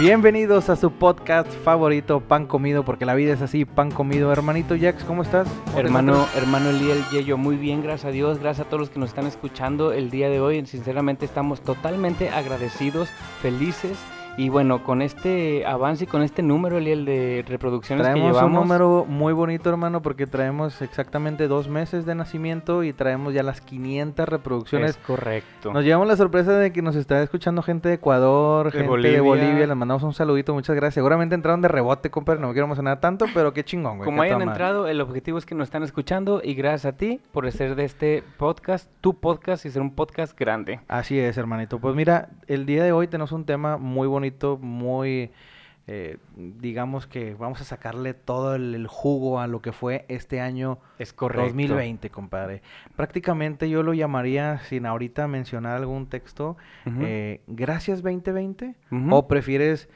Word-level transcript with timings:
Bienvenidos 0.00 0.70
a 0.70 0.76
su 0.76 0.92
podcast 0.92 1.46
favorito, 1.62 2.20
Pan 2.20 2.46
Comido, 2.46 2.86
porque 2.86 3.04
la 3.04 3.12
vida 3.14 3.34
es 3.34 3.42
así, 3.42 3.66
Pan 3.66 3.90
Comido. 3.90 4.32
Hermanito 4.32 4.74
Jax, 4.80 5.04
¿cómo 5.04 5.20
estás? 5.20 5.46
¿Cómo 5.46 5.74
te 5.74 5.80
Hermano, 5.80 6.26
hermano 6.34 6.70
Eliel 6.70 7.04
Yeyo, 7.12 7.36
muy 7.36 7.56
bien, 7.56 7.82
gracias 7.82 8.06
a 8.06 8.10
Dios, 8.10 8.38
gracias 8.38 8.66
a 8.66 8.70
todos 8.70 8.80
los 8.80 8.88
que 8.88 8.98
nos 8.98 9.10
están 9.10 9.26
escuchando 9.26 9.92
el 9.92 10.10
día 10.10 10.30
de 10.30 10.40
hoy. 10.40 10.64
Sinceramente 10.64 11.26
estamos 11.26 11.60
totalmente 11.60 12.30
agradecidos, 12.30 13.10
felices. 13.42 13.98
Y 14.36 14.48
bueno, 14.48 14.82
con 14.84 15.02
este 15.02 15.66
avance 15.66 16.04
y 16.04 16.06
con 16.06 16.22
este 16.22 16.42
número, 16.42 16.78
Eliel, 16.78 17.04
de 17.04 17.44
reproducciones 17.46 18.06
que 18.06 18.12
Traemos 18.12 18.32
llevamos. 18.36 18.56
un 18.56 18.68
número 18.68 19.04
muy 19.06 19.32
bonito, 19.32 19.68
hermano, 19.68 20.00
porque 20.00 20.26
traemos 20.26 20.80
exactamente 20.82 21.46
dos 21.46 21.68
meses 21.68 22.06
de 22.06 22.14
nacimiento 22.14 22.82
y 22.84 22.92
traemos 22.92 23.34
ya 23.34 23.42
las 23.42 23.60
500 23.60 24.28
reproducciones. 24.28 24.90
Es 24.92 24.96
correcto. 24.98 25.72
Nos 25.72 25.84
llevamos 25.84 26.08
la 26.08 26.16
sorpresa 26.16 26.52
de 26.52 26.72
que 26.72 26.80
nos 26.80 26.96
está 26.96 27.22
escuchando 27.22 27.62
gente 27.62 27.88
de 27.88 27.96
Ecuador, 27.96 28.72
De 28.72 28.78
gente 28.78 29.08
de 29.10 29.20
Bolivia. 29.20 29.66
Les 29.66 29.76
mandamos 29.76 30.02
un 30.02 30.14
saludito, 30.14 30.54
muchas 30.54 30.74
gracias. 30.76 30.94
Seguramente 30.94 31.34
entraron 31.34 31.60
de 31.60 31.68
rebote, 31.68 32.10
compadre. 32.10 32.40
No 32.40 32.48
me 32.48 32.52
quiero 32.54 32.66
emocionar 32.66 33.00
tanto, 33.00 33.26
pero 33.34 33.52
qué 33.52 33.64
chingón, 33.64 33.98
güey. 33.98 34.06
Como 34.06 34.22
hayan 34.22 34.40
entrado, 34.42 34.86
el 34.88 35.00
objetivo 35.00 35.38
es 35.38 35.44
que 35.44 35.54
nos 35.54 35.66
están 35.66 35.82
escuchando 35.82 36.40
y 36.42 36.54
gracias 36.54 36.94
a 36.94 36.96
ti 36.96 37.20
por 37.32 37.46
hacer 37.46 37.74
de 37.74 37.84
este 37.84 38.24
podcast 38.38 38.90
tu 39.00 39.18
podcast 39.18 39.66
y 39.66 39.70
ser 39.70 39.82
un 39.82 39.94
podcast 39.94 40.38
grande. 40.38 40.80
Así 40.88 41.18
es, 41.18 41.36
hermanito. 41.36 41.78
Pues 41.78 41.94
mira, 41.94 42.28
el 42.46 42.64
día 42.64 42.84
de 42.84 42.92
hoy 42.92 43.06
tenemos 43.06 43.32
un 43.32 43.44
tema 43.44 43.76
muy 43.76 44.06
bonito, 44.06 44.19
muy, 44.58 45.30
eh, 45.86 46.18
digamos 46.36 47.06
que 47.06 47.34
vamos 47.34 47.60
a 47.60 47.64
sacarle 47.64 48.14
todo 48.14 48.54
el, 48.54 48.74
el 48.74 48.86
jugo 48.86 49.40
a 49.40 49.46
lo 49.46 49.60
que 49.60 49.72
fue 49.72 50.04
este 50.08 50.40
año 50.40 50.78
Es 50.98 51.12
correcto. 51.12 51.42
2020, 51.42 52.10
compadre. 52.10 52.62
Prácticamente 52.96 53.68
yo 53.68 53.82
lo 53.82 53.92
llamaría, 53.94 54.58
sin 54.60 54.86
ahorita 54.86 55.26
mencionar 55.26 55.76
algún 55.76 56.06
texto, 56.06 56.56
eh, 57.00 57.40
gracias 57.46 58.02
2020, 58.02 58.74
Ujú. 58.90 59.14
o 59.14 59.26
prefieres 59.28 59.88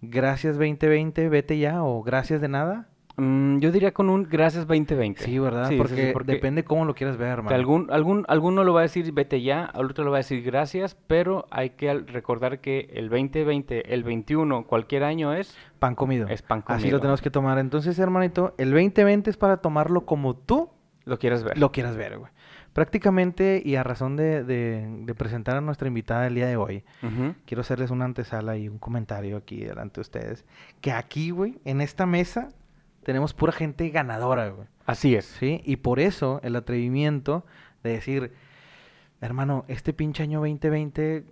gracias 0.00 0.56
2020, 0.56 1.28
vete 1.28 1.58
ya, 1.58 1.82
o 1.82 2.02
gracias 2.02 2.40
de 2.40 2.48
nada. 2.48 2.88
Mm, 3.22 3.58
yo 3.60 3.70
diría 3.70 3.92
con 3.92 4.10
un 4.10 4.24
gracias 4.24 4.66
2020. 4.66 5.22
Sí, 5.22 5.38
¿verdad? 5.38 5.68
Sí, 5.68 5.76
porque, 5.76 6.06
sí, 6.08 6.12
porque- 6.12 6.32
depende 6.32 6.64
cómo 6.64 6.84
lo 6.84 6.94
quieras 6.94 7.16
ver, 7.16 7.28
hermano. 7.28 7.54
algún, 7.54 7.88
algún, 7.90 8.24
alguno 8.28 8.64
lo 8.64 8.72
va 8.74 8.80
a 8.80 8.82
decir 8.82 9.12
vete 9.12 9.40
ya, 9.42 9.64
al 9.64 9.86
otro 9.86 10.04
lo 10.04 10.10
va 10.10 10.16
a 10.16 10.20
decir 10.20 10.42
gracias, 10.42 10.96
pero 11.06 11.46
hay 11.50 11.70
que 11.70 11.92
recordar 11.94 12.60
que 12.60 12.90
el 12.94 13.08
2020, 13.08 13.94
el 13.94 14.02
21, 14.02 14.66
cualquier 14.66 15.04
año 15.04 15.32
es, 15.34 15.56
Pan 15.78 15.94
comido. 15.94 16.26
es 16.28 16.42
pan 16.42 16.64
Así 16.66 16.82
comido. 16.82 16.96
lo 16.96 17.00
tenemos 17.00 17.22
que 17.22 17.30
tomar. 17.30 17.58
Entonces, 17.58 17.98
hermanito, 17.98 18.54
el 18.58 18.70
2020 18.72 19.30
es 19.30 19.36
para 19.36 19.58
tomarlo 19.58 20.04
como 20.04 20.34
tú 20.34 20.70
Lo 21.04 21.18
quieres 21.18 21.44
ver. 21.44 21.58
lo 21.58 21.70
quieras 21.70 21.96
ver, 21.96 22.18
güey. 22.18 22.30
Prácticamente, 22.72 23.62
y 23.64 23.76
a 23.76 23.82
razón 23.82 24.16
de, 24.16 24.42
de- 24.44 24.86
de 25.04 25.14
presentar 25.14 25.56
a 25.56 25.60
nuestra 25.60 25.88
invitada 25.88 26.26
el 26.26 26.34
día 26.34 26.46
de 26.46 26.56
hoy, 26.56 26.84
Ujú. 27.02 27.34
quiero 27.44 27.60
hacerles 27.60 27.90
una 27.90 28.06
antesala 28.06 28.56
y 28.56 28.68
un 28.68 28.78
comentario 28.78 29.36
aquí 29.36 29.62
delante 29.62 29.96
de 29.96 30.00
ustedes. 30.00 30.44
Que 30.80 30.90
aquí, 30.90 31.30
güey, 31.30 31.58
en 31.66 31.82
esta 31.82 32.06
mesa, 32.06 32.48
tenemos 33.04 33.34
pura 33.34 33.52
gente 33.52 33.88
ganadora, 33.90 34.48
güey. 34.48 34.66
Así 34.86 35.14
es. 35.14 35.24
¿Sí? 35.26 35.60
Y 35.64 35.76
por 35.76 36.00
eso 36.00 36.40
el 36.42 36.56
atrevimiento 36.56 37.44
de 37.82 37.90
decir, 37.90 38.32
hermano, 39.20 39.64
este 39.68 39.92
pinche 39.92 40.22
año 40.22 40.40
2020, 40.40 41.24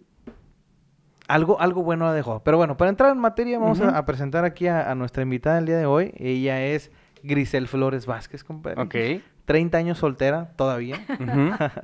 algo, 1.28 1.60
algo 1.60 1.82
bueno 1.82 2.06
la 2.06 2.12
dejó. 2.14 2.42
Pero 2.42 2.56
bueno, 2.56 2.76
para 2.76 2.90
entrar 2.90 3.12
en 3.12 3.18
materia, 3.18 3.58
vamos 3.58 3.80
a- 3.80 4.04
presentar 4.04 4.44
aquí 4.44 4.66
a, 4.66 4.90
a 4.90 4.94
nuestra 4.94 5.22
invitada 5.22 5.58
el 5.58 5.66
día 5.66 5.78
de 5.78 5.86
hoy. 5.86 6.12
Ella 6.16 6.62
es 6.64 6.90
Grisel 7.22 7.68
Flores 7.68 8.06
Vázquez, 8.06 8.44
compadre. 8.44 8.80
Ok. 8.82 9.22
30 9.44 9.78
años 9.78 9.98
soltera 9.98 10.52
todavía. 10.56 10.96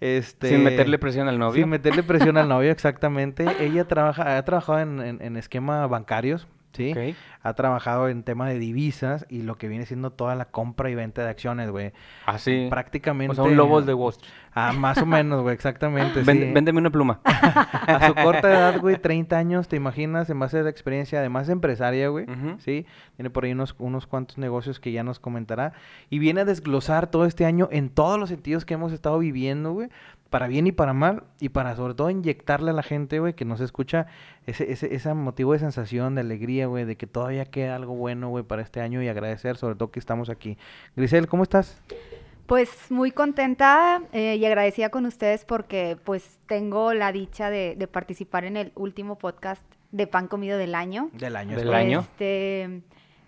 Este, 0.00 0.48
Sin 0.50 0.64
meterle 0.64 0.98
presión 0.98 1.28
al 1.28 1.38
novio. 1.38 1.62
Sin 1.62 1.68
meterle 1.68 2.02
presión 2.02 2.36
al 2.36 2.48
novio, 2.48 2.70
exactamente. 2.70 3.44
Ella 3.60 3.86
trabaja, 3.86 4.36
ha 4.38 4.44
trabajado 4.44 4.80
en, 4.80 5.00
en, 5.00 5.20
en 5.22 5.36
esquema 5.36 5.86
bancarios, 5.86 6.46
¿sí? 6.74 6.94
Ha 7.42 7.54
trabajado 7.54 8.08
en 8.08 8.22
tema 8.22 8.48
de 8.48 8.58
divisas 8.58 9.26
y 9.28 9.42
lo 9.42 9.56
que 9.56 9.68
viene 9.68 9.86
siendo 9.86 10.10
toda 10.10 10.34
la 10.34 10.46
compra 10.46 10.90
y 10.90 10.94
venta 10.94 11.22
de 11.22 11.30
acciones, 11.30 11.70
güey. 11.70 11.92
Así. 12.26 12.66
Prácticamente. 12.70 13.32
O 13.32 13.34
sea, 13.34 13.44
un 13.44 13.56
lobo 13.56 13.82
de 13.82 13.94
Wall 13.94 14.12
Street. 14.12 14.32
Ah, 14.56 14.72
más 14.72 14.98
o 14.98 15.06
menos, 15.06 15.42
güey, 15.42 15.52
exactamente. 15.52 16.24
Sí. 16.24 16.52
Véndeme 16.52 16.78
una 16.78 16.90
pluma. 16.90 17.20
A 17.24 18.06
su 18.06 18.14
corta 18.14 18.50
edad, 18.50 18.80
güey, 18.80 18.96
30 18.96 19.36
años, 19.36 19.68
¿te 19.68 19.76
imaginas? 19.76 20.30
En 20.30 20.38
base 20.38 20.60
a 20.60 20.62
la 20.62 20.70
experiencia, 20.70 21.18
además 21.18 21.48
empresaria, 21.48 22.08
güey. 22.08 22.26
¿sí? 22.58 22.86
Tiene 23.16 23.30
por 23.30 23.44
ahí 23.44 23.52
unos, 23.52 23.74
unos 23.78 24.06
cuantos 24.06 24.38
negocios 24.38 24.78
que 24.78 24.92
ya 24.92 25.02
nos 25.02 25.18
comentará. 25.18 25.72
Y 26.08 26.20
viene 26.20 26.42
a 26.42 26.44
desglosar 26.44 27.08
todo 27.08 27.24
este 27.26 27.44
año 27.44 27.68
en 27.72 27.88
todos 27.90 28.18
los 28.18 28.28
sentidos 28.28 28.64
que 28.64 28.74
hemos 28.74 28.92
estado 28.92 29.18
viviendo, 29.18 29.72
güey. 29.72 29.88
Para 30.30 30.48
bien 30.48 30.66
y 30.66 30.72
para 30.72 30.92
mal. 30.92 31.24
Y 31.40 31.50
para, 31.50 31.76
sobre 31.76 31.94
todo, 31.94 32.10
inyectarle 32.10 32.70
a 32.70 32.74
la 32.74 32.82
gente, 32.82 33.20
güey, 33.20 33.34
que 33.34 33.44
nos 33.44 33.60
escucha 33.60 34.06
ese, 34.46 34.70
ese, 34.72 34.94
ese 34.94 35.14
motivo 35.14 35.52
de 35.52 35.60
sensación, 35.60 36.14
de 36.14 36.22
alegría, 36.22 36.66
güey, 36.66 36.84
de 36.84 36.96
que 36.96 37.06
todavía 37.06 37.44
queda 37.46 37.76
algo 37.76 37.94
bueno, 37.94 38.28
güey, 38.28 38.44
para 38.44 38.62
este 38.62 38.80
año 38.80 39.02
y 39.02 39.08
agradecer, 39.08 39.56
sobre 39.56 39.76
todo 39.76 39.90
que 39.90 40.00
estamos 40.00 40.30
aquí. 40.30 40.58
Grisel, 40.96 41.28
¿cómo 41.28 41.42
estás? 41.42 41.80
Pues 42.46 42.90
muy 42.90 43.10
contenta 43.10 44.02
eh, 44.12 44.36
y 44.36 44.44
agradecida 44.44 44.90
con 44.90 45.06
ustedes 45.06 45.46
porque 45.46 45.96
pues 46.04 46.38
tengo 46.46 46.92
la 46.92 47.10
dicha 47.10 47.48
de, 47.48 47.74
de 47.74 47.86
participar 47.86 48.44
en 48.44 48.58
el 48.58 48.72
último 48.74 49.16
podcast 49.16 49.62
de 49.92 50.06
Pan 50.06 50.28
Comido 50.28 50.58
del 50.58 50.74
año. 50.74 51.08
Del 51.12 51.36
año. 51.36 51.56
Del 51.56 51.68
es 51.68 51.74
año. 51.74 52.06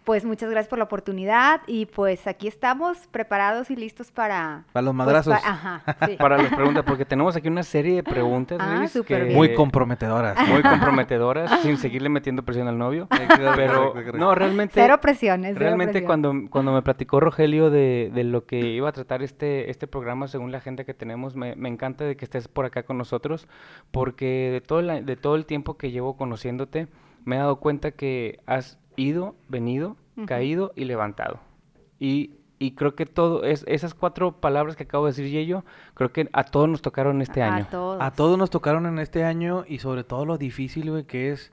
Pues 0.06 0.24
muchas 0.24 0.48
gracias 0.50 0.68
por 0.68 0.78
la 0.78 0.84
oportunidad 0.84 1.62
y 1.66 1.86
pues 1.86 2.28
aquí 2.28 2.46
estamos 2.46 3.08
preparados 3.08 3.72
y 3.72 3.76
listos 3.76 4.12
para... 4.12 4.62
Para 4.72 4.84
los 4.84 4.92
pues, 4.94 4.96
madrazos. 4.98 5.34
pa- 5.34 5.48
ajá, 5.50 5.82
sí. 6.06 6.16
Para 6.18 6.38
las 6.38 6.54
preguntas, 6.54 6.84
porque 6.86 7.04
tenemos 7.04 7.34
aquí 7.34 7.48
una 7.48 7.64
serie 7.64 7.96
de 7.96 8.02
preguntas, 8.04 8.58
Ah, 8.60 8.86
que-. 9.04 9.24
Muy 9.34 9.52
comprometedoras. 9.54 10.38
muy 10.46 10.62
comprometedoras, 10.62 11.60
sin 11.62 11.76
seguirle 11.76 12.08
metiendo 12.08 12.44
presión 12.44 12.68
al 12.68 12.78
novio. 12.78 13.08
Pero, 13.56 13.94
no, 14.14 14.32
realmente... 14.36 14.74
Cero 14.76 15.00
presiones. 15.00 15.54
cero 15.54 15.60
Realmente 15.66 15.90
presión. 15.94 16.06
cuando, 16.06 16.50
cuando 16.50 16.72
me 16.72 16.82
platicó 16.82 17.18
Rogelio 17.18 17.68
de, 17.70 18.12
de 18.14 18.22
lo 18.22 18.46
que 18.46 18.60
iba 18.60 18.88
a 18.88 18.92
tratar 18.92 19.24
este, 19.24 19.70
este 19.72 19.88
programa 19.88 20.28
según 20.28 20.52
la 20.52 20.58
agenda 20.58 20.84
que 20.84 20.94
tenemos, 20.94 21.34
me, 21.34 21.56
me 21.56 21.68
encanta 21.68 22.04
de 22.04 22.16
que 22.16 22.24
estés 22.24 22.46
por 22.46 22.64
acá 22.64 22.84
con 22.84 22.96
nosotros, 22.96 23.48
porque 23.90 24.50
de 24.52 24.60
todo, 24.60 24.82
la- 24.82 25.00
de 25.00 25.16
todo 25.16 25.34
el 25.34 25.46
tiempo 25.46 25.76
que 25.76 25.90
llevo 25.90 26.16
conociéndote, 26.16 26.86
me 27.24 27.34
he 27.34 27.38
dado 27.40 27.56
cuenta 27.56 27.90
que 27.90 28.38
has 28.46 28.78
ido, 28.96 29.34
venido, 29.48 29.96
caído 30.26 30.72
y 30.76 30.84
levantado. 30.84 31.40
Y, 31.98 32.32
y 32.58 32.72
creo 32.72 32.94
que 32.94 33.06
todo, 33.06 33.44
es, 33.44 33.64
esas 33.68 33.94
cuatro 33.94 34.40
palabras 34.40 34.76
que 34.76 34.84
acabo 34.84 35.06
de 35.06 35.12
decir, 35.12 35.30
Yeyo, 35.30 35.64
creo 35.94 36.12
que 36.12 36.28
a 36.32 36.44
todos 36.44 36.68
nos 36.68 36.82
tocaron 36.82 37.20
este 37.22 37.42
A 37.42 37.54
año. 37.54 37.66
todos. 37.70 38.00
A 38.00 38.10
todos 38.12 38.38
nos 38.38 38.50
tocaron 38.50 38.86
en 38.86 38.98
este 38.98 39.24
año 39.24 39.64
y 39.68 39.78
sobre 39.78 40.04
todo 40.04 40.24
lo 40.24 40.38
difícil, 40.38 40.90
güey, 40.90 41.04
que 41.04 41.32
es 41.32 41.52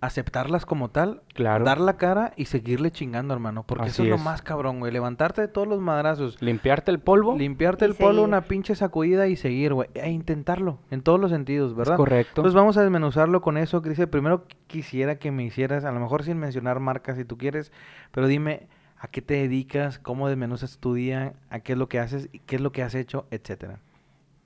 aceptarlas 0.00 0.64
como 0.64 0.90
tal, 0.90 1.22
Claro. 1.34 1.64
dar 1.64 1.80
la 1.80 1.96
cara 1.96 2.32
y 2.36 2.44
seguirle 2.44 2.90
chingando, 2.92 3.34
hermano. 3.34 3.64
Porque 3.64 3.88
eso 3.88 4.02
es 4.04 4.08
lo 4.08 4.14
es. 4.14 4.22
más 4.24 4.42
cabrón, 4.42 4.78
güey. 4.78 4.92
Levantarte 4.92 5.40
de 5.40 5.48
todos 5.48 5.66
los 5.66 5.80
madrazos, 5.80 6.40
Limpiarte 6.40 6.90
el 6.92 7.00
polvo. 7.00 7.36
limpiarte 7.36 7.84
Y 7.84 7.88
el 7.88 7.94
polvo, 7.94 8.22
una 8.22 8.42
pinche 8.42 8.74
sacudida 8.76 9.26
y 9.26 9.34
seguir, 9.36 9.74
güey. 9.74 9.88
E 9.94 10.10
intentarlo 10.10 10.78
en 10.90 11.02
todos 11.02 11.18
los 11.18 11.30
sentidos, 11.30 11.74
¿verdad? 11.74 11.96
correcto. 11.96 12.32
Entonces 12.42 12.54
vamos 12.54 12.76
a 12.76 12.82
desmenuzarlo 12.82 13.40
con 13.40 13.56
eso, 13.58 13.82
Cris. 13.82 13.98
Primero 14.10 14.44
qu- 14.46 14.54
quisiera 14.68 15.16
que 15.16 15.32
me 15.32 15.42
hicieras, 15.44 15.84
a 15.84 15.90
lo 15.92 15.98
mejor 15.98 16.22
sin 16.22 16.38
mencionar 16.38 16.78
marcas 16.78 17.16
si 17.16 17.24
tú 17.24 17.36
quieres, 17.36 17.72
pero 18.12 18.26
dime 18.28 18.68
a 19.00 19.08
qué 19.08 19.20
te 19.22 19.34
dedicas, 19.34 19.98
cómo 19.98 20.28
desmenuzas 20.28 20.78
tu 20.78 20.94
día, 20.94 21.32
a 21.50 21.60
qué 21.60 21.72
es 21.72 21.78
lo 21.78 21.88
que 21.88 21.98
haces, 21.98 22.28
y 22.32 22.38
qué 22.40 22.56
es 22.56 22.62
lo 22.62 22.72
que 22.72 22.82
has 22.82 22.94
hecho, 22.94 23.26
etcétera. 23.30 23.78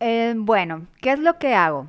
Eh, 0.00 0.34
bueno, 0.36 0.86
¿qué 1.00 1.12
es 1.12 1.18
lo 1.18 1.38
que 1.38 1.54
hago? 1.54 1.86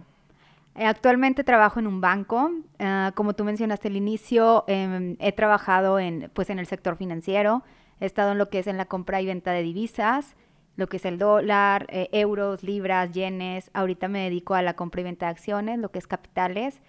Eh, 0.76 0.86
actualmente 0.86 1.44
trabajo 1.44 1.80
en 1.80 1.88
un 1.88 2.02
banco. 2.02 2.52
ah, 2.80 3.12
como 3.16 3.34
tú 3.34 3.44
mencionaste 3.44 3.88
al 3.90 3.96
inicio, 3.96 4.64
em, 4.68 5.16
he 5.20 5.32
trabajado 5.32 6.00
en, 6.00 6.32
pues, 6.34 6.50
en 6.50 6.60
el 6.60 6.66
sector 6.68 6.96
financiero. 6.98 7.64
He 8.00 8.06
estado 8.06 8.32
en 8.32 8.38
lo 8.38 8.50
que 8.50 8.60
es 8.60 8.68
en 8.68 8.78
la 8.78 8.86
compra 8.86 9.22
y 9.22 9.26
venta 9.26 9.52
de 9.52 9.62
divisas, 9.62 10.36
lo 10.76 10.88
que 10.88 10.98
es 10.98 11.06
el 11.06 11.18
dólar, 11.20 11.86
eh, 11.90 12.10
euros, 12.12 12.64
libras, 12.64 13.12
yenes. 13.12 13.70
Ahorita 13.74 14.08
me 14.08 14.20
dedico 14.24 14.56
a 14.56 14.62
la 14.62 14.76
compra 14.76 15.02
y 15.02 15.04
venta 15.06 15.28
de 15.28 15.32
acciones, 15.32 15.80
lo 15.80 15.90
que 15.92 16.00
es 16.00 16.08
capitales. 16.08 16.82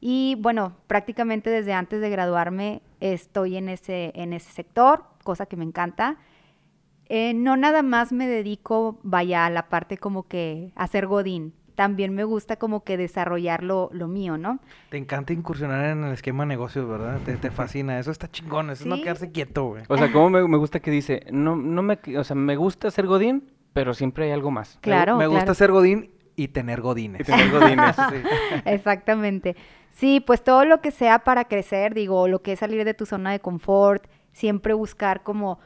Y 0.00 0.36
bueno, 0.40 0.76
prácticamente 0.86 1.50
desde 1.50 1.72
antes 1.74 2.00
de 2.00 2.10
graduarme 2.10 2.82
estoy 3.00 3.56
en 3.56 3.68
ese, 3.68 4.12
en 4.14 4.32
ese 4.32 4.52
sector, 4.52 5.04
cosa 5.24 5.46
que 5.46 5.56
me 5.56 5.64
encanta. 5.64 6.18
Eh, 7.06 7.34
no 7.34 7.56
nada 7.56 7.82
más 7.82 8.12
me 8.12 8.26
dedico, 8.26 8.98
vaya, 9.02 9.46
a 9.46 9.50
la 9.50 9.68
parte 9.68 9.98
como 9.98 10.24
que 10.24 10.72
a 10.76 10.86
ser 10.86 11.06
godín. 11.06 11.54
También 11.82 12.14
me 12.14 12.22
gusta 12.22 12.54
como 12.54 12.84
que 12.84 12.96
desarrollar 12.96 13.64
lo, 13.64 13.90
lo 13.92 14.06
mío, 14.06 14.38
¿no? 14.38 14.60
Te 14.88 14.98
encanta 14.98 15.32
incursionar 15.32 15.86
en 15.86 16.04
el 16.04 16.12
esquema 16.12 16.44
de 16.44 16.50
negocios, 16.50 16.88
¿verdad? 16.88 17.18
Te, 17.24 17.36
te 17.36 17.50
fascina. 17.50 17.98
Eso 17.98 18.12
está 18.12 18.30
chingón. 18.30 18.70
Eso 18.70 18.84
es 18.84 18.86
no 18.86 19.02
quedarse 19.02 19.32
quieto, 19.32 19.64
güey. 19.64 19.82
O 19.88 19.98
sea, 19.98 20.12
como 20.12 20.30
me, 20.30 20.46
me 20.46 20.58
gusta 20.58 20.78
que 20.78 20.92
dice, 20.92 21.26
no, 21.32 21.56
no 21.56 21.82
me, 21.82 21.98
o 22.16 22.22
sea, 22.22 22.36
me 22.36 22.54
gusta 22.54 22.88
ser 22.92 23.08
Godín, 23.08 23.50
pero 23.72 23.94
siempre 23.94 24.26
hay 24.26 24.30
algo 24.30 24.52
más. 24.52 24.78
Claro, 24.80 25.16
Me, 25.16 25.26
gusta 25.26 25.40
claro. 25.40 25.54
ser 25.54 25.72
Godín 25.72 26.12
y 26.36 26.46
tener 26.48 26.82
Godines. 26.82 27.22
Y 27.22 27.24
tener 27.24 27.50
Godines. 27.50 27.96
Sí. 28.10 28.16
Exactamente. 28.64 29.56
Sí, 29.90 30.20
pues 30.20 30.44
todo 30.44 30.64
lo 30.64 30.80
que 30.80 30.92
sea 30.92 31.24
para 31.24 31.46
crecer, 31.46 31.94
digo, 31.94 32.28
lo 32.28 32.42
que 32.42 32.52
es 32.52 32.60
salir 32.60 32.84
de 32.84 32.94
tu 32.94 33.06
zona 33.06 33.32
de 33.32 33.40
confort, 33.40 34.06
siempre 34.30 34.72
buscar 34.72 35.24
como 35.24 35.58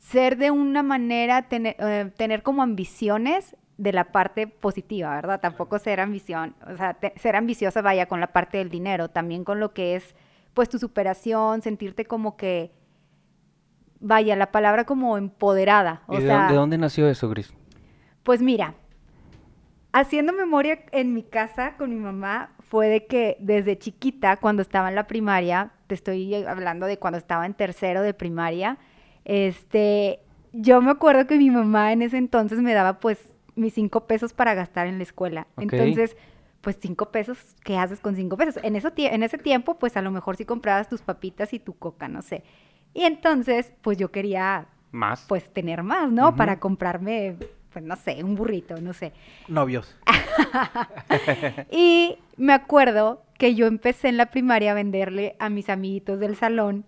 ser 0.00 0.36
de 0.36 0.50
una 0.50 0.82
manera, 0.82 1.42
tener, 1.42 1.76
eh, 1.78 2.10
tener 2.16 2.42
como 2.42 2.64
ambiciones 2.64 3.54
de 3.78 3.92
la 3.92 4.04
parte 4.12 4.46
positiva, 4.46 5.14
¿verdad? 5.14 5.40
Tampoco 5.40 5.78
ser 5.78 6.00
ambición, 6.00 6.54
o 6.70 6.76
sea, 6.76 6.94
te- 6.94 7.14
ser 7.18 7.36
ambiciosa 7.36 7.80
vaya 7.80 8.06
con 8.06 8.20
la 8.20 8.28
parte 8.28 8.58
del 8.58 8.70
dinero, 8.70 9.08
también 9.08 9.44
con 9.44 9.60
lo 9.60 9.72
que 9.72 9.96
es 9.96 10.14
pues 10.54 10.68
tu 10.68 10.78
superación, 10.78 11.62
sentirte 11.62 12.04
como 12.04 12.36
que 12.36 12.72
vaya, 14.00 14.36
la 14.36 14.52
palabra 14.52 14.84
como 14.84 15.16
empoderada, 15.16 16.02
o 16.06 16.18
¿Y 16.18 16.22
sea, 16.22 16.48
de 16.48 16.54
dónde 16.54 16.78
nació 16.78 17.08
eso, 17.08 17.28
Gris? 17.28 17.52
pues 18.22 18.42
mira, 18.42 18.74
haciendo 19.92 20.32
memoria 20.32 20.80
en 20.92 21.14
mi 21.14 21.22
casa 21.22 21.76
con 21.76 21.90
mi 21.90 21.96
mamá 21.96 22.50
fue 22.60 22.88
de 22.88 23.06
que 23.06 23.36
desde 23.40 23.78
chiquita, 23.78 24.36
cuando 24.36 24.62
estaba 24.62 24.88
en 24.88 24.94
la 24.94 25.06
primaria, 25.06 25.70
te 25.86 25.94
estoy 25.94 26.34
hablando 26.34 26.86
de 26.86 26.98
cuando 26.98 27.18
estaba 27.18 27.46
en 27.46 27.54
tercero 27.54 28.02
de 28.02 28.12
primaria, 28.14 28.78
este, 29.24 30.20
yo 30.52 30.80
me 30.82 30.90
acuerdo 30.90 31.26
que 31.26 31.36
mi 31.38 31.50
mamá 31.50 31.92
en 31.92 32.02
ese 32.02 32.18
entonces 32.18 32.58
me 32.60 32.74
daba 32.74 33.00
pues 33.00 33.18
mis 33.58 33.74
cinco 33.74 34.06
pesos 34.06 34.32
para 34.32 34.54
gastar 34.54 34.86
en 34.86 34.98
la 34.98 35.02
escuela. 35.04 35.46
Entonces, 35.58 36.16
pues 36.60 36.76
cinco 36.80 37.10
pesos, 37.10 37.38
¿qué 37.64 37.76
haces 37.76 38.00
con 38.00 38.16
cinco 38.16 38.36
pesos? 38.36 38.62
En, 38.64 38.76
eso, 38.76 38.92
en 38.96 39.22
ese 39.22 39.38
tiempo, 39.38 39.78
pues 39.78 39.96
a 39.96 40.02
lo 40.02 40.10
mejor 40.10 40.36
sí 40.36 40.44
comprabas 40.44 40.88
tus 40.88 41.02
papitas 41.02 41.52
y 41.52 41.58
tu 41.58 41.76
coca, 41.78 42.08
no 42.08 42.22
sé. 42.22 42.42
Y 42.94 43.02
entonces, 43.04 43.72
pues 43.82 43.98
yo 43.98 44.10
quería 44.10 44.66
Más. 44.90 45.24
pues 45.28 45.52
tener 45.52 45.82
más, 45.82 46.10
¿no? 46.10 46.34
Para 46.34 46.58
comprarme, 46.58 47.36
pues 47.72 47.84
no 47.84 47.96
sé, 47.96 48.24
un 48.24 48.34
burrito, 48.34 48.80
no 48.80 48.92
sé. 48.92 49.12
Novios. 49.46 49.96
Y 51.70 52.16
me 52.36 52.52
acuerdo 52.52 53.22
que 53.38 53.54
yo 53.54 53.66
empecé 53.66 54.08
en 54.08 54.16
la 54.16 54.26
primaria 54.26 54.72
a 54.72 54.74
venderle 54.74 55.36
a 55.38 55.48
mis 55.48 55.68
amiguitos 55.68 56.18
del 56.20 56.36
salón 56.36 56.84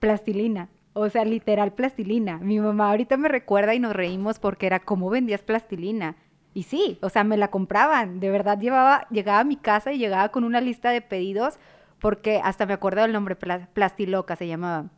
plastilina. 0.00 0.68
O 0.94 1.08
sea, 1.08 1.24
literal 1.24 1.72
plastilina. 1.72 2.38
Mi 2.38 2.60
mamá 2.60 2.90
ahorita 2.90 3.16
me 3.16 3.28
recuerda 3.28 3.74
y 3.74 3.78
nos 3.78 3.94
reímos 3.94 4.38
porque 4.38 4.66
era 4.66 4.80
cómo 4.80 5.08
vendías 5.10 5.42
plastilina. 5.42 6.16
Y 6.54 6.64
sí, 6.64 6.98
o 7.00 7.08
sea, 7.08 7.24
me 7.24 7.36
la 7.38 7.48
compraban. 7.48 8.20
De 8.20 8.30
verdad 8.30 8.58
llevaba, 8.58 9.06
llegaba 9.10 9.40
a 9.40 9.44
mi 9.44 9.56
casa 9.56 9.92
y 9.92 9.98
llegaba 9.98 10.28
con 10.30 10.44
una 10.44 10.60
lista 10.60 10.90
de 10.90 11.00
pedidos 11.00 11.58
porque 11.98 12.40
hasta 12.44 12.66
me 12.66 12.74
acuerdo 12.74 13.02
del 13.02 13.12
nombre, 13.12 13.36
Pla- 13.36 13.68
Plastiloca 13.72 14.36
se 14.36 14.46
llamaba. 14.48 14.90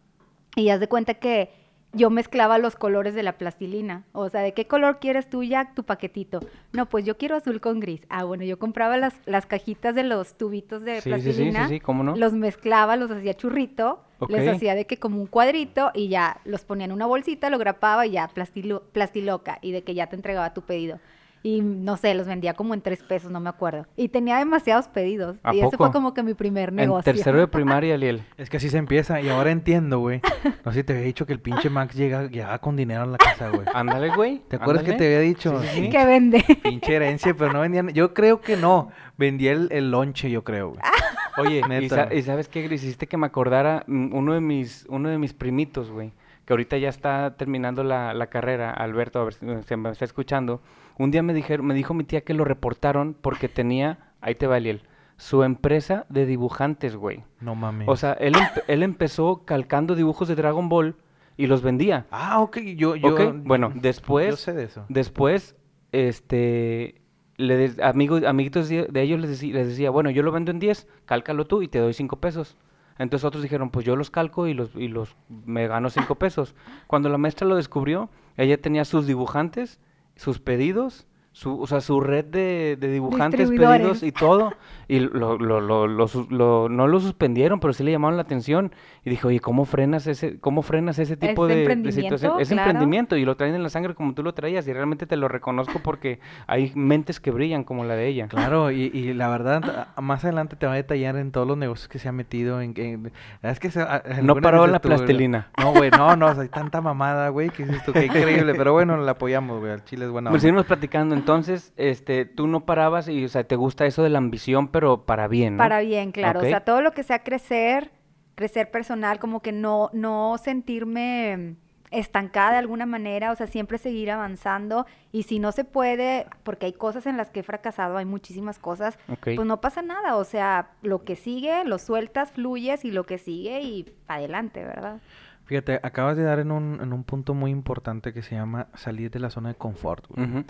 Y 0.56 0.70
haz 0.70 0.80
de 0.80 0.88
cuenta 0.88 1.14
que 1.14 1.50
yo 1.94 2.10
mezclaba 2.10 2.58
los 2.58 2.76
colores 2.76 3.14
de 3.14 3.22
la 3.22 3.32
plastilina. 3.38 4.04
O 4.12 4.28
sea, 4.28 4.40
¿de 4.42 4.52
qué 4.52 4.66
color 4.66 4.98
quieres 5.00 5.28
tú, 5.30 5.42
Jack, 5.44 5.74
tu 5.74 5.84
paquetito? 5.84 6.40
No, 6.72 6.86
pues 6.86 7.04
yo 7.04 7.16
quiero 7.16 7.36
azul 7.36 7.60
con 7.60 7.80
gris. 7.80 8.06
Ah, 8.08 8.24
bueno, 8.24 8.44
yo 8.44 8.58
compraba 8.58 8.96
las, 8.96 9.14
las 9.26 9.46
cajitas 9.46 9.94
de 9.94 10.02
los 10.04 10.34
tubitos 10.36 10.82
de 10.82 11.00
Sí, 11.00 11.10
sí, 11.10 11.20
sí, 11.20 11.20
sí, 11.20 11.32
plastilina. 11.32 11.68
sí, 11.68 11.80
¿cómo 11.80 12.02
no? 12.02 12.16
Los 12.16 12.32
mezclaba, 12.32 12.96
los 12.96 13.10
hacía 13.10 13.34
churrito, 13.34 14.00
les 14.28 14.46
hacía 14.48 14.74
de 14.74 14.86
que 14.86 14.98
como 14.98 15.20
un 15.20 15.26
cuadrito 15.26 15.90
y 15.94 16.08
ya 16.08 16.38
los 16.44 16.64
ponía 16.64 16.84
en 16.86 16.92
una 16.92 17.06
bolsita, 17.06 17.50
lo 17.50 17.58
grapaba 17.58 18.06
y 18.06 18.12
ya 18.12 18.28
plastilo- 18.28 18.82
plastiloca 18.92 19.58
y 19.62 19.72
de 19.72 19.82
que 19.82 19.94
ya 19.94 20.08
te 20.08 20.16
entregaba 20.16 20.54
tu 20.54 20.62
pedido. 20.62 20.98
Y 21.46 21.60
no 21.60 21.98
sé, 21.98 22.14
los 22.14 22.26
vendía 22.26 22.54
como 22.54 22.72
en 22.72 22.80
tres 22.80 23.02
pesos, 23.02 23.30
no 23.30 23.38
me 23.38 23.50
acuerdo. 23.50 23.86
Y 23.96 24.08
tenía 24.08 24.38
demasiados 24.38 24.88
pedidos. 24.88 25.36
¿A 25.42 25.54
y 25.54 25.58
ese 25.60 25.76
fue 25.76 25.88
poco? 25.88 25.92
como 25.92 26.14
que 26.14 26.22
mi 26.22 26.32
primer 26.32 26.70
En 26.70 26.76
negocio. 26.76 27.12
tercero 27.12 27.38
de 27.38 27.46
primaria, 27.48 27.98
Liel. 27.98 28.22
Es 28.38 28.48
que 28.48 28.56
así 28.56 28.70
se 28.70 28.78
empieza. 28.78 29.20
Y 29.20 29.28
ahora 29.28 29.50
entiendo, 29.50 29.98
güey. 29.98 30.22
No 30.64 30.72
sé 30.72 30.78
si 30.80 30.84
te 30.84 30.94
había 30.94 31.04
dicho 31.04 31.26
que 31.26 31.34
el 31.34 31.40
pinche 31.40 31.68
Max 31.68 31.94
llega, 31.94 32.28
llegaba 32.28 32.58
con 32.60 32.76
dinero 32.76 33.02
a 33.02 33.06
la 33.06 33.18
casa, 33.18 33.50
güey. 33.50 33.66
Ándale, 33.74 34.08
güey. 34.16 34.40
¿Te 34.48 34.56
acuerdas 34.56 34.84
que 34.84 34.94
te 34.94 35.04
había 35.04 35.20
dicho? 35.20 35.60
Sí, 35.60 35.68
sí, 35.68 35.80
sí. 35.82 35.90
que 35.90 36.06
vende. 36.06 36.42
Pinche 36.62 36.94
herencia, 36.94 37.34
pero 37.34 37.52
no 37.52 37.60
vendían. 37.60 37.90
Yo 37.90 38.14
creo 38.14 38.40
que 38.40 38.56
no. 38.56 38.90
Vendía 39.18 39.52
el, 39.52 39.68
el 39.70 39.90
lonche, 39.90 40.30
yo 40.30 40.44
creo, 40.44 40.70
güey. 40.70 40.80
Oye, 41.36 41.60
¿y, 41.82 41.88
sa- 41.90 42.08
y 42.14 42.22
sabes 42.22 42.48
qué, 42.48 42.62
Gris? 42.62 42.82
Hiciste 42.82 43.06
que 43.06 43.18
me 43.18 43.26
acordara 43.26 43.84
mm, 43.86 44.14
uno 44.14 44.32
de 44.32 44.40
mis, 44.40 44.86
uno 44.88 45.10
de 45.10 45.18
mis 45.18 45.34
primitos, 45.34 45.90
güey, 45.90 46.12
que 46.46 46.52
ahorita 46.54 46.78
ya 46.78 46.88
está 46.88 47.34
terminando 47.36 47.84
la, 47.84 48.14
la 48.14 48.28
carrera, 48.28 48.70
Alberto, 48.70 49.20
a 49.20 49.24
ver 49.24 49.34
si 49.34 49.46
se 49.66 49.76
me 49.76 49.90
está 49.90 50.06
escuchando. 50.06 50.62
Un 50.98 51.10
día 51.10 51.22
me 51.22 51.34
dijeron, 51.34 51.66
me 51.66 51.74
dijo 51.74 51.94
mi 51.94 52.04
tía 52.04 52.20
que 52.22 52.34
lo 52.34 52.44
reportaron 52.44 53.14
porque 53.20 53.48
tenía, 53.48 54.12
ahí 54.20 54.34
te 54.34 54.46
va 54.46 54.58
Liel, 54.60 54.82
su 55.16 55.42
empresa 55.42 56.06
de 56.08 56.26
dibujantes, 56.26 56.96
güey. 56.96 57.24
No 57.40 57.54
mames. 57.54 57.88
O 57.88 57.96
sea, 57.96 58.12
él, 58.14 58.34
empe- 58.34 58.62
él 58.68 58.82
empezó 58.82 59.44
calcando 59.44 59.94
dibujos 59.94 60.28
de 60.28 60.34
Dragon 60.36 60.68
Ball 60.68 60.96
y 61.36 61.46
los 61.46 61.62
vendía. 61.62 62.06
Ah, 62.10 62.40
ok. 62.40 62.58
Yo, 62.76 62.94
yo. 62.96 63.08
Bueno, 63.44 63.72
después- 63.74 64.30
Yo 64.30 64.36
sé 64.36 64.52
de 64.52 64.64
eso. 64.64 64.84
Después, 64.88 65.56
este, 65.92 67.00
le 67.36 67.74
amigos, 67.82 68.22
amiguitos 68.24 68.68
de, 68.68 68.86
de 68.86 69.02
ellos 69.02 69.20
les 69.20 69.30
decía, 69.30 69.54
les 69.54 69.68
decía, 69.68 69.90
bueno, 69.90 70.10
yo 70.10 70.22
lo 70.22 70.32
vendo 70.32 70.50
en 70.50 70.58
10, 70.58 70.86
cálcalo 71.06 71.46
tú 71.46 71.62
y 71.62 71.68
te 71.68 71.78
doy 71.78 71.92
5 71.92 72.16
pesos. 72.20 72.56
Entonces 72.98 73.24
otros 73.24 73.42
dijeron, 73.42 73.70
pues 73.70 73.84
yo 73.84 73.96
los 73.96 74.10
calco 74.10 74.46
y 74.46 74.54
los, 74.54 74.74
y 74.76 74.86
los 74.88 75.16
me 75.28 75.66
gano 75.66 75.90
5 75.90 76.14
pesos. 76.14 76.54
Cuando 76.86 77.08
la 77.08 77.18
maestra 77.18 77.46
lo 77.48 77.56
descubrió, 77.56 78.08
ella 78.36 78.60
tenía 78.60 78.84
sus 78.84 79.06
dibujantes, 79.08 79.80
sus 80.16 80.38
pedidos, 80.38 81.06
su, 81.34 81.60
o 81.60 81.66
sea, 81.66 81.80
su 81.80 82.00
red 82.00 82.24
de, 82.26 82.76
de 82.78 82.88
dibujantes, 82.92 83.50
pedidos 83.50 84.04
y 84.04 84.12
todo. 84.12 84.54
Y 84.86 85.00
lo, 85.00 85.36
lo, 85.38 85.60
lo, 85.60 85.86
lo 85.88 86.06
sus- 86.08 86.30
lo- 86.30 86.68
no 86.68 86.86
lo 86.86 87.00
suspendieron, 87.00 87.58
pero 87.58 87.72
sí 87.72 87.82
le 87.82 87.90
llamaron 87.90 88.16
la 88.16 88.22
atención. 88.22 88.70
Y 89.04 89.10
dijo, 89.10 89.28
oye, 89.28 89.40
¿cómo 89.40 89.64
frenas 89.64 90.06
ese, 90.06 90.38
cómo 90.38 90.62
frenas 90.62 90.98
ese 90.98 91.16
tipo 91.16 91.46
Es 91.46 91.48
de, 91.48 91.54
de 91.56 91.60
emprendimiento, 91.62 92.02
situación? 92.18 92.40
Es 92.40 92.48
claro. 92.50 92.70
emprendimiento 92.70 93.16
y 93.16 93.24
lo 93.24 93.36
traen 93.36 93.54
en 93.56 93.62
la 93.64 93.68
sangre 93.70 93.94
como 93.94 94.14
tú 94.14 94.22
lo 94.22 94.32
traías. 94.32 94.68
Y 94.68 94.72
realmente 94.72 95.06
te 95.06 95.16
lo 95.16 95.26
reconozco 95.26 95.80
porque 95.82 96.20
hay 96.46 96.70
mentes 96.76 97.18
que 97.18 97.30
brillan 97.32 97.64
como 97.64 97.84
la 97.84 97.96
de 97.96 98.06
ella. 98.06 98.28
Claro, 98.28 98.70
y, 98.70 98.84
y 98.94 99.12
la 99.14 99.28
verdad, 99.28 99.88
más 100.00 100.22
adelante 100.24 100.54
te 100.54 100.66
va 100.66 100.72
a 100.74 100.76
detallar 100.76 101.16
en 101.16 101.32
todos 101.32 101.48
los 101.48 101.56
negocios 101.58 101.88
que 101.88 101.98
se 101.98 102.08
ha 102.08 102.12
metido. 102.12 102.60
En, 102.60 102.74
en- 102.76 103.10
es 103.42 103.58
que 103.58 103.70
se, 103.70 103.84
No 104.22 104.36
paró 104.36 104.66
la 104.68 104.78
tú, 104.78 104.88
güey, 104.88 104.98
plastilina. 104.98 105.48
No, 105.58 105.72
güey, 105.72 105.90
no, 105.90 106.14
no, 106.14 106.26
o 106.26 106.32
sea, 106.34 106.42
hay 106.42 106.48
tanta 106.48 106.80
mamada, 106.80 107.30
güey, 107.30 107.48
que 107.50 107.64
dices 107.66 107.82
tú, 107.84 107.92
qué 107.92 108.04
increíble. 108.06 108.54
Pero 108.54 108.72
bueno, 108.72 108.96
la 108.98 109.12
apoyamos, 109.12 109.58
güey, 109.60 109.72
al 109.72 109.82
chile 109.84 110.04
es 110.04 110.10
buena 110.12 110.30
Pues 110.30 110.42
seguimos 110.42 110.66
platicando. 110.66 111.14
Entonces, 111.24 111.72
este, 111.78 112.26
tú 112.26 112.46
no 112.46 112.66
parabas 112.66 113.08
y, 113.08 113.24
o 113.24 113.28
sea, 113.28 113.44
te 113.44 113.56
gusta 113.56 113.86
eso 113.86 114.02
de 114.02 114.10
la 114.10 114.18
ambición, 114.18 114.68
pero 114.68 115.06
para 115.06 115.26
bien, 115.26 115.56
¿no? 115.56 115.58
Para 115.58 115.80
bien, 115.80 116.12
claro. 116.12 116.40
O 116.40 116.42
sea, 116.42 116.60
todo 116.60 116.82
lo 116.82 116.92
que 116.92 117.02
sea 117.02 117.22
crecer, 117.22 117.92
crecer 118.34 118.70
personal, 118.70 119.18
como 119.18 119.40
que 119.40 119.50
no, 119.50 119.88
no 119.94 120.36
sentirme 120.36 121.56
estancada 121.90 122.52
de 122.52 122.58
alguna 122.58 122.84
manera, 122.86 123.30
o 123.30 123.36
sea, 123.36 123.46
siempre 123.46 123.78
seguir 123.78 124.10
avanzando. 124.10 124.84
Y 125.12 125.22
si 125.22 125.38
no 125.38 125.50
se 125.52 125.64
puede, 125.64 126.26
porque 126.42 126.66
hay 126.66 126.72
cosas 126.74 127.06
en 127.06 127.16
las 127.16 127.30
que 127.30 127.40
he 127.40 127.42
fracasado, 127.42 127.96
hay 127.96 128.04
muchísimas 128.04 128.58
cosas, 128.58 128.98
pues 129.22 129.46
no 129.46 129.60
pasa 129.62 129.80
nada. 129.80 130.16
O 130.16 130.24
sea, 130.24 130.72
lo 130.82 131.04
que 131.04 131.16
sigue, 131.16 131.64
lo 131.64 131.78
sueltas, 131.78 132.32
fluyes 132.32 132.84
y 132.84 132.90
lo 132.90 133.04
que 133.04 133.16
sigue 133.16 133.62
y 133.62 133.94
adelante, 134.08 134.62
¿verdad? 134.62 135.00
Fíjate, 135.44 135.78
acabas 135.82 136.16
de 136.16 136.22
dar 136.22 136.38
en 136.38 136.50
un, 136.50 136.80
en 136.80 136.92
un 136.92 137.04
punto 137.04 137.34
muy 137.34 137.50
importante 137.50 138.12
que 138.12 138.22
se 138.22 138.34
llama 138.34 138.68
salir 138.74 139.10
de 139.10 139.18
la 139.20 139.28
zona 139.30 139.50
de 139.50 139.54
confort, 139.56 140.06
güey. 140.08 140.26
Ujú. 140.28 140.44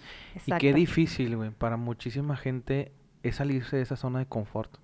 Y 0.47 0.53
qué 0.59 0.73
difícil, 0.73 1.37
güey, 1.37 1.51
para 1.51 1.77
muchísima 1.77 2.37
gente 2.37 2.93
es 3.23 3.37
salirse 3.37 3.77
de 3.77 3.83
esa 3.83 3.97
zona 3.97 4.21
de 4.21 4.27
confort. 4.27 4.77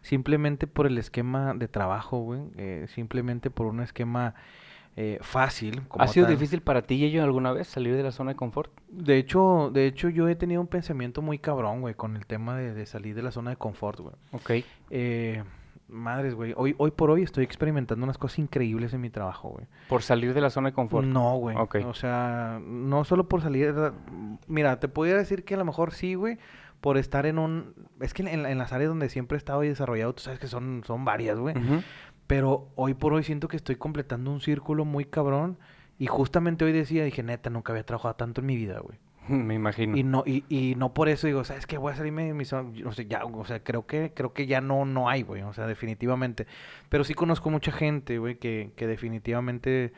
Simplemente 0.00 0.66
por 0.66 0.86
el 0.86 0.96
esquema 0.96 1.52
de 1.54 1.68
trabajo, 1.68 2.20
güey. 2.20 2.40
eh, 2.56 2.86
simplemente 2.88 3.50
por 3.50 3.66
un 3.66 3.80
esquema 3.80 4.34
eh, 4.96 5.18
fácil. 5.20 5.82
como 5.88 6.02
¿Ha 6.02 6.08
sido 6.08 6.26
tal. 6.26 6.36
difícil 6.36 6.60
para 6.62 6.82
ti 6.82 6.94
y 6.94 7.04
ello 7.04 7.22
alguna 7.22 7.52
vez 7.52 7.68
salir 7.68 7.94
de 7.94 8.02
la 8.02 8.10
zona 8.12 8.30
de 8.32 8.36
confort? 8.36 8.72
De 8.88 9.16
hecho, 9.18 9.70
de 9.72 9.86
hecho, 9.86 10.08
yo 10.08 10.28
he 10.28 10.34
tenido 10.34 10.60
un 10.60 10.66
pensamiento 10.66 11.20
muy 11.20 11.38
cabrón, 11.38 11.82
güey, 11.82 11.94
con 11.94 12.16
el 12.16 12.26
tema 12.26 12.56
de, 12.56 12.72
de 12.74 12.86
salir 12.86 13.14
de 13.14 13.22
la 13.22 13.30
zona 13.32 13.50
de 13.50 13.56
confort, 13.56 14.00
güey. 14.00 14.14
Ok. 14.32 14.64
Eh, 14.90 15.44
madres, 15.88 16.34
güey. 16.34 16.54
Hoy, 16.56 16.74
hoy 16.78 16.90
por 16.90 17.10
hoy 17.10 17.22
estoy 17.22 17.44
experimentando 17.44 18.04
unas 18.04 18.18
cosas 18.18 18.38
increíbles 18.38 18.92
en 18.92 19.00
mi 19.00 19.10
trabajo, 19.10 19.50
güey. 19.50 19.66
Por 19.88 20.02
salir 20.02 20.34
de 20.34 20.40
la 20.40 20.50
zona 20.50 20.70
de 20.70 20.74
confort. 20.74 21.06
No, 21.06 21.36
güey. 21.36 21.56
Ok. 21.56 21.76
O 21.86 21.94
sea, 21.94 22.60
no 22.62 23.04
solo 23.04 23.28
por 23.28 23.42
salir. 23.42 23.74
Mira, 24.46 24.80
te 24.80 24.88
podría 24.88 25.16
decir 25.16 25.44
que 25.44 25.54
a 25.54 25.58
lo 25.58 25.64
mejor 25.64 25.92
sí, 25.92 26.14
güey. 26.14 26.38
Por 26.80 26.96
estar 26.96 27.26
en 27.26 27.38
un. 27.38 27.74
Es 28.00 28.14
que 28.14 28.22
en, 28.22 28.46
en 28.46 28.58
las 28.58 28.72
áreas 28.72 28.88
donde 28.88 29.08
siempre 29.08 29.36
he 29.36 29.38
estado 29.38 29.64
y 29.64 29.68
desarrollado, 29.68 30.14
tú 30.14 30.22
sabes 30.22 30.38
que 30.38 30.46
son, 30.46 30.82
son 30.86 31.04
varias, 31.04 31.38
güey. 31.38 31.54
Pero 32.26 32.68
hoy 32.76 32.94
por 32.94 33.14
hoy 33.14 33.24
siento 33.24 33.48
que 33.48 33.56
estoy 33.56 33.76
completando 33.76 34.30
un 34.30 34.40
círculo 34.40 34.84
muy 34.84 35.04
cabrón. 35.04 35.58
Y 35.98 36.06
justamente 36.06 36.64
hoy 36.64 36.72
decía, 36.72 37.02
dije, 37.04 37.24
neta, 37.24 37.50
nunca 37.50 37.72
había 37.72 37.84
trabajado 37.84 38.14
tanto 38.14 38.40
en 38.40 38.46
mi 38.46 38.54
vida, 38.56 38.78
güey. 38.78 38.98
Me 39.32 39.54
imagino. 39.54 39.96
Y 39.96 40.02
no, 40.02 40.22
y, 40.26 40.44
y 40.48 40.74
no 40.76 40.94
por 40.94 41.08
eso 41.08 41.26
digo, 41.26 41.44
¿sabes 41.44 41.66
qué? 41.66 41.78
Voy 41.78 41.92
a 41.92 41.96
salirme 41.96 42.24
de 42.26 42.34
mi 42.34 42.44
zona. 42.44 42.70
O 42.86 42.92
sea, 42.92 43.04
ya, 43.06 43.24
o 43.24 43.44
sea, 43.44 43.62
creo 43.62 43.86
que, 43.86 44.12
creo 44.14 44.32
que 44.32 44.46
ya 44.46 44.60
no, 44.60 44.84
no 44.84 45.08
hay, 45.08 45.22
güey. 45.22 45.42
O 45.42 45.52
sea, 45.52 45.66
definitivamente. 45.66 46.46
Pero 46.88 47.04
sí 47.04 47.14
conozco 47.14 47.50
mucha 47.50 47.72
gente, 47.72 48.18
güey, 48.18 48.36
que, 48.36 48.72
que 48.76 48.86
definitivamente 48.86 49.92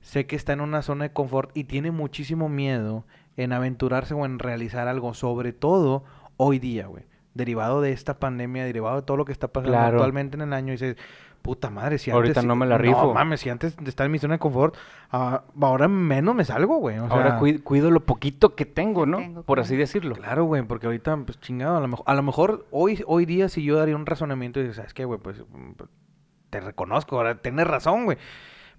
sé 0.00 0.26
que 0.26 0.36
está 0.36 0.52
en 0.52 0.60
una 0.60 0.82
zona 0.82 1.04
de 1.04 1.12
confort 1.12 1.50
y 1.56 1.64
tiene 1.64 1.90
muchísimo 1.90 2.48
miedo 2.48 3.04
en 3.36 3.52
aventurarse 3.52 4.14
o 4.14 4.24
en 4.24 4.38
realizar 4.38 4.88
algo, 4.88 5.14
sobre 5.14 5.52
todo 5.52 6.04
hoy 6.36 6.58
día, 6.58 6.86
güey. 6.86 7.04
Derivado 7.34 7.80
de 7.80 7.92
esta 7.92 8.18
pandemia, 8.18 8.64
derivado 8.64 8.96
de 8.96 9.02
todo 9.02 9.16
lo 9.16 9.24
que 9.24 9.32
está 9.32 9.48
pasando 9.48 9.72
Claro. 9.76 9.96
actualmente 9.98 10.36
en 10.36 10.42
el 10.42 10.52
año, 10.52 10.68
y 10.68 10.76
dices, 10.76 10.96
puta 11.42 11.70
madre, 11.70 11.98
si 11.98 12.10
Ahorita 12.10 12.40
antes... 12.40 12.44
no 12.46 12.56
me 12.56 12.66
la 12.66 12.76
No 12.76 12.82
rifo. 12.82 13.14
mames, 13.14 13.40
si 13.40 13.48
antes 13.50 13.76
de 13.76 13.88
estar 13.88 14.04
en 14.06 14.12
mi 14.12 14.18
zona 14.18 14.34
de 14.34 14.38
confort, 14.38 14.76
ah, 15.10 15.44
ahora 15.60 15.88
menos 15.88 16.34
me 16.34 16.44
salgo, 16.44 16.76
güey. 16.78 16.98
o 16.98 17.06
Ahora 17.06 17.38
sea, 17.40 17.58
cuido 17.64 17.90
lo 17.90 18.00
poquito 18.00 18.54
que 18.54 18.66
tengo, 18.66 19.06
¿no? 19.06 19.18
tengo, 19.18 19.42
Por 19.42 19.60
así 19.60 19.76
decirlo. 19.76 20.14
Claro, 20.16 20.44
güey, 20.44 20.62
porque 20.62 20.86
ahorita, 20.86 21.16
pues 21.24 21.40
chingado, 21.40 21.76
a 21.76 21.80
lo 21.80 21.88
mejor, 21.88 22.04
a 22.06 22.14
lo 22.14 22.22
mejor 22.22 22.66
hoy, 22.70 23.02
hoy 23.06 23.24
día 23.26 23.48
si 23.48 23.62
yo 23.64 23.76
daría 23.76 23.96
un 23.96 24.06
razonamiento 24.06 24.60
y 24.60 24.64
dices, 24.64 24.76
¿sabes 24.76 24.94
qué, 24.94 25.04
güey? 25.04 25.18
Pues 25.20 25.40
mm, 25.40 25.72
te 26.50 26.60
reconozco, 26.60 27.16
ahora 27.16 27.36
tienes 27.40 27.66
razón, 27.66 28.04
güey. 28.04 28.18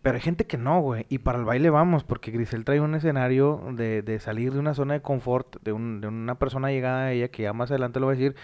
Pero 0.01 0.16
hay 0.16 0.22
gente 0.22 0.48
que 0.48 0.58
no, 0.58 0.80
güey. 0.80 1.06
Y 1.10 1.18
para 1.18 1.39
el 1.39 1.44
baile 1.46 1.70
vamos, 1.70 2.06
porque 2.06 2.32
Grisel 2.32 2.63
trae 2.63 2.80
un 2.80 2.96
escenario 2.96 3.62
de, 3.74 4.01
de 4.01 4.20
salir 4.20 4.54
de 4.54 4.60
una 4.60 4.74
zona 4.74 4.94
de 4.94 5.01
confort, 5.01 5.58
de, 5.62 5.74
un, 5.74 6.00
de 6.00 6.08
una 6.08 6.36
persona 6.36 6.70
llegada 6.70 7.06
a 7.08 7.12
ella, 7.12 7.28
que 7.28 7.44
ya 7.44 7.51
más 7.51 7.70
adelante 7.70 8.00
lo 8.00 8.06
va 8.06 8.13
a 8.13 8.16
decir, 8.16 8.36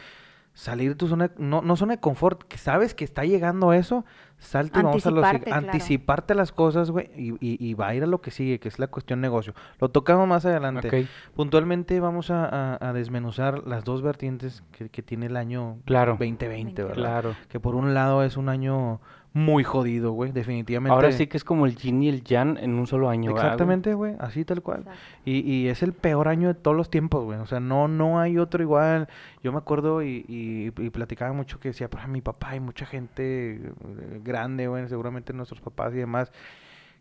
salir 0.56 0.90
de 0.90 0.96
tu 0.96 1.08
zona, 1.08 1.30
no, 1.38 1.62
no 1.62 1.76
zona 1.76 1.94
de 1.96 2.00
confort, 2.00 2.42
que 2.44 2.58
sabes 2.58 2.96
que 2.96 3.04
está 3.04 3.24
llegando 3.26 3.74
eso, 3.74 4.06
salte 4.40 4.80
y 4.80 4.84
vamos 4.84 5.06
a 5.06 5.12
los, 5.12 5.24
Anticiparte, 5.24 5.46
claro. 5.52 5.66
anticiparte 5.68 6.34
las 6.36 6.52
cosas, 6.52 6.90
güey, 6.92 7.12
y, 7.16 7.34
y, 7.42 7.58
y 7.64 7.74
va 7.76 7.90
a 7.90 7.96
ir 7.96 8.04
a 8.04 8.08
lo 8.08 8.22
que 8.22 8.32
sigue, 8.32 8.60
que 8.60 8.70
es 8.70 8.80
la 8.80 8.88
cuestión 8.88 9.20
negocio. 9.22 9.54
Lo 9.80 9.90
tocamos 9.90 10.28
más 10.28 10.46
adelante. 10.46 11.08
Puntualmente 11.36 12.00
vamos 12.00 12.32
a, 12.32 12.46
a- 12.76 12.90
a 12.90 12.94
desmenuzar 12.94 13.68
las 13.68 13.84
dos 13.84 14.02
vertientes 14.02 14.64
que, 14.72 14.90
que 14.90 15.04
tiene 15.04 15.26
el 15.28 15.36
año 15.38 15.78
Claro. 15.86 16.14
2020, 16.14 16.84
¿verdad? 16.84 16.96
claro. 16.96 17.36
Que 17.50 17.60
por 17.60 17.76
un 17.76 17.94
lado 17.94 18.24
es 18.24 18.38
un 18.38 18.48
año 18.50 19.02
muy 19.36 19.66
jodido, 19.66 20.14
güey, 20.14 20.32
definitivamente. 20.32 20.94
Ahora 20.94 21.12
sí 21.12 21.28
que 21.28 21.36
es 21.36 21.44
como 21.44 21.66
el 21.66 21.76
yin 21.76 22.02
y 22.02 22.08
el 22.08 22.24
yang 22.24 22.58
en 22.58 22.76
un 22.76 22.88
solo 22.88 23.10
año. 23.10 23.32
Exactamente, 23.32 23.94
güey, 23.94 24.16
así 24.18 24.46
tal 24.46 24.62
cual. 24.62 24.86
Y, 25.26 25.40
y 25.40 25.68
es 25.68 25.84
el 25.84 25.92
peor 25.92 26.30
año 26.30 26.48
de 26.48 26.54
todos 26.54 26.78
los 26.78 26.90
tiempos, 26.90 27.26
güey. 27.26 27.38
O 27.40 27.46
sea, 27.46 27.60
no, 27.60 27.90
no 27.90 28.18
hay 28.18 28.38
otro 28.38 28.64
igual. 28.64 29.10
Yo 29.44 29.52
me 29.52 29.58
acuerdo 29.58 30.02
y, 30.02 30.24
y, 30.30 30.72
y 30.82 30.90
platicaba 30.90 31.34
mucho 31.34 31.60
que 31.60 31.68
decía, 31.68 31.90
pues 31.90 32.08
mi 32.08 32.22
papá 32.22 32.56
y 32.56 32.62
mucha 32.62 32.86
gente 32.86 33.56
eh, 33.56 34.22
grande, 34.24 34.68
güey, 34.68 34.88
seguramente 34.88 35.34
nuestros 35.34 35.60
papás 35.60 35.94
y 35.94 35.98
demás, 35.98 36.32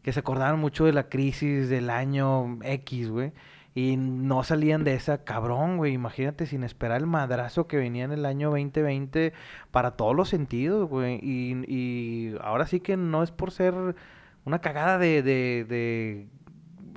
que 0.03 0.13
se 0.13 0.19
acordaban 0.19 0.59
mucho 0.59 0.87
de 0.87 0.93
la 0.93 1.09
crisis 1.09 1.69
del 1.69 1.89
año 1.89 2.59
X, 2.65 3.11
güey. 3.11 3.33
Y 3.77 3.97
no 3.97 4.45
salían 4.45 4.85
de 4.85 4.95
esa 4.95 5.25
cabrón, 5.25 5.79
güey. 5.79 5.95
Imagínate 5.95 6.47
sin 6.47 6.63
esperar 6.63 7.01
el 7.01 7.09
madrazo 7.09 7.67
que 7.67 7.77
venía 7.77 8.05
en 8.05 8.13
el 8.13 8.25
año 8.25 8.51
2020 8.51 9.33
para 9.73 9.93
todos 9.93 10.15
los 10.15 10.29
sentidos, 10.29 10.89
güey. 10.89 11.19
Y, 11.21 11.65
y 11.67 12.14
ahora 12.41 12.67
sí 12.67 12.81
que 12.81 12.97
no 12.97 13.23
es 13.23 13.31
por 13.31 13.51
ser 13.51 13.75
una 14.45 14.59
cagada 14.61 14.99
de, 14.99 15.23
de, 15.23 15.65
de 15.69 16.29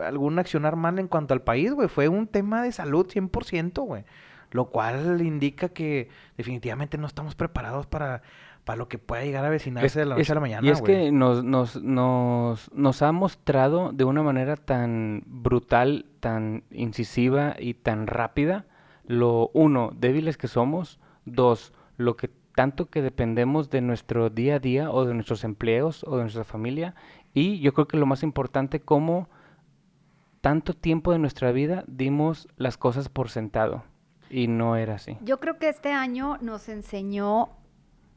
algún 0.03 0.37
accionar 0.39 0.75
mal 0.75 0.99
en 0.99 1.07
cuanto 1.07 1.33
al 1.33 1.41
país, 1.41 1.73
güey. 1.73 1.87
Fue 1.87 2.07
un 2.07 2.27
tema 2.27 2.61
de 2.63 2.71
salud 2.71 3.07
100%, 3.07 3.83
güey. 3.85 4.03
Lo 4.51 4.65
cual 4.69 5.21
indica 5.21 5.69
que 5.69 6.09
definitivamente 6.37 6.97
no 6.97 7.05
estamos 7.07 7.35
preparados 7.35 7.85
para, 7.85 8.21
para 8.63 8.77
lo 8.77 8.87
que 8.87 8.97
pueda 8.97 9.23
llegar 9.25 9.43
a 9.43 9.47
avecinarse 9.47 9.87
Es- 9.87 9.93
de 9.95 10.05
la 10.05 10.11
noche 10.15 10.21
es- 10.21 10.29
a 10.31 10.35
la 10.35 10.39
mañana, 10.41 10.65
Y 10.65 10.69
es 10.71 10.81
que 10.81 11.11
nos, 11.11 11.43
nos, 11.43 11.81
nos, 11.83 12.71
nos 12.73 13.01
ha 13.01 13.11
mostrado 13.11 13.91
de 13.91 14.03
una 14.05 14.23
manera 14.23 14.55
tan 14.55 15.23
brutal, 15.25 16.05
tan 16.21 16.63
incisiva 16.71 17.55
y 17.59 17.73
tan 17.73 18.07
rápida, 18.07 18.65
lo 19.05 19.49
uno, 19.53 19.91
débiles 19.95 20.37
que 20.37 20.47
somos, 20.47 20.99
dos, 21.25 21.73
lo 21.97 22.15
que 22.15 22.29
tanto 22.57 22.89
que 22.89 23.03
dependemos 23.03 23.69
de 23.69 23.81
nuestro 23.81 24.31
día 24.31 24.55
a 24.55 24.59
día 24.59 24.89
o 24.89 25.05
de 25.05 25.13
nuestros 25.13 25.43
empleos 25.43 26.03
o 26.07 26.17
de 26.17 26.23
nuestra 26.23 26.43
familia, 26.43 26.95
y 27.31 27.59
yo 27.59 27.71
creo 27.71 27.87
que 27.87 27.97
lo 27.97 28.07
más 28.07 28.23
importante, 28.23 28.79
cómo 28.79 29.29
tanto 30.41 30.73
tiempo 30.73 31.11
de 31.11 31.19
nuestra 31.19 31.51
vida 31.51 31.83
dimos 31.85 32.47
las 32.57 32.75
cosas 32.75 33.09
por 33.09 33.29
sentado, 33.29 33.83
y 34.31 34.47
no 34.47 34.75
era 34.75 34.95
así. 34.95 35.19
Yo 35.21 35.39
creo 35.39 35.59
que 35.59 35.69
este 35.69 35.91
año 35.91 36.39
nos 36.41 36.67
enseñó 36.67 37.49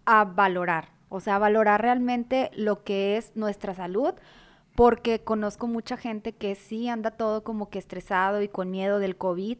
a 0.06 0.24
valorar, 0.24 0.88
o 1.10 1.20
sea, 1.20 1.36
a 1.36 1.38
valorar 1.38 1.82
realmente 1.82 2.50
lo 2.56 2.82
que 2.82 3.18
es 3.18 3.36
nuestra 3.36 3.74
salud, 3.74 4.14
porque 4.74 5.22
conozco 5.22 5.66
mucha 5.66 5.98
gente 5.98 6.32
que 6.32 6.54
sí 6.54 6.88
anda 6.88 7.10
todo 7.10 7.44
como 7.44 7.68
que 7.68 7.78
estresado 7.78 8.40
y 8.40 8.48
con 8.48 8.70
miedo 8.70 9.00
del 9.00 9.18
COVID 9.18 9.58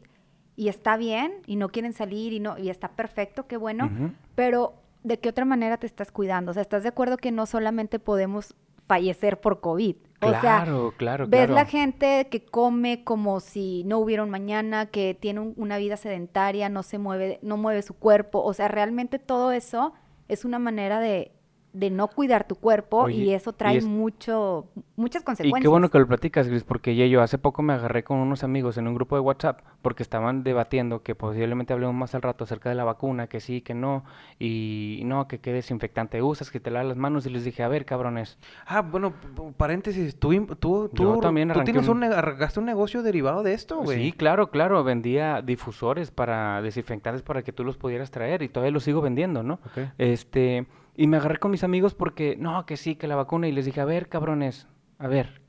y 0.55 0.67
está 0.67 0.97
bien 0.97 1.33
y 1.47 1.55
no 1.55 1.69
quieren 1.69 1.93
salir 1.93 2.33
y 2.33 2.39
no 2.39 2.57
y 2.57 2.69
está 2.69 2.89
perfecto, 2.89 3.47
qué 3.47 3.57
bueno, 3.57 3.89
pero 4.35 4.73
¿de 5.03 5.19
qué 5.19 5.29
otra 5.29 5.45
manera 5.45 5.77
te 5.77 5.87
estás 5.87 6.11
cuidando? 6.11 6.51
O 6.51 6.53
sea, 6.53 6.61
¿estás 6.61 6.83
de 6.83 6.89
acuerdo 6.89 7.17
que 7.17 7.31
no 7.31 7.45
solamente 7.45 7.99
podemos 7.99 8.55
fallecer 8.87 9.39
por 9.39 9.61
COVID? 9.61 9.95
O 10.23 10.29
sea, 10.29 10.39
Claro, 10.39 10.93
claro, 10.97 11.25
Ves 11.27 11.47
claro. 11.47 11.53
la 11.55 11.65
gente 11.65 12.27
que 12.29 12.45
come 12.45 13.03
como 13.03 13.39
si 13.39 13.83
no 13.85 13.97
hubiera 13.99 14.21
un 14.23 14.29
mañana, 14.29 14.85
que 14.87 15.17
tiene 15.19 15.39
un- 15.39 15.53
una 15.57 15.77
vida 15.77 15.97
sedentaria, 15.97 16.69
no 16.69 16.83
se 16.83 16.99
mueve, 16.99 17.39
no 17.41 17.57
mueve 17.57 17.81
su 17.81 17.95
cuerpo. 17.95 18.43
O 18.43 18.53
sea, 18.53 18.67
realmente 18.67 19.17
todo 19.17 19.51
eso 19.51 19.93
es 20.27 20.45
una 20.45 20.59
manera 20.59 20.99
de, 20.99 21.31
de 21.73 21.89
no 21.89 22.07
cuidar 22.09 22.45
tu 22.47 22.55
cuerpo 22.55 23.03
Oye, 23.03 23.15
y 23.15 23.33
eso 23.33 23.51
y 23.51 23.53
trae 23.53 23.77
es- 23.77 23.85
mucho, 23.85 24.67
muchas 24.97 25.21
Y 25.21 25.25
consecuencias. 25.25 25.61
qué 25.61 25.67
bueno 25.69 25.89
que 25.89 25.99
lo 25.99 26.07
platicas, 26.07 26.47
Gris, 26.47 26.63
porque 26.63 26.95
yo 27.09 27.21
hace 27.21 27.37
poco 27.37 27.61
me 27.63 27.73
agarré 27.73 28.03
con 28.03 28.17
unos 28.17 28.43
amigos 28.43 28.77
en 28.77 28.87
un 28.87 28.93
grupo 28.95 29.15
de 29.15 29.21
WhatsApp 29.21 29.61
porque 29.81 30.03
estaban 30.03 30.43
debatiendo 30.43 31.01
que 31.01 31.15
posiblemente 31.15 31.71
hablemos 31.73 31.95
más 31.95 32.13
al 32.13 32.21
rato 32.21 32.43
acerca 32.43 32.69
de 32.69 32.75
la 32.75 32.83
vacuna, 32.83 33.27
que 33.27 33.39
sí, 33.39 33.61
que 33.61 33.73
no, 33.73 34.03
y 34.39 35.01
no, 35.05 35.27
que 35.27 35.39
qué 35.39 35.53
desinfectante 35.53 36.21
usas, 36.21 36.51
que 36.51 36.59
te 36.59 36.71
lavas 36.71 36.89
las 36.89 36.97
manos, 36.97 37.25
y 37.25 37.29
les 37.29 37.45
dije, 37.45 37.63
a 37.63 37.67
ver, 37.67 37.85
cabrones, 37.85 38.37
Ah, 38.65 38.81
bueno, 38.81 39.13
paréntesis, 39.57 40.17
tú, 40.19 40.45
tú, 40.59 40.89
tú, 40.93 41.19
también 41.21 41.49
tú 41.53 41.63
tienes 41.63 41.87
un, 41.87 42.03
arrancaste 42.03 42.59
un 42.59 42.65
negocio 42.65 43.01
derivado 43.01 43.43
de 43.43 43.53
esto, 43.53 43.77
güey. 43.81 43.97
sí, 44.03 44.11
claro, 44.11 44.49
claro, 44.51 44.83
vendía 44.83 45.41
difusores 45.41 46.11
para 46.11 46.61
desinfectantes 46.61 47.21
para 47.21 47.43
que 47.43 47.51
tú 47.53 47.63
los 47.63 47.77
pudieras 47.77 48.11
traer 48.11 48.41
y 48.43 48.49
todavía 48.49 48.71
los 48.71 48.83
sigo 48.83 49.01
vendiendo, 49.01 49.41
¿no? 49.43 49.59
Este, 49.97 50.65
y 50.95 51.07
me 51.07 51.17
agarré 51.17 51.37
con 51.39 51.51
mis 51.51 51.63
amigos 51.63 51.93
porque, 51.93 52.35
no, 52.37 52.65
que 52.65 52.77
sí, 52.77 52.95
que 52.95 53.07
la 53.07 53.15
vacuna. 53.15 53.47
Y 53.47 53.51
les 53.51 53.65
dije, 53.65 53.81
a 53.81 53.85
ver, 53.85 54.09
cabrones, 54.09 54.67
a 54.99 55.07
ver. 55.07 55.41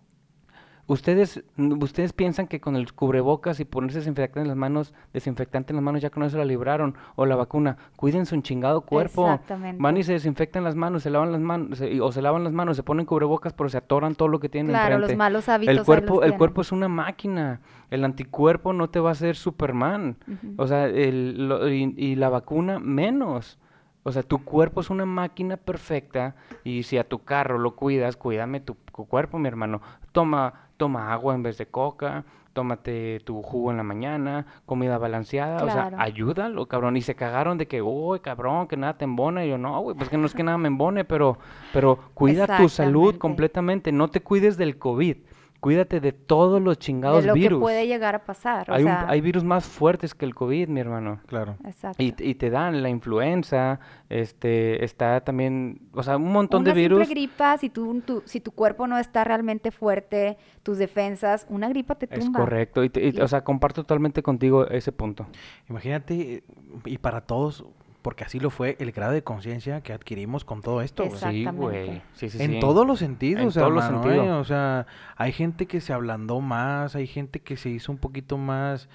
Ustedes, 0.89 1.43
ustedes 1.57 2.13
piensan 2.13 2.49
que 2.49 2.61
con 2.61 2.75
el 2.75 2.93
cubrebocas 2.93 3.61
y 3.61 3.65
ponerse 3.65 3.99
desinfectante 4.01 4.41
en 4.43 4.49
las 4.49 4.57
manos, 4.57 4.93
desinfectante 5.13 5.73
en 5.73 5.77
las 5.77 5.83
manos, 5.85 6.03
ya 6.03 6.11
con 6.11 6.25
eso 6.25 6.37
la 6.37 6.45
libraron, 6.45 6.97
o 7.15 7.25
la 7.25 7.37
vacuna. 7.37 7.77
Cuídense 7.97 8.35
un 8.35 8.43
chingado 8.43 8.81
cuerpo. 8.81 9.27
Exactamente. 9.31 9.81
Van 9.81 9.97
y 9.97 10.03
se 10.03 10.15
desinfectan 10.15 10.65
las 10.65 10.75
manos, 10.75 11.05
se 11.05 11.11
lavan 11.11 11.31
las 11.31 11.41
manos, 11.41 11.79
se- 11.79 12.01
o 12.01 12.11
se 12.11 12.21
lavan 12.21 12.43
las 12.43 12.53
manos, 12.53 12.77
se 12.77 12.83
ponen 12.83 13.07
cubrebocas, 13.07 13.53
pero 13.53 13.69
se 13.71 13.79
atoran 13.79 14.17
todo 14.17 14.27
lo 14.27 14.41
que 14.41 14.49
tienen 14.49 14.73
Claro, 14.73 14.97
los 14.97 15.03
enfrente. 15.05 15.17
malos 15.19 15.49
hábitos 15.49 15.77
El 15.79 15.85
cuerpo, 15.85 16.15
los 16.17 16.25
el 16.25 16.37
cuerpo 16.37 16.61
es 16.63 16.73
una 16.73 16.89
máquina. 16.89 17.61
El 17.89 18.05
anticuerpo 18.05 18.73
no 18.73 18.91
te 18.91 18.99
va 18.99 19.11
a 19.11 19.13
hacer 19.13 19.37
Superman. 19.37 20.17
O 20.59 20.67
sea, 20.67 20.87
el, 20.89 21.49
lo- 21.49 21.69
y, 21.73 21.95
y 21.97 22.17
la 22.17 22.29
vacuna 22.29 22.81
menos. 22.81 23.57
O 24.05 24.11
sea, 24.13 24.23
tu 24.23 24.45
cuerpo 24.45 24.81
es 24.81 24.91
una 24.91 25.07
máquina 25.07 25.57
perfecta 25.57 26.35
y 26.65 26.83
si 26.83 26.99
a 26.99 27.09
tu 27.09 27.21
carro 27.21 27.59
lo 27.59 27.77
cuidas, 27.77 28.17
cuídame 28.17 28.61
tu 28.61 28.77
cu- 28.91 29.07
cuerpo, 29.07 29.39
mi 29.39 29.47
hermano. 29.49 29.81
Toma, 30.11 30.55
toma 30.77 31.13
agua 31.13 31.35
en 31.35 31.43
vez 31.45 31.57
de 31.59 31.67
coca, 31.67 32.25
tómate 32.53 33.21
tu 33.21 33.41
jugo 33.43 33.71
en 33.71 33.77
la 33.77 33.83
mañana, 33.85 34.45
comida 34.67 34.99
balanceada, 34.99 35.59
o 35.65 35.71
sea, 35.71 35.83
ayúdalo, 36.03 36.67
cabrón. 36.67 36.97
Y 36.97 37.03
se 37.03 37.15
cagaron 37.15 37.59
de 37.59 37.67
que, 37.69 37.81
uy, 37.81 38.19
cabrón, 38.21 38.67
que 38.67 38.77
nada 38.77 38.99
te 38.99 39.05
embona. 39.05 39.45
Y 39.45 39.51
yo, 39.51 39.57
no, 39.59 39.81
güey, 39.81 39.97
pues 39.97 40.09
que 40.11 40.19
no 40.19 40.27
es 40.27 40.35
que 40.35 40.43
nada 40.43 40.59
me 40.59 40.69
embone, 40.69 41.05
pero, 41.05 41.39
pero 41.73 41.99
cuida 42.13 42.47
tu 42.59 42.69
salud 42.69 43.15
completamente. 43.19 43.93
No 43.93 44.09
te 44.09 44.21
cuides 44.21 44.57
del 44.57 44.79
COVID. 44.79 45.17
Cuídate 45.63 46.01
de 46.01 46.11
todos 46.11 46.61
los 46.61 46.77
chingados 46.81 47.23
de 47.23 47.29
lo 47.29 47.35
virus. 47.35 47.59
que 47.59 47.63
puede 47.63 47.87
llegar 47.87 48.17
a 48.17 48.25
pasar. 48.25 48.69
O 48.69 48.75
hay, 48.75 48.83
un- 48.83 48.91
hay 48.91 49.21
virus 49.21 49.45
más 49.45 49.65
fuertes 49.65 50.13
que 50.13 50.25
el 50.25 50.35
COVID, 50.35 50.67
mi 50.67 50.81
hermano. 50.81 51.21
Claro. 51.27 51.55
exacto. 51.65 52.03
Y, 52.03 52.13
y 52.19 52.35
te 52.35 52.51
dan 52.51 52.83
la 52.83 52.89
influenza, 52.89 53.79
este, 54.09 54.85
está 54.85 55.21
también, 55.21 55.83
o 55.93 56.03
sea, 56.03 56.17
un 56.17 56.33
montón 56.33 56.63
una 56.63 56.75
de 56.75 56.81
virus. 56.81 56.99
simple 57.07 57.15
gripa, 57.15 57.57
si 57.59 57.71
tu, 57.71 58.01
tu- 58.01 58.23
si 58.27 58.41
tu 58.41 58.51
cuerpo 58.51 58.89
no 58.89 58.99
está 58.99 59.23
realmente 59.23 59.71
fuerte, 59.71 60.37
tus 60.65 60.79
defensas, 60.79 61.47
una 61.49 61.69
gripa 61.69 61.95
te 61.95 62.09
Es 62.11 62.19
tumba. 62.25 62.41
correcto, 62.41 62.83
y, 62.83 62.91
te- 62.91 63.01
y- 63.07 63.17
Y- 63.17 63.21
o 63.21 63.29
sea, 63.29 63.45
comparto 63.45 63.83
totalmente 63.83 64.21
contigo 64.21 64.67
ese 64.67 64.91
punto. 64.91 65.27
Imagínate, 65.71 66.43
y 66.87 66.99
para 66.99 67.21
todos, 67.21 67.65
porque 68.03 68.25
así 68.25 68.41
lo 68.41 68.51
fue, 68.51 68.77
el 68.81 68.93
grado 68.93 69.13
de 69.13 69.23
conciencia 69.23 69.81
que 69.81 69.93
adquirimos 69.93 70.45
con 70.45 70.61
todo 70.61 70.83
esto. 70.83 71.09
Sí, 71.17 71.45
güey. 71.45 72.03
Sí, 72.15 72.29
sí, 72.29 72.43
En 72.43 72.53
sí. 72.53 72.61
todos 72.61 72.87
los 72.87 72.99
sentidos, 72.99 73.43
En 73.43 73.53
todos 73.53 73.73
los 73.73 73.85
sentidos. 73.85 74.27
¿eh? 74.27 74.31
O 74.33 74.45
sea, 74.45 74.87
hay 75.17 75.33
gente 75.33 75.67
que 75.67 75.81
se 75.81 75.93
ablandó 75.93 76.41
más, 76.41 76.97
hay 76.97 77.07
gente 77.07 77.41
que 77.41 77.57
se 77.57 77.71
hizo 77.71 77.93
un 77.93 77.99
poquito 77.99 78.37
más 78.37 78.89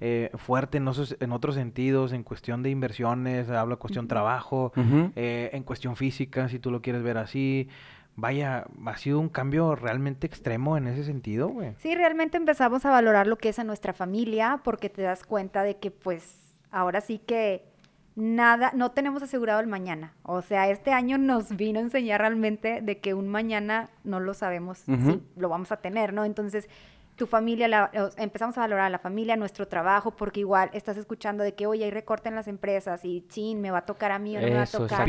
eh, 0.00 0.30
fuerte 0.36 0.78
en, 0.78 0.88
otros 0.88 1.54
sentidos, 1.54 2.12
en 2.12 2.22
cuestión 2.22 2.62
de 2.62 2.70
inversiones, 2.70 3.50
habla 3.50 3.76
cuestión 3.76 4.08
trabajo, 4.08 4.72
eh, 5.16 5.50
en 5.52 5.62
cuestión 5.62 5.96
física, 5.96 6.48
si 6.48 6.58
tú 6.58 6.70
lo 6.70 6.82
quieres 6.82 7.02
ver 7.02 7.18
así. 7.18 7.68
Vaya, 8.16 8.66
ha 8.84 8.96
sido 8.98 9.18
un 9.18 9.30
cambio 9.30 9.74
realmente 9.76 10.26
extremo 10.26 10.76
en 10.76 10.88
ese 10.88 11.04
sentido, 11.04 11.48
güey. 11.48 11.74
Sí, 11.78 11.94
realmente 11.94 12.36
empezamos 12.36 12.84
a 12.84 12.90
valorar 12.90 13.26
lo 13.26 13.38
que 13.38 13.48
es 13.48 13.58
a 13.58 13.64
nuestra 13.64 13.94
familia 13.94 14.60
porque 14.62 14.90
te 14.90 15.00
das 15.00 15.24
cuenta 15.24 15.62
de 15.62 15.78
que 15.78 15.90
pues 15.90 16.54
ahora 16.70 17.00
sí 17.00 17.18
que 17.18 17.69
nada, 18.16 18.72
no 18.74 18.90
tenemos 18.90 19.22
asegurado 19.22 19.60
el 19.60 19.66
mañana. 19.66 20.12
O 20.22 20.42
sea, 20.42 20.68
este 20.68 20.92
año 20.92 21.18
nos 21.18 21.56
vino 21.56 21.78
a 21.78 21.82
enseñar 21.82 22.20
realmente 22.20 22.80
de 22.82 22.98
que 22.98 23.14
un 23.14 23.28
mañana 23.28 23.88
no 24.04 24.20
lo 24.20 24.34
sabemos 24.34 24.78
si 25.12 25.22
lo 25.36 25.48
vamos 25.48 25.72
a 25.72 25.76
tener, 25.78 26.12
¿no? 26.12 26.24
Entonces, 26.24 26.68
tu 27.16 27.26
familia, 27.26 27.68
la- 27.68 27.90
o- 27.94 28.10
empezamos 28.20 28.56
a 28.56 28.62
valorar 28.62 28.86
a 28.86 28.90
la 28.90 28.98
familia, 28.98 29.36
nuestro 29.36 29.68
trabajo, 29.68 30.12
porque 30.12 30.40
igual 30.40 30.70
estás 30.72 30.96
escuchando 30.96 31.44
de 31.44 31.52
que, 31.54 31.66
oye, 31.66 31.84
hay 31.84 31.90
recorte 31.90 32.30
en 32.30 32.34
las 32.34 32.48
empresas 32.48 33.04
y 33.04 33.26
chin, 33.28 33.60
me 33.60 33.70
va 33.70 33.78
a 33.78 33.86
tocar 33.86 34.10
a 34.10 34.18
mí 34.18 34.36
o 34.36 34.40
no 34.40 34.46
me 34.46 34.54
va 34.56 34.62
a 34.62 34.66
tocar. 34.78 35.04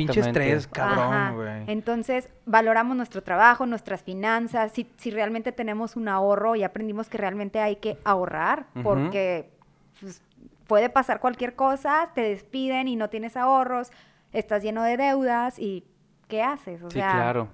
Cabrón, 0.67 1.36
güey. 1.36 1.63
Entonces, 1.67 2.27
valoramos 2.46 2.98
nuestro 2.98 3.24
trabajo, 3.24 3.65
nuestras 3.65 4.03
finanzas, 4.03 4.74
si, 4.74 4.91
si 4.98 5.10
realmente 5.10 5.53
tenemos 5.53 5.96
un 5.96 6.10
ahorro 6.10 6.58
y 6.58 6.63
aprendimos 6.63 7.08
que 7.08 7.17
realmente 7.17 7.60
hay 7.62 7.77
que 7.77 7.98
ahorrar, 8.03 8.65
porque 8.84 9.50
puede 10.71 10.89
pasar 10.89 11.19
cualquier 11.19 11.53
cosa, 11.57 12.11
te 12.15 12.21
despiden 12.21 12.87
y 12.87 12.95
no 12.95 13.09
tienes 13.09 13.35
ahorros, 13.35 13.91
estás 14.31 14.63
lleno 14.63 14.83
de 14.83 14.95
deudas 14.95 15.59
y 15.59 15.83
¿qué 16.29 16.43
haces? 16.43 16.81
O 16.81 16.89
Sí, 16.89 16.99
sea, 16.99 17.11
claro. 17.11 17.49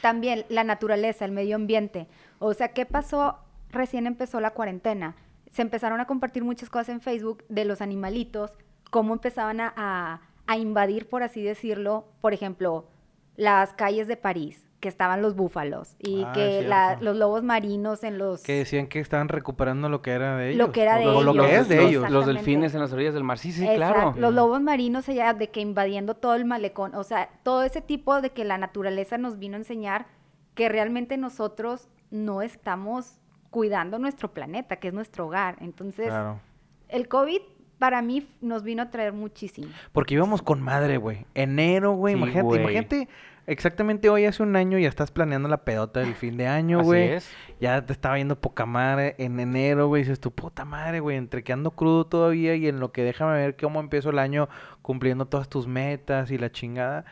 también 0.00 0.44
la 0.48 0.62
naturaleza, 0.62 1.24
el 1.24 1.32
medio 1.32 1.56
ambiente. 1.56 2.06
O 2.38 2.54
sea, 2.54 2.68
¿qué 2.68 2.86
pasó? 2.86 3.40
Recién 3.72 4.06
empezó 4.06 4.38
la 4.38 4.52
cuarentena. 4.52 5.16
Se 5.50 5.62
empezaron 5.62 5.98
a 5.98 6.06
compartir 6.06 6.44
muchas 6.44 6.70
cosas 6.70 6.90
en 6.90 7.00
Facebook 7.00 7.42
de 7.48 7.64
los 7.64 7.80
animalitos, 7.80 8.52
cómo 8.92 9.14
empezaban 9.14 9.60
a, 9.60 9.72
a, 9.76 10.20
a 10.46 10.56
invadir, 10.56 11.08
por 11.08 11.24
así 11.24 11.42
decirlo, 11.42 12.04
por 12.20 12.34
ejemplo, 12.34 12.86
las 13.34 13.72
calles 13.72 14.06
de 14.06 14.16
París, 14.16 14.64
que 14.84 14.88
estaban 14.90 15.22
los 15.22 15.34
búfalos 15.34 15.96
y 15.98 16.24
Ah, 16.24 16.32
que 16.34 16.60
la- 16.60 16.98
los 17.00 17.16
lobos 17.16 17.42
marinos 17.42 18.04
en 18.04 18.18
los... 18.18 18.42
Que 18.42 18.52
decían 18.58 18.86
que 18.86 19.00
estaban 19.00 19.28
recuperando 19.30 19.88
lo 19.88 20.02
que 20.02 20.10
era 20.10 20.36
de 20.36 20.50
ellos. 20.50 20.58
Lo 20.58 20.72
que 20.72 20.82
era 20.82 20.98
de 20.98 21.06
o 21.06 21.22
lo 21.22 21.32
ellos, 21.32 21.46
que 21.46 21.56
es 21.56 21.68
de 21.70 21.76
los- 21.76 21.84
ellos. 21.86 22.10
Los 22.10 22.26
delfines 22.26 22.74
en 22.74 22.80
las 22.80 22.92
orillas 22.92 23.14
del 23.14 23.24
mar. 23.24 23.38
Sí, 23.38 23.50
sí, 23.50 23.64
Exacto, 23.66 23.76
claro. 23.94 24.14
Los 24.18 24.34
lobos 24.34 24.60
marinos 24.60 25.08
allá 25.08 25.32
de 25.32 25.48
que 25.48 25.62
invadiendo 25.62 26.12
todo 26.16 26.34
el 26.34 26.44
malecón, 26.44 26.94
o 26.94 27.02
sea, 27.02 27.30
todo 27.44 27.62
ese 27.62 27.80
tipo 27.80 28.20
de 28.20 28.28
que 28.28 28.44
la 28.44 28.58
naturaleza 28.58 29.16
nos 29.16 29.38
vino 29.38 29.54
a 29.54 29.60
enseñar 29.60 30.04
que 30.54 30.68
realmente 30.68 31.16
nosotros 31.16 31.88
no 32.10 32.42
estamos 32.42 33.20
cuidando 33.48 33.98
nuestro 33.98 34.34
planeta, 34.34 34.76
que 34.76 34.88
es 34.88 34.94
nuestro 34.94 35.28
hogar. 35.28 35.56
Entonces, 35.60 36.08
Claro. 36.08 36.40
el 36.90 37.08
COVID 37.08 37.40
para 37.78 38.02
mí 38.02 38.28
nos 38.40 38.62
vino 38.62 38.82
a 38.82 38.90
traer 38.90 39.12
muchísimo. 39.14 39.68
Porque 39.92 40.12
íbamos 40.14 40.42
con 40.42 40.60
madre, 40.62 40.96
güey. 40.98 41.24
Enero, 41.34 41.92
güey. 41.94 42.14
Sí, 42.14 42.18
imagínate, 42.18 42.42
güey. 42.46 42.60
imagínate, 42.60 43.08
exactamente 43.46 44.08
hoy 44.08 44.24
hace 44.24 44.42
un 44.42 44.56
año 44.56 44.78
ya 44.78 44.88
estás 44.88 45.10
planeando 45.10 45.48
la 45.48 45.64
pedota 45.64 46.00
del 46.00 46.14
fin 46.14 46.36
de 46.36 46.46
año, 46.46 46.80
Así 46.80 46.86
güey. 46.86 47.08
es. 47.10 47.30
Ya 47.60 47.84
te 47.84 47.92
estaba 47.92 48.18
yendo 48.18 48.40
poca 48.40 48.66
madre 48.66 49.14
en 49.18 49.38
enero, 49.40 49.88
güey. 49.88 50.02
Dices 50.02 50.20
tu 50.20 50.30
puta 50.32 50.64
madre, 50.64 51.00
güey. 51.00 51.16
Entre 51.16 51.42
que 51.44 51.52
ando 51.52 51.70
crudo 51.70 52.06
todavía 52.06 52.54
y 52.54 52.68
en 52.68 52.80
lo 52.80 52.92
que 52.92 53.02
déjame 53.02 53.34
ver 53.34 53.56
cómo 53.56 53.80
empiezo 53.80 54.10
el 54.10 54.18
año 54.18 54.48
cumpliendo 54.82 55.26
todas 55.26 55.48
tus 55.48 55.66
metas 55.66 56.30
y 56.30 56.38
la 56.38 56.50
chingada. 56.50 57.04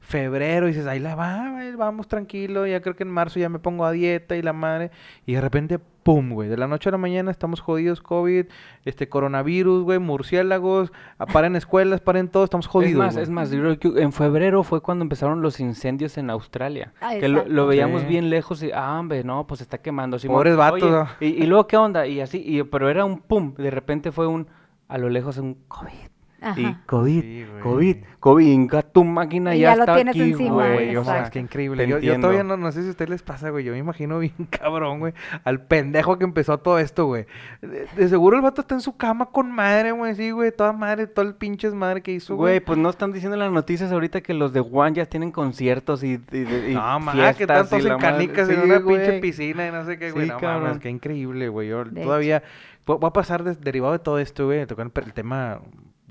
Febrero, 0.00 0.66
dices, 0.66 0.86
ahí 0.86 0.98
la 0.98 1.14
va, 1.14 1.50
güey, 1.52 1.76
vamos 1.76 2.08
tranquilo. 2.08 2.66
Ya 2.66 2.80
creo 2.80 2.96
que 2.96 3.04
en 3.04 3.10
marzo 3.10 3.38
ya 3.38 3.48
me 3.48 3.60
pongo 3.60 3.84
a 3.84 3.92
dieta 3.92 4.36
y 4.36 4.42
la 4.42 4.52
madre. 4.52 4.90
Y 5.26 5.34
de 5.34 5.40
repente, 5.40 5.78
pum, 6.02 6.30
güey. 6.30 6.48
De 6.48 6.56
la 6.56 6.66
noche 6.66 6.88
a 6.88 6.92
la 6.92 6.98
mañana 6.98 7.30
estamos 7.30 7.60
jodidos, 7.60 8.00
COVID, 8.00 8.46
este 8.84 9.08
coronavirus, 9.08 9.84
güey, 9.84 9.98
murciélagos. 9.98 10.92
ah, 11.18 11.26
Paren 11.26 11.56
escuelas, 11.56 12.00
paren 12.00 12.28
todo, 12.28 12.44
estamos 12.44 12.66
jodidos. 12.66 12.92
es 12.92 12.98
más, 12.98 13.12
güey. 13.14 13.22
es 13.24 13.30
más, 13.30 13.50
yo 13.50 13.60
creo 13.60 13.78
que 13.78 14.02
en 14.02 14.12
febrero 14.12 14.62
fue 14.62 14.80
cuando 14.80 15.02
empezaron 15.02 15.42
los 15.42 15.60
incendios 15.60 16.18
en 16.18 16.30
Australia. 16.30 16.92
Ah, 17.00 17.14
que 17.18 17.28
lo, 17.28 17.66
veíamos 17.66 18.02
Sí. 18.02 18.08
bien 18.08 18.30
lejos 18.30 18.62
y, 18.62 18.70
ah, 18.72 18.98
hombre, 18.98 19.24
no, 19.24 19.46
pues 19.46 19.58
se 19.58 19.64
está 19.64 19.78
quemando. 19.78 20.18
Simón. 20.18 20.36
Pobres 20.38 20.56
vatos, 20.56 21.08
y, 21.20 21.26
y 21.26 21.46
luego, 21.46 21.66
¿qué 21.66 21.76
onda? 21.76 22.06
Y 22.06 22.20
así, 22.20 22.42
y, 22.44 22.62
pero 22.64 22.88
era 22.88 23.04
un 23.04 23.18
pum, 23.20 23.54
de 23.54 23.70
repente 23.70 24.12
fue 24.12 24.26
un, 24.26 24.46
a 24.88 24.98
lo 24.98 25.08
lejos 25.08 25.38
un 25.38 25.56
COVID. 25.68 26.11
Y 26.56 26.64
Ajá. 26.64 26.80
COVID, 26.86 27.20
Sí. 27.22 27.46
COVID, 27.62 27.96
COVID, 28.18 28.46
inga 28.46 28.82
tu 28.82 29.04
máquina 29.04 29.54
Y 29.54 29.60
ya, 29.60 29.70
ya 29.70 29.76
lo 29.76 29.82
está 29.82 29.94
tienes 29.94 30.12
aquí, 30.16 30.30
encima, 30.32 30.72
güey. 30.72 30.96
O 30.96 31.04
sea, 31.04 31.22
es 31.22 31.30
que 31.30 31.38
increíble. 31.38 31.86
Yo, 31.86 31.98
yo 32.00 32.18
todavía 32.18 32.42
no, 32.42 32.56
no 32.56 32.72
sé 32.72 32.82
si 32.82 32.88
a 32.88 32.90
ustedes 32.90 33.10
les 33.10 33.22
pasa, 33.22 33.50
güey. 33.50 33.64
Yo 33.64 33.72
me 33.72 33.78
imagino 33.78 34.18
bien 34.18 34.32
cabrón, 34.50 34.98
güey. 34.98 35.12
Al 35.44 35.60
pendejo 35.60 36.18
que 36.18 36.24
empezó 36.24 36.58
todo 36.58 36.78
esto, 36.80 37.06
güey. 37.06 37.26
De, 37.60 37.86
de 37.96 38.08
seguro 38.08 38.36
el 38.36 38.42
vato 38.42 38.62
está 38.62 38.74
en 38.74 38.80
su 38.80 38.96
cama 38.96 39.26
con 39.26 39.50
madre, 39.52 39.92
güey. 39.92 40.14
Sí, 40.16 40.32
güey. 40.32 40.50
Toda 40.50 40.72
madre, 40.72 41.06
todo 41.06 41.24
el 41.26 41.34
pinches 41.36 41.74
madre 41.74 42.00
que 42.02 42.12
hizo, 42.12 42.34
Güey, 42.34 42.54
güey. 42.54 42.60
pues 42.64 42.78
no 42.78 42.90
están 42.90 43.12
diciendo 43.12 43.36
en 43.36 43.40
las 43.40 43.52
noticias 43.52 43.92
ahorita 43.92 44.20
que 44.20 44.34
los 44.34 44.52
de 44.52 44.60
One 44.60 44.94
ya 44.94 45.06
tienen 45.06 45.30
conciertos 45.30 46.02
y, 46.02 46.20
y, 46.32 46.36
y 46.70 46.74
No, 46.74 46.98
más 47.00 47.14
fiestas 47.14 47.36
que 47.36 47.42
están 47.44 47.66
y 47.66 47.68
todos 47.68 47.84
en 47.86 47.98
canicas 47.98 48.48
en 48.48 48.56
Sí, 48.56 48.60
una 48.64 48.78
güey. 48.78 48.96
pinche 48.96 49.20
piscina 49.20 49.68
y 49.68 49.70
no 49.70 49.84
sé 49.84 49.98
qué, 49.98 50.10
güey. 50.10 50.26
Sí, 50.26 50.32
no 50.32 50.38
cabrón. 50.38 50.62
mames, 50.64 50.78
qué 50.80 50.90
increíble, 50.90 51.48
güey. 51.48 51.68
Yo 51.68 51.84
De 51.84 52.02
todavía 52.02 52.42
voy 52.86 52.98
voy 52.98 53.08
a 53.08 53.12
pasar 53.12 53.44
des- 53.44 53.60
derivado 53.60 53.92
de 53.92 54.00
todo 54.00 54.18
esto, 54.18 54.46
güey. 54.46 54.66
Tocar 54.66 54.90
el 54.94 55.12
tema, 55.12 55.60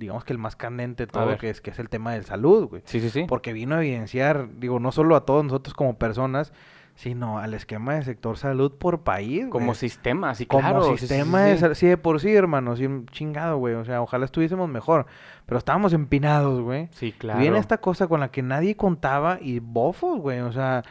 digamos 0.02 0.26
que 0.26 0.34
el 0.34 0.40
más 0.40 0.56
candente 0.56 1.06
de 1.06 1.08
todo, 1.08 1.38
que 1.38 1.50
es, 1.50 1.62
que 1.62 1.70
es 1.70 1.80
el 1.80 1.88
tema 1.90 2.14
de 2.14 2.24
salud, 2.24 2.68
güey. 2.68 2.82
Sí, 2.86 3.00
sí, 3.00 3.10
sí. 3.10 3.26
Porque 3.28 3.54
vino 3.54 3.76
a 3.76 3.80
evidenciar, 3.80 4.48
digo, 4.60 4.80
no 4.80 4.92
solo 4.92 5.16
a 5.16 5.26
todos 5.26 5.44
nosotros 5.46 5.74
como 5.74 5.98
personas, 5.98 6.52
sino 6.96 7.40
al 7.40 7.54
esquema 7.54 7.96
de 7.96 8.04
sector 8.04 8.38
salud 8.38 8.74
por 8.78 9.02
país, 9.02 9.48
Como 9.50 9.68
güey. 9.68 9.76
sistema, 9.78 10.36
sí, 10.36 10.46
Como 10.46 10.62
claro. 10.62 10.84
sí, 10.84 10.98
sistema 10.98 11.46
sí, 11.46 11.50
de 11.52 11.58
sí. 11.58 11.76
Sí, 11.76 11.88
de 11.88 11.98
por 11.98 12.20
sí, 12.20 12.34
hermano, 12.36 12.76
sí, 12.76 12.88
chingado, 13.12 13.58
güey. 13.58 13.76
O 13.76 13.86
sea, 13.86 14.02
ojalá 14.02 14.26
estuviésemos 14.26 14.68
mejor. 14.70 15.06
Pero 15.46 15.58
estábamos 15.58 15.94
empinados, 15.94 16.62
güey. 16.62 16.90
Sí, 16.92 17.08
Y 17.08 17.12
claro. 17.14 17.40
Viene 17.40 17.60
esta 17.60 17.78
cosa 17.78 18.08
con 18.08 18.20
la 18.20 18.30
que 18.30 18.42
nadie 18.42 18.76
contaba 18.76 19.38
y 19.42 19.60
bofos, 19.60 20.20
güey. 20.20 20.40
O 20.42 20.52
sea, 20.52 20.84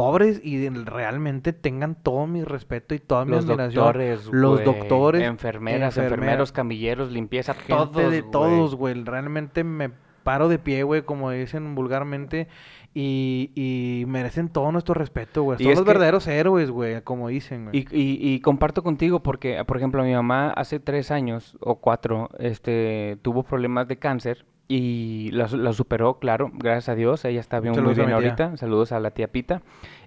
pobres 0.00 0.40
y 0.42 0.66
realmente 0.70 1.52
tengan 1.52 1.94
todo 1.94 2.26
mi 2.26 2.42
respeto 2.42 2.94
y 2.94 3.00
toda 3.00 3.26
mi 3.26 3.32
Los 3.32 3.44
admiración. 3.44 3.74
doctores, 3.84 4.26
los 4.32 4.64
doctores, 4.64 5.22
enfermeras, 5.22 5.28
enfermeras, 5.28 5.98
enfermeros, 5.98 6.52
camilleros, 6.52 7.12
limpieza, 7.12 7.52
gente 7.52 7.74
todos, 7.74 8.10
de 8.10 8.22
todos, 8.22 8.74
güey. 8.76 8.94
Realmente 9.04 9.62
me 9.62 9.90
paro 10.22 10.48
de 10.48 10.58
pie, 10.58 10.84
güey, 10.84 11.02
como 11.02 11.30
dicen 11.30 11.74
vulgarmente. 11.74 12.48
Y, 12.94 13.52
y 13.54 14.04
merecen 14.06 14.48
todo 14.48 14.72
nuestro 14.72 14.94
respeto, 14.94 15.42
güey. 15.42 15.58
Son 15.58 15.68
los 15.70 15.80
que- 15.80 15.86
verdaderos 15.86 16.26
héroes, 16.26 16.70
güey, 16.70 17.02
como 17.02 17.28
dicen, 17.28 17.66
güey. 17.66 17.86
Y, 17.92 17.96
y, 17.96 18.34
y 18.34 18.40
comparto 18.40 18.82
contigo 18.82 19.22
porque, 19.22 19.62
por 19.66 19.76
ejemplo, 19.76 20.02
mi 20.02 20.14
mamá 20.14 20.50
hace 20.50 20.80
tres 20.80 21.10
años 21.10 21.56
o 21.60 21.76
cuatro 21.76 22.30
este, 22.38 23.18
tuvo 23.22 23.42
problemas 23.42 23.86
de 23.86 23.98
cáncer 23.98 24.46
y 24.72 25.30
la, 25.32 25.48
su- 25.48 25.56
la 25.58 25.72
superó, 25.72 26.20
claro, 26.20 26.50
gracias 26.54 26.90
a 26.90 26.94
Dios. 26.94 27.24
Ella 27.24 27.40
está 27.40 27.58
bien, 27.58 27.72
muy 27.72 27.76
Saludos 27.78 27.96
bien 27.96 28.12
ahorita. 28.12 28.56
Saludos 28.56 28.92
a 28.92 29.00
la 29.00 29.10
tía 29.10 29.26
Pita. 29.26 29.62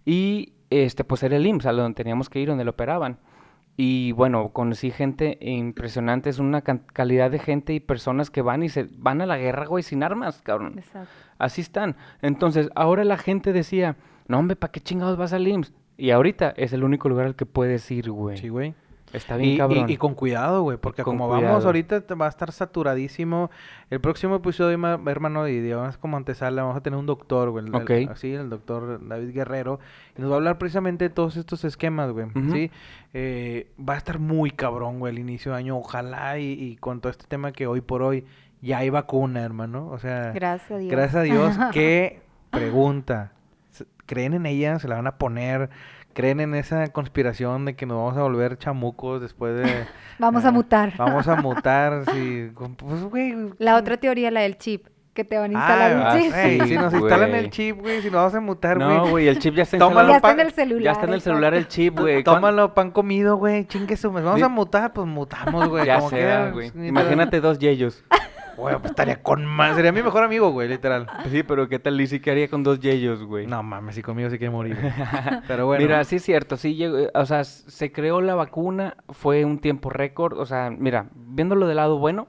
Y 0.05 0.53
este, 0.69 1.03
pues 1.03 1.21
era 1.21 1.35
el 1.35 1.45
IMSS, 1.45 1.65
a 1.65 1.73
donde 1.73 1.95
teníamos 1.95 2.29
que 2.29 2.39
ir, 2.39 2.47
donde 2.47 2.63
lo 2.63 2.71
operaban. 2.71 3.17
Y 3.75 4.13
bueno, 4.13 4.49
conocí 4.53 4.89
gente 4.91 5.37
impresionante, 5.41 6.29
es 6.29 6.39
una 6.39 6.61
calidad 6.61 7.29
de 7.29 7.39
gente 7.39 7.73
y 7.73 7.79
personas 7.81 8.29
que 8.29 8.41
van 8.41 8.63
y 8.63 8.69
se 8.69 8.87
van 8.97 9.19
a 9.21 9.25
la 9.25 9.37
guerra, 9.37 9.65
güey, 9.65 9.83
sin 9.83 10.01
armas, 10.01 10.41
cabrón. 10.43 10.75
Exacto. 10.77 11.09
Así 11.39 11.59
están. 11.61 11.97
Entonces, 12.21 12.69
ahora 12.75 13.03
la 13.03 13.17
gente 13.17 13.51
decía, 13.51 13.97
no, 14.27 14.39
hombre, 14.39 14.55
¿para 14.55 14.71
qué 14.71 14.79
chingados 14.79 15.17
vas 15.17 15.33
al 15.33 15.45
IMSS? 15.47 15.73
Y 15.97 16.11
ahorita 16.11 16.53
es 16.55 16.71
el 16.71 16.83
único 16.85 17.09
lugar 17.09 17.25
al 17.25 17.35
que 17.35 17.45
puedes 17.45 17.89
ir, 17.91 18.09
güey. 18.11 18.37
Sí, 18.37 18.47
güey. 18.49 18.75
Está 19.13 19.37
bien 19.37 19.51
Y, 19.51 19.57
cabrón. 19.57 19.89
y 19.89 19.97
con 19.97 20.15
cuidado, 20.15 20.63
güey, 20.63 20.77
porque 20.77 21.03
Con 21.03 21.13
como 21.17 21.27
cuidado. 21.29 21.47
vamos 21.47 21.65
ahorita 21.65 22.03
va 22.19 22.25
a 22.25 22.29
estar 22.29 22.51
saturadísimo. 22.51 23.51
El 23.91 24.01
próximo 24.01 24.35
episodio, 24.35 24.77
ma- 24.77 24.99
hermano, 25.05 25.47
y 25.47 25.59
digamos 25.61 25.97
como 25.97 26.17
antesala, 26.17 26.63
vamos 26.63 26.77
a 26.77 26.81
tener 26.81 26.97
un 26.99 27.05
doctor, 27.05 27.51
güey. 27.51 27.65
el- 27.65 27.75
el- 27.75 28.09
Ok. 28.09 28.15
sí, 28.17 28.33
el 28.33 28.49
doctor 28.49 28.99
David 29.07 29.31
Guerrero. 29.33 29.79
Y 30.17 30.21
nos 30.21 30.31
va 30.31 30.35
a 30.35 30.37
hablar 30.37 30.57
precisamente 30.57 31.05
de 31.05 31.09
todos 31.09 31.37
estos 31.37 31.63
esquemas, 31.63 32.11
güey. 32.11 32.25
Sí. 32.51 32.71
Eh, 33.13 33.67
va 33.79 33.93
a 33.93 33.97
estar 33.97 34.17
muy 34.19 34.49
cabrón, 34.51 34.99
güey, 34.99 35.13
el 35.13 35.19
inicio 35.19 35.51
de 35.51 35.59
año. 35.59 35.77
Ojalá 35.77 36.39
y, 36.39 36.51
y 36.53 36.75
con 36.77 36.99
todo 36.99 37.11
este 37.11 37.25
tema 37.27 37.51
que 37.51 37.67
hoy 37.67 37.81
por 37.81 38.01
hoy 38.01 38.25
ya 38.61 38.79
hay 38.79 38.89
vacuna, 38.89 39.41
hermano. 39.43 39.89
O 39.89 39.99
sea, 39.99 40.31
Gracias 40.33 40.71
a 40.71 40.77
Dios. 40.79 40.91
gracias 40.91 41.15
a 41.15 41.21
Dios. 41.21 41.55
¿Qué 41.73 42.21
pregunta? 42.49 43.31
¿Creen 44.05 44.33
en 44.33 44.45
ella? 44.45 44.79
¿Se 44.79 44.87
la 44.87 44.95
van 44.95 45.07
a 45.07 45.17
poner? 45.17 45.69
¿Creen 46.13 46.39
en 46.39 46.53
esa 46.55 46.87
conspiración 46.89 47.65
de 47.65 47.75
que 47.75 47.85
nos 47.85 47.97
vamos 47.97 48.17
a 48.17 48.21
volver 48.21 48.57
chamucos 48.57 49.21
después 49.21 49.55
de... 49.55 49.85
Vamos 50.19 50.45
a 50.45 50.49
eh, 50.49 50.51
mutar. 50.51 50.93
Vamos 50.97 51.27
a 51.27 51.35
mutar, 51.37 52.03
sí. 52.13 52.51
Pues, 52.77 53.03
güey. 53.05 53.35
La 53.57 53.75
otra 53.77 53.97
teoría, 53.97 54.29
la 54.29 54.41
del 54.41 54.57
chip, 54.59 54.85
que 55.13 55.23
te 55.23 55.37
van 55.39 55.51
a 55.51 55.53
instalar 55.59 55.91
Ah, 55.93 56.13
un 56.13 56.21
chip. 56.21 56.31
güey, 56.31 56.59
Sí, 56.61 56.67
si 56.67 56.75
nos 56.75 56.93
instalan 56.93 57.29
el 57.31 57.39
güey. 57.41 57.49
chip, 57.49 57.79
güey, 57.79 58.01
si 58.01 58.05
nos 58.11 58.13
vamos 58.15 58.35
a 58.35 58.39
mutar, 58.41 58.77
güey. 58.77 58.89
No, 58.89 59.09
güey, 59.09 59.27
el 59.27 59.39
chip 59.39 59.55
ya 59.55 59.63
está 59.63 59.79
Tómalo, 59.79 60.09
ya 60.09 60.15
está 60.17 60.31
en 60.31 60.39
el 60.39 60.51
celular. 60.51 60.83
Ya 60.83 60.91
está 60.91 61.05
en 61.07 61.13
el 61.13 61.21
celular 61.21 61.53
el 61.55 61.67
chip, 61.67 61.99
güey. 61.99 62.23
¿Cuán- 62.23 62.35
Tómalo, 62.35 62.73
pan 62.75 62.91
comido, 62.91 63.37
güey. 63.37 63.65
Chingue 63.65 63.97
su. 63.97 64.11
Vamos 64.11 64.41
a 64.41 64.49
mutar, 64.49 64.93
pues 64.93 65.07
mutamos, 65.07 65.67
güey. 65.67 65.85
Ya 65.85 65.97
como 65.97 66.09
sea, 66.09 66.19
quiera, 66.19 66.51
güey. 66.51 66.87
Imagínate 66.87 67.41
dos 67.41 67.57
yeyos. 67.57 68.03
Güey, 68.57 68.75
pues 68.77 68.91
estaría 68.91 69.21
con 69.21 69.45
más. 69.45 69.75
Sería 69.75 69.91
mi 69.91 70.01
mejor 70.03 70.23
amigo, 70.23 70.51
güey, 70.51 70.67
literal. 70.69 71.07
Sí, 71.29 71.43
pero 71.43 71.67
¿qué 71.67 71.79
tal 71.79 71.97
Lizzy? 71.97 72.19
¿Qué 72.19 72.31
haría 72.31 72.47
con 72.47 72.63
dos 72.63 72.79
yeyos, 72.79 73.23
güey? 73.23 73.47
No 73.47 73.63
mames, 73.63 73.95
si 73.95 74.01
conmigo 74.01 74.29
sí 74.29 74.37
que 74.39 74.49
morir. 74.49 74.77
güey. 74.79 74.93
Pero 75.47 75.65
bueno. 75.65 75.81
Mira, 75.83 76.03
sí 76.03 76.17
es 76.17 76.23
cierto, 76.23 76.57
sí, 76.57 76.75
llegó- 76.75 76.97
eh, 76.99 77.11
o 77.13 77.25
sea, 77.25 77.43
se 77.43 77.91
creó 77.91 78.21
la 78.21 78.35
vacuna, 78.35 78.95
fue 79.09 79.43
un 79.45 79.59
tiempo 79.59 79.89
récord, 79.89 80.37
o 80.39 80.45
sea, 80.45 80.69
mira, 80.69 81.07
viéndolo 81.15 81.67
del 81.67 81.77
lado 81.77 81.97
bueno, 81.97 82.27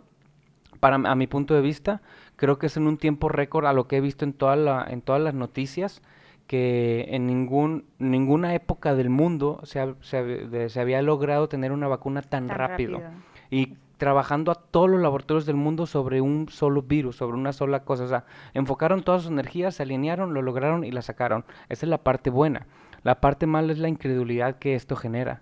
para 0.80 0.96
a 0.96 1.14
mi 1.14 1.26
punto 1.26 1.54
de 1.54 1.60
vista, 1.60 2.00
creo 2.36 2.58
que 2.58 2.66
es 2.66 2.76
en 2.76 2.86
un 2.86 2.96
tiempo 2.98 3.28
récord 3.28 3.66
a 3.66 3.72
lo 3.72 3.86
que 3.86 3.96
he 3.96 4.00
visto 4.00 4.24
en 4.24 4.32
toda 4.32 4.56
la, 4.56 4.86
en 4.88 5.02
todas 5.02 5.20
las 5.22 5.34
noticias, 5.34 6.02
que 6.46 7.06
en 7.10 7.26
ningún, 7.26 7.84
ninguna 7.98 8.54
época 8.54 8.94
del 8.94 9.08
mundo 9.08 9.60
se, 9.64 9.80
ha- 9.80 9.94
se, 10.02 10.22
de- 10.22 10.68
se 10.68 10.80
había 10.80 11.00
logrado 11.02 11.48
tener 11.48 11.72
una 11.72 11.88
vacuna 11.88 12.20
tan, 12.22 12.46
Tan 12.48 12.58
rápido. 12.58 12.98
rápido. 13.00 13.10
Y 13.50 13.76
trabajando 14.04 14.52
a 14.52 14.54
todos 14.54 14.90
los 14.90 15.00
laboratorios 15.00 15.46
del 15.46 15.56
mundo 15.56 15.86
sobre 15.86 16.20
un 16.20 16.50
solo 16.50 16.82
virus, 16.82 17.16
sobre 17.16 17.38
una 17.38 17.54
sola 17.54 17.84
cosa. 17.84 18.04
O 18.04 18.08
sea, 18.08 18.26
enfocaron 18.52 19.02
todas 19.02 19.22
sus 19.22 19.30
energías, 19.30 19.76
se 19.76 19.82
alinearon, 19.82 20.34
lo 20.34 20.42
lograron 20.42 20.84
y 20.84 20.90
la 20.90 21.00
sacaron. 21.00 21.46
Esa 21.70 21.86
es 21.86 21.88
la 21.88 22.04
parte 22.04 22.28
buena. 22.28 22.66
La 23.02 23.22
parte 23.22 23.46
mala 23.46 23.72
es 23.72 23.78
la 23.78 23.88
incredulidad 23.88 24.58
que 24.58 24.74
esto 24.74 24.94
genera. 24.94 25.40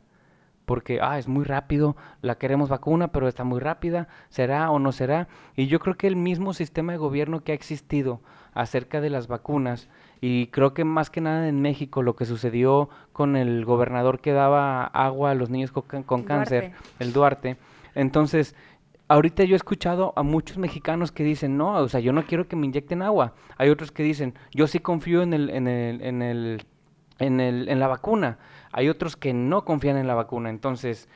Porque, 0.64 1.01
ah, 1.03 1.18
es 1.18 1.27
muy 1.27 1.44
rápido, 1.44 1.96
la 2.20 2.37
queremos 2.37 2.68
vacuna, 2.68 3.09
pero 3.09 3.27
está 3.27 3.42
muy 3.42 3.59
rápida, 3.59 4.07
será 4.29 4.70
o 4.70 4.79
no 4.79 4.92
será. 4.92 5.27
Y 5.57 5.66
yo 5.66 5.81
creo 5.81 5.96
que 5.96 6.07
el 6.07 6.14
mismo 6.14 6.55
sistema 6.55 6.92
de 6.92 6.98
gobierno 6.98 7.42
que 7.42 7.51
ha 7.51 7.57
existido 7.57 8.20
acerca 8.55 9.01
de 9.01 9.11
las 9.11 9.27
vacunas, 9.27 9.88
y 10.20 10.46
creo 10.53 10.72
que 10.72 10.85
más 10.85 11.11
que 11.11 11.20
nada 11.20 11.48
en 11.48 11.61
México, 11.61 12.01
lo 12.01 12.14
que 12.14 12.27
sucedió 12.27 12.90
con 13.12 13.35
el 13.35 13.64
gobernador 13.64 14.20
que 14.20 14.31
daba 14.31 14.85
agua 14.85 15.33
a 15.33 15.35
los 15.35 15.51
niños 15.51 15.72
con, 15.72 15.83
cáncer, 16.22 16.70
Duarte. 16.70 16.75
el 17.01 17.12
Duarte. 17.12 17.57
Entonces, 17.94 18.55
ahorita 19.09 19.44
yo 19.44 19.55
he 19.55 19.57
escuchado 19.57 20.12
a 20.16 20.22
muchos 20.22 20.59
mexicanos 20.59 21.12
que 21.12 21.24
dicen, 21.24 21.57
no, 21.57 21.74
o 21.74 21.88
sea, 21.88 22.00
yo 22.00 22.12
no 22.12 22.24
quiero 22.24 22.48
que 22.48 22.57
me 22.57 22.66
inyecten 22.66 23.02
agua. 23.02 23.35
Hay 23.59 23.68
otros 23.68 23.92
que 23.92 24.02
dicen, 24.02 24.35
yo 24.52 24.66
sí 24.66 24.78
confío 24.78 25.22
en 25.22 25.35
el, 25.35 25.50
en 25.50 25.68
el, 25.68 26.02
en 26.02 26.22
el 26.22 26.66
en, 27.18 27.40
el, 27.40 27.68
en 27.68 27.78
la 27.78 27.88
vacuna. 27.88 28.38
Hay 28.72 28.88
otros 28.88 29.16
que 29.16 29.33
no 29.33 29.64
confían 29.64 29.96
en 29.96 30.07
la 30.07 30.14
vacuna. 30.14 30.50
Entonces, 30.50 31.09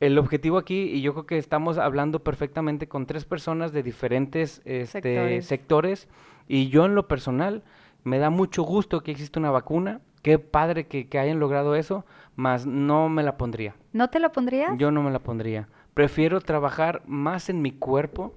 el 0.00 0.18
objetivo 0.18 0.58
aquí, 0.58 0.82
y 0.84 1.02
yo 1.02 1.12
creo 1.12 1.26
que 1.26 1.38
estamos 1.38 1.78
hablando 1.78 2.24
perfectamente 2.24 2.88
con 2.88 3.06
tres 3.06 3.24
personas 3.24 3.72
de 3.72 3.82
diferentes 3.82 4.62
este, 4.64 4.86
Sectores. 4.86 5.46
sectores. 5.46 6.08
y 6.48 6.68
yo 6.68 6.86
en 6.86 6.94
lo 6.94 7.06
personal 7.06 7.62
me 8.04 8.18
da 8.18 8.30
mucho 8.30 8.64
gusto 8.64 9.02
que 9.02 9.12
exista 9.12 9.38
una 9.38 9.50
vacuna. 9.50 10.00
Qué 10.22 10.38
padre 10.38 10.86
que, 10.86 11.08
que 11.08 11.18
hayan 11.18 11.40
logrado 11.40 11.74
eso, 11.74 12.04
mas 12.36 12.66
no 12.66 13.08
me 13.08 13.22
la 13.22 13.36
pondría. 13.36 13.74
¿No 13.92 14.08
te 14.08 14.20
lo 14.20 14.32
pondrías? 14.32 14.76
Yo 14.78 14.90
no 14.90 15.02
me 15.02 15.10
la 15.10 15.18
pondría. 15.18 15.68
Prefiero 15.94 16.40
trabajar 16.40 17.02
más 17.06 17.48
en 17.48 17.60
mi 17.60 17.72
cuerpo 17.72 18.34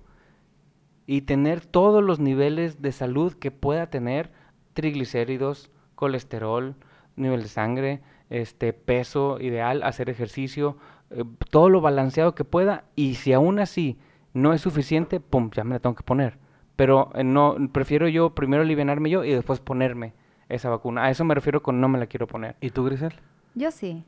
y 1.08 1.22
tener 1.22 1.66
todos 1.66 2.04
los 2.04 2.20
niveles 2.20 2.82
de 2.82 2.92
salud 2.92 3.34
que 3.34 3.52
pueda 3.52 3.90
tener, 3.90 4.32
triglicéridos, 4.74 5.72
colesterol, 5.96 6.76
nivel 7.16 7.44
de 7.44 7.48
sangre, 7.48 8.02
este 8.30 8.74
peso 8.74 9.40
ideal, 9.40 9.84
hacer 9.84 10.10
ejercicio, 10.10 10.78
eh, 11.12 11.24
todo 11.50 11.70
lo 11.70 11.82
balanceado 11.82 12.36
que 12.36 12.44
pueda 12.44 12.86
y 12.96 13.16
si 13.16 13.34
aún 13.34 13.60
así 13.60 13.98
no 14.34 14.54
es 14.54 14.62
suficiente, 14.62 15.20
pum, 15.20 15.50
ya 15.54 15.64
me 15.64 15.76
la 15.76 15.80
tengo 15.80 15.96
que 15.96 16.04
poner. 16.04 16.38
Pero 16.76 17.12
eh, 17.14 17.24
no 17.24 17.56
prefiero 17.72 18.08
yo 18.08 18.36
primero 18.36 18.64
alivianarme 18.64 19.10
yo 19.10 19.24
y 19.24 19.32
después 19.32 19.60
ponerme 19.60 20.14
esa 20.50 20.70
vacuna. 20.70 21.06
A 21.06 21.10
eso 21.10 21.24
me 21.24 21.36
refiero 21.36 21.64
con 21.64 21.80
no 21.80 21.88
me 21.88 22.00
la 22.00 22.08
quiero 22.08 22.28
poner. 22.28 22.56
¿Y 22.60 22.72
tú, 22.72 22.84
Grisel? 22.84 23.14
Yo 23.54 23.72
sí. 23.72 24.04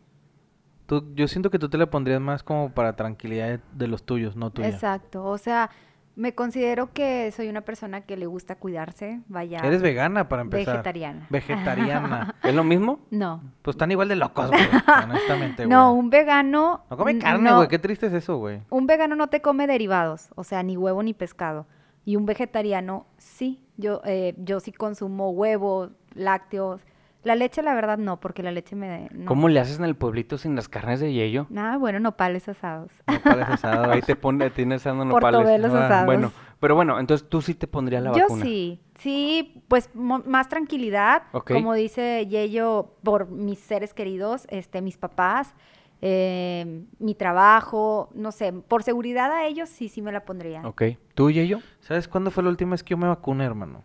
Tú, 0.88 1.06
yo 1.16 1.28
siento 1.28 1.52
que 1.52 1.60
tú 1.60 1.70
te 1.70 1.78
la 1.78 1.90
pondrías 1.90 2.20
más 2.20 2.44
como 2.44 2.72
para 2.72 2.96
tranquilidad 2.96 3.48
de, 3.48 3.60
de 3.74 3.88
los 3.88 4.04
tuyos, 4.04 4.36
no 4.36 4.50
tuya. 4.52 4.70
Exacto. 4.70 5.24
O 5.26 5.38
sea, 5.38 5.70
me 6.18 6.34
considero 6.34 6.92
que 6.94 7.32
soy 7.32 7.48
una 7.48 7.62
persona 7.62 8.02
que 8.02 8.18
le 8.18 8.26
gusta 8.26 8.56
cuidarse. 8.56 9.22
Vaya. 9.28 9.60
Eres 9.60 9.84
vegana 9.84 10.28
para 10.28 10.42
empezar. 10.42 10.74
Vegetariana. 10.78 11.28
Vegetariana. 11.30 12.36
¿Es 12.44 12.56
lo 12.56 12.64
mismo? 12.64 13.00
No. 13.12 13.40
pues 13.62 13.76
están 13.76 13.92
igual 13.92 14.08
de 14.08 14.16
locos, 14.16 14.50
güey. 14.50 14.60
honestamente, 15.04 15.66
güey. 15.66 15.70
No, 15.70 15.94
un 15.94 16.10
vegano. 16.10 16.86
No 16.90 16.98
come 16.98 17.20
carne, 17.20 17.48
no, 17.48 17.58
güey. 17.58 17.68
Qué 17.68 17.78
triste 17.78 18.08
es 18.08 18.14
eso, 18.14 18.38
güey. 18.38 18.62
Un 18.72 18.88
vegano 18.88 19.16
no 19.16 19.28
te 19.28 19.42
come 19.42 19.68
derivados, 19.68 20.30
o 20.34 20.44
sea, 20.44 20.64
ni 20.64 20.76
huevo 20.76 21.04
ni 21.04 21.14
pescado. 21.14 21.68
Y 22.04 22.16
un 22.16 22.26
vegetariano 22.26 23.06
sí. 23.20 23.64
Yo, 23.78 24.02
eh, 24.04 24.34
yo 24.38 24.60
sí 24.60 24.72
consumo 24.72 25.30
huevos, 25.30 25.92
lácteos. 26.16 26.82
La 27.28 27.36
leche, 27.36 27.62
la 27.62 27.74
verdad, 27.76 27.98
no, 27.98 28.20
porque 28.22 28.42
la 28.42 28.52
leche 28.52 28.76
me. 28.76 29.10
No. 29.12 29.26
¿Cómo 29.26 29.50
le 29.50 29.60
haces 29.60 29.80
en 29.80 29.84
el 29.86 29.96
pueblito 29.98 30.38
sin 30.38 30.56
las 30.56 30.70
carnes 30.70 31.02
de 31.02 31.12
yello? 31.12 31.46
Nada, 31.50 31.78
bueno, 31.78 32.00
nopales 32.00 32.48
asados. 32.48 32.90
Nopales 33.06 33.50
asados. 33.50 33.90
Ahí 33.90 34.02
te 34.02 34.16
pone, 34.16 34.50
tienes 34.50 34.82
asando 34.82 35.04
nopales. 35.04 35.40
Portobelos 35.42 35.74
Ah, 35.74 35.86
asados. 35.86 36.06
Bueno, 36.06 36.32
pero 36.62 36.76
bueno, 36.76 37.00
entonces 37.02 37.28
tú 37.28 37.42
sí 37.42 37.54
te 37.54 37.68
pondrías 37.68 38.02
la 38.02 38.14
Yo 38.14 38.24
vacuna. 38.24 38.44
sí, 38.46 38.80
sí, 38.98 39.62
pues 39.68 39.90
mo- 39.94 40.24
más 40.26 40.48
tranquilidad, 40.48 41.24
Ok. 41.34 41.52
como 41.52 41.74
dice 41.74 42.26
Yello, 42.28 42.96
por 43.04 43.30
mis 43.30 43.60
seres 43.60 43.94
queridos, 43.94 44.48
este, 44.50 44.82
mis 44.82 44.98
papás, 44.98 45.54
eh, 46.02 46.84
mi 47.00 47.14
trabajo, 47.14 48.10
no 48.14 48.32
sé, 48.32 48.54
por 48.54 48.84
seguridad 48.84 49.32
a 49.34 49.46
ellos 49.48 49.68
sí, 49.68 49.90
sí 49.90 50.02
me 50.02 50.14
la 50.14 50.24
pondría. 50.24 50.62
Ok. 50.66 50.84
¿Tú 51.14 51.30
y 51.30 51.46
yo? 51.48 51.60
¿Sabes 51.82 52.08
cuándo 52.08 52.32
fue 52.32 52.44
la 52.44 52.50
última 52.50 52.72
vez 52.72 52.84
que 52.84 52.92
yo 52.92 52.98
me 52.98 53.08
vacuné, 53.08 53.44
hermano? 53.44 53.84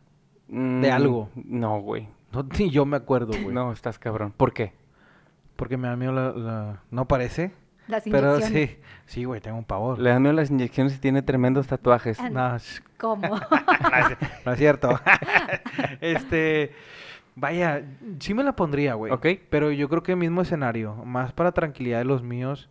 algo. 0.92 1.30
No, 1.34 1.80
güey. 1.80 2.06
No, 2.32 2.46
ni 2.58 2.70
yo 2.70 2.84
me 2.86 2.96
acuerdo, 2.96 3.32
güey. 3.42 3.54
No, 3.54 3.72
estás 3.72 3.98
cabrón. 3.98 4.32
¿Por 4.36 4.52
qué? 4.52 4.72
Porque 5.56 5.76
me 5.76 5.88
da 5.88 5.96
miedo 5.96 6.12
la... 6.12 6.30
la- 6.32 6.80
No 6.90 7.06
parece, 7.06 7.52
Las 7.88 8.04
pero 8.04 8.36
inyecciones. 8.36 8.70
sí. 8.70 8.76
Sí, 9.06 9.24
güey, 9.24 9.40
tengo 9.40 9.58
un 9.58 9.64
pavor. 9.64 9.98
Le 9.98 10.10
dan 10.10 10.22
miedo 10.22 10.34
las 10.34 10.50
inyecciones 10.50 10.94
y 10.96 10.98
tiene 10.98 11.22
tremendos 11.22 11.66
tatuajes. 11.66 12.18
Ah, 12.20 12.30
No, 12.30 12.56
¿Cómo? 12.98 13.22
no 13.28 13.36
es, 13.36 14.16
no 14.46 14.52
es 14.52 14.58
cierto. 14.58 14.98
este... 16.00 16.72
Vaya, 17.34 17.82
sí 18.18 18.34
me 18.34 18.44
la 18.44 18.54
pondría, 18.54 18.92
güey. 18.94 19.10
Ok. 19.10 19.26
Pero 19.48 19.70
yo 19.70 19.88
creo 19.88 20.02
que 20.02 20.12
el 20.12 20.18
mismo 20.18 20.42
escenario, 20.42 20.94
más 20.96 21.32
para 21.32 21.52
tranquilidad 21.52 21.98
de 21.98 22.04
los 22.04 22.22
míos 22.22 22.68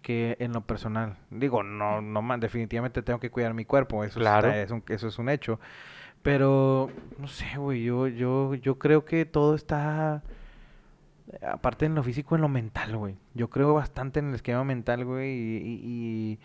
que 0.00 0.36
en 0.40 0.54
lo 0.54 0.62
personal. 0.62 1.16
Digo, 1.28 1.62
no, 1.62 2.00
no, 2.00 2.22
man, 2.22 2.40
definitivamente 2.40 3.02
tengo 3.02 3.20
que 3.20 3.28
cuidar 3.30 3.52
mi 3.52 3.66
cuerpo, 3.66 4.02
eso, 4.02 4.18
Claro. 4.18 4.48
está- 4.48 4.62
es 4.62 4.70
un, 4.70 4.82
eso 4.88 5.08
es 5.08 5.18
un 5.18 5.28
hecho. 5.28 5.60
Pero, 6.22 6.90
no 7.18 7.28
sé, 7.28 7.46
güey, 7.56 7.82
yo, 7.82 8.06
yo, 8.06 8.54
yo 8.54 8.78
creo 8.78 9.04
que 9.06 9.24
todo 9.24 9.54
está, 9.54 10.22
aparte 11.48 11.86
en 11.86 11.94
lo 11.94 12.02
físico, 12.02 12.34
en 12.34 12.42
lo 12.42 12.48
mental, 12.48 12.96
güey. 12.96 13.16
Yo 13.34 13.48
creo 13.48 13.74
bastante 13.74 14.20
en 14.20 14.28
el 14.28 14.34
esquema 14.34 14.62
mental, 14.64 15.04
güey, 15.04 15.30
y, 15.30 15.56
y- 15.56 15.80
y- 15.84 16.38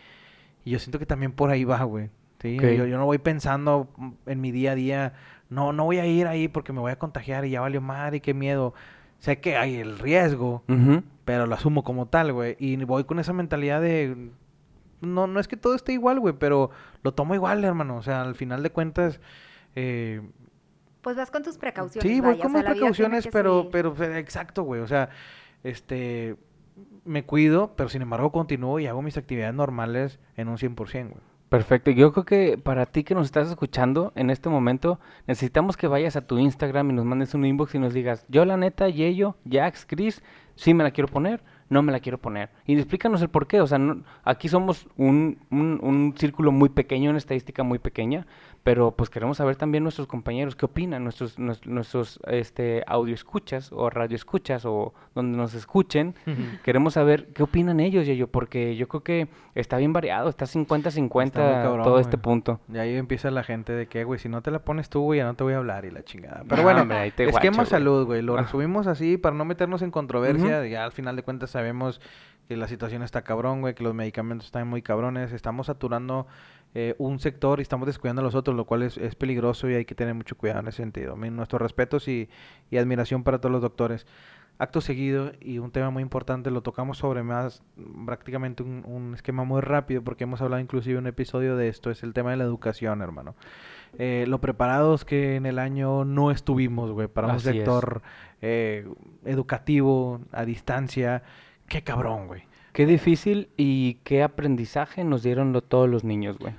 y 0.63 0.71
yo 0.71 0.79
siento 0.79 0.97
que 0.97 1.05
también 1.05 1.31
por 1.33 1.49
ahí 1.49 1.63
va, 1.65 1.83
güey. 1.83 2.09
¿sí? 2.39 2.57
Yo, 2.77 2.85
yo 2.85 2.97
no 2.97 3.05
voy 3.05 3.17
pensando 3.17 3.89
en 4.25 4.39
mi 4.41 4.51
día 4.51 4.71
a 4.71 4.75
día, 4.75 5.13
no, 5.49 5.73
no 5.73 5.83
voy 5.85 5.99
a 5.99 6.05
ir 6.05 6.27
ahí 6.27 6.47
porque 6.47 6.73
me 6.73 6.79
voy 6.79 6.91
a 6.91 6.99
contagiar 6.99 7.45
y 7.45 7.49
ya 7.51 7.61
valió 7.61 7.81
madre 7.81 8.17
y 8.17 8.21
qué 8.21 8.33
miedo. 8.33 8.73
Sé 9.19 9.39
que 9.39 9.57
hay 9.57 9.75
el 9.75 9.97
riesgo, 9.99 10.63
pero 11.25 11.47
lo 11.47 11.55
asumo 11.55 11.83
como 11.83 12.07
tal, 12.07 12.31
güey. 12.33 12.55
Y 12.59 12.77
voy 12.85 13.03
con 13.05 13.19
esa 13.19 13.33
mentalidad 13.33 13.81
de... 13.81 14.29
No, 15.01 15.27
no 15.27 15.39
es 15.39 15.47
que 15.47 15.57
todo 15.57 15.75
esté 15.75 15.93
igual, 15.93 16.19
güey, 16.19 16.35
pero 16.37 16.69
lo 17.03 17.13
tomo 17.13 17.33
igual, 17.35 17.63
hermano. 17.63 17.97
O 17.97 18.03
sea, 18.03 18.21
al 18.21 18.35
final 18.35 18.61
de 18.63 18.69
cuentas... 18.71 19.19
eh, 19.75 20.21
Pues 21.01 21.15
vas 21.15 21.29
con 21.31 21.43
tus 21.43 21.57
precauciones. 21.57 22.09
sí, 22.11 22.19
voy 22.21 22.31
vaya, 22.31 22.43
con 22.43 22.53
mis 22.53 22.63
precauciones, 22.63 23.27
pero, 23.31 23.69
pero, 23.71 23.93
pero, 23.93 24.15
exacto, 24.15 24.63
güey. 24.63 24.81
O 24.81 24.87
sea, 24.87 25.09
este... 25.63 26.35
Me 27.05 27.23
cuido, 27.23 27.73
pero 27.77 27.87
sin 27.87 28.01
embargo 28.01 28.31
continúo 28.31 28.79
y 28.79 28.87
hago 28.87 29.01
mis 29.01 29.15
actividades 29.17 29.53
normales 29.53 30.19
en 30.35 30.49
un 30.49 30.57
100%, 30.57 30.75
güey. 31.09 31.21
Perfecto. 31.47 31.91
Yo 31.91 32.11
creo 32.11 32.25
que 32.25 32.57
para 32.57 32.87
ti 32.87 33.03
que 33.03 33.13
nos 33.15 33.27
estás 33.27 33.47
escuchando 33.47 34.11
en 34.15 34.29
este 34.31 34.49
momento, 34.49 34.99
necesitamos 35.27 35.77
que 35.77 35.87
vayas 35.87 36.15
a 36.17 36.25
tu 36.27 36.37
Instagram 36.39 36.89
y 36.89 36.93
nos 36.93 37.05
mandes 37.05 37.33
un 37.35 37.45
inbox 37.45 37.75
y 37.75 37.79
nos 37.79 37.93
digas, 37.93 38.25
yo 38.27 38.43
la 38.43 38.57
neta, 38.57 38.89
Yeyo, 38.89 39.37
Jax, 39.49 39.85
Chris, 39.85 40.21
sí 40.55 40.73
me 40.73 40.83
la 40.83 40.91
quiero 40.91 41.07
poner, 41.07 41.43
no 41.69 41.81
me 41.83 41.91
la 41.93 41.99
quiero 42.01 42.17
poner. 42.17 42.49
Y 42.65 42.75
explícanos 42.75 43.21
el 43.21 43.29
por 43.29 43.47
qué. 43.47 43.61
O 43.61 43.67
sea, 43.67 43.77
no- 43.77 44.03
aquí 44.23 44.49
somos 44.49 44.87
un, 44.97 45.37
un, 45.51 45.79
un 45.81 46.15
círculo 46.17 46.51
muy 46.51 46.69
pequeño, 46.69 47.11
una 47.11 47.19
estadística 47.19 47.61
muy 47.63 47.77
pequeña, 47.79 48.25
pero 48.65 48.89
pues 48.89 49.11
queremos 49.11 49.37
saber 49.37 49.57
también 49.57 49.83
nuestros 49.83 50.07
compañeros 50.07 50.55
qué 50.55 50.65
opinan, 50.65 51.03
nuestros, 51.03 51.37
nues- 51.37 51.63
nuestros 51.67 52.19
este, 52.25 52.83
audio 52.87 53.13
escuchas 53.13 53.71
o 53.71 53.91
radio 53.91 54.15
escuchas 54.15 54.65
o 54.65 54.91
donde 55.13 55.37
nos 55.37 55.53
escuchen. 55.53 56.15
Queremos 56.63 56.93
saber 56.95 57.27
qué 57.27 57.43
opinan 57.43 57.79
ellos, 57.79 58.07
Yeyo, 58.07 58.25
porque 58.25 58.75
yo 58.75 58.87
creo 58.87 59.03
que 59.03 59.27
está 59.53 59.77
bien 59.77 59.93
variado, 59.93 60.29
está 60.29 60.45
50-50 60.45 61.25
Está 61.27 61.41
muy 61.43 61.53
cabrón, 61.53 61.83
todo 61.83 61.99
este 61.99 62.17
punto. 62.17 62.59
Y 62.73 62.79
ahí 62.79 62.95
empieza 62.95 63.29
la 63.29 63.43
gente 63.43 63.71
de 63.71 63.85
que, 63.85 64.03
güey, 64.03 64.19
si 64.19 64.29
no 64.29 64.41
te 64.41 64.49
la 64.49 64.57
pones 64.57 64.89
tú, 64.89 65.01
güey, 65.03 65.19
ya 65.19 65.25
no 65.25 65.35
te 65.35 65.43
voy 65.43 65.53
a 65.53 65.57
hablar 65.57 65.85
y 65.85 65.91
la 65.91 66.01
chingada. 66.03 66.39
No, 66.39 66.45
Pero 66.47 66.63
bueno, 66.63 66.81
hombre, 66.81 67.13
esquema 67.15 67.57
guacho, 67.57 67.65
salud, 67.69 68.07
güey. 68.07 68.23
Lo 68.23 68.35
resumimos 68.35 68.87
así 68.87 69.17
para 69.17 69.35
no 69.35 69.45
meternos 69.45 69.83
en 69.83 69.91
controversia. 69.91 70.65
Ya 70.65 70.83
al 70.85 70.91
final 70.91 71.15
de 71.15 71.21
cuentas 71.21 71.51
sabemos 71.51 72.01
que 72.47 72.57
la 72.57 72.67
situación 72.67 73.03
está 73.03 73.23
cabrón, 73.23 73.61
güey, 73.61 73.73
que 73.73 73.83
los 73.83 73.93
medicamentos 73.93 74.47
están 74.47 74.67
muy 74.67 74.81
cabrones. 74.81 75.31
Estamos 75.31 75.67
saturando 75.67 76.27
eh, 76.73 76.95
un 76.97 77.19
sector 77.19 77.59
y 77.59 77.61
estamos 77.61 77.87
descuidando 77.87 78.21
a 78.21 78.25
los 78.25 78.35
otros, 78.35 78.55
lo 78.55 78.65
cual 78.65 78.83
es, 78.83 78.97
es 78.97 79.15
peligroso 79.15 79.69
y 79.69 79.73
hay 79.75 79.85
que 79.85 79.95
tener 79.95 80.13
mucho 80.13 80.37
cuidado 80.37 80.61
en 80.61 80.67
ese 80.67 80.77
sentido. 80.77 81.15
Nuestros 81.15 81.61
respetos 81.61 82.07
y, 82.07 82.29
y 82.69 82.77
admiración 82.77 83.23
para 83.23 83.39
todos 83.39 83.51
los 83.51 83.61
doctores. 83.61 84.05
Acto 84.57 84.79
seguido, 84.79 85.33
y 85.41 85.57
un 85.57 85.71
tema 85.71 85.89
muy 85.89 86.01
importante, 86.01 86.49
lo 86.49 86.61
tocamos 86.61 86.99
sobre 86.99 87.23
más 87.23 87.61
prácticamente 88.05 88.63
un, 88.63 88.83
un 88.85 89.13
esquema 89.13 89.43
muy 89.43 89.59
rápido, 89.59 90.01
porque 90.01 90.23
hemos 90.23 90.41
hablado 90.41 90.61
inclusive 90.61 90.97
un 90.97 91.07
episodio 91.07 91.57
de 91.57 91.67
esto, 91.67 91.91
es 91.91 92.03
el 92.03 92.13
tema 92.13 92.31
de 92.31 92.37
la 92.37 92.45
educación, 92.45 93.01
hermano. 93.01 93.35
Eh, 93.97 94.23
lo 94.29 94.39
preparados 94.39 95.03
que 95.03 95.35
en 95.35 95.45
el 95.45 95.59
año 95.59 96.05
no 96.05 96.31
estuvimos, 96.31 96.91
güey, 96.91 97.09
para 97.09 97.27
un 97.27 97.35
Así 97.35 97.51
sector 97.51 98.01
eh, 98.41 98.87
educativo, 99.25 100.21
a 100.31 100.45
distancia. 100.45 101.23
Qué 101.67 101.83
cabrón, 101.83 102.27
güey. 102.27 102.43
Qué 102.73 102.85
difícil 102.85 103.49
y 103.57 103.95
qué 104.03 104.21
aprendizaje 104.23 105.03
nos 105.03 105.23
dieron 105.23 105.53
lo- 105.53 105.61
todos 105.61 105.89
los 105.89 106.03
niños, 106.03 106.37
güey. 106.37 106.53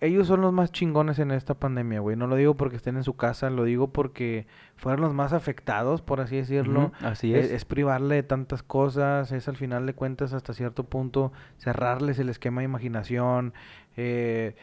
Ellos 0.00 0.26
son 0.26 0.40
los 0.40 0.52
más 0.52 0.72
chingones 0.72 1.20
en 1.20 1.30
esta 1.30 1.54
pandemia, 1.54 2.00
güey. 2.00 2.16
No 2.16 2.26
lo 2.26 2.34
digo 2.34 2.56
porque 2.56 2.74
estén 2.74 2.96
en 2.96 3.04
su 3.04 3.14
casa, 3.14 3.48
lo 3.48 3.62
digo 3.62 3.92
porque 3.92 4.48
fueron 4.74 5.00
los 5.02 5.14
más 5.14 5.32
afectados, 5.32 6.02
por 6.02 6.20
así 6.20 6.34
decirlo. 6.34 6.90
Así 7.00 7.32
Es, 7.32 7.46
es. 7.46 7.52
es 7.52 7.64
privarle 7.64 8.16
de 8.16 8.22
tantas 8.24 8.64
cosas, 8.64 9.30
es 9.30 9.46
al 9.46 9.56
final 9.56 9.86
de 9.86 9.94
cuentas 9.94 10.32
hasta 10.32 10.52
cierto 10.52 10.82
punto 10.82 11.32
cerrarles 11.58 12.18
el 12.18 12.28
esquema 12.28 12.60
de 12.60 12.64
imaginación. 12.64 13.54
eh, 13.96 14.56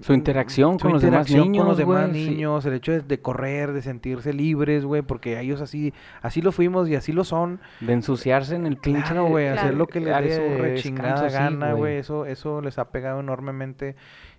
Su 0.00 0.14
interacción 0.14 0.78
su 0.78 0.84
con 0.84 0.92
los 0.92 1.02
demás 1.02 1.28
interacción 1.28 1.54
con 1.54 1.68
los 1.68 1.78
niños, 1.78 1.78
demás 1.78 2.10
sí. 2.12 2.30
niños, 2.30 2.64
el 2.66 2.74
hecho 2.74 2.92
de, 2.92 3.00
de 3.00 3.20
correr, 3.20 3.72
de 3.72 3.82
sentirse 3.82 4.32
libres, 4.32 4.84
güey, 4.84 5.02
porque 5.02 5.38
ellos 5.40 5.60
así, 5.60 5.92
así 6.22 6.40
lo 6.40 6.52
fuimos 6.52 6.88
y 6.88 6.94
así 6.94 7.12
lo 7.12 7.24
son. 7.24 7.60
De 7.80 7.92
ensuciarse 7.92 8.54
en 8.54 8.66
el 8.66 8.76
pinche 8.76 9.02
Claro, 9.02 9.26
güey, 9.26 9.48
hacer 9.48 9.60
claro. 9.62 9.76
lo 9.76 9.86
que 9.88 10.00
les 10.00 10.20
dé 10.20 10.36
su 10.56 10.62
rechingada 10.62 11.28
gana, 11.28 11.70
güey. 11.72 11.78
güey, 11.78 11.96
eso, 11.98 12.24
eso 12.24 12.60
les 12.62 12.78
ha 12.78 12.90
pegado 12.90 13.20
enormemente 13.20 13.96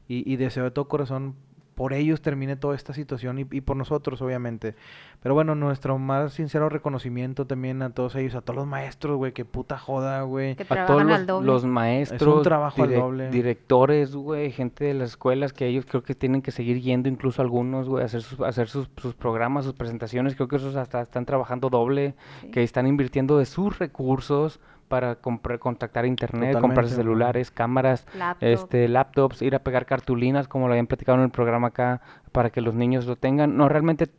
y, 0.08 0.32
y 0.32 0.38
deseo 0.38 0.64
de 0.64 0.72
todo 0.72 0.88
corazón 0.88 1.36
por 1.82 1.94
ellos 1.94 2.22
termine 2.22 2.56
toda 2.58 2.76
esta 2.76 2.94
situación 2.94 3.40
y, 3.40 3.48
y 3.50 3.62
por 3.62 3.76
nosotros, 3.76 4.22
obviamente. 4.22 4.76
Pero 5.24 5.34
bueno, 5.34 5.56
nuestro 5.56 5.98
más 5.98 6.34
sincero 6.34 6.70
reconocimiento 6.70 7.48
también 7.48 7.82
a 7.82 7.90
todos 7.90 8.16
ellos, 8.16 8.36
a 8.36 8.42
todos 8.42 8.56
los 8.58 8.68
maestros, 8.68 9.18
güey, 9.18 9.32
que 9.32 9.46
puta 9.46 9.80
joda, 9.80 10.22
güey. 10.22 10.56
Que 10.56 10.64
A 10.70 10.86
todos 10.86 11.02
los, 11.04 11.12
al 11.16 11.26
doble. 11.26 11.48
los 11.48 11.66
maestros, 11.66 12.44
trabajo 12.44 12.84
al 12.84 12.90
direc- 12.92 13.00
doble. 13.02 13.30
directores, 13.32 14.16
güey, 14.16 14.52
gente 14.52 14.86
de 14.86 14.94
las 14.94 15.10
escuelas 15.10 15.54
que 15.54 15.66
ellos 15.66 15.88
creo 15.88 16.04
que 16.04 16.14
tienen 16.14 16.44
que 16.44 16.52
seguir 16.52 16.80
yendo, 16.82 17.10
incluso 17.10 17.42
algunos, 17.42 17.90
güey, 17.90 18.04
a 18.04 18.06
hacer 18.06 18.22
sus, 18.22 18.40
hacer 18.42 18.68
sus, 18.70 18.88
sus 18.98 19.16
programas, 19.16 19.66
sus 19.66 19.74
presentaciones. 19.74 20.36
Creo 20.36 20.48
que 20.48 20.58
esos 20.58 20.76
hasta 20.76 21.02
están 21.02 21.26
trabajando 21.26 21.72
doble, 21.72 22.14
Sí. 22.42 22.52
que 22.52 22.62
están 22.62 22.86
invirtiendo 22.86 23.40
de 23.40 23.46
sus 23.48 23.80
recursos 23.80 24.60
para 24.92 25.16
comprar, 25.16 25.58
contactar 25.58 26.06
internet, 26.06 26.60
comprarse 26.60 26.92
Totalmente, 26.92 26.96
celulares, 26.96 27.50
cámaras, 27.50 28.06
Laptop. 28.14 28.48
este, 28.48 28.88
laptops, 28.90 29.42
ir 29.42 29.56
a 29.56 29.60
pegar 29.60 29.86
cartulinas, 29.86 30.50
como 30.50 30.68
lo 30.68 30.74
habían 30.74 30.88
platicado 30.88 31.18
en 31.18 31.24
el 31.24 31.32
programa 31.32 31.70
acá, 31.70 32.02
para 32.34 32.50
que 32.50 32.60
los 32.60 32.76
niños 32.76 33.06
lo 33.06 33.16
tengan. 33.16 33.56
No, 33.56 33.70
realmente 33.70 34.10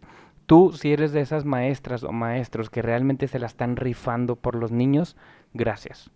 tú, 0.47 0.73
si 0.73 0.91
eres 0.91 1.13
de 1.13 1.21
esas 1.21 1.45
maestras 1.45 2.05
o 2.05 2.13
maestros 2.13 2.71
que 2.71 2.81
realmente 2.81 3.29
se 3.29 3.39
la 3.39 3.47
están 3.47 3.77
rifando 3.77 4.35
por 4.37 4.55
los 4.55 4.73
niños, 4.73 5.15
gracias. 5.53 6.11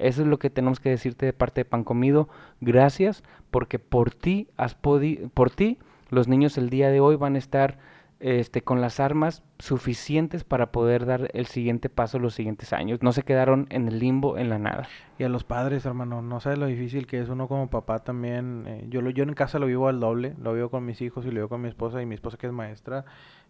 Eso 0.00 0.22
es 0.22 0.28
lo 0.28 0.40
que 0.40 0.50
tenemos 0.50 0.80
que 0.80 0.90
decirte 0.90 1.26
de 1.26 1.32
parte 1.32 1.60
de 1.60 1.64
Pan 1.64 1.84
Comido. 1.84 2.28
Gracias, 2.60 3.22
porque 3.52 3.78
por 3.78 4.10
ti 4.10 4.48
has 4.56 4.74
podido, 4.74 5.28
por 5.28 5.50
ti, 5.50 5.78
los 6.10 6.26
niños 6.26 6.58
el 6.58 6.70
día 6.70 6.90
de 6.90 6.98
hoy 6.98 7.14
van 7.14 7.36
a 7.36 7.38
estar 7.38 7.78
este, 8.22 8.62
con 8.62 8.80
las 8.80 9.00
armas 9.00 9.42
suficientes 9.58 10.44
para 10.44 10.70
poder 10.70 11.06
dar 11.06 11.28
el 11.34 11.46
siguiente 11.46 11.88
paso 11.88 12.20
los 12.20 12.34
siguientes 12.34 12.72
años. 12.72 13.00
No 13.02 13.12
se 13.12 13.24
quedaron 13.24 13.66
en 13.70 13.88
el 13.88 13.98
limbo, 13.98 14.38
en 14.38 14.48
la 14.48 14.58
nada. 14.58 14.88
Y 15.18 15.24
a 15.24 15.28
los 15.28 15.42
padres, 15.42 15.84
hermano, 15.86 16.22
no 16.22 16.38
sabes 16.38 16.58
lo 16.58 16.66
difícil 16.66 17.06
que 17.08 17.20
es 17.20 17.28
uno 17.28 17.48
como 17.48 17.68
papá 17.68 17.98
también. 17.98 18.64
eh, 18.68 18.86
yo, 18.88 19.02
lo, 19.02 19.10
yo 19.10 19.24
en 19.24 19.34
casa 19.34 19.58
lo 19.58 19.66
vivo 19.66 19.88
al 19.88 19.98
doble, 19.98 20.34
lo 20.40 20.54
vivo 20.54 20.70
con 20.70 20.84
mis 20.86 21.00
hijos 21.02 21.24
y 21.26 21.28
lo 21.30 21.34
vivo 21.34 21.48
con 21.48 21.60
mi 21.62 21.68
esposa 21.68 22.00
y 22.00 22.06
mi 22.06 22.14
esposa 22.14 22.36
que 22.38 22.46
es 22.46 22.52
maestra. 22.52 23.04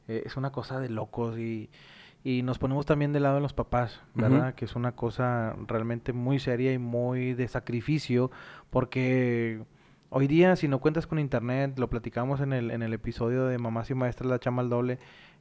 eh, 0.09 0.23
es 0.25 0.37
una 0.39 0.51
cosa 0.51 0.81
de 0.81 0.89
locos 0.89 1.39
y, 1.39 1.69
y 2.25 2.43
nos 2.43 2.59
ponemos 2.59 2.87
también 2.87 3.13
del 3.13 3.25
lado 3.25 3.35
de 3.37 3.41
los 3.43 3.53
papás. 3.53 4.01
¿verdad? 4.15 4.55
Que 4.55 4.65
es 4.65 4.75
una 4.75 4.93
cosa 4.93 5.55
realmente 5.67 6.13
muy 6.15 6.39
seria 6.39 6.73
y 6.73 6.79
muy 6.79 7.35
de 7.35 7.47
sacrificio 7.47 8.31
porque 8.71 9.65
hoy 10.13 10.27
día 10.29 10.55
si 10.57 10.69
no 10.69 10.79
cuentas 10.79 11.07
con 11.07 11.19
internet, 11.19 11.79
lo 11.79 11.89
platicamos 11.89 12.41
en 12.41 12.53
el, 12.53 12.71
en 12.71 12.83
el 12.83 12.93
episodio 12.93 13.47
de 13.47 13.59
Mamás 13.59 13.91
y 13.91 13.95
Maestras 13.95 14.31
la 14.31 14.39
chama 14.39 14.63
al 14.63 14.69
doble, 14.69 14.99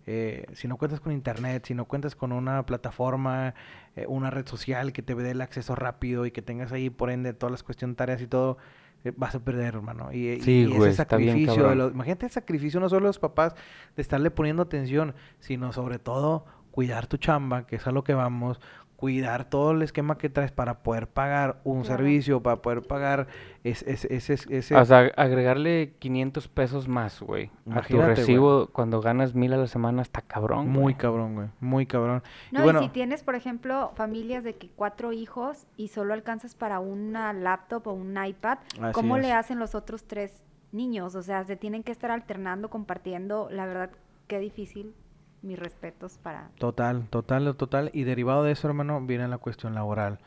eh, 0.08 0.46
si 0.54 0.68
no 0.68 0.78
cuentas 0.78 1.00
con 1.00 1.12
internet, 1.12 1.66
si 1.68 1.76
no 1.76 1.86
cuentas 1.86 2.16
con 2.16 2.32
una 2.32 2.66
plataforma, 2.66 3.54
eh, 3.96 4.06
una 4.08 4.32
red 4.32 4.48
social 4.48 4.94
que 4.94 5.02
te 5.04 5.14
dé 5.14 5.32
el 5.32 5.42
acceso 5.42 5.76
rápido 5.76 6.26
y 6.26 6.32
que 6.32 6.42
tengas 6.42 6.72
ahí 6.72 6.90
por 6.90 7.12
ende 7.12 7.34
todas 7.34 7.52
las 7.52 7.64
cuestiones, 7.64 7.98
tareas 7.98 8.22
y 8.22 8.28
todo, 8.28 8.58
eh, 9.04 9.12
vas 9.16 9.36
a 9.36 9.40
perder, 9.44 9.76
hermano. 9.76 10.12
Y, 10.12 10.28
y- 10.30 10.42
Sí, 10.42 10.52
y 10.52 10.66
güey, 10.66 10.90
ese 10.92 11.06
bien 11.18 11.30
sacrificio, 11.36 11.54
de 11.70 11.76
los, 11.76 11.92
imagínate 11.94 12.26
el 12.26 12.32
sacrificio 12.32 12.80
no 12.80 12.90
solo 12.90 13.02
de 13.02 13.10
los 13.10 13.20
papás 13.20 13.54
de 13.96 14.02
estarle 14.02 14.32
poniendo 14.32 14.64
atención, 14.64 15.14
sino 15.40 15.72
sobre 15.74 16.00
todo 16.00 16.46
cuidar 16.72 17.06
tu 17.08 17.18
chamba, 17.18 17.68
que 17.68 17.76
es 17.76 17.86
a 17.86 17.92
lo 17.92 18.04
que 18.04 18.14
vamos, 18.14 18.60
cuidar 19.02 19.46
todo 19.46 19.72
el 19.72 19.82
esquema 19.82 20.20
que 20.20 20.30
traes 20.30 20.52
para 20.52 20.84
poder 20.84 21.08
pagar 21.08 21.60
un 21.64 21.82
Claro. 21.82 21.98
servicio, 21.98 22.44
para 22.44 22.62
poder 22.62 22.84
pagar 22.84 23.26
ese, 23.64 23.92
ese, 23.92 24.14
ese, 24.16 24.34
ese- 24.56 24.76
O 24.76 24.86
sea, 24.86 25.10
agregarle 25.18 25.96
500 25.98 26.48
pesos 26.48 26.88
más, 26.88 27.20
güey. 27.20 27.50
A 27.72 27.82
tu 27.82 28.00
recibo 28.00 28.68
cuando 28.68 29.02
ganas 29.02 29.34
mil 29.34 29.54
a 29.54 29.58
la 29.58 29.66
semana 29.66 30.04
está 30.04 30.22
cabrón. 30.22 30.70
muy 30.70 30.94
cabrón, 30.94 31.34
güey, 31.34 31.48
muy 31.60 31.88
cabrón. 31.88 32.22
No, 32.52 32.64
y 32.80 32.84
si 32.84 32.90
tienes, 32.90 33.24
por 33.24 33.34
ejemplo, 33.34 33.92
familias 33.96 34.44
de 34.44 34.54
que 34.56 34.70
cuatro 34.70 35.14
hijos 35.14 35.66
y 35.78 35.88
solo 35.88 36.14
alcanzas 36.14 36.54
para 36.54 36.80
una 36.80 37.34
laptop 37.34 37.88
o 37.88 37.94
un 37.94 38.24
iPad, 38.24 38.60
¿cómo 38.94 39.18
es. 39.18 39.24
le 39.24 39.34
hacen 39.34 39.58
los 39.58 39.74
otros 39.74 40.04
tres 40.04 40.44
niños? 40.72 41.16
O 41.16 41.24
sea, 41.24 41.44
se 41.44 41.56
tienen 41.56 41.82
que 41.82 41.92
estar 41.92 42.12
alternando, 42.12 42.70
compartiendo. 42.70 43.48
La 43.50 43.66
verdad, 43.66 43.90
qué 44.28 44.38
difícil. 44.38 44.94
Mis 45.42 45.58
respetos 45.58 46.20
para... 46.20 46.50
Total, 46.60 47.08
total, 47.10 47.56
total. 47.56 47.90
Y 47.94 48.04
derivado 48.04 48.44
de 48.44 48.52
eso, 48.52 48.68
hermano, 48.68 49.02
viene 49.02 49.28
la 49.28 49.40
cuestión 49.40 49.74
laboral. 49.74 50.20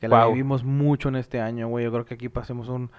Que 0.00 0.08
la 0.08 0.26
vivimos 0.26 0.64
mucho 0.64 1.10
en 1.10 1.16
este 1.16 1.40
año, 1.40 1.68
güey. 1.68 1.84
Yo 1.84 1.92
creo 1.92 2.04
que 2.04 2.14
aquí 2.14 2.28
pasemos 2.28 2.68
un, 2.68 2.90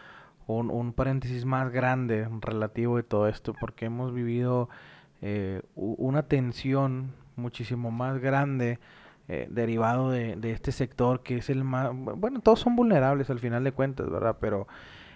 un, 0.48 0.70
un 0.70 0.94
paréntesis 0.94 1.46
más 1.46 1.72
grande 1.72 2.30
relativo 2.42 2.98
de 2.98 3.04
todo 3.04 3.28
esto, 3.28 3.54
porque 3.60 3.86
hemos 3.86 4.14
vivido 4.14 4.70
eh, 5.22 5.62
una 5.76 6.24
tensión 6.24 7.12
muchísimo 7.36 7.92
más 7.92 8.20
grande 8.20 8.80
eh, 9.28 9.48
derivado 9.50 10.12
de, 10.12 10.36
de 10.36 10.52
este 10.52 10.72
sector 10.72 11.24
que 11.24 11.38
es 11.38 11.50
el 11.50 11.64
más... 11.64 11.90
Bueno, 11.94 12.40
todos 12.40 12.60
son 12.60 12.76
vulnerables 12.76 13.30
al 13.30 13.40
final 13.40 13.64
de 13.64 13.72
cuentas, 13.72 14.10
¿verdad? 14.10 14.38
Pero 14.40 14.68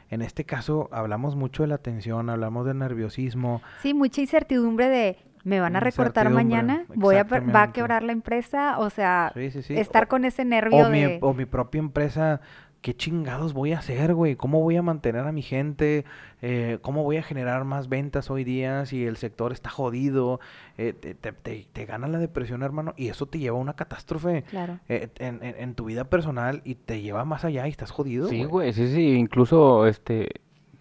en 0.10 0.22
este 0.22 0.44
caso 0.44 0.90
hablamos 0.92 1.36
mucho 1.36 1.64
de 1.64 1.68
la 1.68 1.78
tensión, 1.78 2.30
hablamos 2.30 2.66
del 2.66 2.80
nerviosismo. 2.80 3.62
Sí, 3.82 3.94
mucha 3.94 4.22
incertidumbre 4.22 4.90
de... 4.90 5.18
¿Me 5.44 5.60
van 5.60 5.76
a 5.76 5.80
recortar 5.80 6.30
mañana? 6.30 6.86
¿Voy 6.96 7.16
a, 7.16 7.26
per- 7.26 7.54
¿Va 7.56 7.64
a 7.64 7.72
quebrar 7.74 8.04
la 8.04 8.12
empresa? 8.12 8.80
O 8.80 8.90
sea, 8.90 9.32
Sí, 9.34 9.52
sí, 9.52 9.62
sí. 9.62 9.78
estar 9.78 10.04
O- 10.04 10.08
con 10.08 10.26
ese 10.26 10.44
nervio 10.46 10.86
o 10.88 10.90
mi, 10.90 11.02
de... 11.02 11.20
o 11.22 11.34
mi 11.34 11.46
propia 11.46 11.80
empresa, 11.80 12.42
¿qué 12.82 12.96
chingados 12.96 13.54
voy 13.54 13.74
a 13.74 13.80
hacer, 13.80 14.14
güey? 14.14 14.36
¿Cómo 14.36 14.62
voy 14.62 14.76
a 14.78 14.82
mantener 14.82 15.26
a 15.26 15.32
mi 15.32 15.42
gente? 15.42 16.06
Eh, 16.42 16.78
¿Cómo 16.82 17.04
voy 17.04 17.18
a 17.18 17.24
generar 17.24 17.64
más 17.64 17.90
ventas 17.90 18.30
hoy 18.30 18.44
día 18.44 18.86
si 18.86 19.06
el 19.06 19.18
sector 19.18 19.52
está 19.52 19.70
jodido? 19.70 20.40
Eh, 20.78 20.94
te, 20.94 21.16
te, 21.16 21.32
te- 21.32 21.68
te 21.72 21.86
gana 21.86 22.08
la 22.08 22.20
depresión, 22.20 22.62
hermano, 22.62 22.94
y 22.98 23.08
eso 23.08 23.26
te 23.26 23.40
lleva 23.40 23.58
a 23.58 23.62
una 23.62 23.74
catástrofe 23.76 24.44
Claro. 24.44 24.80
eh, 24.90 25.10
en, 25.20 25.44
en- 25.44 25.56
en 25.58 25.76
tu 25.76 25.86
vida 25.86 26.04
personal 26.06 26.62
y 26.66 26.76
te 26.76 27.02
lleva 27.02 27.26
más 27.26 27.46
allá 27.46 27.66
y 27.68 27.72
estás 27.72 27.92
jodido, 27.92 28.28
Sí, 28.28 28.38
güey. 28.40 28.48
güey, 28.50 28.74
sí, 28.74 28.88
sí. 28.94 29.14
Incluso 29.14 29.88
este 29.88 30.30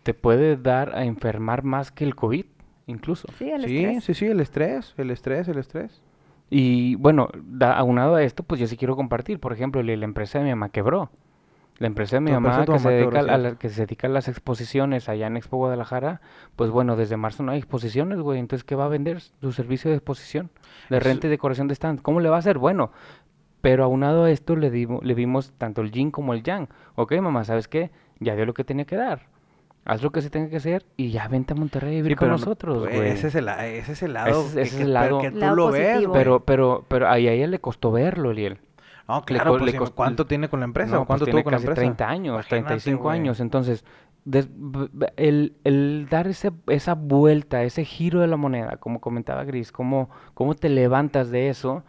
te 0.02 0.12
puede 0.14 0.56
dar 0.56 0.94
a 0.94 1.04
enfermar 1.04 1.62
más 1.64 1.90
que 1.90 2.04
el 2.04 2.14
COVID, 2.14 2.44
incluso. 2.86 3.28
Sí, 3.38 3.50
el 3.50 3.64
Sí, 3.64 3.76
estrés. 3.84 4.04
sí, 4.04 4.14
sí, 4.14 4.26
el 4.26 4.40
estrés, 4.40 4.94
el 4.96 5.10
estrés, 5.10 5.48
el 5.48 5.58
estrés. 5.58 6.02
Y 6.50 6.94
bueno, 6.96 7.28
da- 7.44 7.76
aunado 7.76 8.14
a 8.14 8.22
esto, 8.22 8.42
pues 8.44 8.60
yo 8.60 8.66
sí 8.66 8.76
quiero 8.76 8.96
compartir. 8.96 9.40
Por 9.40 9.52
ejemplo, 9.52 9.82
la, 9.82 9.96
la 9.96 10.04
empresa 10.04 10.38
de 10.38 10.44
mi 10.44 10.50
mamá 10.50 10.68
quebró. 10.68 11.10
La 11.78 11.88
empresa 11.88 12.16
de 12.16 12.20
mi 12.20 12.30
mamá 12.32 12.64
que 12.64 12.78
se, 12.78 12.88
dedica 12.88 13.20
quebró, 13.20 13.32
a 13.32 13.36
sí. 13.36 13.42
la- 13.42 13.54
que 13.56 13.68
se 13.68 13.80
dedica 13.82 14.06
a 14.06 14.10
las 14.10 14.28
exposiciones 14.28 15.08
allá 15.10 15.26
en 15.26 15.36
Expo 15.36 15.58
Guadalajara, 15.58 16.20
pues 16.54 16.70
bueno, 16.70 16.96
desde 16.96 17.16
marzo 17.18 17.42
no 17.42 17.52
hay 17.52 17.58
exposiciones, 17.58 18.18
güey. 18.20 18.38
Entonces, 18.38 18.64
¿qué 18.64 18.74
va 18.76 18.86
a 18.86 18.88
vender? 18.88 19.20
Su 19.20 19.52
servicio 19.52 19.90
de 19.90 19.96
exposición, 19.96 20.50
de 20.88 21.00
renta 21.00 21.26
y 21.26 21.30
decoración 21.30 21.68
de 21.68 21.74
stand. 21.74 22.00
¿Cómo 22.00 22.20
le 22.20 22.30
va 22.30 22.36
a 22.36 22.38
hacer? 22.38 22.56
Bueno, 22.58 22.92
pero 23.60 23.84
aunado 23.84 24.24
a 24.24 24.30
esto 24.30 24.56
le, 24.56 24.70
dimos, 24.70 25.04
le 25.04 25.12
vimos 25.14 25.52
tanto 25.58 25.82
el 25.82 25.90
yin 25.90 26.10
como 26.10 26.32
el 26.32 26.42
yang. 26.42 26.68
Ok, 26.94 27.12
mamá, 27.20 27.44
¿sabes 27.44 27.68
qué? 27.68 27.90
Ya 28.20 28.36
dio 28.36 28.46
lo 28.46 28.54
que 28.54 28.64
tenía 28.64 28.84
que 28.86 28.96
dar. 28.96 29.26
Haz 29.86 30.02
lo 30.02 30.10
que 30.10 30.20
se 30.20 30.30
tenga 30.30 30.50
que 30.50 30.56
hacer 30.56 30.84
y 30.96 31.10
ya 31.10 31.28
vente 31.28 31.52
a 31.52 31.56
Monterrey 31.56 31.92
a 31.94 31.96
vivir 31.96 32.12
Sí, 32.12 32.16
con 32.16 32.28
nosotros, 32.28 32.80
güey, 32.80 32.96
güey. 32.96 33.08
Ese 33.10 33.28
es 33.28 33.34
el, 33.36 33.48
ese 33.48 33.92
es 33.92 34.02
el 34.02 34.12
lado 34.14 34.40
Ese 34.40 34.46
es- 34.48 34.54
que, 34.54 34.60
ese 34.62 34.76
es 34.76 34.82
el 34.82 34.92
lado- 34.94 35.20
que 35.20 35.30
tú 35.30 35.38
Lado 35.38 35.54
lo 35.56 35.70
ves. 35.70 36.04
Pero, 36.12 36.40
pero, 36.44 36.84
pero 36.88 37.08
ahí 37.08 37.28
a 37.28 37.32
ella 37.32 37.46
le 37.46 37.60
costó 37.60 37.92
verlo, 37.92 38.32
Liel. 38.32 38.58
No, 39.08 39.18
le 39.20 39.24
claro, 39.24 39.52
co- 39.52 39.58
pues, 39.58 39.72
le 39.72 39.78
costó- 39.78 39.94
¿cuánto 39.94 40.26
tiene 40.26 40.48
con 40.48 40.58
la 40.60 40.64
empresa? 40.64 40.90
No, 40.90 40.96
¿O 40.96 41.00
pues 41.02 41.06
¿Cuánto 41.06 41.24
tiene 41.26 41.38
tuvo 41.40 41.44
con 41.44 41.52
la 41.52 41.58
empresa? 41.58 41.74
30 41.80 42.08
años, 42.08 42.34
Imagínate, 42.34 42.48
35 42.48 43.02
güey. 43.04 43.18
años. 43.20 43.38
Entonces, 43.38 43.84
des- 44.24 44.48
el, 45.16 45.54
el 45.62 46.08
dar 46.10 46.26
ese, 46.26 46.50
esa 46.66 46.94
vuelta, 46.94 47.62
ese 47.62 47.84
giro 47.84 48.20
de 48.20 48.26
la 48.26 48.36
moneda, 48.36 48.78
como 48.78 49.00
comentaba 49.00 49.44
Gris, 49.44 49.70
cómo, 49.70 50.10
cómo 50.34 50.54
te 50.54 50.68
levantas 50.68 51.30
de 51.30 51.48
eso, 51.48 51.84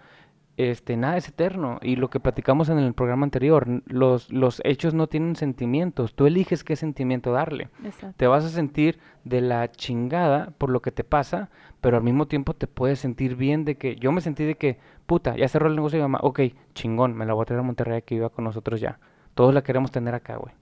este, 0.57 0.97
nada 0.97 1.17
es 1.17 1.29
eterno. 1.29 1.79
Y 1.81 1.95
lo 1.95 2.09
que 2.09 2.19
platicamos 2.19 2.69
en 2.69 2.79
el 2.79 2.93
programa 2.93 3.23
anterior, 3.23 3.67
los, 3.85 4.31
los 4.31 4.61
hechos 4.65 4.93
no 4.93 5.07
tienen 5.07 5.35
sentimientos. 5.35 6.15
Tú 6.15 6.25
eliges 6.25 6.63
qué 6.63 6.75
sentimiento 6.75 7.31
darle. 7.31 7.69
Exacto. 7.85 8.15
Te 8.17 8.27
vas 8.27 8.43
a 8.43 8.49
sentir 8.49 8.99
de 9.23 9.41
la 9.41 9.71
chingada 9.71 10.51
por 10.57 10.71
lo 10.71 10.81
que 10.81 10.91
te 10.91 11.03
pasa, 11.03 11.49
pero 11.79 11.97
al 11.97 12.03
mismo 12.03 12.27
tiempo 12.27 12.53
te 12.53 12.67
puedes 12.67 12.99
sentir 12.99 13.35
bien 13.35 13.65
de 13.65 13.75
que 13.75 13.95
yo 13.95 14.11
me 14.11 14.21
sentí 14.21 14.43
de 14.43 14.55
que, 14.55 14.79
puta, 15.05 15.37
ya 15.37 15.47
cerró 15.47 15.67
el 15.67 15.75
negocio 15.75 15.97
de 15.97 16.03
mi 16.05 16.11
mamá, 16.11 16.19
ok, 16.23 16.41
chingón, 16.73 17.15
me 17.15 17.25
la 17.25 17.33
voy 17.33 17.43
a 17.43 17.45
traer 17.45 17.59
a 17.59 17.63
Monterrey 17.63 18.01
que 18.01 18.15
iba 18.15 18.29
con 18.29 18.43
nosotros 18.43 18.81
ya. 18.81 18.99
Todos 19.35 19.53
la 19.53 19.61
queremos 19.61 19.91
tener 19.91 20.15
acá, 20.15 20.37
güey. 20.37 20.53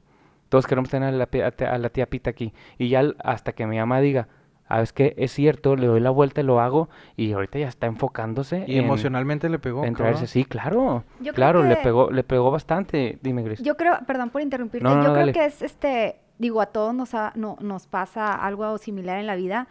Todos 0.50 0.68
queremos 0.68 0.90
tener 0.90 1.10
a 1.10 1.12
la, 1.12 1.30
a 1.72 1.78
la 1.78 1.90
tía 1.90 2.10
Pita 2.10 2.30
aquí. 2.30 2.54
Y 2.78 2.90
ya 2.90 3.04
hasta 3.24 3.54
que 3.54 3.66
mi 3.66 3.78
mamá 3.78 4.02
diga, 4.02 4.28
ah, 4.68 4.82
es 4.82 4.94
que 4.94 5.14
es 5.18 5.32
cierto, 5.32 5.76
le 5.76 5.88
doy 5.88 6.00
la 6.00 6.10
vuelta 6.10 6.42
y 6.42 6.44
lo 6.44 6.60
hago, 6.60 6.90
y 7.16 7.32
ahorita 7.32 7.60
ya 7.60 7.68
está 7.68 7.88
enfocándose 7.88 8.66
Y 8.68 8.78
en, 8.78 8.86
emocionalmente 8.86 9.50
le 9.50 9.60
pegó, 9.60 9.86
en 9.86 9.94
cabrón. 9.94 10.14
traerse. 10.14 10.28
Sí, 10.28 10.46
claro, 10.46 11.04
Yo 11.20 11.34
claro, 11.34 11.64
le 11.64 11.76
pegó, 11.78 12.12
le 12.12 12.24
pegó 12.24 12.52
bastante, 12.52 13.20
dime 13.22 13.44
Gris. 13.44 13.62
Yo 13.62 13.78
creo, 13.78 13.98
perdón 14.08 14.30
por 14.30 14.42
interrumpirte, 14.42 14.84
No, 14.84 14.96
no, 14.96 15.02
yo 15.02 15.08
no, 15.10 15.14
creo 15.14 15.26
dale. 15.28 15.34
que 15.34 15.46
es 15.46 15.62
este, 15.62 16.18
digo, 16.38 16.62
a 16.62 16.66
todos 16.68 16.94
nos, 16.94 17.14
ha- 17.14 17.32
no- 17.36 17.58
nos 17.62 17.88
pasa 17.88 18.34
algo 18.34 18.78
similar 18.78 19.20
en 19.20 19.28
la 19.28 19.36
vida, 19.36 19.68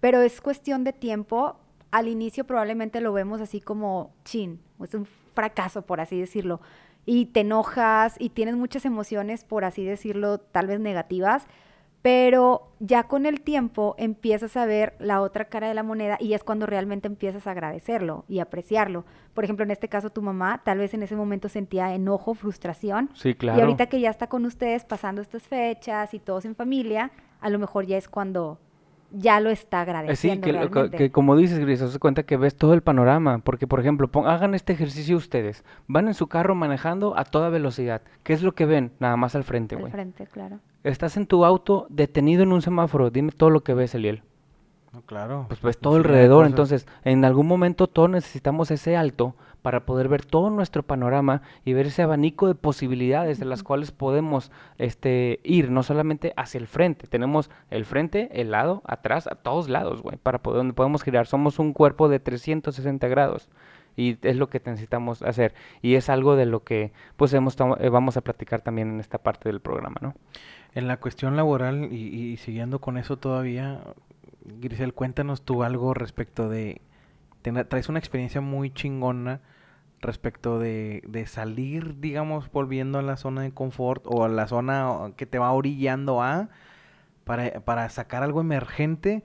pero 0.00 0.20
es 0.22 0.40
cuestión 0.40 0.84
de 0.84 0.92
tiempo. 0.92 1.56
Al 1.90 2.08
inicio 2.08 2.44
probablemente 2.44 3.00
lo 3.00 3.12
vemos 3.12 3.40
así 3.40 3.60
como 3.60 4.12
chin, 4.24 4.60
es 4.82 4.92
un 4.94 5.06
fracaso, 5.34 5.82
por 5.82 6.00
así 6.00 6.18
decirlo. 6.18 6.60
Y 7.08 7.26
te 7.26 7.40
enojas 7.40 8.16
y 8.18 8.30
tienes 8.30 8.56
muchas 8.56 8.84
emociones, 8.84 9.44
por 9.44 9.64
así 9.64 9.84
decirlo, 9.84 10.38
tal 10.38 10.66
vez 10.66 10.80
negativas, 10.80 11.46
pero 12.06 12.68
ya 12.78 13.08
con 13.08 13.26
el 13.26 13.40
tiempo 13.40 13.96
empiezas 13.98 14.56
a 14.56 14.64
ver 14.64 14.94
la 15.00 15.20
otra 15.20 15.46
cara 15.46 15.66
de 15.66 15.74
la 15.74 15.82
moneda 15.82 16.18
y 16.20 16.34
es 16.34 16.44
cuando 16.44 16.64
realmente 16.64 17.08
empiezas 17.08 17.48
a 17.48 17.50
agradecerlo 17.50 18.24
y 18.28 18.38
apreciarlo. 18.38 19.04
Por 19.34 19.42
ejemplo, 19.42 19.64
en 19.64 19.72
este 19.72 19.88
caso 19.88 20.10
tu 20.10 20.22
mamá 20.22 20.60
tal 20.62 20.78
vez 20.78 20.94
en 20.94 21.02
ese 21.02 21.16
momento 21.16 21.48
sentía 21.48 21.92
enojo, 21.96 22.34
frustración, 22.34 23.10
Sí, 23.14 23.34
claro. 23.34 23.58
y 23.58 23.62
ahorita 23.62 23.86
que 23.86 23.98
ya 23.98 24.10
está 24.10 24.28
con 24.28 24.44
ustedes 24.44 24.84
pasando 24.84 25.20
estas 25.20 25.48
fechas 25.48 26.14
y 26.14 26.20
todos 26.20 26.44
en 26.44 26.54
familia, 26.54 27.10
a 27.40 27.50
lo 27.50 27.58
mejor 27.58 27.86
ya 27.86 27.96
es 27.96 28.08
cuando 28.08 28.60
ya 29.10 29.40
lo 29.40 29.50
está 29.50 29.80
agradeciendo. 29.82 30.46
Sí, 30.46 30.52
que, 30.52 30.58
realmente. 30.58 31.10
como 31.10 31.36
dices, 31.36 31.58
Gris, 31.58 31.80
haz 31.82 31.92
de 31.92 31.98
cuenta 31.98 32.24
que 32.24 32.36
ves 32.36 32.56
todo 32.56 32.74
el 32.74 32.82
panorama. 32.82 33.38
Porque, 33.38 33.66
por 33.66 33.80
ejemplo, 33.80 34.08
pon- 34.08 34.26
hagan 34.26 34.54
este 34.54 34.72
ejercicio 34.72 35.16
ustedes. 35.16 35.64
Van 35.86 36.08
en 36.08 36.14
su 36.14 36.26
carro 36.26 36.54
manejando 36.54 37.18
a 37.18 37.24
toda 37.24 37.48
velocidad. 37.48 38.02
¿Qué 38.22 38.32
es 38.32 38.42
lo 38.42 38.54
que 38.54 38.66
ven? 38.66 38.92
Nada 38.98 39.16
más 39.16 39.34
al 39.34 39.44
frente, 39.44 39.74
Al 39.76 39.80
güey. 39.82 39.92
frente, 39.92 40.26
claro. 40.26 40.58
Estás 40.84 41.16
en 41.16 41.26
tu 41.26 41.44
auto 41.44 41.86
detenido 41.90 42.42
en 42.42 42.52
un 42.52 42.62
semáforo. 42.62 43.10
Dime 43.10 43.32
todo 43.32 43.50
lo 43.50 43.62
que 43.62 43.74
ves, 43.74 43.94
Eliel. 43.94 44.22
No, 44.92 45.02
claro. 45.02 45.46
Pues 45.48 45.60
ves 45.60 45.78
todo 45.78 45.96
alrededor. 45.96 46.44
cosas. 46.44 46.50
Entonces, 46.50 46.86
en 47.04 47.24
algún 47.24 47.46
momento 47.46 47.86
todos 47.86 48.08
necesitamos 48.10 48.70
ese 48.70 48.96
alto 48.96 49.34
para 49.66 49.84
poder 49.84 50.06
ver 50.06 50.24
todo 50.24 50.48
nuestro 50.48 50.84
panorama 50.84 51.42
y 51.64 51.72
ver 51.72 51.86
ese 51.86 52.02
abanico 52.02 52.46
de 52.46 52.54
posibilidades 52.54 53.40
de 53.40 53.46
las 53.46 53.64
cuales 53.64 53.90
podemos 53.90 54.52
este, 54.78 55.40
ir, 55.42 55.72
no 55.72 55.82
solamente 55.82 56.32
hacia 56.36 56.58
el 56.58 56.68
frente. 56.68 57.08
Tenemos 57.08 57.50
el 57.70 57.84
frente, 57.84 58.28
el 58.40 58.52
lado, 58.52 58.84
atrás, 58.86 59.26
a 59.26 59.34
todos 59.34 59.68
lados, 59.68 60.02
güey, 60.02 60.18
para 60.18 60.40
poder, 60.40 60.58
donde 60.58 60.72
podemos 60.72 61.02
girar. 61.02 61.26
Somos 61.26 61.58
un 61.58 61.72
cuerpo 61.72 62.08
de 62.08 62.20
360 62.20 63.08
grados. 63.08 63.48
Y 63.96 64.18
es 64.22 64.36
lo 64.36 64.48
que 64.48 64.62
necesitamos 64.64 65.22
hacer. 65.22 65.52
Y 65.82 65.96
es 65.96 66.10
algo 66.10 66.36
de 66.36 66.46
lo 66.46 66.62
que 66.62 66.92
pues 67.16 67.34
hemos 67.34 67.56
eh, 67.80 67.88
vamos 67.88 68.16
a 68.16 68.20
platicar 68.20 68.60
también 68.60 68.90
en 68.90 69.00
esta 69.00 69.18
parte 69.18 69.48
del 69.48 69.58
programa, 69.58 69.96
¿no? 70.00 70.14
En 70.76 70.86
la 70.86 70.98
cuestión 70.98 71.34
laboral 71.34 71.92
y, 71.92 71.96
y 71.96 72.36
siguiendo 72.36 72.80
con 72.80 72.98
eso 72.98 73.16
todavía, 73.16 73.80
Grisel, 74.44 74.94
cuéntanos 74.94 75.42
tú 75.42 75.64
algo 75.64 75.92
respecto 75.92 76.48
de... 76.48 76.82
traes 77.68 77.88
una 77.88 77.98
experiencia 77.98 78.40
muy 78.40 78.70
chingona 78.70 79.40
respecto 80.06 80.58
de, 80.58 81.02
de 81.06 81.26
salir, 81.26 82.00
digamos, 82.00 82.50
volviendo 82.50 82.98
a 82.98 83.02
la 83.02 83.16
zona 83.16 83.42
de 83.42 83.52
confort 83.52 84.04
o 84.06 84.24
a 84.24 84.28
la 84.28 84.46
zona 84.46 85.12
que 85.16 85.26
te 85.26 85.38
va 85.38 85.52
orillando 85.52 86.22
a 86.22 86.48
para, 87.24 87.60
para 87.60 87.88
sacar 87.90 88.22
algo 88.22 88.40
emergente, 88.40 89.22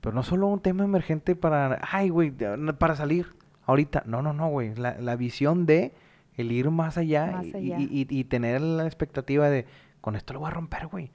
pero 0.00 0.14
no 0.14 0.22
solo 0.22 0.48
un 0.48 0.60
tema 0.60 0.84
emergente 0.84 1.36
para, 1.36 1.80
ay, 1.90 2.08
güey, 2.10 2.32
para 2.78 2.96
salir 2.96 3.26
ahorita. 3.66 4.02
No, 4.06 4.20
no, 4.22 4.32
no, 4.32 4.48
güey. 4.48 4.74
La, 4.74 4.98
la 5.00 5.16
visión 5.16 5.64
de 5.66 5.92
el 6.36 6.50
ir 6.52 6.70
más 6.70 6.98
allá, 6.98 7.26
Más 7.32 7.46
y- 7.46 7.56
allá. 7.56 7.78
Y, 7.78 7.84
y- 7.84 8.06
y 8.20 8.24
tener 8.24 8.60
la 8.60 8.84
expectativa 8.86 9.48
de, 9.48 9.66
con 10.00 10.16
esto 10.16 10.32
lo 10.34 10.40
voy 10.40 10.48
a 10.48 10.50
romper, 10.50 10.88
güey. 10.88 11.10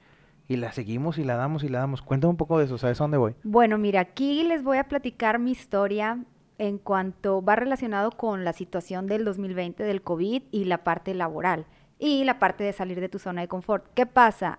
Y 0.48 0.56
la 0.56 0.72
seguimos 0.72 1.18
y 1.18 1.24
la 1.24 1.36
damos 1.36 1.62
y 1.62 1.68
la 1.68 1.78
damos. 1.78 2.02
Cuéntame 2.02 2.30
un 2.30 2.36
poco 2.36 2.58
de 2.58 2.64
eso, 2.64 2.76
¿sabes 2.78 3.00
a 3.00 3.04
dónde 3.04 3.18
voy? 3.18 3.34
Bueno, 3.44 3.78
mira, 3.78 4.00
aquí 4.00 4.42
les 4.42 4.64
voy 4.64 4.78
a 4.78 4.84
platicar 4.88 5.38
mi 5.38 5.52
historia 5.52 6.18
en 6.60 6.78
cuanto 6.78 7.42
va 7.42 7.56
relacionado 7.56 8.10
con 8.12 8.44
la 8.44 8.52
situación 8.52 9.06
del 9.06 9.24
2020 9.24 9.82
del 9.82 10.02
COVID 10.02 10.42
y 10.50 10.64
la 10.66 10.84
parte 10.84 11.14
laboral 11.14 11.64
y 11.98 12.22
la 12.24 12.38
parte 12.38 12.62
de 12.64 12.72
salir 12.72 13.00
de 13.00 13.08
tu 13.08 13.18
zona 13.18 13.40
de 13.40 13.48
confort. 13.48 13.86
¿Qué 13.94 14.04
pasa? 14.06 14.58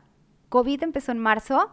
COVID 0.49 0.83
empezó 0.83 1.11
en 1.11 1.19
marzo. 1.19 1.69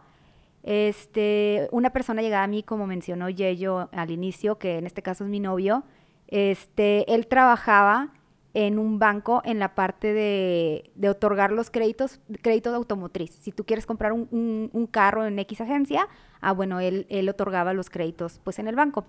Este, 0.63 1.67
una 1.71 1.89
persona 1.91 2.21
llegaba 2.21 2.43
a 2.43 2.47
mí, 2.47 2.63
como 2.63 2.85
mencionó 2.85 3.29
Yello 3.29 3.89
al 3.91 4.11
inicio, 4.11 4.57
que 4.59 4.77
en 4.77 4.85
este 4.85 5.01
caso 5.01 5.23
es 5.23 5.29
mi 5.29 5.39
novio. 5.39 5.83
Este, 6.27 7.11
él 7.13 7.27
trabajaba 7.27 8.09
en 8.53 8.77
un 8.79 8.99
banco 8.99 9.41
en 9.45 9.59
la 9.59 9.73
parte 9.75 10.11
de, 10.13 10.91
de 10.95 11.09
otorgar 11.09 11.51
los 11.51 11.69
créditos, 11.69 12.19
créditos 12.41 12.73
automotriz. 12.73 13.31
Si 13.31 13.51
tú 13.51 13.63
quieres 13.63 13.85
comprar 13.85 14.11
un, 14.11 14.27
un- 14.31 14.69
un 14.73 14.87
carro 14.87 15.25
en 15.25 15.37
X 15.39 15.61
agencia, 15.61 16.07
ah, 16.41 16.51
bueno, 16.51 16.79
él, 16.79 17.05
él 17.09 17.29
otorgaba 17.29 17.73
los 17.73 17.89
créditos 17.89 18.39
pues 18.43 18.59
en 18.59 18.67
el 18.67 18.75
banco. 18.75 19.05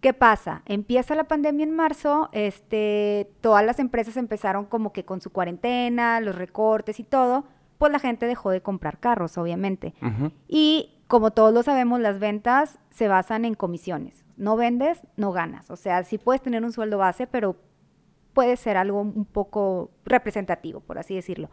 ¿Qué 0.00 0.12
pasa? 0.12 0.62
Empieza 0.64 1.16
la 1.16 1.24
pandemia 1.24 1.64
en 1.64 1.74
marzo, 1.74 2.28
este, 2.32 3.32
todas 3.40 3.64
las 3.64 3.80
empresas 3.80 4.16
empezaron 4.16 4.64
como 4.64 4.92
que 4.92 5.04
con 5.04 5.20
su 5.20 5.30
cuarentena, 5.30 6.20
los 6.20 6.36
recortes 6.36 7.00
y 7.00 7.04
todo, 7.04 7.46
pues 7.78 7.90
la 7.90 7.98
gente 7.98 8.26
dejó 8.26 8.50
de 8.50 8.60
comprar 8.60 9.00
carros, 9.00 9.38
obviamente. 9.38 9.94
Y 10.46 11.00
como 11.08 11.32
todos 11.32 11.52
lo 11.52 11.64
sabemos, 11.64 12.00
las 12.00 12.20
ventas 12.20 12.78
se 12.90 13.08
basan 13.08 13.44
en 13.44 13.54
comisiones. 13.54 14.24
No 14.36 14.56
vendes, 14.56 15.02
no 15.16 15.32
ganas. 15.32 15.68
O 15.70 15.76
sea, 15.76 16.04
sí 16.04 16.16
puedes 16.16 16.42
tener 16.42 16.62
un 16.62 16.72
sueldo 16.72 16.98
base, 16.98 17.26
pero 17.26 17.56
puede 18.34 18.56
ser 18.56 18.76
algo 18.76 19.00
un 19.00 19.24
poco 19.24 19.90
representativo, 20.04 20.78
por 20.78 20.98
así 20.98 21.16
decirlo. 21.16 21.50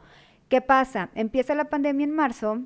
¿Qué 0.49 0.61
pasa? 0.61 1.09
Empieza 1.15 1.55
la 1.55 1.69
pandemia 1.69 2.03
en 2.03 2.11
marzo, 2.11 2.61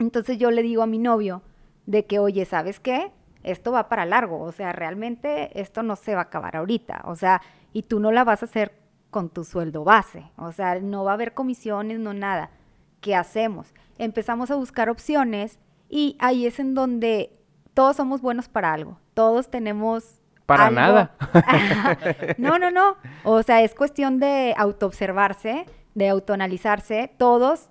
entonces 0.00 0.38
yo 0.38 0.50
le 0.50 0.62
digo 0.62 0.82
a 0.82 0.88
mi 0.88 0.98
novio 0.98 1.42
de 1.86 2.04
que, 2.04 2.18
oye, 2.18 2.44
¿sabes 2.46 2.80
qué? 2.80 3.12
Esto 3.44 3.70
va 3.72 3.88
para 3.88 4.04
largo, 4.06 4.40
o 4.40 4.50
sea, 4.52 4.72
realmente 4.72 5.60
esto 5.60 5.82
no 5.82 5.94
se 5.96 6.14
va 6.14 6.22
a 6.22 6.24
acabar 6.24 6.56
ahorita, 6.56 7.02
o 7.04 7.14
sea, 7.14 7.40
y 7.72 7.82
tú 7.82 8.00
no 8.00 8.10
la 8.10 8.24
vas 8.24 8.42
a 8.42 8.46
hacer 8.46 8.72
con 9.10 9.28
tu 9.30 9.44
sueldo 9.44 9.84
base, 9.84 10.24
o 10.36 10.50
sea, 10.50 10.80
no 10.80 11.04
va 11.04 11.12
a 11.12 11.14
haber 11.14 11.34
comisiones, 11.34 11.98
no 12.00 12.12
nada. 12.14 12.50
¿Qué 13.00 13.14
hacemos? 13.14 13.72
Empezamos 13.98 14.50
a 14.50 14.56
buscar 14.56 14.88
opciones 14.90 15.58
y 15.88 16.16
ahí 16.18 16.46
es 16.46 16.58
en 16.58 16.74
donde 16.74 17.38
todos 17.74 17.96
somos 17.96 18.20
buenos 18.22 18.48
para 18.48 18.72
algo, 18.72 18.98
todos 19.12 19.50
tenemos 19.50 20.20
Para 20.46 20.66
algo- 20.66 20.74
nada. 20.80 21.10
no, 22.38 22.58
no, 22.58 22.70
no. 22.70 22.96
O 23.24 23.42
sea, 23.42 23.62
es 23.62 23.74
cuestión 23.74 24.18
de 24.20 24.54
autoobservarse, 24.56 25.66
de 25.94 26.08
autoanalizarse. 26.08 27.12
Todos 27.18 27.70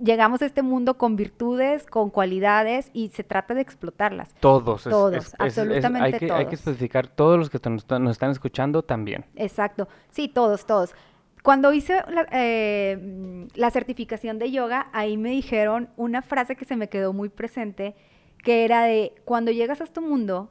llegamos 0.00 0.42
a 0.42 0.46
este 0.46 0.62
mundo 0.62 0.96
con 0.98 1.16
virtudes, 1.16 1.86
con 1.86 2.10
cualidades 2.10 2.90
y 2.92 3.08
se 3.08 3.24
trata 3.24 3.54
de 3.54 3.60
explotarlas. 3.62 4.34
Todos. 4.40 4.84
Todos, 4.84 5.14
es- 5.14 5.26
es- 5.26 5.34
es- 5.34 5.40
absolutamente 5.40 6.04
hay, 6.04 6.12
que, 6.12 6.32
hay 6.32 6.44
que 6.46 6.56
todos. 6.56 6.66
especificar 6.68 7.08
todos 7.08 7.38
los 7.38 7.50
que 7.50 7.58
nos, 7.68 7.82
están- 7.82 8.04
nos 8.04 8.12
están 8.12 8.30
escuchando 8.30 8.82
también. 8.82 9.24
Exacto. 9.36 9.88
Sí, 10.10 10.28
todos, 10.28 10.66
todos. 10.66 10.94
Cuando 11.42 11.72
hice 11.72 12.02
la, 12.10 12.26
eh, 12.32 13.46
la 13.54 13.70
certificación 13.70 14.38
de 14.38 14.50
yoga, 14.50 14.88
ahí 14.92 15.16
me 15.16 15.30
dijeron 15.30 15.88
una 15.96 16.20
frase 16.22 16.56
que 16.56 16.64
se 16.64 16.76
me 16.76 16.88
quedó 16.88 17.12
muy 17.12 17.28
presente, 17.28 17.94
que 18.42 18.64
era 18.64 18.82
de, 18.84 19.14
cuando 19.24 19.50
llegas 19.50 19.80
a 19.80 19.84
este 19.84 20.00
mundo, 20.00 20.50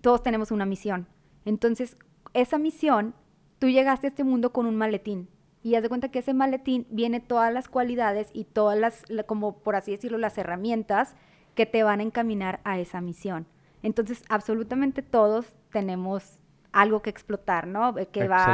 todos 0.00 0.22
tenemos 0.22 0.50
una 0.50 0.66
misión. 0.66 1.06
Entonces, 1.44 1.96
esa 2.34 2.58
misión, 2.58 3.14
tú 3.58 3.68
llegaste 3.68 4.06
a 4.06 4.10
este 4.10 4.24
mundo 4.24 4.52
con 4.52 4.66
un 4.66 4.76
maletín. 4.76 5.28
Y 5.62 5.74
haz 5.74 5.82
de 5.82 5.88
cuenta 5.88 6.10
que 6.10 6.20
ese 6.20 6.34
maletín 6.34 6.86
viene 6.90 7.20
todas 7.20 7.52
las 7.52 7.68
cualidades 7.68 8.30
y 8.32 8.44
todas 8.44 8.78
las, 8.78 9.02
la- 9.08 9.24
como 9.24 9.58
por 9.58 9.76
así 9.76 9.90
decirlo, 9.90 10.18
las 10.18 10.38
herramientas 10.38 11.14
que 11.54 11.66
te 11.66 11.82
van 11.82 12.00
a 12.00 12.04
encaminar 12.04 12.60
a 12.64 12.78
esa 12.78 13.00
misión. 13.00 13.46
Entonces, 13.82 14.22
absolutamente 14.28 15.02
todos 15.02 15.54
tenemos 15.70 16.38
algo 16.72 17.02
que 17.02 17.10
explotar, 17.10 17.66
¿no? 17.66 17.96
Eh, 17.98 18.06
Que 18.06 18.20
va, 18.28 18.44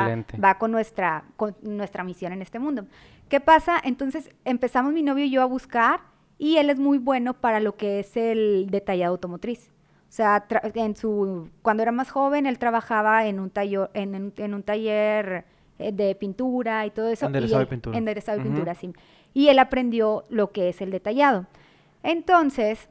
va 0.42 0.58
con 0.58 0.70
nuestra, 0.70 1.24
con 1.36 1.56
nuestra 1.62 2.04
misión 2.04 2.32
en 2.32 2.42
este 2.42 2.58
mundo. 2.58 2.86
¿Qué 3.28 3.40
pasa? 3.40 3.78
Entonces 3.82 4.30
empezamos 4.44 4.92
mi 4.92 5.02
novio 5.02 5.24
y 5.24 5.30
yo 5.30 5.42
a 5.42 5.46
buscar 5.46 6.00
y 6.38 6.56
él 6.58 6.70
es 6.70 6.78
muy 6.78 6.98
bueno 6.98 7.34
para 7.34 7.60
lo 7.60 7.76
que 7.76 8.00
es 8.00 8.16
el 8.16 8.68
detallado 8.70 9.12
automotriz. 9.12 9.70
O 10.08 10.12
sea, 10.16 10.46
en 10.74 10.94
su, 10.96 11.50
cuando 11.62 11.82
era 11.82 11.90
más 11.92 12.10
joven, 12.10 12.46
él 12.46 12.58
trabajaba 12.58 13.26
en 13.26 13.40
un, 13.40 13.50
taller, 13.50 13.90
en, 13.94 14.14
en- 14.14 14.32
en 14.36 14.54
un 14.54 14.62
taller 14.62 15.44
de 15.78 16.14
pintura 16.14 16.86
y 16.86 16.90
todo 16.90 17.08
eso. 17.08 17.24
y 17.24 17.28
Enderezado 17.28 17.60
él- 17.60 17.66
de 17.66 17.70
pintura. 17.70 17.98
enderezado 17.98 18.38
de 18.38 18.44
Ujú. 18.44 18.52
pintura, 18.52 18.74
sí. 18.74 18.92
Y 19.32 19.48
él 19.48 19.58
aprendió 19.58 20.24
lo 20.28 20.52
que 20.52 20.68
es 20.68 20.80
el 20.80 20.90
detallado. 20.90 21.46
Entonces, 22.02 22.88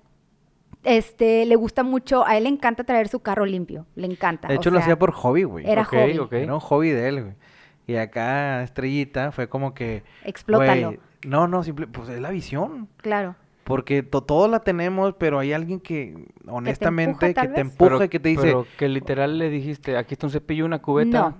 este, 0.83 1.45
le 1.45 1.55
gusta 1.55 1.83
mucho, 1.83 2.25
a 2.25 2.35
él 2.37 2.43
le 2.43 2.49
encanta 2.49 2.83
traer 2.83 3.07
su 3.07 3.19
carro 3.21 3.45
limpio, 3.45 3.85
le 3.95 4.07
encanta. 4.07 4.47
De 4.49 4.55
o 4.55 4.57
hecho, 4.57 4.69
lo 4.69 4.77
sea, 4.77 4.83
hacía 4.83 4.99
por 4.99 5.11
hobby, 5.11 5.43
güey. 5.43 5.69
Era 5.69 5.85
hobby. 5.85 6.17
ok. 6.19 6.33
Era 6.33 6.53
un 6.53 6.59
hobby 6.59 6.89
de 6.89 7.07
él, 7.07 7.21
güey. 7.21 7.33
Y 7.87 7.95
acá, 7.95 8.63
Estrellita, 8.63 9.31
fue 9.31 9.47
como 9.47 9.73
que... 9.73 10.03
Explótalo. 10.25 10.87
güey, 10.87 10.99
no, 11.25 11.47
no, 11.47 11.63
simple, 11.63 11.87
pues 11.87 12.09
es 12.09 12.19
la 12.19 12.31
visión. 12.31 12.87
Claro. 12.97 13.35
Porque 13.65 14.03
to- 14.03 14.23
todos 14.23 14.49
la 14.49 14.59
tenemos, 14.59 15.13
pero 15.17 15.39
hay 15.39 15.53
alguien 15.53 15.79
que, 15.79 16.27
honestamente, 16.47 17.33
que 17.33 17.47
te 17.47 17.61
empuja, 17.61 17.97
Pero- 17.97 18.09
que 18.09 18.19
te 18.19 18.29
dice... 18.29 18.41
Pero 18.43 18.67
que 18.77 18.89
literal 18.89 19.37
le 19.37 19.49
dijiste, 19.49 19.95
aquí 19.95 20.15
está 20.15 20.27
un 20.27 20.31
cepillo 20.31 20.63
y 20.63 20.67
una 20.67 20.81
cubeta. 20.81 21.29
No, 21.29 21.37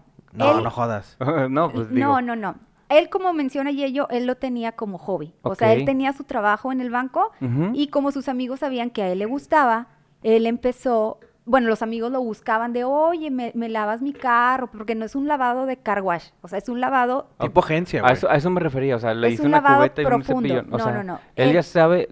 Él- 0.58 0.63
no 0.63 0.69
jodas. 0.72 1.17
no, 1.50 1.72
pues 1.72 1.89
digo. 1.89 2.00
No, 2.08 2.22
no, 2.22 2.36
no. 2.36 2.56
Él, 2.89 3.10
como 3.10 3.34
menciona 3.34 3.72
Yello, 3.72 4.08
él 4.10 4.26
lo 4.28 4.36
tenía 4.36 4.74
como 4.74 4.98
hobby. 5.00 5.34
O 5.41 5.56
sea, 5.56 5.74
él 5.74 5.86
tenía 5.86 6.13
su 6.13 6.26
trabajo 6.26 6.72
en 6.72 6.80
el 6.82 6.89
banco 6.91 7.32
y 7.74 7.88
como 7.88 8.12
sus 8.12 8.28
amigos 8.30 8.60
sabían 8.60 8.89
que 8.91 9.02
a 9.02 9.10
él 9.10 9.19
le 9.19 9.26
gustaba, 9.26 9.88
él 10.22 10.46
empezó, 10.46 11.19
bueno, 11.46 11.67
los 11.69 11.82
amigos 11.82 12.12
lo 12.12 12.22
buscaban 12.22 12.72
de, 12.72 12.84
oye, 12.84 13.32
me, 13.32 13.52
me 13.56 13.67
lavas 13.67 14.02
mi 14.04 14.13
carro, 14.13 14.67
porque 14.67 14.93
no 14.96 15.06
es 15.06 15.15
un 15.15 15.28
lavado 15.28 15.65
de 15.65 15.78
car 15.78 16.02
wash, 16.04 16.28
o 16.41 16.48
sea, 16.48 16.60
es 16.60 16.69
un 16.69 16.80
lavado 16.82 17.30
Tipo 17.39 17.62
agencia, 17.62 18.02
A 18.06 18.12
eso, 18.12 18.30
a 18.30 18.36
eso 18.36 18.50
me 18.52 18.60
refería, 18.60 18.96
o 18.96 19.00
sea, 19.00 19.13
le 19.15 19.28
Es 19.30 19.34
hice 19.36 19.41
un 19.43 19.48
una 19.50 19.62
cubeta 19.76 20.02
y 20.02 20.06
un 20.06 20.10
profundo. 20.12 20.41
cepillo. 20.50 20.62
O 20.74 20.78
No, 20.78 20.84
sea, 20.84 20.93
no, 20.93 21.04
no. 21.04 21.19
Él 21.36 21.48
Él- 21.50 21.54
ya 21.56 21.63
sabe 21.63 22.08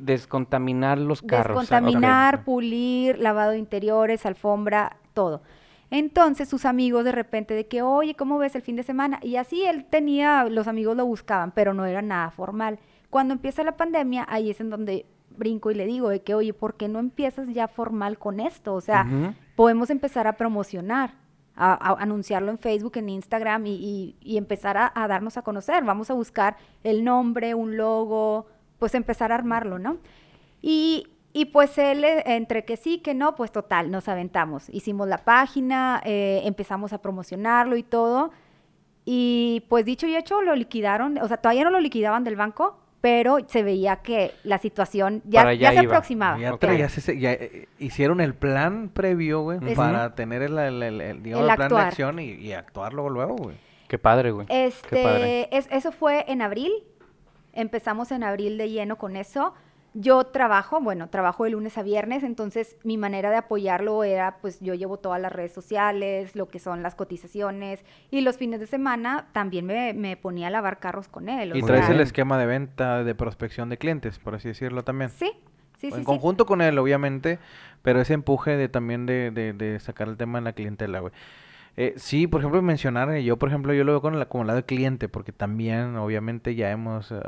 descontaminar 0.00 0.98
los 0.98 1.22
carros. 1.22 1.60
Descontaminar, 1.60 2.44
pulir, 2.44 3.18
lavado 3.18 3.52
de 3.52 3.58
interiores, 3.58 4.26
alfombra, 4.26 4.96
todo. 5.14 5.42
Entonces 5.90 6.48
sus 6.48 6.64
amigos 6.64 7.04
de 7.04 7.12
repente 7.12 7.54
de 7.54 7.66
que, 7.66 7.82
oye, 7.82 8.14
¿cómo 8.14 8.38
ves 8.38 8.54
el 8.54 8.62
fin 8.62 8.76
de 8.76 8.82
semana? 8.82 9.18
Y 9.22 9.36
así 9.36 9.64
él 9.64 9.86
tenía, 9.88 10.44
los 10.44 10.68
amigos 10.68 10.96
lo 10.96 11.06
buscaban, 11.06 11.52
pero 11.52 11.72
no 11.74 11.86
era 11.86 12.02
nada 12.02 12.30
formal. 12.30 12.78
Cuando 13.10 13.32
empieza 13.32 13.62
la 13.64 13.76
pandemia, 13.76 14.26
ahí 14.28 14.50
es 14.50 14.60
en 14.60 14.68
donde 14.70 15.06
brinco 15.36 15.70
y 15.70 15.74
le 15.74 15.86
digo 15.86 16.08
de 16.10 16.20
que, 16.20 16.34
oye, 16.34 16.52
¿por 16.52 16.74
qué 16.76 16.88
no 16.88 16.98
empiezas 16.98 17.48
ya 17.48 17.68
formal 17.68 18.18
con 18.18 18.40
esto? 18.40 18.74
O 18.74 18.80
sea, 18.80 19.04
podemos 19.56 19.88
empezar 19.88 20.26
a 20.26 20.34
promocionar, 20.36 21.14
a, 21.56 21.72
a 21.72 22.02
anunciarlo 22.02 22.50
en 22.50 22.58
Facebook, 22.58 22.96
en 22.98 23.08
Instagram 23.08 23.66
y, 23.66 23.70
y- 23.74 24.16
y 24.20 24.36
empezar 24.36 24.76
a, 24.76 24.92
a 24.94 25.08
darnos 25.08 25.36
a 25.38 25.42
conocer. 25.42 25.84
Vamos 25.84 26.10
a 26.10 26.14
buscar 26.14 26.56
el 26.84 27.02
nombre, 27.02 27.54
un 27.54 27.76
logo, 27.76 28.46
pues 28.78 28.94
empezar 28.94 29.32
a 29.32 29.36
armarlo, 29.36 29.78
¿no? 29.78 29.98
Y 30.60 31.06
Y 31.32 31.46
pues 31.46 31.76
él, 31.78 32.04
eh, 32.04 32.22
entre 32.26 32.64
que 32.64 32.76
sí, 32.76 32.98
que 32.98 33.14
no, 33.14 33.34
pues 33.34 33.52
total, 33.52 33.90
nos 33.90 34.08
aventamos. 34.08 34.68
Hicimos 34.70 35.08
la 35.08 35.18
página, 35.18 36.00
eh, 36.04 36.40
empezamos 36.44 36.92
a 36.92 37.02
promocionarlo 37.02 37.76
y 37.76 37.82
todo. 37.82 38.30
Y 39.04 39.64
pues 39.68 39.84
dicho 39.84 40.06
y 40.06 40.16
hecho, 40.16 40.42
lo 40.42 40.54
liquidaron. 40.54 41.18
O 41.18 41.28
sea, 41.28 41.36
todavía 41.38 41.64
no 41.64 41.70
lo 41.70 41.80
liquidaban 41.80 42.24
del 42.24 42.36
banco, 42.36 42.78
pero 43.00 43.38
se 43.46 43.62
veía 43.62 43.96
que 43.96 44.32
la 44.42 44.58
situación 44.58 45.22
ya, 45.26 45.44
se 45.44 45.54
iba. 45.54 45.80
aproximaba. 45.80 46.38
Ya, 46.38 46.54
Ok. 46.54 46.62
tra- 46.62 46.76
ya 46.76 46.88
se- 46.88 47.18
ya, 47.18 47.32
eh, 47.32 47.68
hicieron 47.78 48.20
el 48.20 48.34
plan 48.34 48.88
previo, 48.92 49.40
güey, 49.42 49.60
para 49.74 50.14
tener 50.14 50.42
el, 50.42 50.58
el- 50.58 50.82
el- 50.82 51.00
el, 51.00 51.22
digamos, 51.22 51.44
El 51.44 51.50
el 51.50 51.56
plan 51.56 51.68
de 51.70 51.76
acción 51.80 52.18
y, 52.18 52.32
y 52.32 52.52
actuar 52.52 52.92
luego, 52.92 53.10
luego, 53.10 53.36
güey. 53.36 53.56
Qué 53.86 53.98
padre, 53.98 54.30
güey. 54.32 54.46
Qué 54.46 55.02
padre. 55.02 55.42
Este, 55.42 55.56
es- 55.56 55.68
eso 55.70 55.92
fue 55.92 56.24
en 56.28 56.42
abril. 56.42 56.72
Empezamos 57.54 58.12
en 58.12 58.22
abril 58.24 58.58
de 58.58 58.68
lleno 58.70 58.96
con 58.96 59.16
eso. 59.16 59.54
Yo 60.00 60.22
trabajo, 60.22 60.80
bueno, 60.80 61.08
trabajo 61.08 61.42
de 61.42 61.50
lunes 61.50 61.76
a 61.76 61.82
viernes, 61.82 62.22
entonces 62.22 62.76
mi 62.84 62.96
manera 62.96 63.30
de 63.30 63.36
apoyarlo 63.36 64.04
era, 64.04 64.36
pues 64.40 64.60
yo 64.60 64.74
llevo 64.74 64.98
todas 64.98 65.20
las 65.20 65.32
redes 65.32 65.52
sociales, 65.52 66.36
lo 66.36 66.48
que 66.48 66.60
son 66.60 66.84
las 66.84 66.94
cotizaciones, 66.94 67.84
y 68.12 68.20
los 68.20 68.36
fines 68.36 68.60
de 68.60 68.68
semana 68.68 69.26
también 69.32 69.66
me, 69.66 69.94
me 69.94 70.16
ponía 70.16 70.46
a 70.46 70.50
lavar 70.50 70.78
carros 70.78 71.08
con 71.08 71.28
él. 71.28 71.50
Y 71.56 71.62
traes 71.62 71.86
sea, 71.86 71.94
el 71.96 72.00
esquema 72.00 72.38
de 72.38 72.46
venta, 72.46 73.02
de 73.02 73.14
prospección 73.16 73.70
de 73.70 73.76
clientes, 73.76 74.20
por 74.20 74.36
así 74.36 74.46
decirlo 74.46 74.84
también. 74.84 75.10
Sí, 75.10 75.32
sí, 75.78 75.88
sí. 75.90 75.94
en 75.94 75.98
sí. 75.98 76.04
conjunto 76.04 76.46
con 76.46 76.62
él, 76.62 76.78
obviamente, 76.78 77.40
pero 77.82 78.00
ese 78.00 78.14
empuje 78.14 78.56
de 78.56 78.68
también 78.68 79.04
de, 79.04 79.32
de, 79.32 79.52
de 79.52 79.80
sacar 79.80 80.06
el 80.06 80.16
tema 80.16 80.38
en 80.38 80.44
la 80.44 80.52
clientela, 80.52 81.00
güey. 81.00 81.12
Eh, 81.80 81.94
sí, 81.96 82.26
por 82.26 82.40
ejemplo, 82.40 82.60
mencionar, 82.60 83.08
eh, 83.12 83.22
yo 83.22 83.36
por 83.36 83.48
ejemplo, 83.50 83.72
yo 83.72 83.84
lo 83.84 83.92
veo 83.92 84.00
con 84.00 84.18
la, 84.18 84.26
como 84.26 84.42
el 84.42 84.48
lado 84.48 84.56
de 84.56 84.64
cliente, 84.64 85.08
porque 85.08 85.30
también, 85.30 85.94
obviamente, 85.94 86.56
ya 86.56 86.72
hemos, 86.72 87.12
eh, 87.12 87.20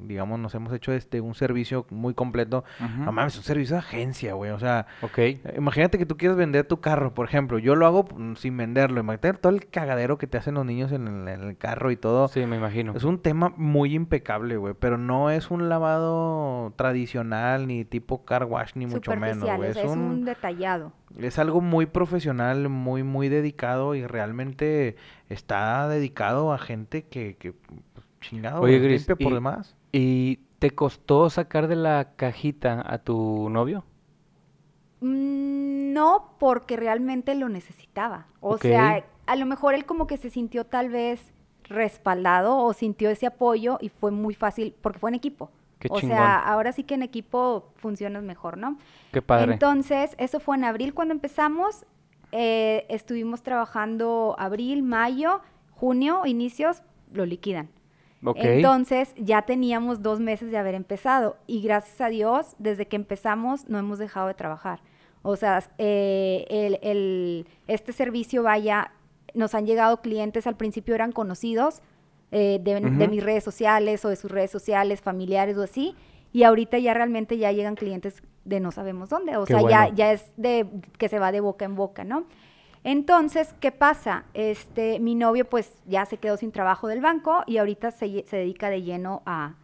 digamos, 0.00 0.38
nos 0.38 0.54
hemos 0.54 0.72
hecho 0.72 0.90
este 0.94 1.20
un 1.20 1.34
servicio 1.34 1.84
muy 1.90 2.14
completo. 2.14 2.64
Ujú. 2.82 3.04
No 3.04 3.12
mames, 3.12 3.36
un 3.36 3.42
servicio 3.42 3.74
de 3.74 3.80
agencia, 3.80 4.32
güey. 4.32 4.52
O 4.52 4.58
sea, 4.58 4.86
Ok. 5.02 5.18
eh, 5.18 5.42
imagínate 5.54 5.98
que 5.98 6.06
tú 6.06 6.16
quieres 6.16 6.38
vender 6.38 6.64
tu 6.66 6.80
carro, 6.80 7.12
por 7.12 7.26
ejemplo. 7.28 7.58
Yo 7.58 7.76
lo 7.76 7.84
hago 7.86 8.08
mm, 8.16 8.36
sin 8.36 8.56
venderlo. 8.56 9.00
Imagínate 9.00 9.34
todo 9.34 9.52
el 9.52 9.66
cagadero 9.68 10.16
que 10.16 10.26
te 10.26 10.38
hacen 10.38 10.54
los 10.54 10.64
niños 10.64 10.92
en 10.92 11.06
el, 11.06 11.28
en 11.28 11.42
el 11.42 11.58
carro 11.58 11.90
y 11.90 11.96
todo. 11.98 12.28
Sí, 12.28 12.46
me 12.46 12.56
imagino. 12.56 12.94
Es 12.96 13.04
un 13.04 13.18
tema 13.20 13.52
muy 13.58 13.94
impecable, 13.94 14.56
güey, 14.56 14.72
pero 14.80 14.96
no 14.96 15.28
es 15.28 15.50
un 15.50 15.68
lavado 15.68 16.72
tradicional 16.76 17.66
ni 17.66 17.84
tipo 17.84 18.24
car 18.24 18.44
wash 18.44 18.70
ni 18.76 18.86
mucho 18.86 19.14
menos, 19.14 19.44
güey. 19.56 19.68
Es, 19.68 19.74
sea, 19.74 19.84
es 19.84 19.90
un 19.90 19.98
un, 20.00 20.24
detallado. 20.24 20.92
es 21.18 21.38
algo 21.38 21.60
muy 21.60 21.84
profesional, 21.84 22.70
muy 22.70 23.02
muy 23.02 23.28
dedicado 23.28 23.89
y 23.94 24.06
realmente 24.06 24.96
está 25.28 25.88
dedicado 25.88 26.52
a 26.52 26.58
gente 26.58 27.04
que, 27.04 27.36
que 27.36 27.52
pues, 27.52 28.06
chingado, 28.20 28.62
Oye, 28.62 28.78
Gris, 28.78 29.08
limpia 29.08 29.16
por 29.16 29.32
y- 29.32 29.34
demás. 29.34 29.76
¿Y 29.92 30.36
te 30.58 30.70
costó 30.70 31.30
sacar 31.30 31.66
de 31.68 31.76
la 31.76 32.12
cajita 32.16 32.82
a 32.86 32.98
tu 32.98 33.48
novio? 33.50 33.84
Mm, 35.00 35.92
No, 35.92 36.36
porque 36.38 36.76
realmente 36.76 37.34
lo 37.34 37.48
necesitaba. 37.48 38.26
O 38.40 38.58
sea, 38.58 39.04
a 39.26 39.36
lo 39.36 39.46
mejor 39.46 39.74
él 39.74 39.84
como 39.84 40.06
que 40.06 40.16
se 40.16 40.30
sintió 40.30 40.64
tal 40.64 40.88
vez 40.88 41.32
respaldado 41.64 42.56
o 42.58 42.72
sintió 42.72 43.10
ese 43.10 43.26
apoyo 43.26 43.78
y 43.80 43.88
fue 43.90 44.10
muy 44.10 44.34
fácil 44.34 44.74
porque 44.82 44.98
fue 44.98 45.10
en 45.10 45.14
equipo. 45.16 45.50
Qué 45.78 45.88
o 45.90 45.98
chingón. 45.98 46.16
sea, 46.16 46.38
ahora 46.38 46.72
sí 46.72 46.84
que 46.84 46.94
en 46.94 47.02
equipo 47.02 47.72
funcionas 47.76 48.22
mejor, 48.22 48.58
¿no? 48.58 48.78
Qué 49.12 49.22
padre. 49.22 49.54
Entonces, 49.54 50.14
eso 50.18 50.38
fue 50.40 50.56
en 50.56 50.64
abril 50.64 50.94
cuando 50.94 51.14
empezamos. 51.14 51.86
Eh, 52.32 52.86
estuvimos 52.88 53.42
trabajando 53.42 54.34
abril, 54.38 54.82
mayo, 54.82 55.40
junio, 55.72 56.22
inicios, 56.26 56.82
lo 57.12 57.26
liquidan. 57.26 57.68
Entonces 58.56 59.14
ya 59.16 59.42
teníamos 59.42 60.02
dos 60.02 60.20
meses 60.20 60.50
de 60.50 60.58
haber 60.58 60.74
empezado 60.74 61.36
y 61.46 61.62
gracias 61.62 62.00
a 62.00 62.08
Dios, 62.08 62.54
desde 62.58 62.86
que 62.86 62.96
empezamos 62.96 63.68
no 63.68 63.78
hemos 63.78 63.98
dejado 63.98 64.26
de 64.28 64.34
trabajar. 64.34 64.80
O 65.22 65.36
sea, 65.36 65.62
eh, 65.78 66.44
el, 66.50 66.78
el- 66.82 67.46
este 67.66 67.92
servicio 67.92 68.42
vaya, 68.42 68.92
nos 69.34 69.54
han 69.54 69.66
llegado 69.66 70.00
clientes, 70.02 70.46
al 70.46 70.56
principio 70.56 70.94
eran 70.94 71.12
conocidos 71.12 71.80
eh, 72.32 72.58
de, 72.62 72.74
de 72.80 73.08
mis 73.08 73.22
redes 73.24 73.42
sociales 73.42 74.04
o 74.04 74.08
de 74.08 74.16
sus 74.16 74.30
redes 74.30 74.50
sociales, 74.50 75.00
familiares 75.00 75.56
o 75.56 75.62
así, 75.62 75.94
y 76.32 76.44
ahorita 76.44 76.78
ya 76.78 76.94
realmente 76.94 77.38
ya 77.38 77.50
llegan 77.52 77.74
clientes 77.74 78.22
de 78.44 78.60
no 78.60 78.70
sabemos 78.70 79.08
dónde, 79.10 79.36
o 79.36 79.44
Qué 79.44 79.54
sea, 79.54 79.62
ya, 79.68 79.80
bueno. 79.82 79.94
ya 79.96 80.12
es 80.12 80.32
de 80.36 80.66
que 80.98 81.08
se 81.08 81.18
va 81.18 81.32
de 81.32 81.40
boca 81.40 81.64
en 81.64 81.76
boca, 81.76 82.04
¿no? 82.04 82.24
Entonces, 82.82 83.54
¿qué 83.60 83.72
pasa? 83.72 84.24
Este, 84.32 85.00
mi 85.00 85.14
novio 85.14 85.44
pues 85.44 85.74
ya 85.86 86.06
se 86.06 86.16
quedó 86.16 86.36
sin 86.38 86.50
trabajo 86.50 86.88
del 86.88 87.00
banco 87.02 87.42
y 87.46 87.58
ahorita 87.58 87.90
se, 87.90 88.24
se 88.26 88.36
dedica 88.38 88.70
de 88.70 88.82
lleno 88.82 89.22
a 89.26 89.54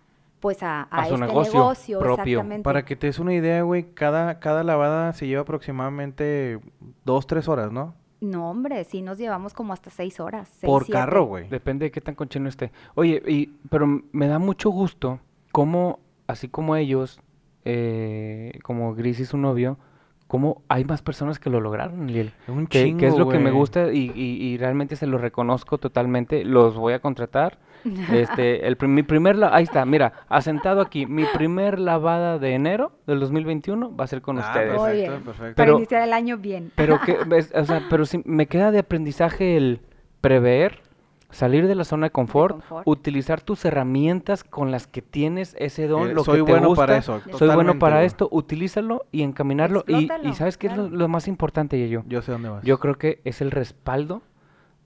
pues 0.40 0.62
a, 0.62 0.82
a 0.90 1.02
A 1.02 1.06
su 1.06 1.14
este 1.14 1.26
negocio 1.26 1.52
negocio, 1.54 1.98
propio. 1.98 2.22
exactamente. 2.40 2.62
Para 2.62 2.84
que 2.84 2.94
te 2.94 3.06
des 3.06 3.18
una 3.18 3.32
idea, 3.32 3.62
güey, 3.62 3.84
cada, 3.94 4.38
cada 4.38 4.62
lavada 4.64 5.12
se 5.14 5.26
lleva 5.26 5.42
aproximadamente 5.42 6.60
dos, 7.06 7.26
tres 7.26 7.48
horas, 7.48 7.72
¿no? 7.72 7.94
No, 8.20 8.50
hombre, 8.50 8.84
sí 8.84 9.00
nos 9.02 9.16
llevamos 9.18 9.54
como 9.54 9.72
hasta 9.72 9.88
seis 9.90 10.20
horas. 10.20 10.48
seis, 10.60 10.68
Por 10.70 10.84
siete. 10.84 10.98
carro, 10.98 11.24
güey. 11.24 11.48
Depende 11.48 11.86
de 11.86 11.90
qué 11.90 12.00
tan 12.02 12.14
cochino 12.14 12.48
esté. 12.50 12.70
Oye, 12.94 13.22
y, 13.26 13.46
pero 13.70 13.86
me 14.12 14.26
da 14.28 14.38
mucho 14.38 14.68
gusto 14.70 15.20
cómo, 15.52 16.00
así 16.26 16.48
como 16.48 16.76
ellos, 16.76 17.18
eh, 17.66 18.58
como 18.62 18.94
Gris 18.94 19.20
y 19.20 19.24
su 19.24 19.36
novio, 19.38 19.78
cómo 20.26 20.62
hay 20.68 20.84
más 20.84 21.02
personas 21.02 21.38
que 21.38 21.50
lo 21.50 21.60
lograron, 21.60 22.06
Liel. 22.06 22.32
Un 22.48 22.66
Que, 22.66 22.84
chingo, 22.84 22.98
que 22.98 23.06
es 23.08 23.16
lo 23.18 23.28
que 23.28 23.38
me 23.38 23.50
gusta 23.50 23.92
y, 23.92 24.10
y- 24.14 24.42
y 24.42 24.56
realmente 24.58 24.96
se 24.96 25.06
lo 25.06 25.18
reconozco 25.18 25.78
totalmente. 25.78 26.44
Los 26.44 26.76
voy 26.76 26.94
a 26.94 26.98
contratar. 27.00 27.58
Este, 28.12 28.66
el, 28.66 28.76
mi 28.88 29.02
primer, 29.04 29.36
la- 29.36 29.54
ahí 29.54 29.62
está, 29.64 29.84
mira, 29.84 30.12
asentado 30.28 30.80
aquí, 30.80 31.06
mi 31.06 31.24
primer 31.32 31.78
lavada 31.78 32.38
de 32.38 32.54
enero 32.54 32.92
del 33.06 33.20
2021 33.20 33.94
va 33.96 34.04
a 34.04 34.08
ser 34.08 34.22
con 34.22 34.38
Ah, 34.38 34.40
ustedes. 34.40 34.80
Muy 34.80 34.88
perfecto, 34.88 35.10
bien. 35.12 35.22
perfecto. 35.22 35.54
Para 35.56 35.72
iniciar 35.72 36.02
el 36.02 36.12
año 36.12 36.38
bien. 36.38 36.72
Pero 36.74 36.98
que, 37.04 37.18
ves, 37.26 37.52
o 37.54 37.64
sea, 37.64 37.80
pero 37.88 38.04
sí, 38.06 38.22
me 38.24 38.46
queda 38.46 38.72
de 38.72 38.80
aprendizaje 38.80 39.56
el 39.56 39.80
prever, 40.20 40.80
salir 41.30 41.66
de 41.66 41.74
la 41.74 41.84
zona 41.84 42.06
de 42.06 42.10
confort, 42.10 42.54
confort. 42.56 42.86
utilizar 42.86 43.40
tus 43.40 43.64
herramientas 43.64 44.44
con 44.44 44.70
las 44.70 44.86
que 44.86 45.02
tienes 45.02 45.56
ese 45.58 45.86
don, 45.88 46.10
Eh, 46.10 46.14
lo 46.14 46.24
soy 46.24 46.38
que 46.40 46.44
te 46.46 46.52
bueno 46.52 46.68
gusta, 46.68 46.82
para 46.86 46.96
eso, 46.98 47.20
soy 47.36 47.48
bueno 47.54 47.78
para 47.78 48.04
esto, 48.04 48.28
utilízalo 48.30 49.06
y 49.12 49.22
encaminarlo. 49.22 49.84
Y, 49.88 50.08
y 50.22 50.32
¿sabes 50.34 50.56
qué 50.56 50.68
es 50.68 50.76
lo, 50.76 51.08
más 51.08 51.28
importante, 51.28 51.78
Yayo? 51.78 52.04
Yo 52.06 52.22
sé 52.22 52.32
dónde 52.32 52.48
vas. 52.48 52.64
Yo 52.64 52.78
creo 52.78 52.96
que 52.96 53.20
es 53.24 53.40
el 53.40 53.50
respaldo 53.50 54.22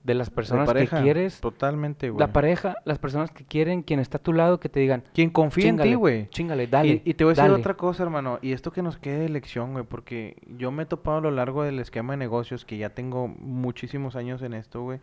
de 0.03 0.15
las 0.15 0.31
personas 0.31 0.65
pareja, 0.65 0.97
que 0.97 1.03
quieres, 1.03 1.39
Totalmente, 1.41 2.09
güey. 2.09 2.19
la 2.19 2.33
pareja, 2.33 2.75
las 2.85 2.97
personas 2.97 3.29
que 3.29 3.45
quieren, 3.45 3.83
quien 3.83 3.99
está 3.99 4.17
a 4.17 4.21
tu 4.23 4.33
lado, 4.33 4.59
que 4.59 4.67
te 4.67 4.79
digan, 4.79 5.03
Quien 5.13 5.29
confía 5.29 5.69
en 5.69 5.77
ti, 5.77 5.93
güey. 5.93 6.27
chingale, 6.29 6.65
dale. 6.65 7.03
Y, 7.05 7.11
y 7.11 7.13
te 7.13 7.23
voy 7.23 7.33
a 7.33 7.35
decir 7.35 7.43
dale". 7.51 7.59
otra 7.59 7.75
cosa, 7.75 8.01
hermano. 8.01 8.39
Y 8.41 8.53
esto 8.53 8.71
que 8.71 8.81
nos 8.81 8.97
quede 8.97 9.19
de 9.19 9.29
lección, 9.29 9.73
güey. 9.73 9.85
Porque 9.85 10.37
yo 10.57 10.71
me 10.71 10.83
he 10.83 10.85
topado 10.87 11.17
a 11.19 11.21
lo 11.21 11.29
largo 11.29 11.61
del 11.61 11.77
esquema 11.77 12.13
de 12.13 12.17
negocios, 12.17 12.65
que 12.65 12.79
ya 12.79 12.89
tengo 12.89 13.27
muchísimos 13.27 14.15
años 14.15 14.41
en 14.41 14.55
esto, 14.55 14.81
güey. 14.81 14.99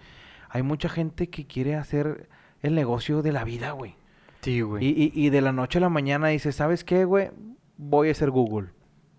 Hay 0.49 0.63
mucha 0.63 0.89
gente 0.89 1.29
que 1.31 1.47
quiere 1.47 1.75
hacer 1.77 2.29
el 2.63 2.75
negocio 2.75 3.23
de 3.23 3.33
la 3.33 3.45
vida, 3.45 3.73
güey. 3.73 3.97
Sí, 4.41 4.61
güey. 4.61 4.85
Y, 4.85 5.13
y, 5.15 5.27
y 5.27 5.31
de 5.31 5.41
la 5.41 5.53
noche 5.53 5.79
a 5.79 5.81
la 5.83 5.89
mañana 5.89 6.29
dice, 6.29 6.53
¿sabes 6.53 6.85
qué, 6.85 7.05
güey? 7.05 7.31
Voy 7.77 8.09
a 8.09 8.13
hacer 8.13 8.31
Google. 8.31 8.69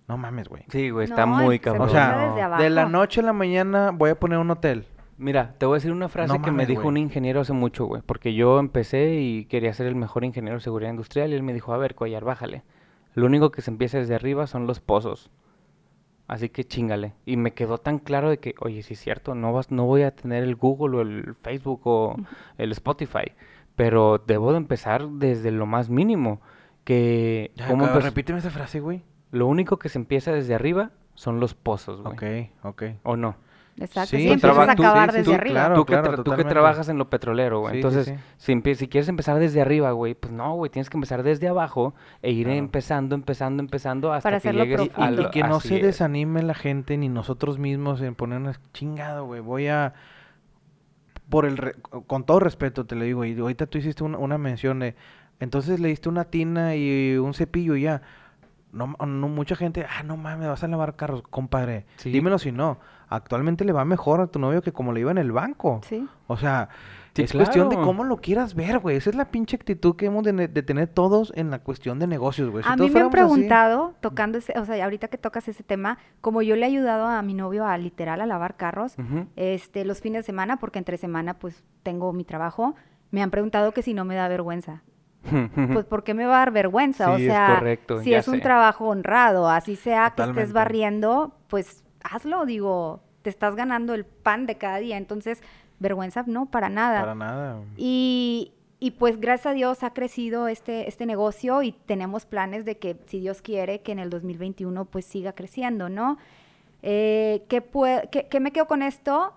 No 0.08 0.18
mames, 0.18 0.50
güey. 0.50 0.64
Sí, 0.70 0.90
güey, 0.90 1.06
está 1.06 1.26
No, 1.26 1.36
muy 1.44 1.58
se 1.58 1.62
cabrón. 1.62 1.88
O 1.88 1.92
sea, 1.92 2.28
desde 2.30 2.42
abajo. 2.42 2.64
de 2.64 2.70
la 2.72 2.86
noche 2.88 3.20
a 3.22 3.24
la 3.24 3.34
mañana 3.34 3.92
voy 3.92 4.10
a 4.10 4.20
poner 4.20 4.40
un 4.40 4.50
hotel. 4.50 4.86
Mira, 5.18 5.54
te 5.58 5.66
voy 5.66 5.76
a 5.76 5.78
decir 5.78 5.92
una 5.92 6.08
frase 6.08 6.34
No 6.34 6.42
que 6.42 6.52
me 6.52 6.66
dijo 6.66 6.88
un 6.88 6.96
ingeniero 6.98 7.42
hace 7.42 7.52
mucho, 7.54 7.86
güey, 7.86 8.02
porque 8.06 8.34
yo 8.34 8.58
empecé 8.58 9.16
y 9.16 9.46
quería 9.46 9.74
ser 9.74 9.86
el 9.88 9.96
mejor 9.96 10.24
ingeniero 10.24 10.58
de 10.58 10.64
seguridad 10.64 10.92
industrial 10.92 11.32
y 11.32 11.36
él 11.36 11.44
me 11.44 11.54
dijo, 11.54 11.74
a 11.74 11.78
ver, 11.78 11.94
Cuellar, 11.94 12.24
bájale. 12.24 12.64
Lo 13.16 13.26
único 13.26 13.52
que 13.52 13.62
se 13.62 13.70
empieza 13.70 13.98
desde 13.98 14.16
arriba 14.16 14.48
son 14.48 14.66
los 14.66 14.80
pozos. 14.80 15.30
Así 16.30 16.48
que 16.50 16.64
chingale. 16.64 17.14
Y 17.26 17.36
me 17.38 17.52
quedó 17.54 17.80
tan 17.80 18.00
claro 18.00 18.30
de 18.30 18.38
que, 18.38 18.56
oye, 18.62 18.82
sí 18.84 18.94
es 18.94 19.00
cierto, 19.02 19.36
no, 19.36 19.52
vas, 19.52 19.72
no 19.72 19.86
voy 19.86 20.04
a 20.04 20.12
tener 20.16 20.44
el 20.44 20.56
Google 20.56 20.98
o 20.98 21.02
el 21.02 21.36
Facebook 21.42 21.82
o 21.86 22.16
el 22.58 22.72
Spotify, 22.72 23.34
pero 23.76 24.20
debo 24.26 24.52
de 24.52 24.58
empezar 24.58 25.08
desde 25.10 25.50
lo 25.52 25.66
más 25.66 25.90
mínimo. 25.90 26.40
Que 26.84 27.52
Ya, 27.56 27.68
¿cómo 27.68 27.86
cabrón, 27.86 28.02
empe- 28.02 28.06
repíteme 28.06 28.40
esa 28.40 28.50
frase, 28.52 28.80
güey. 28.80 29.02
lo 29.32 29.48
único 29.48 29.78
que 29.78 29.90
se 29.90 29.98
empieza 30.00 30.32
desde 30.32 30.56
arriba 30.56 30.92
son 31.16 31.40
los 31.40 31.54
pozos, 31.54 32.02
güey. 32.02 32.14
Ok, 32.62 32.66
ok. 32.66 32.84
¿O 33.04 33.18
no? 33.18 33.36
Exacto, 33.80 34.10
Sí, 34.18 34.24
sí, 34.24 34.30
empiezas 34.30 34.58
a 34.70 34.76
tú- 34.76 34.84
acabar 34.84 35.10
sí, 35.10 35.14
sí, 35.14 35.18
desde 35.20 35.32
tú, 35.32 35.36
arriba. 35.36 35.54
claro. 35.54 35.76
tú, 35.76 35.86
que 35.86 35.96
tra- 35.96 36.24
tú 36.24 36.36
que 36.36 36.44
trabajas 36.44 36.90
en 36.90 36.98
lo 36.98 37.10
petrolero, 37.10 37.60
güey. 37.62 37.74
Sí, 37.74 37.78
Entonces, 37.80 38.06
sí. 38.38 38.62
Si, 38.64 38.76
si 38.76 38.88
quieres 38.88 39.08
empezar 39.10 39.40
desde 39.40 39.62
arriba, 39.62 39.92
güey, 39.92 40.16
pues 40.16 40.34
no, 40.34 40.54
güey, 40.56 40.70
tienes 40.70 40.90
que 40.90 40.98
empezar 40.98 41.24
desde 41.24 41.48
abajo 41.48 41.94
e 42.22 42.32
ir 42.32 42.46
Claro. 42.48 42.60
empezando, 42.60 43.16
empezando, 43.16 43.62
empezando 43.64 44.12
hasta 44.14 44.28
Para 44.28 44.40
que 44.40 44.52
llegues 44.52 44.76
profundo. 44.90 45.02
a 45.04 45.12
Y, 45.12 45.16
lo- 45.16 45.22
y 45.24 45.32
que 45.32 45.44
no 45.44 45.60
se 45.60 45.78
es. 45.78 45.84
desanime 45.84 46.44
la 46.44 46.54
gente 46.56 46.98
ni 46.98 47.10
nosotros 47.10 47.58
mismos 47.60 48.02
en 48.02 48.16
ponernos 48.16 48.60
chingado, 48.74 49.26
güey. 49.26 49.40
Voy 49.42 49.68
a. 49.68 49.94
Por 51.30 51.46
el. 51.46 51.58
re- 51.58 51.76
Con 52.08 52.26
todo 52.26 52.40
respeto 52.40 52.86
te 52.86 52.96
lo 52.96 53.04
digo. 53.06 53.24
Y 53.26 53.40
ahorita 53.40 53.68
tú 53.68 53.78
hiciste 53.78 54.04
una, 54.04 54.18
una 54.18 54.38
mención 54.38 54.80
de. 54.80 54.96
Entonces 55.40 55.80
le 55.80 55.88
diste 55.90 56.10
una 56.10 56.26
tina 56.26 56.76
y 56.76 57.16
un 57.18 57.34
cepillo 57.34 57.76
y 57.76 57.84
ya. 57.84 58.02
No, 58.72 58.96
no, 59.00 59.28
mucha 59.30 59.56
gente. 59.56 59.86
Ah, 59.90 60.04
no 60.04 60.18
mames, 60.18 60.48
vas 60.48 60.64
a 60.64 60.68
lavar 60.68 60.96
carros, 60.96 61.24
compadre. 61.30 61.86
Sí. 61.98 62.12
Dímelo 62.12 62.38
si 62.40 62.52
no. 62.52 62.78
Actualmente 63.10 63.66
le 63.66 63.72
va 63.74 63.86
mejor 63.86 64.22
a 64.22 64.28
tu 64.28 64.40
novio 64.40 64.62
que 64.62 64.72
como 64.72 64.94
le 64.94 65.00
iba 65.02 65.12
en 65.12 65.18
el 65.18 65.32
banco. 65.32 65.82
Sí. 65.88 66.08
O 66.28 66.38
sea, 66.38 66.70
Sí, 67.16 67.24
es 67.24 67.34
cuestión 67.34 67.68
de 67.70 67.76
cómo 67.76 68.04
lo 68.06 68.18
quieras 68.18 68.54
ver, 68.56 68.78
güey. 68.80 68.96
Esa 68.96 69.10
es 69.10 69.16
la 69.16 69.26
pinche 69.32 69.56
actitud 69.58 69.96
que 69.98 70.06
hemos 70.06 70.24
de, 70.24 70.32
ne- 70.32 70.48
de 70.48 70.62
tener 70.64 70.88
todos 70.88 71.34
en 71.36 71.50
la 71.50 71.60
cuestión 71.60 71.98
de 72.00 72.08
negocios, 72.08 72.50
güey. 72.50 72.64
Si 72.64 72.70
A 72.70 72.76
mí 72.78 72.90
me 72.90 73.00
han 73.00 73.08
así- 73.08 73.12
preguntado, 73.12 73.96
tocando 74.00 74.38
ese, 74.38 74.54
o 74.58 74.64
sea, 74.64 74.82
ahorita 74.86 75.08
que 75.10 75.18
tocas 75.18 75.48
ese 75.50 75.64
tema, 75.64 75.98
como 76.22 76.42
yo 76.44 76.56
le 76.56 76.62
he 76.62 76.66
ayudado 76.66 77.08
a 77.08 77.22
mi 77.24 77.34
novio 77.34 77.66
a 77.66 77.78
literal 77.78 78.22
a 78.22 78.26
lavar 78.28 78.56
carros, 78.56 78.96
este, 79.36 79.84
los 79.86 80.00
fines 80.02 80.20
de 80.20 80.26
semana, 80.28 80.58
porque 80.60 80.78
entre 80.80 80.98
semana 80.98 81.34
pues 81.34 81.64
tengo 81.84 82.14
mi 82.14 82.24
trabajo, 82.24 82.76
me 83.12 83.22
han 83.24 83.32
preguntado 83.32 83.72
que 83.74 83.82
si 83.82 83.94
no 83.94 84.06
me 84.06 84.16
da 84.16 84.28
vergüenza. 84.28 84.84
Pues, 85.74 85.86
¿por 85.86 86.04
qué 86.06 86.14
me 86.14 86.26
va 86.26 86.36
a 86.36 86.40
dar 86.40 86.52
vergüenza? 86.52 87.12
o 87.12 87.18
es 87.18 87.24
sea, 87.26 87.56
correcto, 87.56 88.00
si 88.02 88.14
es 88.14 88.28
un 88.30 88.40
trabajo 88.40 88.88
honrado, 88.88 89.50
así 89.50 89.76
sea 89.76 90.12
que 90.16 90.22
estés 90.24 90.54
barriendo, 90.54 91.34
pues 91.50 91.84
hazlo, 92.04 92.46
digo, 92.46 93.02
te 93.22 93.30
estás 93.30 93.56
ganando 93.56 93.94
el 93.94 94.06
pan 94.06 94.46
de 94.46 94.58
cada 94.58 94.78
día. 94.78 94.98
Entonces, 94.98 95.42
vergüenza 95.80 96.24
no, 96.28 96.46
para 96.48 96.70
nada. 96.70 97.00
Para 97.02 97.16
nada. 97.16 97.62
Y, 97.78 98.54
y, 98.80 98.92
pues 98.92 99.20
gracias 99.20 99.48
a 99.48 99.54
Dios 99.54 99.84
ha 99.84 99.92
crecido 99.94 100.48
este, 100.48 100.88
este 100.88 101.06
negocio 101.06 101.62
y 101.64 101.72
tenemos 101.74 102.26
planes 102.26 102.66
de 102.66 102.78
que, 102.78 102.98
si 103.08 103.20
Dios 103.20 103.42
quiere, 103.42 103.82
que 103.82 103.92
en 103.92 104.00
el 104.00 104.10
2021 104.10 104.86
pues 104.86 105.06
siga 105.06 105.34
creciendo, 105.34 105.90
¿no? 105.90 106.18
Eh, 106.82 107.44
¿qué, 107.50 107.62
pue- 107.62 108.10
qué- 108.10 108.28
qué 108.30 108.40
me 108.40 108.52
quedo 108.52 108.68
con 108.68 108.82
esto? 108.82 109.34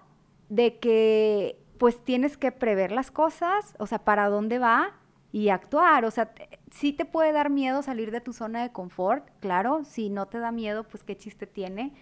De 0.49 0.79
que 0.79 1.59
pues 1.79 2.05
tienes 2.05 2.37
que 2.37 2.53
prever 2.53 2.93
las 2.93 3.11
cosas, 3.11 3.75
o 3.81 3.87
sea, 3.89 3.99
para 4.05 4.29
dónde 4.29 4.61
va 4.61 4.93
y 5.33 5.49
actuar. 5.49 6.05
O 6.05 6.11
sea, 6.13 6.27
te- 6.27 6.61
sí 6.71 6.93
te 6.93 7.05
puede 7.05 7.33
dar 7.33 7.51
miedo 7.51 7.83
salir 7.83 8.13
de 8.13 8.21
tu 8.21 8.33
zona 8.33 8.63
de 8.63 8.71
confort, 8.71 9.29
claro. 9.41 9.83
Si 9.85 10.09
no 10.09 10.27
te 10.27 10.39
da 10.39 10.53
miedo, 10.53 10.85
pues 10.85 11.03
qué 11.03 11.17
chiste 11.17 11.49
tiene. 11.49 11.93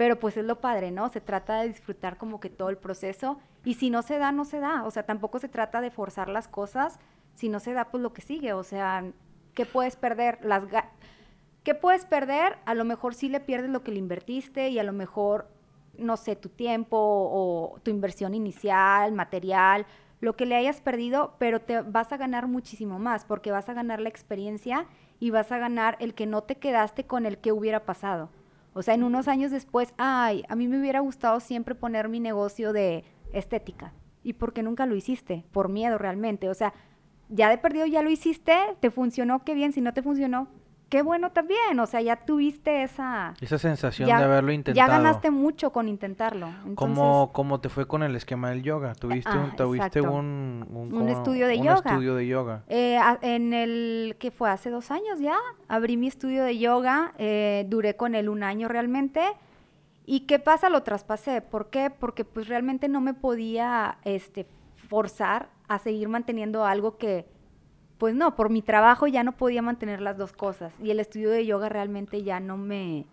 Pero 0.00 0.18
pues 0.18 0.38
es 0.38 0.46
lo 0.46 0.62
padre, 0.62 0.90
¿no? 0.90 1.10
Se 1.10 1.20
trata 1.20 1.60
de 1.60 1.68
disfrutar 1.68 2.16
como 2.16 2.40
que 2.40 2.48
todo 2.48 2.70
el 2.70 2.78
proceso. 2.78 3.38
Y 3.66 3.74
si 3.74 3.90
no 3.90 4.00
se 4.00 4.16
da, 4.16 4.32
no 4.32 4.46
se 4.46 4.58
da. 4.58 4.84
O 4.84 4.90
sea, 4.90 5.02
tampoco 5.02 5.38
se 5.38 5.50
trata 5.50 5.82
de 5.82 5.90
forzar 5.90 6.30
las 6.30 6.48
cosas. 6.48 6.98
Si 7.34 7.50
no 7.50 7.60
se 7.60 7.74
da, 7.74 7.90
pues 7.90 8.02
lo 8.02 8.14
que 8.14 8.22
sigue. 8.22 8.54
O 8.54 8.62
sea, 8.62 9.04
¿qué 9.52 9.66
puedes 9.66 9.96
perder? 9.96 10.38
Las 10.42 10.64
ga- 10.66 10.88
¿Qué 11.64 11.74
puedes 11.74 12.06
perder? 12.06 12.56
A 12.64 12.72
lo 12.74 12.86
mejor 12.86 13.14
sí 13.14 13.28
le 13.28 13.40
pierdes 13.40 13.68
lo 13.68 13.82
que 13.82 13.92
le 13.92 13.98
invertiste 13.98 14.70
y 14.70 14.78
a 14.78 14.84
lo 14.84 14.94
mejor, 14.94 15.48
no 15.98 16.16
sé, 16.16 16.34
tu 16.34 16.48
tiempo 16.48 16.96
o 16.98 17.78
tu 17.82 17.90
inversión 17.90 18.32
inicial, 18.32 19.12
material, 19.12 19.84
lo 20.22 20.34
que 20.34 20.46
le 20.46 20.56
hayas 20.56 20.80
perdido, 20.80 21.34
pero 21.38 21.60
te 21.60 21.82
vas 21.82 22.10
a 22.10 22.16
ganar 22.16 22.46
muchísimo 22.46 22.98
más 22.98 23.26
porque 23.26 23.52
vas 23.52 23.68
a 23.68 23.74
ganar 23.74 24.00
la 24.00 24.08
experiencia 24.08 24.86
y 25.18 25.28
vas 25.28 25.52
a 25.52 25.58
ganar 25.58 25.98
el 26.00 26.14
que 26.14 26.24
no 26.24 26.40
te 26.42 26.54
quedaste 26.54 27.04
con 27.04 27.26
el 27.26 27.36
que 27.36 27.52
hubiera 27.52 27.84
pasado. 27.84 28.30
O 28.72 28.82
sea, 28.82 28.94
en 28.94 29.02
unos 29.02 29.28
años 29.28 29.50
después, 29.50 29.92
ay, 29.98 30.44
a 30.48 30.54
mí 30.54 30.68
me 30.68 30.78
hubiera 30.78 31.00
gustado 31.00 31.40
siempre 31.40 31.74
poner 31.74 32.08
mi 32.08 32.20
negocio 32.20 32.72
de 32.72 33.04
estética. 33.32 33.92
¿Y 34.22 34.34
por 34.34 34.52
qué 34.52 34.62
nunca 34.62 34.86
lo 34.86 34.94
hiciste? 34.94 35.44
Por 35.52 35.68
miedo 35.68 35.98
realmente. 35.98 36.48
O 36.48 36.54
sea, 36.54 36.72
ya 37.28 37.48
de 37.48 37.58
perdido 37.58 37.86
ya 37.86 38.02
lo 38.02 38.10
hiciste, 38.10 38.54
te 38.80 38.90
funcionó, 38.90 39.44
qué 39.44 39.54
bien, 39.54 39.72
si 39.72 39.80
no 39.80 39.94
te 39.94 40.02
funcionó, 40.02 40.48
qué 40.90 41.00
bueno 41.02 41.30
también. 41.30 41.78
O 41.80 41.86
sea, 41.86 42.02
ya 42.02 42.16
tuviste 42.16 42.82
esa... 42.82 43.32
Esa 43.40 43.56
sensación 43.56 44.08
ya, 44.08 44.18
de 44.18 44.24
haberlo 44.24 44.52
intentado. 44.52 44.86
Ya 44.86 44.92
ganaste 44.92 45.30
mucho 45.30 45.70
con 45.72 45.88
intentarlo. 45.88 46.48
Entonces, 46.48 46.74
¿Cómo, 46.76 47.30
¿Cómo 47.32 47.60
te 47.60 47.68
fue 47.70 47.86
con 47.86 48.02
el 48.02 48.14
esquema 48.16 48.50
del 48.50 48.62
yoga? 48.62 48.94
¿Tuviste, 48.94 49.30
un, 49.30 49.50
ah, 49.52 49.56
tuviste 49.56 50.00
exacto. 50.00 50.12
un, 50.12 50.66
Un 50.92 51.08
estudio 51.08 51.46
de 51.46 51.56
un 51.58 51.64
yoga. 51.64 51.90
estudio 51.90 52.14
de 52.16 52.26
yoga. 52.26 52.64
Eh, 52.68 52.98
a- 52.98 53.18
en 53.22 53.54
el 53.54 54.16
que 54.18 54.30
fue 54.30 54.50
hace 54.50 54.68
dos 54.68 54.90
años 54.90 55.20
ya, 55.20 55.36
abrí 55.68 55.96
mi 55.96 56.08
estudio 56.08 56.44
de 56.44 56.58
yoga, 56.58 57.14
eh, 57.18 57.64
duré 57.68 57.96
con 57.96 58.14
él 58.14 58.28
un 58.28 58.42
año 58.42 58.68
realmente. 58.68 59.22
¿Y 60.06 60.20
qué 60.26 60.40
pasa? 60.40 60.68
Lo 60.70 60.82
traspasé. 60.82 61.40
¿Por 61.40 61.70
qué? 61.70 61.88
Porque 61.90 62.24
pues 62.24 62.48
realmente 62.48 62.88
no 62.88 63.00
me 63.00 63.14
podía 63.14 63.98
este, 64.04 64.46
forzar 64.88 65.48
a 65.68 65.78
seguir 65.78 66.08
manteniendo 66.08 66.64
algo 66.64 66.98
que, 66.98 67.26
pues 68.00 68.16
no, 68.16 68.34
por 68.34 68.50
mi 68.50 68.62
trabajo 68.62 69.06
ya 69.06 69.22
no 69.22 69.32
podía 69.32 69.62
mantener 69.62 70.00
las 70.00 70.16
dos 70.18 70.32
cosas. 70.32 70.72
Y 70.82 70.90
el 70.90 70.98
estudio 70.98 71.30
de 71.30 71.46
yoga 71.46 71.68
realmente 71.68 72.24
ya 72.24 72.40
no 72.40 72.56
me... 72.56 73.04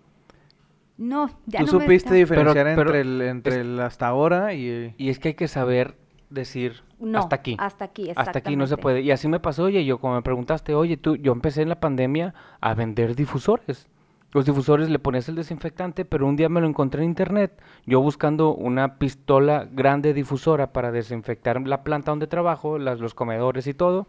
No, 0.97 1.27
ya 1.45 1.59
Tú 1.59 1.65
no 1.67 1.73
me 1.73 1.79
supiste 1.85 1.95
está- 2.07 2.13
diferenciar 2.15 2.65
Pero- 2.65 2.75
pero 2.75 2.95
entre, 2.97 3.01
el, 3.01 3.21
entre 3.21 3.61
el 3.61 3.79
hasta 3.81 4.07
ahora 4.07 4.53
y... 4.55 4.95
Y 4.97 5.09
es 5.09 5.19
que 5.19 5.27
hay 5.29 5.33
que 5.35 5.47
saber 5.47 5.95
decir 6.31 6.81
No, 6.99 7.19
hasta 7.19 7.35
aquí. 7.35 7.55
hasta 7.59 7.85
aquí, 7.85 8.11
Hasta 8.15 8.39
aquí 8.39 8.55
no 8.55 8.65
se 8.65 8.77
puede. 8.77 9.01
Y 9.01 9.11
así 9.11 9.27
me 9.27 9.39
pasó, 9.39 9.65
oye, 9.65 9.85
yo 9.85 9.99
como 9.99 10.15
me 10.15 10.21
preguntaste, 10.23 10.73
oye, 10.73 10.97
tú, 10.97 11.15
yo 11.17 11.33
empecé 11.33 11.61
en 11.61 11.69
la 11.69 11.79
pandemia 11.79 12.33
a 12.61 12.73
vender 12.73 13.15
difusores. 13.15 13.88
Los 14.33 14.45
difusores 14.45 14.89
le 14.89 14.99
ponías 14.99 15.29
el 15.29 15.35
desinfectante, 15.35 16.03
pero 16.03 16.27
un 16.27 16.35
día 16.35 16.49
me 16.49 16.59
lo 16.61 16.67
encontré 16.67 17.01
en 17.03 17.09
internet, 17.09 17.61
yo 17.85 18.01
buscando 18.01 18.53
una 18.53 18.97
pistola 18.97 19.67
grande 19.71 20.13
difusora 20.13 20.73
para 20.73 20.91
desinfectar 20.91 21.61
la 21.65 21.83
planta 21.83 22.11
donde 22.11 22.27
trabajo, 22.27 22.77
las, 22.77 22.99
los 22.99 23.13
comedores 23.13 23.67
y 23.67 23.73
todo, 23.73 24.07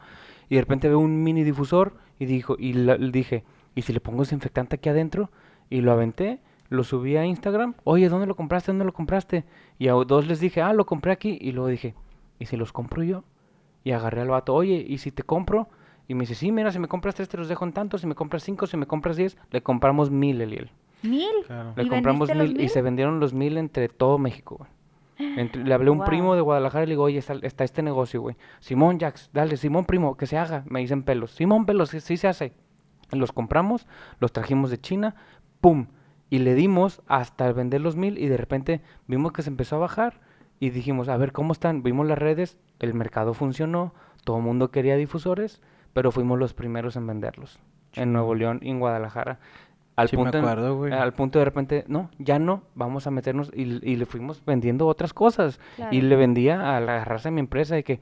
y 0.49 0.55
de 0.57 0.61
repente 0.63 0.89
veo 0.89 0.99
un 0.99 1.23
mini 1.23 1.45
difusor 1.45 1.95
y 2.19 2.27
dijo, 2.27 2.57
y 2.59 2.73
la- 2.73 2.97
le 2.97 3.11
dije, 3.11 3.45
¿y 3.75 3.83
si 3.83 3.93
le 3.93 4.01
pongo 4.01 4.21
desinfectante 4.23 4.77
aquí 4.77 4.89
adentro? 4.89 5.31
Y 5.71 5.81
lo 5.83 5.93
aventé, 5.93 6.41
lo 6.71 6.85
subí 6.85 7.17
a 7.17 7.25
Instagram, 7.25 7.75
oye, 7.85 8.09
¿dónde 8.09 8.27
lo 8.27 8.35
compraste? 8.37 8.73
¿Dónde 8.73 8.85
lo 8.85 8.93
compraste? 8.93 9.45
Y 9.79 9.89
a 9.89 9.93
dos 9.93 10.27
les 10.27 10.41
dije, 10.41 10.61
ah, 10.63 10.73
lo 10.73 10.87
compré 10.87 11.13
aquí, 11.13 11.39
y 11.41 11.53
luego 11.53 11.69
dije, 11.69 11.95
¿y 12.39 12.47
si 12.47 12.57
los 12.57 12.73
compro 12.73 13.03
yo? 13.03 13.25
Y 13.85 13.93
agarré 13.93 14.21
al 14.23 14.29
vato, 14.29 14.55
oye, 14.55 14.85
¿y 14.87 14.99
si 14.99 15.11
te 15.13 15.23
compro? 15.23 15.69
Y 16.09 16.15
me 16.15 16.21
dice, 16.21 16.35
sí, 16.35 16.51
mira, 16.53 16.71
si 16.73 16.79
me 16.79 16.89
compras 16.89 17.15
tres 17.15 17.29
te 17.29 17.37
los 17.37 17.49
dejo 17.49 17.65
en 17.65 17.73
tanto, 17.73 17.99
si 17.99 18.07
me 18.07 18.15
compras 18.15 18.43
cinco, 18.43 18.67
si 18.67 18.77
me 18.77 18.87
compras 18.87 19.17
diez, 19.17 19.37
le 19.51 19.63
compramos 19.63 20.11
mil, 20.11 20.41
Eliel. 20.41 20.71
¿Mil? 21.03 21.29
Claro. 21.47 21.75
Le 21.77 21.85
¿Y 21.85 21.89
compramos 21.89 22.29
los 22.29 22.49
mil, 22.49 22.57
y 22.57 22.61
mil? 22.63 22.69
se 22.71 22.83
vendieron 22.83 23.21
los 23.21 23.33
mil 23.35 23.57
entre 23.59 23.89
todo 23.89 24.19
México, 24.19 24.57
güey. 24.59 24.71
Entre- 25.19 25.65
le 25.65 25.75
hablé 25.75 25.89
a 25.89 25.93
un 25.93 26.05
primo 26.05 26.35
de 26.35 26.41
Guadalajara 26.41 26.85
y 26.85 26.87
le 26.87 26.93
digo, 26.93 27.05
oye, 27.05 27.19
está, 27.19 27.35
está 27.43 27.65
este 27.65 27.83
negocio, 27.83 28.21
güey. 28.21 28.37
Simón 28.61 28.99
Jax, 29.01 29.31
dale, 29.33 29.57
Simón 29.57 29.85
primo, 29.85 30.17
que 30.17 30.27
se 30.27 30.39
haga. 30.39 30.65
Me 30.69 30.81
dicen 30.81 31.03
pelos. 31.03 31.33
Simón 31.33 31.67
pelos, 31.67 31.91
sí, 31.91 32.01
sí 32.01 32.17
se 32.17 32.29
hace. 32.29 32.53
Los 33.11 33.33
compramos, 33.33 33.87
los 34.21 34.33
trajimos 34.33 34.71
de 34.71 34.79
China, 34.79 35.15
pum. 35.61 35.87
Y 36.31 36.41
le 36.41 36.55
dimos 36.55 37.03
hasta 37.07 37.51
vender 37.53 37.81
los 37.81 37.97
mil 37.97 38.19
y 38.19 38.29
de 38.29 38.37
repente 38.37 38.83
vimos 39.07 39.33
que 39.33 39.43
se 39.43 39.49
empezó 39.51 39.77
a 39.77 39.81
bajar 39.81 40.21
y 40.61 40.71
dijimos, 40.71 41.09
a 41.09 41.17
ver, 41.17 41.33
¿cómo 41.33 41.53
están? 41.53 41.83
Vimos 41.83 42.07
las 42.07 42.19
redes, 42.19 42.59
el 42.81 42.93
mercado 42.95 43.33
funcionó, 43.33 43.95
todo 44.25 44.37
el 44.37 44.43
mundo 44.43 44.71
quería 44.71 44.97
difusores, 44.97 45.63
pero 45.95 46.13
fuimos 46.13 46.39
los 46.39 46.53
primeros 46.53 46.97
en 46.97 47.07
venderlos. 47.07 47.59
En 47.95 48.13
Nuevo 48.13 48.35
León 48.35 48.59
y 48.63 48.69
en 48.71 48.79
Guadalajara. 48.79 49.39
Al 49.99 50.09
Sí 50.09 50.17
punto 50.17 50.39
en- 50.39 50.45
acuerdo, 50.45 50.77
güey. 50.77 50.93
al 50.93 51.13
punto 51.13 51.39
de 51.39 51.45
repente, 51.45 51.85
no, 51.89 52.11
ya 52.19 52.39
no, 52.39 52.63
vamos 52.75 53.07
a 53.07 53.11
meternos 53.11 53.51
y, 53.55 53.63
y 53.89 53.97
le 53.97 54.07
fuimos 54.07 54.45
vendiendo 54.45 54.87
otras 54.87 55.13
cosas. 55.13 55.61
Y 55.91 56.01
le 56.03 56.17
vendía 56.17 56.77
a 56.77 56.81
la 56.81 57.05
raza 57.05 57.29
de 57.29 57.35
mi 57.35 57.41
empresa 57.41 57.75
de 57.75 57.85
que, 57.85 58.01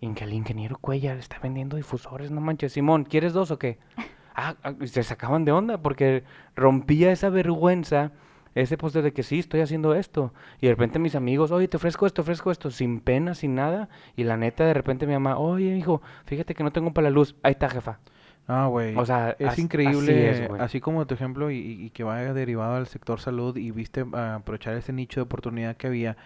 "In- 0.00 0.14
que 0.14 0.24
el 0.24 0.32
ingeniero 0.32 0.76
Cuellar 0.78 1.16
está 1.18 1.38
vendiendo 1.42 1.76
difusores, 1.76 2.30
no 2.30 2.40
manches. 2.40 2.72
Simón, 2.72 3.04
¿quieres 3.04 3.32
dos 3.32 3.50
o 3.50 3.58
qué? 3.58 3.78
Ah, 4.36 4.56
ah, 4.64 4.72
y 4.80 4.88
se 4.88 5.04
sacaban 5.04 5.44
de 5.44 5.52
onda 5.52 5.78
porque 5.78 6.24
rompía 6.56 7.12
esa 7.12 7.28
vergüenza, 7.30 8.10
ese 8.56 8.76
póster 8.76 9.04
de 9.04 9.12
que 9.12 9.22
sí, 9.22 9.38
estoy 9.38 9.60
haciendo 9.60 9.94
esto. 9.94 10.34
Y 10.60 10.66
de 10.66 10.72
repente 10.72 10.98
mis 10.98 11.14
amigos, 11.14 11.52
oye, 11.52 11.68
te 11.68 11.76
ofrezco 11.76 12.04
esto, 12.04 12.22
ofrezco 12.22 12.50
esto, 12.50 12.72
sin 12.72 12.98
pena, 12.98 13.34
sin 13.36 13.54
nada. 13.54 13.88
Y 14.16 14.24
la 14.24 14.36
neta, 14.36 14.64
de 14.64 14.74
repente 14.74 15.06
mi 15.06 15.12
mamá, 15.12 15.38
oye, 15.38 15.76
hijo, 15.76 16.02
fíjate 16.24 16.54
que 16.56 16.64
no 16.64 16.72
tengo 16.72 16.92
para 16.92 17.04
la 17.04 17.10
luz. 17.14 17.36
Ahí 17.44 17.52
está, 17.52 17.68
jefa. 17.68 18.00
Ah, 18.46 18.66
güey. 18.66 18.94
O 18.96 19.06
sea, 19.06 19.30
es 19.38 19.46
as- 19.46 19.52
así 19.54 19.62
increíble, 19.62 20.30
es, 20.30 20.48
güey. 20.48 20.60
así 20.60 20.80
como 20.80 21.06
tu 21.06 21.14
ejemplo 21.14 21.50
y, 21.50 21.90
que 21.90 22.04
vaya 22.04 22.34
derivado 22.34 22.74
al 22.76 22.86
sector 22.86 23.20
salud 23.20 23.56
y 23.56 23.70
viste 23.70 24.04
ah, 24.12 24.36
aprovechar 24.36 24.74
ese 24.74 24.92
nicho 24.92 25.20
de 25.20 25.22
oportunidad 25.24 25.76
que 25.76 25.86
había. 25.86 26.16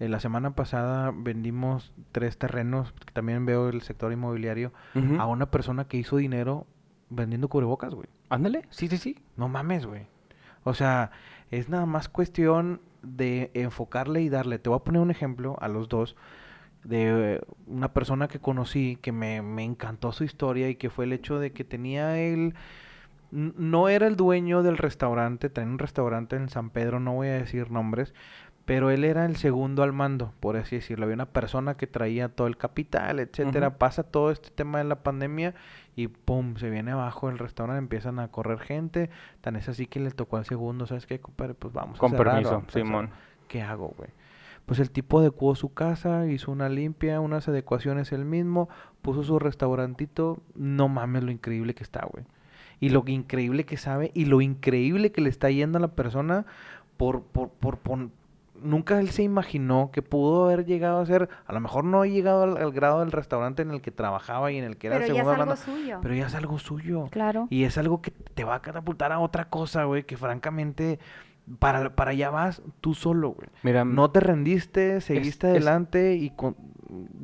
Eh, 0.00 0.08
la 0.08 0.20
semana 0.20 0.50
pasada 0.54 1.12
vendimos 1.14 1.92
tres 2.10 2.36
terrenos, 2.36 2.92
que 2.92 3.12
también 3.12 3.46
veo 3.46 3.68
el 3.68 3.82
sector 3.82 4.12
inmobiliario, 4.12 4.72
a 5.18 5.26
una 5.26 5.46
persona 5.50 5.84
que 5.86 5.96
hizo 5.96 6.16
dinero 6.16 6.66
vendiendo 7.08 7.48
cubrebocas, 7.48 7.94
güey. 7.94 8.08
Ándale, 8.28 8.62
sí, 8.70 8.88
sí, 8.88 8.96
sí. 8.98 9.18
No 9.36 9.48
mames, 9.48 9.86
güey. 9.86 10.06
O 10.64 10.74
sea, 10.74 11.10
es 11.50 11.68
nada 11.68 11.86
más 11.86 12.08
cuestión 12.08 12.80
de 13.02 13.50
enfocarle 13.54 14.22
y 14.22 14.28
darle. 14.28 14.58
Te 14.58 14.68
voy 14.70 14.76
a 14.78 14.84
poner 14.84 15.00
un 15.02 15.10
ejemplo 15.10 15.56
a 15.60 15.68
los 15.68 15.88
dos 15.88 16.16
de 16.84 17.34
eh, 17.34 17.40
una 17.66 17.92
persona 17.92 18.28
que 18.28 18.38
conocí 18.38 18.98
que 19.00 19.12
me, 19.12 19.42
me 19.42 19.64
encantó 19.64 20.12
su 20.12 20.24
historia 20.24 20.68
y 20.68 20.76
que 20.76 20.90
fue 20.90 21.04
el 21.04 21.12
hecho 21.12 21.38
de 21.38 21.52
que 21.52 21.64
tenía 21.64 22.18
él... 22.18 22.54
No 23.34 23.88
era 23.88 24.08
el 24.08 24.16
dueño 24.16 24.62
del 24.62 24.76
restaurante, 24.76 25.48
tenía 25.48 25.72
un 25.72 25.78
restaurante 25.78 26.36
en 26.36 26.50
San 26.50 26.68
Pedro, 26.68 27.00
no 27.00 27.14
voy 27.14 27.28
a 27.28 27.32
decir 27.32 27.70
nombres, 27.70 28.12
pero 28.66 28.90
él 28.90 29.04
era 29.04 29.24
el 29.24 29.36
segundo 29.36 29.82
al 29.82 29.94
mando, 29.94 30.34
por 30.38 30.58
así 30.58 30.76
decirlo. 30.76 31.04
Había 31.04 31.14
una 31.14 31.30
persona 31.30 31.78
que 31.78 31.86
traía 31.86 32.28
todo 32.28 32.46
el 32.46 32.58
capital, 32.58 33.20
etcétera. 33.20 33.78
Pasa 33.78 34.02
todo 34.02 34.30
este 34.32 34.50
tema 34.50 34.76
de 34.76 34.84
la 34.84 34.96
pandemia 35.02 35.54
y 35.96 36.08
pum, 36.08 36.56
se 36.56 36.68
viene 36.68 36.90
abajo 36.90 37.30
el 37.30 37.38
restaurante, 37.38 37.78
empiezan 37.78 38.18
a 38.18 38.28
correr 38.28 38.58
gente. 38.58 39.08
Tan 39.40 39.56
es 39.56 39.66
así 39.66 39.86
que 39.86 39.98
le 39.98 40.10
tocó 40.10 40.36
al 40.36 40.44
segundo, 40.44 40.86
¿sabes 40.86 41.06
qué, 41.06 41.18
compadre? 41.18 41.54
Pues 41.54 41.72
vamos 41.72 41.98
Con 41.98 42.12
a 42.12 42.16
cerrar. 42.18 42.34
permiso, 42.34 42.50
vamos 42.50 42.68
a 42.68 42.72
cerrar". 42.72 42.86
Simón. 42.86 43.10
¿Qué 43.48 43.62
hago, 43.62 43.94
güey? 43.96 44.10
Pues 44.66 44.78
el 44.78 44.90
tipo 44.90 45.18
adecuó 45.18 45.54
su 45.54 45.72
casa, 45.74 46.26
hizo 46.26 46.52
una 46.52 46.68
limpia, 46.68 47.20
unas 47.20 47.48
adecuaciones 47.48 48.12
él 48.12 48.24
mismo, 48.24 48.68
puso 49.02 49.22
su 49.24 49.38
restaurantito. 49.38 50.38
No 50.54 50.88
mames 50.88 51.24
lo 51.24 51.30
increíble 51.30 51.74
que 51.74 51.82
está, 51.82 52.06
güey. 52.10 52.24
Y 52.80 52.88
lo 52.88 53.04
increíble 53.06 53.64
que 53.64 53.76
sabe 53.76 54.10
y 54.14 54.24
lo 54.24 54.40
increíble 54.40 55.12
que 55.12 55.20
le 55.20 55.28
está 55.28 55.50
yendo 55.50 55.78
a 55.78 55.80
la 55.80 55.88
persona 55.88 56.46
por, 56.96 57.22
por, 57.22 57.50
por, 57.50 57.78
nunca 58.62 58.98
él 59.00 59.10
se 59.10 59.22
imaginó 59.22 59.90
que 59.92 60.02
pudo 60.02 60.44
haber 60.44 60.64
llegado 60.64 61.00
a 61.00 61.06
ser, 61.06 61.28
a 61.46 61.52
lo 61.52 61.60
mejor 61.60 61.84
no 61.84 62.02
ha 62.02 62.06
llegado 62.06 62.42
al, 62.44 62.56
al 62.56 62.72
grado 62.72 63.00
del 63.00 63.12
restaurante 63.12 63.62
en 63.62 63.70
el 63.70 63.80
que 63.80 63.90
trabajaba 63.90 64.52
y 64.52 64.58
en 64.58 64.64
el 64.64 64.76
que 64.76 64.88
era 64.88 64.96
Pero 64.98 65.06
ya 65.08 65.12
es 65.12 65.18
segunda 65.18 65.42
algo 65.42 65.46
banda, 65.46 65.56
suyo. 65.56 65.98
pero 66.02 66.14
ya 66.14 66.26
es 66.26 66.34
algo 66.34 66.58
suyo. 66.58 67.08
Claro. 67.10 67.46
Y 67.50 67.64
es 67.64 67.78
algo 67.78 68.00
que 68.02 68.10
te 68.10 68.44
va 68.44 68.56
a 68.56 68.62
catapultar 68.62 69.12
a 69.12 69.18
otra 69.20 69.48
cosa, 69.48 69.84
güey, 69.84 70.04
que 70.04 70.16
francamente 70.16 70.98
para, 71.58 71.94
para 71.96 72.12
allá 72.12 72.30
vas 72.30 72.62
tú 72.80 72.94
solo, 72.94 73.30
güey. 73.30 73.48
Mira, 73.62 73.84
No 73.84 74.10
te 74.10 74.20
rendiste, 74.20 75.00
seguiste 75.00 75.48
es- 75.48 75.50
adelante 75.56 76.14
y 76.14 76.30
con- 76.30 76.56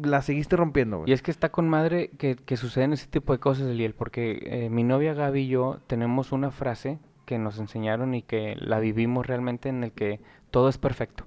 la 0.03 0.23
seguiste 0.23 0.57
rompiendo, 0.57 0.99
güey. 0.99 1.11
Y 1.11 1.13
es 1.13 1.23
que 1.23 1.31
está 1.31 1.51
con 1.51 1.69
madre 1.69 2.11
que, 2.19 2.37
que 2.37 2.57
suceden 2.57 2.93
ese 2.95 3.07
tipo 3.07 3.33
de 3.33 3.39
cosas, 3.39 3.67
Eliel, 3.69 3.95
porque 3.95 4.41
eh, 4.47 4.71
mi 4.71 4.83
novia 4.85 5.13
Gaby 5.15 5.43
y 5.43 5.49
yo 5.49 5.81
tenemos 5.87 6.33
una 6.33 6.51
frase 6.51 6.99
que 7.27 7.39
nos 7.39 7.59
enseñaron 7.59 8.15
y 8.15 8.23
que 8.23 8.57
la 8.59 8.81
vivimos 8.81 9.27
realmente 9.27 9.69
en 9.69 9.85
el 9.85 9.93
que 9.93 10.21
todo 10.51 10.69
es 10.71 10.79
perfecto. 10.79 11.25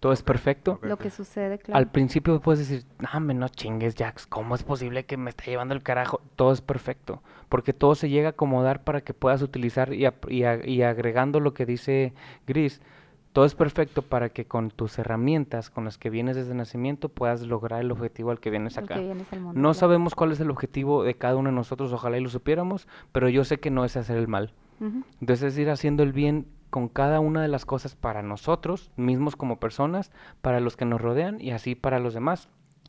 Todo 0.00 0.12
es 0.12 0.22
perfecto. 0.22 0.78
Lo 0.82 0.96
que 0.96 1.10
sucede, 1.10 1.58
claro. 1.58 1.76
Al 1.76 1.90
principio 1.90 2.40
puedes 2.40 2.60
decir, 2.68 2.86
no, 3.00 3.20
me 3.20 3.34
no 3.34 3.48
chingues, 3.48 3.96
Jax, 3.96 4.26
¿cómo 4.26 4.54
es 4.54 4.62
posible 4.62 5.04
que 5.06 5.16
me 5.16 5.30
está 5.30 5.44
llevando 5.46 5.74
el 5.74 5.82
carajo? 5.82 6.20
Todo 6.36 6.52
es 6.52 6.60
perfecto, 6.60 7.20
porque 7.48 7.72
todo 7.72 7.96
se 7.96 8.08
llega 8.08 8.28
a 8.28 8.30
acomodar 8.30 8.84
para 8.84 9.00
que 9.00 9.12
puedas 9.12 9.42
utilizar 9.42 9.92
y, 9.92 10.04
agregando 10.82 11.40
lo 11.40 11.52
que 11.52 11.66
dice 11.66 12.12
Gris, 12.46 12.80
todo 13.32 13.44
es 13.44 13.54
perfecto 13.54 14.02
para 14.02 14.28
que 14.30 14.46
con 14.46 14.70
tus 14.70 14.98
herramientas 14.98 15.68
con 15.68 15.84
las 15.84 15.98
que 15.98 16.10
vienes 16.10 16.36
desde 16.36 16.54
nacimiento 16.54 17.08
puedas 17.08 17.42
lograr 17.42 17.80
el 17.80 17.90
objetivo 17.90 18.30
al 18.30 18.40
que 18.40 18.50
vienes 18.50 18.78
acá. 18.78 18.94
que 18.94 19.02
vienes 19.02 19.32
al 19.32 19.40
mundo, 19.40 19.54
No 19.60 19.70
claro. 19.70 19.74
sabemos 19.74 20.14
cuál 20.14 20.32
es 20.32 20.40
el 20.40 20.50
objetivo 20.50 21.02
de 21.02 21.14
cada 21.14 21.36
uno 21.36 21.50
de 21.50 21.56
nosotros, 21.56 21.92
ojalá 21.92 22.18
y 22.18 22.22
lo 22.22 22.30
supiéramos, 22.30 22.86
pero 23.12 23.28
yo 23.28 23.44
sé 23.44 23.58
que 23.58 23.70
no 23.70 23.84
es 23.84 23.96
hacer 23.96 24.16
el 24.16 24.28
mal. 24.28 24.54
Entonces 25.20 25.54
es 25.54 25.58
ir 25.58 25.70
haciendo 25.70 26.04
el 26.04 26.12
bien 26.12 26.46
con 26.70 26.88
cada 26.88 27.20
una 27.20 27.42
de 27.42 27.48
las 27.48 27.64
cosas 27.64 27.94
para 27.94 28.22
nosotros 28.22 28.90
mismos 28.96 29.36
como 29.36 29.60
personas, 29.60 30.12
para 30.42 30.60
los 30.60 30.76
que 30.76 30.84
nos 30.84 31.00
rodean 31.00 31.40
y 31.40 31.50
así 31.52 31.74
para 31.74 31.98
los 31.98 32.14
demás. 32.14 32.48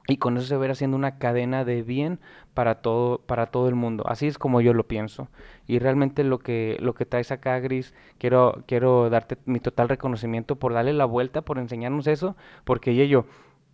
Y 0.10 0.18
con 0.18 0.38
eso 0.38 0.48
se 0.48 0.56
ir 0.66 0.72
haciendo 0.72 0.98
una 0.98 1.20
cadena 1.20 1.64
de 1.66 1.84
bien 1.84 2.20
para 2.56 2.82
todo, 2.82 3.20
para 3.20 3.46
todo 3.48 3.70
el 3.70 3.76
mundo. 3.76 4.04
Así 4.08 4.26
es 4.26 4.40
como 4.40 4.60
yo 4.60 4.74
lo 4.74 4.88
pienso. 4.88 5.30
Y 5.68 5.78
realmente 5.78 6.24
lo 6.24 6.40
que, 6.40 6.78
lo 6.80 6.96
que 6.96 7.06
traes 7.06 7.32
acá, 7.32 7.60
Gris, 7.60 7.94
quiero, 8.18 8.64
quiero 8.66 9.12
darte 9.12 9.38
mi 9.46 9.60
total 9.60 9.88
reconocimiento 9.88 10.56
por 10.56 10.74
darle 10.74 10.94
la 10.94 11.06
vuelta, 11.06 11.44
por 11.44 11.60
enseñarnos 11.60 12.08
eso, 12.08 12.36
porque 12.64 12.96
yo, 13.08 13.26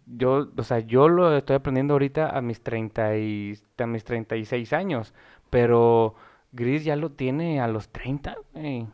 yo, 0.07 0.49
o 0.57 0.63
sea, 0.63 0.79
yo 0.79 1.07
lo 1.07 1.37
estoy 1.37 1.55
aprendiendo 1.55 1.93
ahorita 1.93 2.29
a 2.37 2.41
mis 2.41 2.61
30 2.61 3.17
y, 3.17 3.53
a 3.77 3.87
mis 3.87 4.03
36 4.03 4.73
años, 4.73 5.13
pero 5.49 6.15
Gris 6.51 6.83
ya 6.83 6.97
lo 6.97 7.11
tiene 7.11 7.61
a 7.61 7.67
los 7.69 7.89
30, 7.89 8.35
güey. 8.53 8.87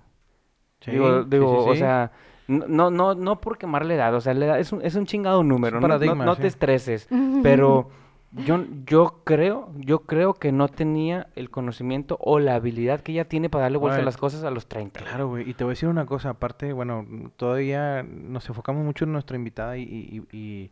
Sí, 0.81 0.91
digo, 0.91 1.23
sí, 1.23 1.29
digo, 1.29 1.63
sí, 1.63 1.69
o 1.69 1.75
sea, 1.75 2.11
no, 2.47 2.91
no, 2.91 3.15
no, 3.15 3.39
por 3.39 3.57
quemar 3.57 3.85
la 3.85 3.93
edad, 3.95 4.13
o 4.15 4.21
sea, 4.21 4.33
la 4.33 4.45
edad 4.45 4.59
es 4.59 4.71
un, 4.73 4.81
es 4.81 4.95
un 4.95 5.05
chingado 5.05 5.43
número, 5.43 5.75
no- 5.79 5.81
no, 5.81 5.87
paradigma, 5.87 6.25
no 6.25 6.35
sí. 6.35 6.41
te 6.41 6.47
estreses, 6.47 7.07
pero 7.43 7.89
yo, 8.33 8.63
yo 8.85 9.21
creo, 9.23 9.71
yo 9.75 9.99
creo 9.99 10.33
que 10.33 10.51
no 10.51 10.67
tenía 10.67 11.27
el 11.35 11.49
conocimiento 11.49 12.17
o 12.19 12.39
la 12.39 12.55
habilidad 12.55 13.01
que 13.01 13.11
ella 13.11 13.25
tiene 13.25 13.49
para 13.49 13.63
darle 13.63 13.77
vuelta 13.77 13.99
a 14.01 14.05
las 14.05 14.17
cosas 14.17 14.43
a 14.43 14.51
los 14.51 14.67
30. 14.67 15.01
Claro, 15.01 15.27
güey. 15.27 15.49
Y 15.49 15.53
te 15.53 15.63
voy 15.63 15.71
a 15.71 15.73
decir 15.73 15.89
una 15.89 16.05
cosa, 16.05 16.29
aparte, 16.29 16.73
bueno, 16.73 17.05
todavía 17.37 18.03
nos 18.03 18.47
enfocamos 18.49 18.83
mucho 18.85 19.05
en 19.05 19.11
nuestra 19.13 19.35
invitada 19.37 19.77
y, 19.77 19.83
y- 19.83 20.23
y- 20.31 20.37
y 20.37 20.71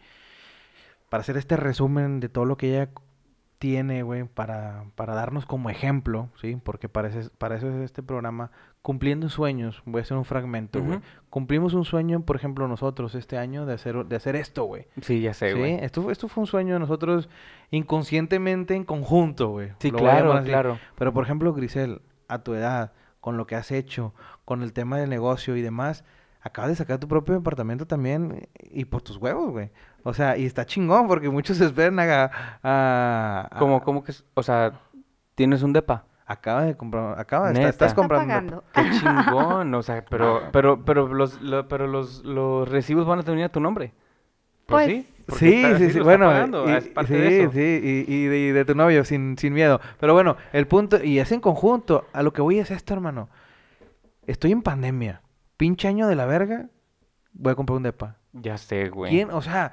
para 1.10 1.22
hacer 1.22 1.38
este 1.38 1.57
resumen 1.57 2.20
de 2.20 2.30
todo 2.30 2.45
lo 2.45 2.55
que 2.57 2.70
ella 2.70 2.89
tiene, 3.57 4.03
güey, 4.03 4.24
para, 4.24 4.86
para 4.95 5.14
darnos 5.16 5.45
como 5.45 5.70
ejemplo, 5.70 6.30
¿sí? 6.39 6.57
Porque 6.64 6.88
para, 6.88 7.10
ese- 7.10 7.30
para 7.38 7.57
eso 7.57 7.68
es 7.70 7.76
este 7.76 8.01
programa, 8.03 8.51
cumpliendo 8.82 9.30
sueños, 9.30 9.82
voy 9.86 10.00
a 10.00 10.02
hacer 10.04 10.16
un 10.18 10.26
fragmento, 10.26 10.82
güey. 10.82 11.00
Cumplimos 11.30 11.74
un 11.74 11.84
sueño, 11.86 12.22
por 12.22 12.36
ejemplo, 12.38 12.68
nosotros 12.68 13.14
este 13.14 13.38
año 13.38 13.66
de 13.66 13.74
hacer, 13.74 14.06
de 14.06 14.16
hacer 14.16 14.36
esto, 14.36 14.64
güey. 14.64 14.88
Sí, 15.02 15.22
ya 15.22 15.34
sé, 15.34 15.52
Sí, 15.54 15.60
güey. 15.60 15.74
esto, 15.84 16.02
fue- 16.02 16.12
esto 16.14 16.28
fue 16.28 16.42
un 16.42 16.48
sueño 16.48 16.74
de 16.76 16.80
nosotros 16.80 17.30
inconscientemente 17.72 18.76
en 18.76 18.84
conjunto, 18.84 19.50
güey. 19.50 19.72
Sí, 19.80 19.92
Lo 19.92 19.98
claro, 20.00 20.44
claro. 20.44 20.80
Pero 20.98 21.14
por 21.14 21.24
ejemplo, 21.24 21.54
Grisel, 21.54 22.02
a 22.28 22.40
tu 22.40 22.54
edad, 22.54 22.94
con 23.20 23.38
lo 23.38 23.48
que 23.48 23.56
has 23.56 23.72
hecho, 23.72 24.14
con 24.46 24.62
el 24.64 24.74
tema 24.74 24.98
del 24.98 25.10
negocio 25.10 25.56
y 25.56 25.62
demás, 25.62 26.04
acabas 26.42 26.70
de 26.70 26.76
sacar 26.76 27.00
tu 27.00 27.08
propio 27.08 27.36
departamento 27.36 27.86
también 27.86 28.48
y 28.72 28.86
por 28.86 29.02
tus 29.02 29.18
huevos, 29.18 29.52
güey. 29.52 29.70
O 30.04 30.14
sea, 30.14 30.38
y 30.38 30.46
está 30.46 30.66
chingón 30.66 31.08
porque 31.08 31.30
muchos 31.30 31.60
esperan 31.62 32.00
a... 32.00 32.24
a- 32.64 33.48
a- 33.52 33.60
¿Cómo, 33.60 33.82
cómo 33.82 34.04
que, 34.04 34.14
o 34.34 34.44
sea, 34.44 34.80
tienes 35.36 35.64
un 35.64 35.74
depa? 35.74 36.06
Acaba 36.32 36.64
de 36.66 36.78
comprar, 36.78 37.20
acaba, 37.20 37.48
está- 37.48 37.60
Neta. 37.60 37.70
estás 37.70 37.88
Está 37.90 37.96
comprando. 37.96 38.24
un 38.24 38.30
pagando. 38.30 38.64
Qué 38.74 39.00
chingón, 39.00 39.74
o 39.74 39.82
sea, 39.82 40.06
pero, 40.10 40.44
pero, 40.52 40.86
pero 40.86 41.08
los, 41.08 41.42
lo- 41.42 41.68
pero 41.68 41.88
los, 41.88 42.24
los 42.24 42.70
recibos 42.70 43.08
van 43.08 43.18
a 43.20 43.24
tener 43.24 43.46
a 43.46 43.50
tu 43.50 43.60
nombre. 43.60 43.94
Pues, 44.68 44.86
Pues, 45.26 45.40
sí, 45.40 45.48
Sí, 45.50 45.56
está- 45.64 45.78
sí, 45.80 45.84
sí, 45.86 45.90
está 45.92 46.04
bueno, 46.04 46.26
pagando, 46.28 46.70
y- 46.70 46.74
es 46.74 46.88
parte 46.90 47.14
sí, 47.16 47.20
de 47.20 47.42
eso. 47.44 47.52
sí, 47.52 48.06
y, 48.08 48.14
y 48.14 48.26
de, 48.28 48.38
y 48.40 48.52
de 48.52 48.64
tu 48.66 48.76
novio, 48.76 49.04
sin, 49.06 49.38
sin 49.40 49.54
miedo. 49.54 49.82
Pero 50.00 50.14
bueno, 50.14 50.38
el 50.54 50.68
punto, 50.68 51.04
y 51.04 51.18
es 51.18 51.32
en 51.32 51.40
conjunto, 51.40 52.06
a 52.14 52.22
lo 52.22 52.32
que 52.32 52.42
voy 52.44 52.60
es 52.60 52.70
esto, 52.70 52.94
hermano. 52.94 53.28
Estoy 54.28 54.52
en 54.52 54.62
pandemia, 54.62 55.22
pinche 55.58 55.88
año 55.88 56.08
de 56.08 56.16
la 56.16 56.28
verga, 56.28 56.68
voy 57.34 57.54
a 57.54 57.56
comprar 57.56 57.78
un 57.78 57.84
depa. 57.84 58.18
Ya 58.34 58.58
sé, 58.60 58.90
güey. 58.90 59.12
¿Quién? 59.12 59.32
O 59.32 59.42
sea, 59.42 59.72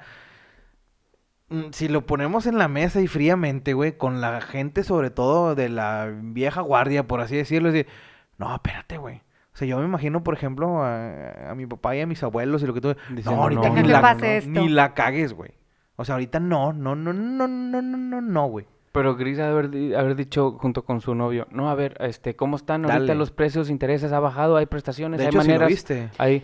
Mm, 1.49 1.71
si 1.71 1.87
lo 1.87 2.05
ponemos 2.05 2.45
en 2.45 2.57
la 2.57 2.67
mesa 2.67 3.01
y 3.01 3.07
fríamente, 3.07 3.73
güey, 3.73 3.97
con 3.97 4.19
la 4.21 4.41
gente 4.41 4.83
sobre 4.83 5.09
todo 5.11 5.55
de 5.55 5.69
la 5.69 6.11
vieja 6.13 6.61
guardia, 6.61 7.07
por 7.07 7.21
así 7.21 7.35
decirlo, 7.35 7.69
es 7.69 7.73
decir, 7.73 7.91
no, 8.37 8.53
espérate, 8.53 8.97
güey. 8.97 9.21
O 9.53 9.57
sea, 9.57 9.67
yo 9.67 9.79
me 9.79 9.85
imagino, 9.85 10.23
por 10.23 10.35
ejemplo, 10.35 10.83
a, 10.83 11.53
mi 11.55 11.65
papá 11.65 11.95
y 11.95 12.01
a 12.01 12.05
mis 12.05 12.21
abuelos 12.21 12.61
y 12.61 12.67
lo 12.67 12.73
que 12.73 12.81
tú... 12.81 12.95
Diciendo, 13.09 13.37
no, 13.37 13.43
ahorita 13.43 13.69
no, 13.69 13.81
ni, 13.81 13.87
la, 13.87 14.11
esto. 14.11 14.49
ni 14.49 14.69
la 14.69 14.93
cagues, 14.93 15.33
güey. 15.33 15.51
O 15.95 16.05
sea, 16.05 16.15
ahorita 16.15 16.39
no, 16.39 16.73
no, 16.73 16.95
no, 16.95 17.11
no, 17.11 17.47
no, 17.47 17.81
no, 17.81 18.21
no, 18.21 18.45
güey. 18.47 18.67
Pero 18.91 19.15
Gris 19.15 19.39
haber, 19.39 19.95
haber 19.95 20.15
dicho 20.15 20.51
junto 20.59 20.83
con 20.83 21.01
su 21.01 21.15
novio, 21.15 21.47
no, 21.49 21.69
a 21.69 21.75
ver, 21.75 21.97
este, 22.01 22.35
¿cómo 22.35 22.55
están 22.55 22.89
ahorita 22.89 23.15
los 23.15 23.31
precios, 23.31 23.69
intereses, 23.69 24.11
ha 24.11 24.19
bajado, 24.19 24.57
hay 24.57 24.65
prestaciones, 24.67 25.19
de 25.19 25.25
hay 25.25 25.29
hecho, 25.29 25.37
maneras? 25.39 25.61
Lo 25.61 25.67
viste. 25.67 26.09
Hay, 26.17 26.43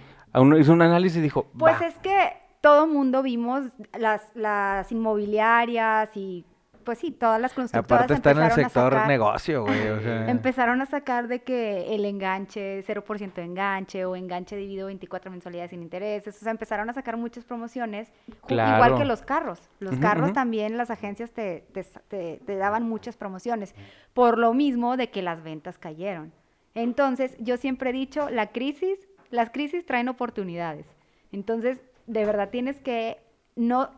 hizo 0.60 0.74
un 0.74 0.82
análisis 0.82 1.18
y 1.20 1.22
dijo, 1.22 1.48
pues 1.58 1.80
es 1.82 1.98
que 2.00 2.43
todo 2.64 2.88
mundo 2.88 3.22
vimos 3.24 3.66
las, 4.00 4.22
las 4.36 4.90
inmobiliarias 4.90 6.10
y 6.16 6.46
pues 6.86 7.00
sí, 7.00 7.12
todas 7.12 7.40
las 7.42 7.54
constructoras 7.54 8.04
Aparte 8.06 8.14
está 8.14 8.32
en 8.32 8.40
el 8.42 8.52
sector 8.52 8.94
sacar- 8.94 9.08
negocio, 9.08 9.64
güey. 9.66 9.88
O 9.90 10.00
sea, 10.00 10.30
Empezaron 10.30 10.82
a 10.82 10.86
sacar 10.86 11.28
de 11.28 11.42
que 11.42 11.94
el 11.94 12.06
enganche, 12.06 12.84
0% 12.86 13.34
de 13.36 13.44
enganche 13.44 14.06
o 14.06 14.16
enganche 14.16 14.56
dividido 14.56 14.88
24 14.88 15.30
mensualidades 15.30 15.72
sin 15.72 15.82
intereses. 15.82 16.36
O 16.36 16.40
sea, 16.40 16.52
empezaron 16.52 16.90
a 16.90 16.94
sacar 16.94 17.18
muchas 17.18 17.44
promociones, 17.44 18.12
ju- 18.48 18.54
igual 18.54 18.78
Claro. 18.78 18.98
que 18.98 19.06
los 19.06 19.22
carros. 19.22 19.70
Los 19.80 19.98
carros 19.98 20.32
también, 20.32 20.78
las 20.78 20.90
agencias 20.90 21.32
te, 21.32 21.66
te 21.74 21.84
te- 22.08 22.40
te 22.46 22.56
daban 22.56 22.84
muchas 22.84 23.18
promociones, 23.18 23.76
por 24.14 24.38
lo 24.38 24.54
mismo 24.54 24.96
de 24.96 25.10
que 25.10 25.22
las 25.22 25.44
ventas 25.44 25.78
cayeron. 25.78 26.32
Entonces, 26.76 27.36
yo 27.40 27.58
siempre 27.58 27.90
he 27.90 27.94
dicho, 27.94 28.30
la 28.30 28.48
crisis, 28.48 29.00
las 29.32 29.50
crisis 29.52 29.86
traen 29.86 30.08
oportunidades. 30.10 30.86
Entonces, 31.32 31.82
de 32.08 32.26
verdad 32.26 32.50
tienes 32.50 32.82
que 32.82 33.18
no 33.56 33.90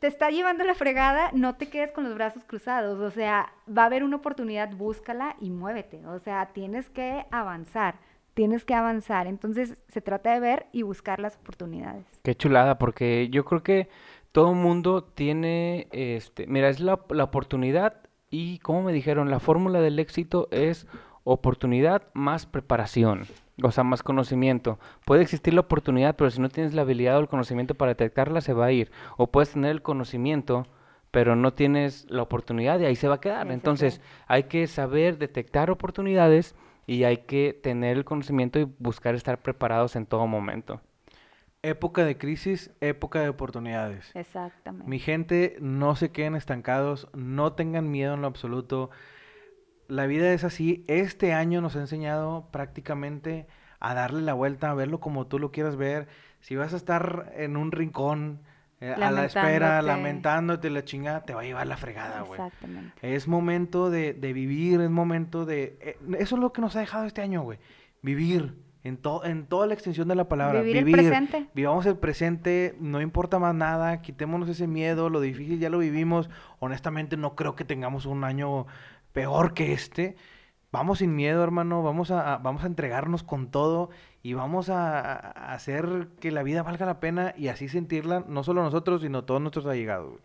te 0.00 0.06
está 0.06 0.30
llevando 0.30 0.64
la 0.64 0.74
fregada, 0.74 1.30
no 1.32 1.56
te 1.56 1.68
quedes 1.68 1.92
con 1.92 2.04
los 2.04 2.14
brazos 2.14 2.44
cruzados. 2.44 3.00
O 3.00 3.10
sea, 3.10 3.52
va 3.66 3.82
a 3.82 3.86
haber 3.86 4.04
una 4.04 4.16
oportunidad, 4.16 4.72
búscala 4.72 5.36
y 5.40 5.50
muévete. 5.50 6.04
O 6.06 6.18
sea, 6.18 6.50
tienes 6.52 6.90
que 6.90 7.24
avanzar, 7.30 7.96
tienes 8.34 8.64
que 8.64 8.74
avanzar. 8.74 9.26
Entonces, 9.26 9.82
se 9.88 10.00
trata 10.00 10.32
de 10.34 10.40
ver 10.40 10.66
y 10.72 10.82
buscar 10.82 11.18
las 11.18 11.36
oportunidades. 11.36 12.04
Qué 12.22 12.34
chulada, 12.34 12.78
porque 12.78 13.28
yo 13.30 13.44
creo 13.44 13.62
que 13.62 13.88
todo 14.32 14.52
mundo 14.52 15.02
tiene, 15.02 15.88
este, 15.92 16.46
mira, 16.46 16.68
es 16.68 16.80
la, 16.80 17.00
la 17.08 17.24
oportunidad 17.24 18.02
y 18.30 18.58
como 18.58 18.82
me 18.82 18.92
dijeron, 18.92 19.30
la 19.30 19.40
fórmula 19.40 19.80
del 19.80 19.98
éxito 19.98 20.48
es 20.50 20.86
oportunidad 21.24 22.02
más 22.12 22.44
preparación, 22.44 23.22
o 23.62 23.70
sea, 23.70 23.84
más 23.84 24.02
conocimiento. 24.02 24.78
Puede 25.04 25.22
existir 25.22 25.54
la 25.54 25.60
oportunidad, 25.62 26.16
pero 26.16 26.30
si 26.30 26.40
no 26.40 26.48
tienes 26.48 26.74
la 26.74 26.82
habilidad 26.82 27.16
o 27.16 27.20
el 27.20 27.28
conocimiento 27.28 27.74
para 27.74 27.92
detectarla, 27.92 28.40
se 28.40 28.52
va 28.52 28.66
a 28.66 28.72
ir. 28.72 28.90
O 29.16 29.28
puedes 29.28 29.52
tener 29.52 29.70
el 29.70 29.82
conocimiento, 29.82 30.66
pero 31.10 31.36
no 31.36 31.54
tienes 31.54 32.06
la 32.10 32.22
oportunidad 32.22 32.78
y 32.80 32.84
ahí 32.84 32.96
se 32.96 33.08
va 33.08 33.16
a 33.16 33.20
quedar. 33.20 33.50
Entonces, 33.50 34.00
hay 34.26 34.44
que 34.44 34.66
saber 34.66 35.18
detectar 35.18 35.70
oportunidades 35.70 36.54
y 36.86 37.04
hay 37.04 37.18
que 37.18 37.58
tener 37.60 37.96
el 37.96 38.04
conocimiento 38.04 38.58
y 38.58 38.64
buscar 38.78 39.14
estar 39.14 39.40
preparados 39.42 39.96
en 39.96 40.06
todo 40.06 40.26
momento. 40.26 40.80
Época 41.62 42.04
de 42.04 42.16
crisis, 42.16 42.70
época 42.80 43.20
de 43.20 43.28
oportunidades. 43.28 44.14
Exactamente. 44.14 44.88
Mi 44.88 44.98
gente, 44.98 45.56
no 45.60 45.96
se 45.96 46.12
queden 46.12 46.36
estancados, 46.36 47.08
no 47.12 47.54
tengan 47.54 47.90
miedo 47.90 48.14
en 48.14 48.20
lo 48.20 48.28
absoluto. 48.28 48.90
La 49.88 50.06
vida 50.06 50.32
es 50.32 50.44
así. 50.44 50.84
Este 50.88 51.32
año 51.32 51.60
nos 51.60 51.76
ha 51.76 51.80
enseñado 51.80 52.48
prácticamente 52.50 53.46
a 53.80 53.94
darle 53.94 54.22
la 54.22 54.34
vuelta, 54.34 54.70
a 54.70 54.74
verlo 54.74 55.00
como 55.00 55.26
tú 55.26 55.38
lo 55.38 55.50
quieras 55.52 55.76
ver. 55.76 56.08
Si 56.40 56.56
vas 56.56 56.72
a 56.72 56.76
estar 56.76 57.32
en 57.36 57.56
un 57.56 57.72
rincón 57.72 58.40
eh, 58.80 58.92
a 58.94 59.10
la 59.10 59.24
espera, 59.24 59.80
Lamentándote. 59.82 60.70
la 60.70 60.84
chingada, 60.84 61.22
te 61.24 61.34
va 61.34 61.40
a 61.40 61.44
llevar 61.44 61.66
la 61.66 61.76
fregada, 61.76 62.20
güey. 62.22 62.40
Exactamente. 62.40 63.14
Es 63.14 63.26
momento 63.28 63.90
de, 63.90 64.12
de 64.14 64.32
vivir, 64.32 64.80
es 64.80 64.90
momento 64.90 65.44
de... 65.46 65.78
eh, 65.80 65.96
eso 66.18 66.36
es 66.36 66.40
lo 66.40 66.52
que 66.52 66.60
nos 66.60 66.76
ha 66.76 66.80
dejado 66.80 67.04
este 67.06 67.22
año, 67.22 67.42
güey. 67.42 67.58
Vivir, 68.02 68.54
en, 68.84 68.98
to- 68.98 69.24
en 69.24 69.46
toda 69.46 69.66
la 69.66 69.74
extensión 69.74 70.06
de 70.08 70.14
la 70.14 70.28
palabra. 70.28 70.60
Vivir 70.60 70.76
el 70.86 70.92
presente. 70.92 71.48
Vivamos 71.54 71.86
el 71.86 71.96
presente, 71.96 72.76
no 72.78 73.00
importa 73.00 73.38
más 73.38 73.54
nada, 73.54 74.00
quitémonos 74.02 74.48
ese 74.48 74.66
miedo, 74.66 75.10
lo 75.10 75.20
difícil 75.20 75.58
ya 75.58 75.70
lo 75.70 75.78
vivimos. 75.78 76.30
Honestamente 76.60 77.16
no 77.16 77.34
creo 77.34 77.56
que 77.56 77.64
tengamos 77.64 78.06
un 78.06 78.22
año 78.24 78.66
peor 79.16 79.54
que 79.54 79.72
este. 79.72 80.14
Vamos 80.70 80.98
sin 80.98 81.16
miedo, 81.16 81.42
hermano, 81.42 81.82
vamos 81.82 82.10
a, 82.10 82.34
a- 82.34 82.36
vamos 82.36 82.64
a 82.64 82.66
entregarnos 82.66 83.22
con 83.22 83.50
todo 83.50 83.88
y 84.22 84.34
vamos 84.34 84.68
a, 84.68 85.14
hacer 85.54 86.08
que 86.20 86.30
la 86.30 86.42
vida 86.42 86.62
valga 86.62 86.84
la 86.84 87.00
pena 87.00 87.32
y 87.34 87.48
así 87.48 87.70
sentirla, 87.70 88.24
no 88.28 88.42
solo 88.44 88.62
nosotros, 88.62 89.00
sino 89.00 89.24
todos 89.24 89.40
nuestros 89.40 89.64
allegados. 89.64 90.20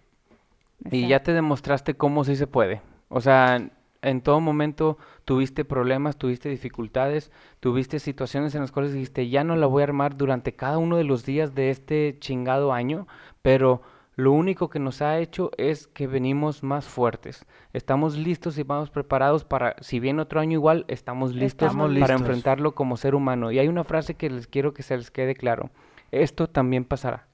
Y 0.92 1.08
ya 1.08 1.24
te 1.24 1.32
demostraste 1.32 1.94
cómo 1.94 2.26
sí 2.26 2.36
se 2.36 2.48
puede. 2.48 2.82
O 3.08 3.22
sea, 3.22 3.70
en 4.02 4.22
todo 4.22 4.42
momento 4.42 4.98
tuviste 5.24 5.64
problemas, 5.64 6.18
tuviste 6.18 6.50
dificultades, 6.50 7.32
tuviste 7.62 7.98
situaciones 8.00 8.56
en 8.56 8.62
las 8.62 8.74
cuales 8.74 8.92
dijiste, 8.92 9.30
ya 9.30 9.46
no 9.46 9.56
la 9.56 9.68
voy 9.68 9.84
a 9.84 9.86
armar 9.86 10.18
durante 10.18 10.54
cada 10.54 10.80
uno 10.80 10.98
de 10.98 11.06
los 11.06 11.24
días 11.24 11.56
de 11.56 11.70
este 11.70 12.18
chingado 12.20 12.74
año, 12.74 13.08
pero 13.42 13.84
lo 14.22 14.34
único 14.34 14.70
que 14.70 14.78
nos 14.78 15.02
ha 15.02 15.18
hecho 15.18 15.50
es 15.58 15.88
que 15.88 16.06
venimos 16.06 16.62
más 16.62 16.86
fuertes. 16.86 17.48
Estamos 17.74 18.18
listos 18.18 18.56
y 18.60 18.64
vamos 18.64 18.92
preparados 18.92 19.44
para, 19.46 19.76
si 19.82 20.00
viene 20.00 20.22
otro 20.22 20.40
año 20.40 20.54
igual, 20.54 20.86
estamos 20.88 21.34
listos 21.34 21.70
Estamos 21.70 21.88
para 21.88 22.00
listos. 22.00 22.22
enfrentarlo 22.22 22.76
como 22.76 22.98
ser 22.98 23.16
humano. 23.16 23.52
Y 23.52 23.58
hay 23.58 23.68
una 23.68 23.84
frase 23.84 24.14
que 24.14 24.30
les 24.30 24.46
quiero 24.46 24.76
que 24.76 24.84
se 24.84 24.96
les 24.96 25.10
quede 25.10 25.34
claro. 25.34 25.72
Esto 26.12 26.48
también 26.48 26.86
pasará. 26.86 27.28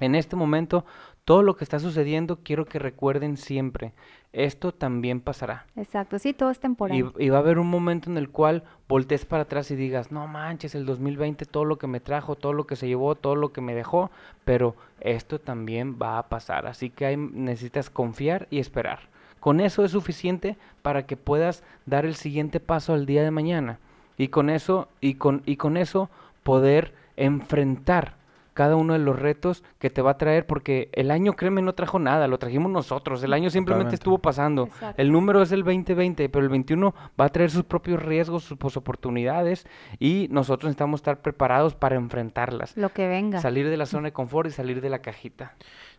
En 0.00 0.16
este 0.16 0.34
momento, 0.34 0.84
todo 1.24 1.42
lo 1.42 1.56
que 1.56 1.64
está 1.64 1.78
sucediendo, 1.78 2.38
quiero 2.42 2.66
que 2.66 2.78
recuerden 2.78 3.36
siempre, 3.36 3.92
esto 4.32 4.72
también 4.72 5.20
pasará. 5.20 5.64
Exacto, 5.76 6.18
sí, 6.18 6.32
todo 6.34 6.50
es 6.50 6.58
temporal. 6.60 7.12
Y, 7.18 7.24
y 7.26 7.28
va 7.30 7.38
a 7.38 7.40
haber 7.40 7.58
un 7.58 7.68
momento 7.68 8.10
en 8.10 8.18
el 8.18 8.28
cual 8.28 8.64
voltees 8.88 9.24
para 9.24 9.44
atrás 9.44 9.70
y 9.70 9.76
digas, 9.76 10.10
no 10.12 10.26
manches, 10.26 10.74
el 10.74 10.84
2020, 10.84 11.46
todo 11.46 11.64
lo 11.64 11.78
que 11.78 11.86
me 11.86 12.00
trajo, 12.00 12.34
todo 12.34 12.52
lo 12.52 12.66
que 12.66 12.76
se 12.76 12.88
llevó, 12.88 13.14
todo 13.14 13.36
lo 13.36 13.52
que 13.52 13.60
me 13.60 13.74
dejó, 13.74 14.10
pero 14.44 14.74
esto 15.00 15.38
también 15.40 15.96
va 16.02 16.18
a 16.18 16.28
pasar. 16.28 16.66
Así 16.66 16.90
que 16.90 17.06
hay- 17.06 17.16
necesitas 17.16 17.88
confiar 17.90 18.46
y 18.50 18.58
esperar. 18.58 19.00
Con 19.40 19.60
eso 19.60 19.84
es 19.84 19.92
suficiente 19.92 20.56
para 20.82 21.06
que 21.06 21.16
puedas 21.16 21.62
dar 21.86 22.04
el 22.04 22.16
siguiente 22.16 22.60
paso 22.60 22.92
al 22.92 23.06
día 23.06 23.22
de 23.22 23.30
mañana. 23.30 23.78
Y 24.18 24.28
con 24.28 24.50
eso, 24.50 24.88
y 25.00 25.14
con, 25.14 25.42
y 25.46 25.56
con 25.56 25.76
eso 25.76 26.10
poder 26.42 26.92
enfrentar 27.16 28.14
cada 28.54 28.76
uno 28.76 28.92
de 28.94 29.00
los 29.00 29.18
retos 29.18 29.62
que 29.78 29.90
te 29.90 30.00
va 30.00 30.12
a 30.12 30.16
traer, 30.18 30.46
porque 30.46 30.88
el 30.92 31.10
año, 31.10 31.34
créeme, 31.34 31.60
no 31.60 31.74
trajo 31.74 31.98
nada, 31.98 32.26
lo 32.28 32.38
trajimos 32.38 32.70
nosotros, 32.72 33.22
el 33.22 33.32
año 33.32 33.50
simplemente 33.50 33.84
Totalmente. 33.90 33.94
estuvo 33.96 34.18
pasando. 34.18 34.64
Exacto. 34.64 35.02
El 35.02 35.12
número 35.12 35.42
es 35.42 35.52
el 35.52 35.64
2020, 35.64 36.28
pero 36.28 36.44
el 36.44 36.48
21 36.50 36.94
va 37.20 37.24
a 37.26 37.28
traer 37.28 37.50
sus 37.50 37.64
propios 37.64 38.02
riesgos, 38.02 38.44
sus 38.44 38.56
pos- 38.56 38.76
oportunidades, 38.76 39.66
y 39.98 40.28
nosotros 40.30 40.68
necesitamos 40.68 41.00
estar 41.00 41.20
preparados 41.20 41.74
para 41.74 41.96
enfrentarlas. 41.96 42.76
Lo 42.76 42.88
que 42.90 43.08
venga. 43.08 43.40
Salir 43.40 43.68
de 43.68 43.76
la 43.76 43.86
zona 43.86 44.08
de 44.08 44.12
confort 44.12 44.48
y 44.48 44.52
salir 44.52 44.80
de 44.80 44.88
la 44.90 45.00
cajita. 45.00 45.54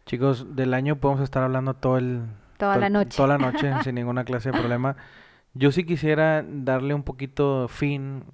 Chicos, 0.05 0.55
del 0.55 0.73
año 0.73 0.95
podemos 0.95 1.23
estar 1.23 1.43
hablando 1.43 1.73
todo 1.73 1.97
el... 1.97 2.21
Toda 2.57 2.77
la 2.77 2.89
noche. 2.89 3.17
Toda 3.17 3.27
la 3.27 3.37
noche, 3.37 3.69
sin 3.83 3.95
ninguna 3.95 4.23
clase 4.23 4.51
de 4.51 4.57
problema. 4.57 4.95
Yo 5.57 5.71
sí 5.71 5.85
quisiera 5.85 6.43
darle 6.45 6.93
un 6.93 7.03
poquito 7.03 7.69
fin, 7.69 8.25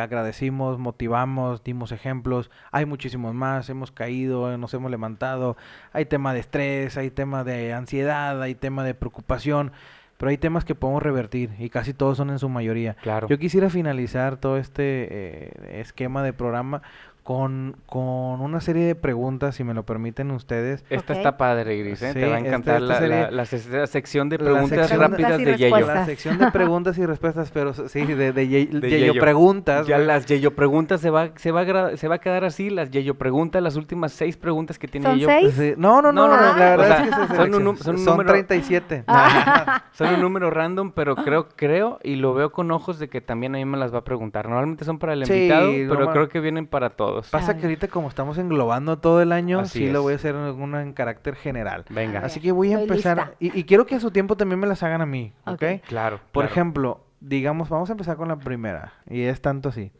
agradecimos, 0.00 0.78
motivamos, 0.78 1.62
dimos 1.62 1.92
ejemplos, 1.92 2.50
hay 2.70 2.86
muchísimos 2.86 3.34
más, 3.34 3.68
hemos 3.68 3.92
caído, 3.92 4.56
nos 4.56 4.72
hemos 4.72 4.90
levantado, 4.90 5.58
hay 5.92 6.06
tema 6.06 6.32
de 6.32 6.40
estrés, 6.40 6.96
hay 6.96 7.10
tema 7.10 7.44
de 7.44 7.74
ansiedad, 7.74 8.40
hay 8.40 8.54
tema 8.54 8.84
de 8.84 8.94
preocupación, 8.94 9.72
pero 10.16 10.30
hay 10.30 10.38
temas 10.38 10.64
que 10.64 10.74
podemos 10.74 11.02
revertir 11.02 11.50
y 11.58 11.68
casi 11.68 11.92
todos 11.92 12.16
son 12.16 12.30
en 12.30 12.38
su 12.38 12.48
mayoría. 12.48 12.94
Claro. 13.02 13.28
Yo 13.28 13.38
quisiera 13.38 13.68
finalizar 13.68 14.38
todo 14.38 14.56
este 14.56 15.08
eh, 15.10 15.80
esquema 15.80 16.22
de 16.22 16.32
programa 16.32 16.80
con, 17.22 17.76
con 17.86 18.40
una 18.40 18.60
serie 18.60 18.84
de 18.84 18.94
preguntas, 18.96 19.54
si 19.54 19.62
me 19.62 19.74
lo 19.74 19.84
permiten 19.84 20.30
ustedes. 20.32 20.84
Esta 20.90 21.12
está 21.12 21.36
padre, 21.36 21.78
Gris, 21.78 22.02
¿eh? 22.02 22.12
Sí, 22.12 22.18
Te 22.18 22.26
va 22.28 22.34
a 22.36 22.38
encantar 22.40 22.82
esta 22.82 22.86
la, 22.94 22.98
serie- 22.98 23.20
la- 23.22 23.30
la 23.30 23.44
se- 23.44 23.70
la 23.78 23.86
sección 23.86 24.28
de 24.28 24.38
preguntas 24.38 24.88
sección- 24.88 25.00
rápidas 25.00 25.38
de 25.38 25.56
Yeyo. 25.56 25.86
La 25.86 26.04
sección 26.04 26.38
de 26.38 26.50
preguntas 26.50 26.98
y 26.98 27.06
respuestas, 27.06 27.52
pero 27.52 27.72
sí, 27.74 28.04
de, 28.04 28.32
de, 28.32 28.48
ye- 28.48 28.66
De 28.66 28.90
Yeyo 28.90 29.12
Yeyo. 29.12 29.20
preguntas. 29.20 29.86
Ya 29.86 29.98
las 29.98 30.26
Yeyo 30.26 30.56
preguntas 30.56 31.00
se 31.00 31.10
va, 31.10 31.30
se, 31.36 31.52
va 31.52 31.60
a 31.60 31.64
gra- 31.64 31.96
se 31.96 32.08
va 32.08 32.16
a 32.16 32.18
quedar 32.18 32.44
así, 32.44 32.70
las 32.70 32.90
Yeyo 32.90 33.14
preguntas, 33.14 33.62
las 33.62 33.76
últimas 33.76 34.10
seis 34.12 34.36
preguntas 34.36 34.78
que 34.78 34.88
tiene 34.88 35.06
¿Son 35.06 35.14
Yeyo. 35.16 35.28
seis? 35.28 35.54
Sí, 35.54 35.74
No, 35.76 36.02
no, 36.02 36.10
no, 36.12 36.26
No, 36.26 36.36
no, 36.36 36.36
no, 36.36 36.58
la 36.58 36.74
o 36.74 36.78
verdad 36.78 36.86
sea, 36.88 37.04
es 37.04 37.10
que 37.10 37.26
se 37.28 37.36
son 37.36 37.54
un 37.66 37.76
son 37.78 37.94
un 37.96 38.04
Son 38.04 38.16
número- 38.16 38.30
37. 38.32 39.04
Son 39.92 40.12
un 40.14 40.20
número 40.20 40.50
random, 40.50 40.90
pero 40.92 41.14
creo, 41.14 41.48
creo 41.54 41.98
y 42.02 42.16
lo 42.16 42.34
veo 42.34 42.50
con 42.50 42.70
ojos 42.72 42.98
de 42.98 43.08
que 43.08 43.20
también 43.20 43.54
a 43.54 43.58
mí 43.58 43.64
me 43.64 43.76
las 43.78 43.94
va 43.94 43.98
a 43.98 44.04
preguntar. 44.04 44.48
Normalmente 44.48 44.84
son 44.84 44.98
para 44.98 45.12
el 45.12 45.24
Sí, 45.26 45.32
invitado, 45.34 45.70
pero 45.88 46.10
creo 46.10 46.28
que 46.28 46.40
vienen 46.40 46.66
para 46.66 46.90
todos. 46.90 47.11
Pasa 47.30 47.56
que 47.56 47.62
ahorita 47.64 47.88
como 47.88 48.08
estamos 48.08 48.38
englobando 48.38 48.98
todo 48.98 49.20
el 49.20 49.32
año, 49.32 49.60
Así 49.60 49.80
sí 49.80 49.90
lo 49.90 50.02
voy 50.02 50.14
a 50.14 50.16
hacer 50.16 50.34
en, 50.34 50.40
una 50.40 50.82
en 50.82 50.92
carácter 50.92 51.34
general. 51.36 51.84
Venga. 51.90 52.20
A 52.20 52.26
Así 52.26 52.40
que 52.40 52.52
voy 52.52 52.72
a 52.72 52.80
estoy 52.80 52.96
empezar, 52.96 53.36
y, 53.40 53.58
y 53.58 53.64
quiero 53.64 53.84
que 53.86 53.94
a 53.96 54.00
su 54.00 54.10
tiempo 54.10 54.36
también 54.36 54.58
me 54.60 54.66
las 54.66 54.82
hagan 54.82 55.00
a 55.02 55.06
mí, 55.06 55.32
¿ok? 55.46 55.62
Claro. 55.86 56.18
Por 56.32 56.44
claro. 56.44 56.48
ejemplo, 56.50 57.04
digamos, 57.20 57.68
vamos 57.68 57.90
a 57.90 57.92
empezar 57.92 58.16
con 58.16 58.28
la 58.28 58.36
primera, 58.36 58.94
y 59.08 59.22
es 59.22 59.40
tanto 59.42 59.68
así. 59.68 59.92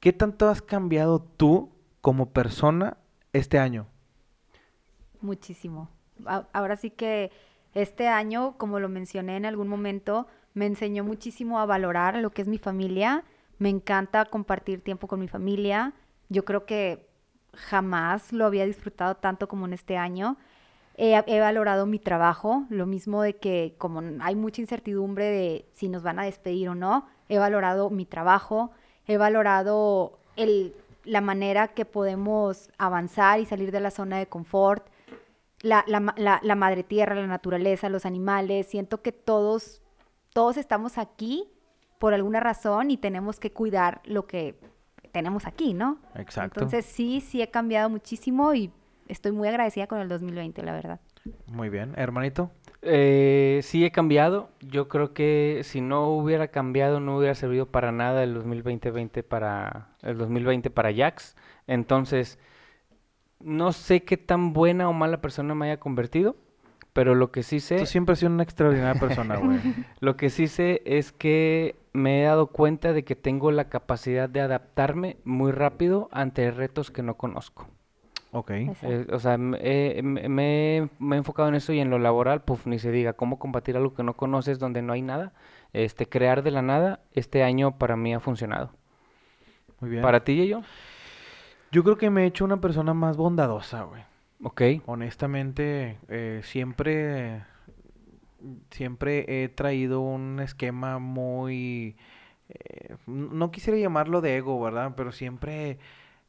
¿Qué 0.00 0.12
tanto 0.12 0.48
has 0.48 0.62
cambiado 0.62 1.20
tú 1.20 1.70
como 2.00 2.30
persona 2.30 2.96
este 3.32 3.58
año? 3.58 3.86
Muchísimo. 5.20 5.88
A- 6.26 6.46
Ahora 6.52 6.76
sí 6.76 6.90
que 6.90 7.30
este 7.74 8.08
año, 8.08 8.54
como 8.58 8.80
lo 8.80 8.88
mencioné 8.88 9.36
en 9.36 9.46
algún 9.46 9.68
momento, 9.68 10.26
me 10.54 10.66
enseñó 10.66 11.04
muchísimo 11.04 11.60
a 11.60 11.66
valorar 11.66 12.16
lo 12.16 12.30
que 12.30 12.42
es 12.42 12.48
mi 12.48 12.58
familia. 12.58 13.24
Me 13.58 13.68
encanta 13.68 14.24
compartir 14.24 14.82
tiempo 14.82 15.06
con 15.06 15.20
mi 15.20 15.28
familia. 15.28 15.92
Yo 16.30 16.44
creo 16.44 16.64
que 16.64 17.06
jamás 17.54 18.32
lo 18.32 18.46
había 18.46 18.64
disfrutado 18.64 19.16
tanto 19.16 19.48
como 19.48 19.66
en 19.66 19.72
este 19.74 19.96
año. 19.98 20.36
He, 20.96 21.40
valorado 21.40 21.86
mi 21.86 21.98
trabajo, 21.98 22.64
lo 22.68 22.86
mismo 22.86 23.22
de 23.22 23.36
que 23.36 23.74
como 23.78 24.02
hay 24.20 24.34
mucha 24.36 24.60
incertidumbre 24.60 25.24
de 25.24 25.68
si 25.72 25.88
nos 25.88 26.02
van 26.02 26.18
a 26.18 26.24
despedir 26.24 26.68
o 26.68 26.74
no, 26.74 27.06
he 27.28 27.38
valorado 27.38 27.90
mi 27.90 28.04
trabajo, 28.04 28.70
he 29.06 29.16
valorado 29.16 30.18
la 31.04 31.20
manera 31.20 31.68
que 31.68 31.84
podemos 31.84 32.70
avanzar 32.78 33.40
y 33.40 33.46
salir 33.46 33.72
de 33.72 33.80
la 33.80 33.90
zona 33.90 34.18
de 34.18 34.26
confort, 34.26 34.86
la- 35.62 35.84
la 35.86 36.54
madre 36.54 36.84
tierra, 36.84 37.14
la 37.14 37.26
naturaleza, 37.26 37.88
los 37.88 38.06
animales. 38.06 38.66
Siento 38.68 39.00
que 39.02 39.12
todos, 39.12 39.82
todos 40.34 40.58
estamos 40.58 40.98
aquí 40.98 41.48
por 41.98 42.14
alguna 42.14 42.40
razón 42.40 42.90
y 42.90 42.98
tenemos 42.98 43.40
que 43.40 43.52
cuidar 43.52 44.00
lo 44.04 44.26
que 44.26 44.58
tenemos 45.12 45.46
aquí, 45.46 45.74
¿no? 45.74 45.98
Exacto. 46.14 46.60
Entonces 46.60 46.84
sí, 46.86 47.20
sí 47.20 47.42
he 47.42 47.50
cambiado 47.50 47.88
muchísimo 47.90 48.54
y 48.54 48.72
estoy 49.08 49.32
muy 49.32 49.48
agradecida 49.48 49.86
con 49.86 50.00
el 50.00 50.08
2020, 50.08 50.62
la 50.62 50.72
verdad. 50.72 51.00
Muy 51.46 51.68
bien, 51.68 51.92
hermanito. 51.96 52.50
Eh, 52.82 53.60
sí 53.62 53.84
he 53.84 53.90
cambiado. 53.90 54.50
Yo 54.60 54.88
creo 54.88 55.12
que 55.12 55.60
si 55.64 55.80
no 55.80 56.08
hubiera 56.10 56.48
cambiado, 56.48 57.00
no 57.00 57.18
hubiera 57.18 57.34
servido 57.34 57.66
para 57.66 57.92
nada 57.92 58.22
el 58.22 58.34
2020 58.34 59.22
para 59.22 59.88
el 60.02 60.16
2020 60.16 60.70
para 60.70 60.94
Jax. 60.94 61.36
Entonces, 61.66 62.38
no 63.40 63.72
sé 63.72 64.04
qué 64.04 64.16
tan 64.16 64.52
buena 64.52 64.88
o 64.88 64.92
mala 64.92 65.20
persona 65.20 65.54
me 65.54 65.66
haya 65.66 65.80
convertido, 65.80 66.36
pero 67.00 67.14
lo 67.14 67.32
que 67.32 67.42
sí 67.42 67.60
sé, 67.60 67.78
Tú 67.78 67.86
siempre 67.86 68.12
has 68.12 68.18
sido 68.18 68.30
una 68.30 68.42
extraordinaria 68.42 69.00
persona, 69.00 69.38
güey. 69.38 69.58
lo 70.00 70.18
que 70.18 70.28
sí 70.28 70.48
sé 70.48 70.82
es 70.84 71.12
que 71.12 71.74
me 71.94 72.20
he 72.20 72.24
dado 72.26 72.48
cuenta 72.48 72.92
de 72.92 73.04
que 73.04 73.16
tengo 73.16 73.50
la 73.52 73.70
capacidad 73.70 74.28
de 74.28 74.42
adaptarme 74.42 75.16
muy 75.24 75.50
rápido 75.50 76.10
ante 76.12 76.50
retos 76.50 76.90
que 76.90 77.02
no 77.02 77.14
conozco. 77.14 77.68
ok. 78.32 78.50
Exacto. 78.50 78.86
Eh, 78.86 79.06
o 79.14 79.18
sea, 79.18 79.38
me, 79.38 79.56
he- 79.62 80.02
me- 80.02 80.28
me 80.28 80.76
he- 80.76 80.88
me 80.98 81.16
he 81.16 81.18
enfocado 81.20 81.48
en 81.48 81.54
eso 81.54 81.72
y 81.72 81.80
en 81.80 81.88
lo 81.88 81.98
laboral, 81.98 82.42
pues 82.42 82.66
ni 82.66 82.78
se 82.78 82.90
diga, 82.90 83.14
cómo 83.14 83.38
combatir 83.38 83.78
algo 83.78 83.94
que 83.94 84.02
no 84.02 84.12
conoces 84.14 84.58
donde 84.58 84.82
no 84.82 84.92
hay 84.92 85.00
nada, 85.00 85.32
este, 85.72 86.06
crear 86.06 86.42
de 86.42 86.50
la 86.50 86.60
nada, 86.60 87.00
este 87.14 87.42
año 87.42 87.78
para 87.78 87.96
mí 87.96 88.12
ha 88.12 88.20
funcionado. 88.20 88.72
Muy 89.80 89.88
bien. 89.88 90.02
¿Para 90.02 90.22
ti 90.22 90.32
y 90.32 90.48
yo? 90.48 90.60
Yo 91.72 91.82
creo 91.82 91.96
que 91.96 92.10
me 92.10 92.24
he 92.24 92.26
hecho 92.26 92.44
una 92.44 92.60
persona 92.60 92.92
más 92.92 93.16
bondadosa, 93.16 93.84
güey. 93.84 94.02
Ok, 94.42 94.62
Honestamente, 94.86 95.98
eh, 96.08 96.40
siempre, 96.44 97.42
siempre 98.70 99.44
he 99.44 99.48
traído 99.48 100.00
un 100.00 100.40
esquema 100.40 100.98
muy, 100.98 101.96
eh, 102.48 102.96
no 103.06 103.50
quisiera 103.50 103.78
llamarlo 103.78 104.20
de 104.20 104.36
ego, 104.36 104.60
¿verdad? 104.60 104.94
Pero 104.96 105.12
siempre 105.12 105.78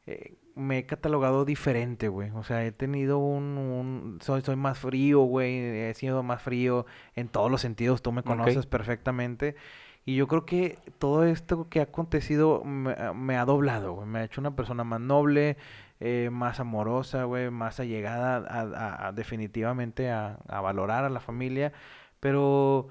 eh, 0.06 0.34
me 0.56 0.78
he 0.80 0.86
catalogado 0.86 1.44
diferente, 1.44 2.08
güey. 2.08 2.30
O 2.32 2.44
sea, 2.44 2.64
he 2.66 2.72
tenido 2.72 3.18
un, 3.18 3.58
un- 3.58 4.18
soy, 4.22 4.42
soy 4.42 4.56
más 4.56 4.78
frío, 4.80 5.20
güey. 5.22 5.58
He 5.60 5.94
sido 5.94 6.22
más 6.22 6.42
frío 6.42 6.86
en 7.16 7.28
todos 7.28 7.50
los 7.50 7.62
sentidos. 7.62 8.02
Tú 8.02 8.12
me 8.12 8.24
conoces 8.24 8.66
perfectamente. 8.66 9.56
Y 10.04 10.16
yo 10.16 10.26
creo 10.28 10.46
que 10.46 10.78
todo 10.98 11.24
esto 11.24 11.68
que 11.68 11.80
ha 11.80 11.84
acontecido 11.84 12.64
me, 12.64 12.94
me 13.14 13.36
ha 13.38 13.44
doblado, 13.44 13.94
güey. 13.94 14.08
Me 14.08 14.20
ha 14.20 14.24
hecho 14.24 14.40
una 14.40 14.56
persona 14.56 14.84
más 14.84 15.00
noble, 15.00 15.56
eh, 16.04 16.30
más 16.30 16.58
amorosa, 16.60 17.24
güey, 17.24 17.50
más 17.50 17.78
allegada 17.80 18.36
a, 18.36 18.60
a- 18.62 19.08
a- 19.08 19.12
definitivamente 19.12 20.10
a, 20.10 20.38
a 20.48 20.60
valorar 20.60 21.04
a 21.04 21.10
la 21.10 21.20
familia. 21.20 21.72
Pero 22.20 22.88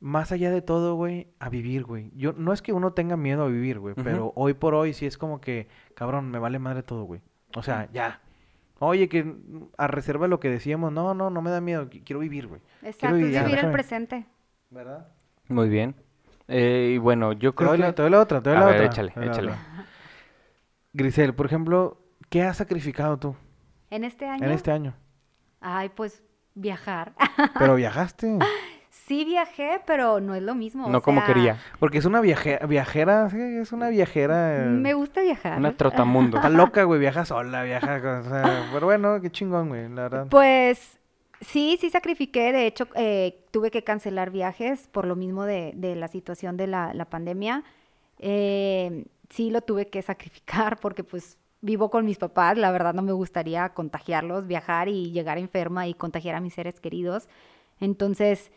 más 0.00 0.30
allá 0.32 0.50
de 0.50 0.62
todo, 0.62 0.94
güey, 0.94 1.28
a 1.40 1.48
vivir, 1.48 1.84
güey. 1.84 2.10
Yo, 2.14 2.32
no 2.32 2.52
es 2.52 2.62
que 2.62 2.72
uno 2.72 2.92
tenga 2.92 3.16
miedo 3.16 3.44
a 3.44 3.48
vivir, 3.48 3.78
güey, 3.78 3.94
pero 3.96 4.32
hoy 4.36 4.54
por 4.54 4.74
hoy 4.74 4.92
sí 4.92 5.06
es 5.06 5.18
como 5.18 5.40
que, 5.40 5.68
cabrón, 5.94 6.30
me 6.30 6.38
vale 6.38 6.58
madre 6.58 6.82
todo, 6.82 7.04
güey. 7.04 7.20
O 7.56 7.62
sea, 7.62 7.88
ya. 7.92 8.20
Oye, 8.80 9.08
que 9.08 9.24
mm, 9.24 9.70
a 9.76 9.86
reserva 9.88 10.26
de 10.26 10.30
lo 10.30 10.38
que 10.38 10.48
decíamos, 10.50 10.92
no, 10.92 11.14
no, 11.14 11.30
no 11.30 11.42
me 11.42 11.50
da 11.50 11.60
miedo, 11.60 11.88
qui- 11.90 12.02
quiero 12.04 12.20
vivir, 12.20 12.46
güey. 12.46 12.60
Exacto, 12.82 13.16
vivir, 13.16 13.32
ya, 13.32 13.42
vivir 13.44 13.64
el 13.64 13.70
presente. 13.72 14.26
¿Verdad? 14.70 15.08
Muy 15.48 15.68
bien. 15.68 15.96
Eh, 16.46 16.92
y 16.94 16.98
bueno, 16.98 17.32
yo 17.32 17.50
Te 17.52 17.56
creo 17.56 17.70
doy, 17.70 17.78
que... 17.78 17.82
la, 17.84 17.92
te 17.94 18.02
doy 18.02 18.10
la 18.12 18.20
otra, 18.20 18.40
te 18.40 18.50
doy 18.50 18.56
A 18.56 18.60
la 18.60 18.66
ver, 18.66 18.74
otra. 18.76 18.86
échale, 18.86 19.12
échale. 19.16 19.50
otra. 19.52 19.58
Grisel, 20.92 21.34
por 21.34 21.46
ejemplo, 21.46 21.98
¿qué 22.28 22.42
has 22.42 22.56
sacrificado 22.58 23.16
tú 23.18 23.34
En 23.90 24.04
este 24.04 24.26
año, 24.26 24.44
en 24.44 24.52
este 24.52 24.70
año? 24.70 24.94
ay, 25.60 25.88
pues 25.90 26.22
viajar. 26.54 27.12
Pero 27.58 27.74
viajaste. 27.76 28.38
sí 28.90 29.24
viajé, 29.24 29.80
pero 29.86 30.20
no 30.20 30.34
es 30.34 30.42
lo 30.42 30.54
mismo. 30.54 30.86
o 30.86 30.90
No 30.90 31.00
como 31.02 31.24
quería. 31.24 31.58
Porque 31.78 31.98
es 31.98 32.04
una 32.04 32.20
viaje- 32.20 32.58
viajera, 32.66 33.30
sí, 33.30 33.38
es 33.40 33.72
una 33.72 33.88
viajera. 33.90 34.64
Me 34.68 34.92
gusta 34.94 35.20
viajar. 35.22 35.58
Una 35.58 35.72
trotamundo. 35.76 36.36
Está 36.38 36.50
loca, 36.50 36.82
güey, 36.84 36.98
viaja 37.00 37.24
sola, 37.24 37.62
viaja, 37.62 38.00
con- 38.00 38.26
o 38.26 38.28
sea, 38.28 38.68
pero 38.72 38.86
bueno, 38.86 39.20
qué 39.20 39.30
chingón, 39.30 39.68
güey, 39.68 39.88
la 39.88 40.02
verdad. 40.02 40.26
Pues 40.28 40.98
sí, 41.40 41.78
sí 41.80 41.90
sacrifiqué. 41.90 42.52
De 42.52 42.66
hecho, 42.66 42.88
eh, 42.96 43.44
tuve 43.52 43.70
que 43.70 43.84
cancelar 43.84 44.30
viajes 44.30 44.88
por 44.88 45.06
lo 45.06 45.14
mismo 45.16 45.44
de, 45.44 45.72
de 45.76 45.94
la 45.96 46.08
situación 46.08 46.56
de 46.56 46.66
la, 46.66 46.92
la 46.92 47.04
pandemia. 47.04 47.62
Eh, 48.18 49.04
sí 49.30 49.50
lo 49.50 49.60
tuve 49.62 49.88
que 49.88 50.02
sacrificar 50.02 50.78
porque 50.80 51.04
pues 51.04 51.38
vivo 51.60 51.90
con 51.90 52.04
mis 52.04 52.18
papás. 52.18 52.56
La 52.56 52.70
verdad 52.70 52.94
no 52.94 53.02
me 53.02 53.12
gustaría 53.12 53.68
contagiarlos, 53.70 54.46
viajar 54.46 54.88
y 54.88 55.10
llegar 55.12 55.38
enferma 55.38 55.86
y 55.86 55.94
contagiar 55.94 56.34
a 56.34 56.40
mis 56.40 56.54
seres 56.54 56.80
queridos. 56.80 57.28
Entonces, 57.80 58.50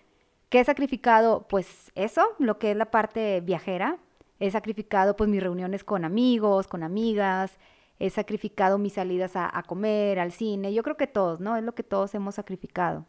¿qué 0.50 0.60
he 0.60 0.64
sacrificado? 0.64 1.48
Pues 1.48 1.92
eso, 1.96 2.24
lo 2.40 2.58
que 2.60 2.72
es 2.72 2.78
la 2.78 2.92
parte 2.92 3.42
viajera. 3.42 3.98
He 4.40 4.50
sacrificado 4.52 5.16
pues 5.16 5.30
mis 5.30 5.42
reuniones 5.42 5.84
con 5.84 6.06
amigos, 6.06 6.68
con 6.68 6.84
amigas. 6.84 7.58
He 8.00 8.10
sacrificado 8.10 8.80
mis 8.80 8.94
salidas 8.94 9.36
a, 9.36 9.56
a 9.56 9.64
comer, 9.64 10.20
al 10.20 10.32
cine. 10.32 10.74
Yo 10.74 10.82
creo 10.82 10.98
que 10.98 11.08
todos, 11.08 11.40
¿no? 11.40 11.56
Es 11.56 11.64
lo 11.64 11.76
que 11.76 11.84
todos 11.84 12.16
hemos 12.16 12.36
sacrificado. 12.36 13.06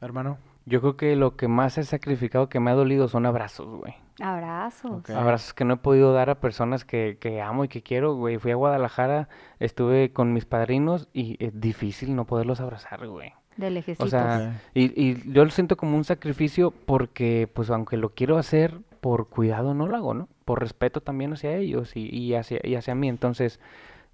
Hermano. 0.00 0.38
Yo 0.66 0.80
creo 0.80 0.96
que 0.96 1.14
lo 1.14 1.36
que 1.36 1.46
más 1.46 1.78
he 1.78 1.84
sacrificado 1.84 2.48
que 2.48 2.58
me 2.58 2.72
ha 2.72 2.74
dolido 2.74 3.06
son 3.06 3.24
abrazos, 3.24 3.68
güey. 3.78 3.94
Abrazos. 4.20 5.08
Abrazos 5.10 5.54
que 5.54 5.64
no 5.64 5.74
he 5.74 5.76
podido 5.76 6.12
dar 6.12 6.28
a 6.28 6.40
personas 6.40 6.84
que, 6.84 7.18
que 7.20 7.40
amo 7.40 7.64
y 7.64 7.68
que 7.68 7.82
quiero, 7.82 8.14
güey. 8.14 8.38
Fui 8.38 8.50
a 8.50 8.56
Guadalajara, 8.56 9.28
estuve 9.60 10.12
con 10.12 10.32
mis 10.32 10.44
padrinos 10.44 11.08
y 11.12 11.36
es 11.44 11.58
difícil 11.60 12.16
no 12.16 12.24
poderlos 12.24 12.60
abrazar, 12.60 13.06
güey. 13.06 13.32
De 13.56 13.70
lejecitos. 13.70 14.06
O 14.06 14.10
sea, 14.10 14.60
y, 14.74 15.00
y 15.00 15.32
yo 15.32 15.44
lo 15.44 15.50
siento 15.50 15.76
como 15.76 15.96
un 15.96 16.04
sacrificio 16.04 16.72
porque, 16.72 17.48
pues, 17.52 17.70
aunque 17.70 17.96
lo 17.96 18.10
quiero 18.10 18.36
hacer 18.36 18.80
por 19.00 19.28
cuidado, 19.28 19.72
no 19.72 19.86
lo 19.86 19.96
hago, 19.96 20.14
¿no? 20.14 20.28
Por 20.44 20.60
respeto 20.60 21.00
también 21.00 21.32
hacia 21.32 21.54
ellos 21.54 21.94
y, 21.96 22.08
y 22.12 22.34
hacia, 22.34 22.58
y 22.64 22.74
hacia 22.74 22.94
mí. 22.94 23.08
Entonces, 23.08 23.60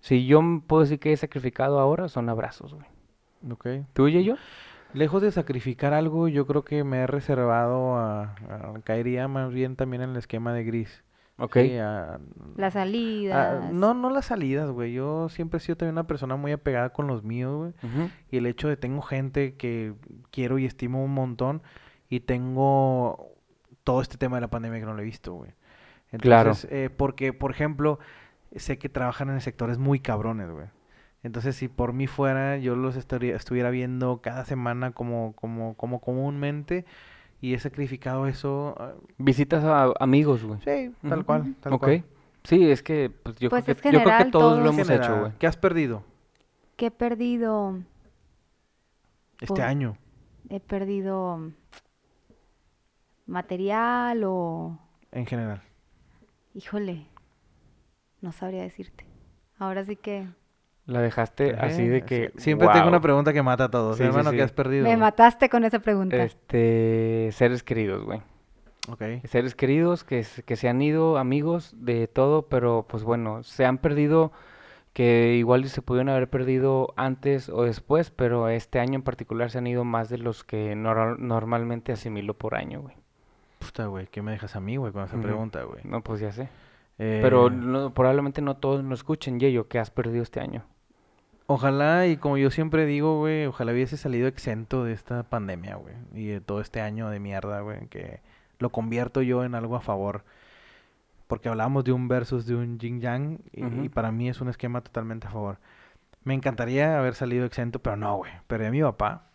si 0.01 0.27
yo 0.27 0.43
puedo 0.67 0.83
decir 0.83 0.99
que 1.01 1.13
he 1.13 1.17
sacrificado 1.17 1.81
ahora, 1.81 2.09
son 2.09 2.29
abrazos, 2.29 2.75
güey. 2.75 2.87
Ok. 3.51 3.87
¿Tú 3.95 4.09
y 4.09 4.23
yo? 4.23 4.35
Lejos 4.95 5.23
de 5.23 5.33
sacrificar 5.33 5.93
algo, 5.95 6.29
yo 6.29 6.47
creo 6.47 6.65
que 6.65 6.85
me 6.85 6.99
he 6.99 7.07
reservado 7.07 7.97
a, 7.97 8.23
a- 8.49 8.75
caería 8.85 9.27
más 9.29 9.53
bien 9.53 9.77
también 9.77 10.03
en 10.03 10.11
el 10.11 10.17
esquema 10.17 10.53
de 10.53 10.65
gris. 10.65 11.03
Ok. 11.39 11.57
Sí, 11.63 11.77
a- 11.79 12.21
Las 12.57 12.77
a- 12.77 12.81
salidas. 12.81 13.73
no, 13.73 13.95
no 13.95 14.11
las 14.11 14.27
salidas, 14.27 14.71
güey. 14.71 14.93
Yo 14.93 15.29
siempre 15.31 15.57
he 15.59 15.61
sido 15.61 15.77
también 15.77 15.95
una 15.95 16.07
persona 16.07 16.37
muy 16.37 16.53
apegada 16.53 16.91
con 16.91 17.07
los 17.07 17.25
míos, 17.25 17.57
güey. 17.83 18.11
Y 18.31 18.37
el 18.37 18.47
hecho 18.47 18.69
de 18.69 18.77
tengo 18.77 19.01
gente 19.03 19.55
que 19.57 19.95
quiero 20.31 20.59
y 20.59 20.67
estimo 20.67 21.03
un 21.03 21.15
montón 21.15 21.63
y 22.11 22.21
tengo 22.21 23.31
todo 23.85 24.03
este 24.03 24.19
tema 24.19 24.37
de 24.37 24.43
la 24.43 24.51
pandemia 24.51 24.79
que 24.81 24.87
no 24.87 24.95
lo 24.95 25.01
he 25.01 25.05
visto, 25.07 25.33
güey. 25.35 25.51
Claro. 26.19 26.51
Entonces, 26.51 26.71
eh, 26.71 26.91
porque, 26.95 27.33
por 27.33 27.51
ejemplo, 27.51 27.99
sé 28.55 28.79
que 28.79 28.91
trabajan 28.91 29.31
en 29.31 29.41
sectores 29.41 29.79
muy 29.79 29.99
cabrones, 30.01 30.51
güey. 30.51 30.67
Entonces, 31.23 31.55
si 31.57 31.69
por 31.69 31.93
mí 31.93 32.07
fuera, 32.07 32.57
yo 32.59 32.75
los 32.75 32.97
estaría, 32.97 33.37
estuviera 33.37 33.71
viendo 33.71 34.21
cada 34.23 34.45
semana 34.45 34.91
como, 34.91 35.35
como, 35.35 35.75
como 35.77 36.01
comúnmente 36.01 36.85
y 37.41 37.55
he 37.55 37.59
sacrificado 37.59 38.27
eso. 38.27 38.75
ah, 38.79 38.95
Visitas 39.19 39.63
a 39.65 39.93
amigos, 40.01 40.43
güey. 40.45 40.61
sí, 40.61 40.93
tal 41.09 41.25
cual, 41.25 41.55
tal 41.61 41.75
Ok. 41.75 41.81
cual. 41.81 42.05
Sí, 42.45 42.69
es 42.71 42.83
que 42.83 43.09
pues, 43.23 43.37
yo, 43.39 43.51
Pues 43.51 43.65
creo 43.65 43.77
es 43.77 43.83
que, 43.83 43.93
yo 43.93 44.03
creo 44.03 44.19
que 44.19 44.25
todos 44.27 44.59
lo 44.63 44.71
hemos 44.71 44.91
hecho, 44.91 45.21
güey. 45.21 45.33
¿Qué 45.39 45.47
has 45.47 45.57
perdido 45.57 46.03
¿Qué 46.77 46.87
he 46.87 46.91
perdido? 46.91 47.79
este 49.41 49.47
Por- 49.55 49.61
año? 49.63 49.97
He 50.49 50.59
perdido 50.59 51.53
material 53.27 54.25
o... 54.25 54.79
En 55.13 55.27
general. 55.27 55.63
Híjole, 56.55 57.07
no 58.21 58.33
sabría 58.33 58.63
decirte. 58.63 59.07
Ahora 59.59 59.85
sí 59.85 59.97
que 59.97 60.27
La 60.87 61.01
dejaste 61.01 61.55
así 61.59 61.87
de 61.87 62.03
que... 62.03 62.33
sí, 62.37 62.43
Siempre 62.43 62.69
tengo 62.73 62.89
una 62.89 63.01
pregunta 63.01 63.33
que 63.33 63.43
mata 63.43 63.65
a 63.65 63.71
todos. 63.71 63.97
Sí, 63.99 64.03
hermano, 64.03 64.31
sí. 64.31 64.37
¿qué 64.37 64.43
has 64.43 64.53
perdido? 64.53 64.85
me 64.85 64.97
mataste 64.97 65.49
con 65.49 65.65
esa 65.65 65.79
pregunta. 65.79 66.17
Este, 66.17 67.29
seres 67.33 67.63
queridos, 67.63 68.05
güey. 68.05 68.21
Ok. 68.89 69.03
Seres 69.25 69.55
queridos 69.55 70.03
que, 70.03 70.25
se- 70.25 70.43
que 70.43 70.57
se 70.57 70.69
han 70.69 70.83
ido, 70.83 71.19
amigos, 71.19 71.73
de 71.77 72.09
todo, 72.09 72.49
pero 72.49 72.85
pues 72.89 73.05
bueno, 73.05 73.45
se 73.45 73.65
han 73.65 73.79
perdido 73.79 74.33
que 74.93 75.37
igual 75.37 75.65
se 75.69 75.83
pudieron 75.83 76.09
haber 76.09 76.29
perdido 76.29 76.93
antes 76.97 77.49
o 77.49 77.63
después, 77.63 78.11
pero 78.11 78.49
este 78.49 78.81
año 78.81 78.97
en 78.97 79.03
particular 79.03 79.51
se 79.51 79.59
han 79.59 79.67
ido 79.69 79.85
más 79.85 80.09
de 80.09 80.19
los 80.19 80.43
que 80.43 80.75
nor- 80.75 81.17
normalmente 81.19 81.93
asimilo 81.93 82.35
por 82.35 82.57
año, 82.57 82.81
güey. 82.83 82.97
Puta, 83.61 83.87
güey, 83.87 84.09
¿qué 84.09 84.21
me 84.21 84.33
dejas 84.33 84.57
a 84.57 84.61
mí, 84.61 84.77
güey, 84.77 84.93
con 84.93 85.05
esa 85.05 85.17
pregunta, 85.17 85.63
güey? 85.63 85.81
No, 85.85 86.03
pues 86.03 86.21
ya 86.21 86.33
sé. 86.33 86.49
Eh, 86.99 87.21
Pero 87.23 87.49
no- 87.51 87.95
probablemente 87.95 88.43
no 88.43 88.57
todos 88.57 88.83
nos 88.83 88.99
escuchen, 88.99 89.39
Yeyo, 89.39 89.69
que 89.69 89.79
has 89.79 89.91
perdido 89.93 90.25
este 90.25 90.41
año. 90.41 90.65
Ojalá, 91.47 92.07
y 92.07 92.17
como 92.17 92.39
yo 92.39 92.51
siempre 92.51 92.87
digo, 92.87 93.19
güey, 93.19 93.47
ojalá 93.47 93.73
hubiese 93.73 93.97
salido 93.97 94.29
exento 94.29 94.85
de 94.85 94.93
esta 94.93 95.25
pandemia, 95.25 95.77
güey. 95.77 95.95
Y 96.15 96.27
de 96.27 96.41
todo 96.41 96.61
este 96.61 96.81
año 96.81 97.11
de 97.11 97.21
mierda, 97.21 97.61
güey, 97.61 97.89
que 97.89 98.21
lo 98.59 98.71
convierto 98.71 99.23
yo 99.23 99.45
en 99.45 99.55
algo 99.55 99.77
a 99.77 99.81
favor. 99.81 100.25
Porque 101.27 101.49
hablábamos 101.49 101.85
de 101.85 101.93
un 101.93 102.09
versus 102.09 102.47
de 102.47 102.55
un 102.55 102.79
yin 102.79 103.01
yang, 103.01 103.39
y, 103.53 103.89
para 103.89 104.13
mí 104.13 104.29
es 104.29 104.41
un 104.41 104.49
esquema 104.49 104.83
totalmente 104.83 105.27
a 105.27 105.31
favor. 105.31 105.59
Me 106.25 106.35
encantaría 106.35 106.99
haber 106.99 107.15
salido 107.15 107.45
exento, 107.45 107.81
pero 107.81 107.97
no, 107.97 108.17
güey. 108.17 108.33
Perdí 108.47 108.67
a 108.67 108.71
mi 108.71 108.83
papá. 108.83 109.29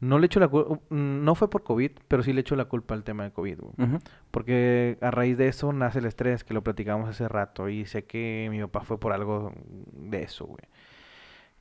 No 0.00 0.20
le 0.20 0.26
echo 0.26 0.38
la 0.38 0.46
culpa, 0.46 0.78
no 0.90 1.34
fue 1.34 1.50
por 1.50 1.64
COVID, 1.64 1.90
pero 2.06 2.22
sí 2.22 2.32
le 2.32 2.42
echo 2.42 2.54
la 2.54 2.66
culpa 2.66 2.94
al 2.94 3.02
tema 3.02 3.24
de 3.24 3.32
COVID, 3.32 3.58
güey. 3.58 3.98
Porque 4.30 4.96
a 5.00 5.10
raíz 5.10 5.36
de 5.36 5.48
eso 5.48 5.72
nace 5.72 5.98
el 5.98 6.04
estrés, 6.06 6.44
que 6.44 6.54
lo 6.54 6.62
platicamos 6.62 7.08
hace 7.08 7.26
rato. 7.26 7.68
Y 7.68 7.84
sé 7.84 8.04
que 8.04 8.46
mi 8.50 8.60
papá 8.60 8.82
fue 8.82 8.98
por 9.00 9.12
algo 9.12 9.52
de 9.92 10.22
eso, 10.22 10.46
güey. 10.46 10.62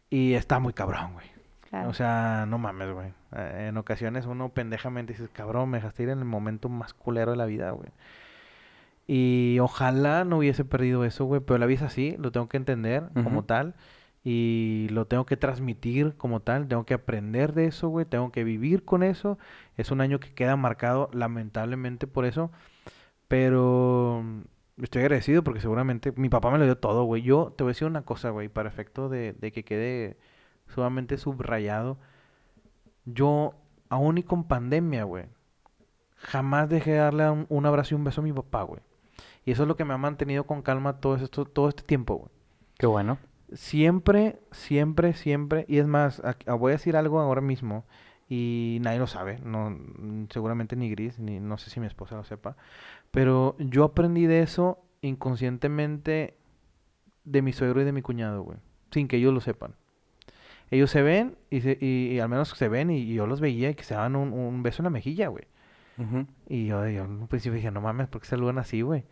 Y 0.09 0.33
está 0.33 0.59
muy 0.59 0.73
cabrón, 0.73 1.13
güey. 1.13 1.27
Claro. 1.69 1.89
O 1.89 1.93
sea, 1.93 2.45
no 2.47 2.57
mames, 2.57 2.91
güey. 2.93 3.13
Eh, 3.35 3.67
En 3.69 3.77
ocasiones 3.77 4.25
uno 4.25 4.49
pendejamente 4.49 5.13
dices, 5.13 5.29
cabrón, 5.31 5.69
me 5.69 5.77
dejaste 5.77 6.03
ir 6.03 6.09
en 6.09 6.19
el 6.19 6.25
momento 6.25 6.69
más 6.69 6.93
culero 6.93 7.31
de 7.31 7.37
la 7.37 7.45
vida, 7.45 7.71
güey. 7.71 7.89
Y 9.05 9.59
ojalá 9.59 10.25
no 10.25 10.37
hubiese 10.39 10.65
perdido 10.65 11.05
eso, 11.05 11.25
güey. 11.25 11.41
Pero 11.41 11.57
la 11.57 11.65
vida 11.65 11.79
es 11.79 11.83
así, 11.91 12.15
lo 12.19 12.31
tengo 12.31 12.47
que 12.49 12.57
entender 12.57 13.09
como 13.23 13.43
tal. 13.43 13.75
Y 14.23 14.87
lo 14.91 15.05
tengo 15.07 15.25
que 15.25 15.37
transmitir 15.37 16.15
como 16.17 16.41
tal. 16.41 16.67
Tengo 16.67 16.85
que 16.85 16.93
aprender 16.93 17.53
de 17.53 17.65
eso, 17.65 17.87
güey. 17.89 18.05
Tengo 18.05 18.31
que 18.31 18.43
vivir 18.43 18.83
con 18.83 19.03
eso. 19.03 19.37
Es 19.77 19.91
un 19.91 20.01
año 20.01 20.19
que 20.19 20.33
queda 20.33 20.55
marcado, 20.57 21.09
lamentablemente, 21.13 22.07
por 22.07 22.25
eso. 22.25 22.51
Pero 23.27 24.23
estoy 24.81 25.01
agradecido 25.01 25.43
porque 25.43 25.61
seguramente 25.61 26.13
mi 26.15 26.29
papá 26.29 26.51
me 26.51 26.57
lo 26.57 26.65
dio 26.65 26.77
todo, 26.77 27.03
güey. 27.03 27.21
Yo 27.23 27.53
te 27.57 27.63
voy 27.63 27.71
a 27.71 27.73
decir 27.73 27.87
una 27.87 28.03
cosa, 28.03 28.29
güey, 28.29 28.49
para 28.49 28.69
efecto 28.69 29.09
de, 29.09 29.33
de 29.33 29.51
que 29.51 29.63
quede 29.63 30.17
sumamente 30.67 31.17
subrayado. 31.17 31.97
Yo, 33.05 33.55
aún 33.89 34.17
y 34.17 34.23
con 34.23 34.43
pandemia, 34.47 35.03
güey, 35.03 35.25
jamás 36.15 36.69
dejé 36.69 36.91
de 36.91 36.97
darle 36.97 37.29
un, 37.29 37.45
un 37.49 37.65
abrazo 37.65 37.95
y 37.95 37.97
un 37.97 38.03
beso 38.03 38.21
a 38.21 38.23
mi 38.23 38.33
papá, 38.33 38.63
güey. 38.63 38.81
Y 39.45 39.51
eso 39.51 39.63
es 39.63 39.67
lo 39.67 39.77
que 39.77 39.85
me 39.85 39.93
ha 39.93 39.97
mantenido 39.97 40.45
con 40.45 40.61
calma 40.61 40.99
todo 40.99 41.15
esto, 41.15 41.45
todo 41.45 41.69
este 41.69 41.83
tiempo, 41.83 42.15
güey. 42.15 42.29
Qué 42.77 42.85
bueno. 42.85 43.17
Siempre, 43.53 44.39
siempre, 44.51 45.13
siempre, 45.13 45.65
y 45.69 45.77
es 45.77 45.87
más, 45.87 46.21
voy 46.59 46.71
a 46.71 46.75
decir 46.75 46.97
algo 46.97 47.21
ahora 47.21 47.39
mismo 47.39 47.85
y 48.29 48.79
nadie 48.81 48.99
lo 48.99 49.07
sabe, 49.07 49.39
no, 49.39 49.77
seguramente 50.29 50.75
ni 50.75 50.89
Gris, 50.89 51.17
ni 51.17 51.39
no 51.39 51.57
sé 51.57 51.69
si 51.69 51.79
mi 51.79 51.87
esposa 51.87 52.17
lo 52.17 52.25
sepa, 52.25 52.57
pero 53.11 53.55
yo 53.59 53.83
aprendí 53.83 54.25
de 54.25 54.41
eso 54.41 54.83
inconscientemente 55.01 56.37
de 57.23 57.41
mi 57.41 57.53
suegro 57.53 57.81
y 57.81 57.85
de 57.85 57.91
mi 57.91 58.01
cuñado, 58.01 58.41
güey, 58.41 58.57
sin 58.91 59.07
que 59.07 59.17
ellos 59.17 59.33
lo 59.33 59.41
sepan. 59.41 59.75
Ellos 60.69 60.91
se 60.91 61.01
ven 61.01 61.37
y, 61.49 61.61
se- 61.61 61.77
y, 61.79 62.07
y 62.13 62.19
al 62.19 62.29
menos 62.29 62.49
se 62.49 62.67
ven 62.67 62.89
y, 62.91 62.97
y 62.99 63.13
yo 63.13 63.25
los 63.27 63.39
veía 63.39 63.69
y 63.69 63.75
que 63.75 63.83
se 63.83 63.93
daban 63.93 64.15
un, 64.15 64.33
un 64.33 64.63
beso 64.63 64.81
en 64.81 64.85
la 64.85 64.89
mejilla, 64.89 65.27
güey. 65.29 65.45
Y 66.47 66.67
yo, 66.67 66.87
yo 66.87 67.05
en 67.05 67.11
un 67.21 67.27
principio 67.27 67.55
dije, 67.55 67.71
no 67.71 67.81
mames, 67.81 68.07
¿por 68.07 68.21
qué 68.21 68.27
saludan 68.27 68.59
así, 68.59 68.81
güey? 68.81 69.05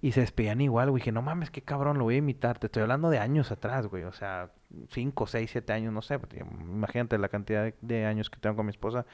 Y 0.00 0.12
se 0.12 0.20
despedían 0.20 0.60
igual, 0.60 0.90
güey. 0.90 1.00
Dije, 1.00 1.10
no 1.10 1.20
mames, 1.22 1.50
qué 1.50 1.62
cabrón, 1.62 1.98
lo 1.98 2.04
voy 2.04 2.14
a 2.14 2.18
imitar. 2.18 2.58
Te 2.60 2.66
estoy 2.66 2.82
hablando 2.82 3.10
de 3.10 3.18
años 3.18 3.50
atrás, 3.50 3.88
güey. 3.88 4.04
O 4.04 4.12
sea, 4.12 4.52
5, 4.90 5.26
6, 5.26 5.50
7 5.50 5.72
años, 5.72 5.92
no 5.92 6.00
sé. 6.02 6.20
Imagínate 6.40 7.18
la 7.18 7.28
cantidad 7.28 7.64
de, 7.64 7.74
de 7.80 8.06
años 8.06 8.30
que 8.30 8.38
tengo 8.38 8.54
con 8.54 8.66
mi 8.66 8.70
esposa. 8.70 9.04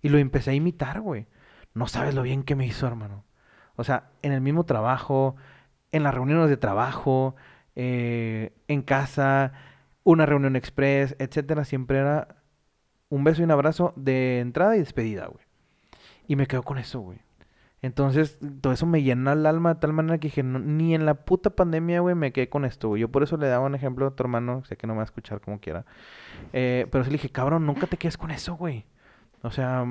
Y 0.00 0.08
lo 0.08 0.16
empecé 0.16 0.52
a 0.52 0.54
imitar, 0.54 1.02
güey. 1.02 1.26
no 1.74 1.86
sabes 1.88 2.14
lo 2.14 2.22
bien 2.22 2.42
que 2.42 2.54
me 2.56 2.66
hizo, 2.66 2.86
hermano. 2.86 3.24
O 3.82 3.84
sea, 3.84 4.10
en 4.22 4.30
el 4.30 4.40
mismo 4.40 4.62
trabajo, 4.62 5.34
en 5.90 6.04
las 6.04 6.14
reuniones 6.14 6.48
de 6.48 6.56
trabajo, 6.56 7.34
eh, 7.74 8.52
en 8.68 8.82
casa, 8.82 9.54
una 10.04 10.24
reunión 10.24 10.54
express, 10.54 11.16
etcétera, 11.18 11.64
siempre 11.64 11.98
era 11.98 12.36
un 13.08 13.24
beso 13.24 13.40
y 13.40 13.44
un 13.44 13.50
abrazo 13.50 13.92
de 13.96 14.38
entrada 14.38 14.76
y 14.76 14.78
despedida, 14.78 15.26
güey. 15.26 15.44
Y 16.28 16.36
me 16.36 16.46
quedo 16.46 16.62
con 16.62 16.78
eso, 16.78 17.00
güey. 17.00 17.18
Entonces, 17.82 18.38
todo 18.60 18.72
eso 18.72 18.86
me 18.86 19.02
llenó 19.02 19.32
el 19.32 19.44
alma 19.46 19.74
de 19.74 19.80
tal 19.80 19.92
manera 19.92 20.18
que 20.18 20.28
dije, 20.28 20.44
ni 20.44 20.94
en 20.94 21.04
la 21.04 21.14
puta 21.14 21.50
pandemia, 21.50 21.98
güey, 21.98 22.14
me 22.14 22.32
quedé 22.32 22.48
con 22.48 22.64
esto, 22.64 22.86
güey. 22.86 23.00
Yo 23.00 23.08
por 23.08 23.24
eso 23.24 23.36
le 23.36 23.48
daba 23.48 23.66
un 23.66 23.74
ejemplo 23.74 24.06
a 24.06 24.14
tu 24.14 24.22
hermano, 24.22 24.64
sé 24.64 24.76
que 24.76 24.86
no 24.86 24.92
me 24.92 24.98
va 24.98 25.02
a 25.02 25.06
escuchar 25.06 25.40
como 25.40 25.58
quiera. 25.58 25.84
Eh, 26.52 26.86
pero 26.92 27.02
sí 27.02 27.10
le 27.10 27.14
dije, 27.14 27.30
cabrón, 27.30 27.66
nunca 27.66 27.88
te 27.88 27.96
quedes 27.96 28.16
con 28.16 28.30
eso, 28.30 28.54
güey. 28.54 28.86
O 29.42 29.50
sea, 29.50 29.84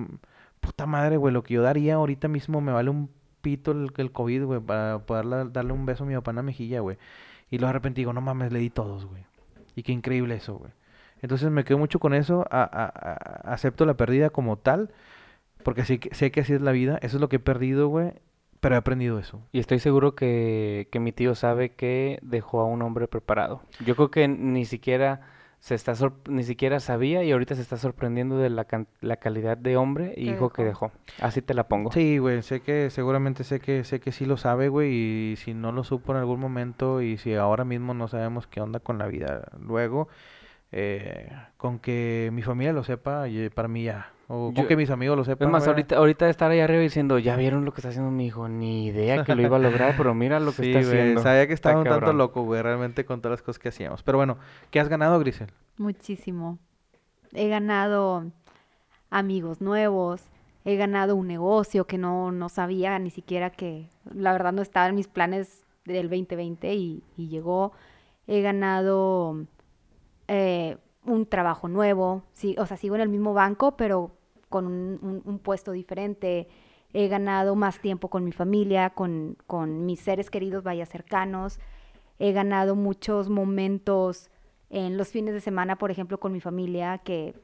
puta 0.61 0.85
madre, 0.85 1.17
güey, 1.17 1.33
lo 1.33 1.43
que 1.43 1.55
yo 1.55 1.61
daría 1.61 1.95
ahorita 1.95 2.29
mismo 2.29 2.61
me 2.61 2.71
vale 2.71 2.89
un 2.89 3.11
pito 3.41 3.71
el, 3.71 3.91
el 3.97 4.11
COVID, 4.11 4.43
güey, 4.45 4.59
para 4.59 4.99
poder 4.99 5.51
darle 5.51 5.73
un 5.73 5.85
beso 5.85 6.03
a 6.03 6.07
mi 6.07 6.15
papá 6.15 6.31
en 6.31 6.37
la 6.37 6.43
mejilla, 6.43 6.79
güey. 6.79 6.97
Y 7.49 7.57
luego 7.57 7.67
de 7.67 7.73
repente 7.73 8.01
digo, 8.01 8.13
no 8.13 8.21
mames, 8.21 8.51
le 8.53 8.59
di 8.59 8.69
todos, 8.69 9.05
güey. 9.05 9.23
Y 9.75 9.83
qué 9.83 9.91
increíble 9.91 10.35
eso, 10.35 10.55
güey. 10.55 10.71
Entonces 11.21 11.51
me 11.51 11.63
quedo 11.63 11.77
mucho 11.77 11.99
con 11.99 12.13
eso, 12.13 12.45
acepto 12.49 13.85
la 13.85 13.95
pérdida 13.95 14.31
como 14.31 14.57
tal 14.57 14.91
porque 15.61 15.85
sé 15.85 15.99
que, 15.99 16.13
sé 16.13 16.31
que 16.31 16.41
así 16.41 16.53
es 16.53 16.61
la 16.61 16.71
vida, 16.71 16.97
eso 17.01 17.17
es 17.17 17.21
lo 17.21 17.29
que 17.29 17.37
he 17.37 17.39
perdido, 17.39 17.87
güey, 17.87 18.13
pero 18.59 18.75
he 18.75 18.77
aprendido 18.77 19.19
eso. 19.19 19.41
Y 19.51 19.59
estoy 19.59 19.79
seguro 19.79 20.15
que, 20.15 20.87
que 20.91 20.99
mi 20.99 21.11
tío 21.11 21.35
sabe 21.35 21.73
que 21.73 22.19
dejó 22.21 22.61
a 22.61 22.65
un 22.65 22.81
hombre 22.81 23.07
preparado. 23.07 23.61
Yo 23.85 23.95
creo 23.95 24.11
que 24.11 24.27
ni 24.27 24.65
siquiera 24.65 25.21
se 25.61 25.75
está 25.75 25.93
ni 26.27 26.43
siquiera 26.43 26.79
sabía 26.79 27.23
y 27.23 27.31
ahorita 27.31 27.53
se 27.53 27.61
está 27.61 27.77
sorprendiendo 27.77 28.39
de 28.39 28.49
la, 28.49 28.65
la 28.99 29.17
calidad 29.17 29.57
de 29.57 29.77
hombre 29.77 30.15
y 30.17 30.31
hijo 30.31 30.49
que 30.49 30.63
dejó. 30.63 30.91
Así 31.19 31.43
te 31.43 31.53
la 31.53 31.67
pongo. 31.67 31.91
Sí, 31.91 32.17
güey, 32.17 32.41
sé 32.41 32.61
que 32.61 32.89
seguramente 32.89 33.43
sé 33.43 33.59
que 33.59 33.83
sé 33.83 33.99
que 33.99 34.11
sí 34.11 34.25
lo 34.25 34.37
sabe, 34.37 34.69
güey, 34.69 34.91
y 34.91 35.35
si 35.35 35.53
no 35.53 35.71
lo 35.71 35.83
supo 35.83 36.13
en 36.13 36.17
algún 36.17 36.39
momento 36.39 37.03
y 37.03 37.17
si 37.17 37.35
ahora 37.35 37.63
mismo 37.63 37.93
no 37.93 38.07
sabemos 38.07 38.47
qué 38.47 38.59
onda 38.59 38.79
con 38.79 38.97
la 38.97 39.05
vida 39.05 39.51
luego, 39.59 40.09
eh, 40.71 41.31
con 41.57 41.79
que 41.79 42.29
mi 42.33 42.41
familia 42.41 42.73
lo 42.73 42.83
sepa, 42.83 43.27
y 43.27 43.49
para 43.49 43.67
mí 43.67 43.83
ya 43.83 44.11
o 44.33 44.53
que 44.53 44.77
mis 44.77 44.89
amigos 44.89 45.17
lo 45.17 45.25
sepan. 45.25 45.49
Es 45.49 45.51
más, 45.51 45.67
ahorita, 45.67 45.97
ahorita 45.97 46.29
estar 46.29 46.49
ahí 46.51 46.61
arriba 46.61 46.81
diciendo, 46.81 47.19
ya 47.19 47.35
vieron 47.35 47.65
lo 47.65 47.73
que 47.73 47.81
está 47.81 47.89
haciendo 47.89 48.11
mi 48.11 48.27
hijo, 48.27 48.47
ni 48.47 48.85
idea 48.85 49.25
que 49.25 49.35
lo 49.35 49.41
iba 49.41 49.57
a 49.57 49.59
lograr, 49.59 49.95
pero 49.97 50.13
mira 50.13 50.39
lo 50.39 50.53
que 50.53 50.61
está 50.71 50.79
haciendo. 50.79 51.21
Sabía 51.21 51.47
que 51.47 51.53
estaba 51.53 51.77
un 51.77 51.83
tanto 51.83 52.13
loco, 52.13 52.43
güey, 52.43 52.61
realmente 52.61 53.03
con 53.03 53.19
todas 53.19 53.39
las 53.39 53.41
cosas 53.41 53.59
que 53.59 53.69
hacíamos. 53.69 54.03
Pero 54.03 54.17
bueno, 54.17 54.37
¿qué 54.69 54.79
has 54.79 54.87
ganado, 54.87 55.19
Grisel? 55.19 55.49
Muchísimo. 55.77 56.59
He 57.33 57.49
ganado 57.49 58.23
amigos 59.09 59.59
nuevos, 59.59 60.23
he 60.63 60.77
ganado 60.77 61.17
un 61.17 61.27
negocio 61.27 61.85
que 61.85 61.97
no, 61.97 62.31
no 62.31 62.47
sabía 62.47 62.97
ni 62.99 63.09
siquiera 63.09 63.49
que, 63.49 63.89
la 64.13 64.31
verdad 64.31 64.53
no 64.53 64.61
estaba 64.61 64.87
en 64.87 64.95
mis 64.95 65.09
planes 65.09 65.65
del 65.83 66.09
2020 66.09 66.73
y, 66.73 67.03
y 67.17 67.27
llegó. 67.27 67.73
He 68.27 68.41
ganado 68.41 69.45
eh, 70.33 70.77
un 71.05 71.25
trabajo 71.25 71.67
nuevo, 71.67 72.23
sí, 72.31 72.55
o 72.57 72.65
sea, 72.65 72.77
sigo 72.77 72.95
en 72.95 73.01
el 73.01 73.09
mismo 73.09 73.33
banco, 73.33 73.75
pero 73.75 74.15
con 74.47 74.65
un, 74.65 75.39
puesto 75.39 75.73
diferente, 75.73 76.47
he 76.93 77.09
ganado 77.09 77.53
más 77.55 77.81
tiempo 77.81 78.07
con 78.07 78.23
mi 78.23 78.31
familia, 78.31 78.91
con, 78.91 79.35
con, 79.45 79.85
mis 79.85 79.99
seres 79.99 80.29
queridos, 80.29 80.63
vaya 80.63 80.85
cercanos, 80.85 81.59
he 82.17 82.31
ganado 82.31 82.75
muchos 82.75 83.27
momentos 83.27 84.29
en 84.69 84.95
los 84.95 85.09
fines 85.09 85.33
de 85.33 85.41
semana, 85.41 85.77
por 85.77 85.91
ejemplo, 85.91 86.17
con 86.17 86.31
mi 86.31 86.39
familia, 86.39 86.99
que, 86.99 87.35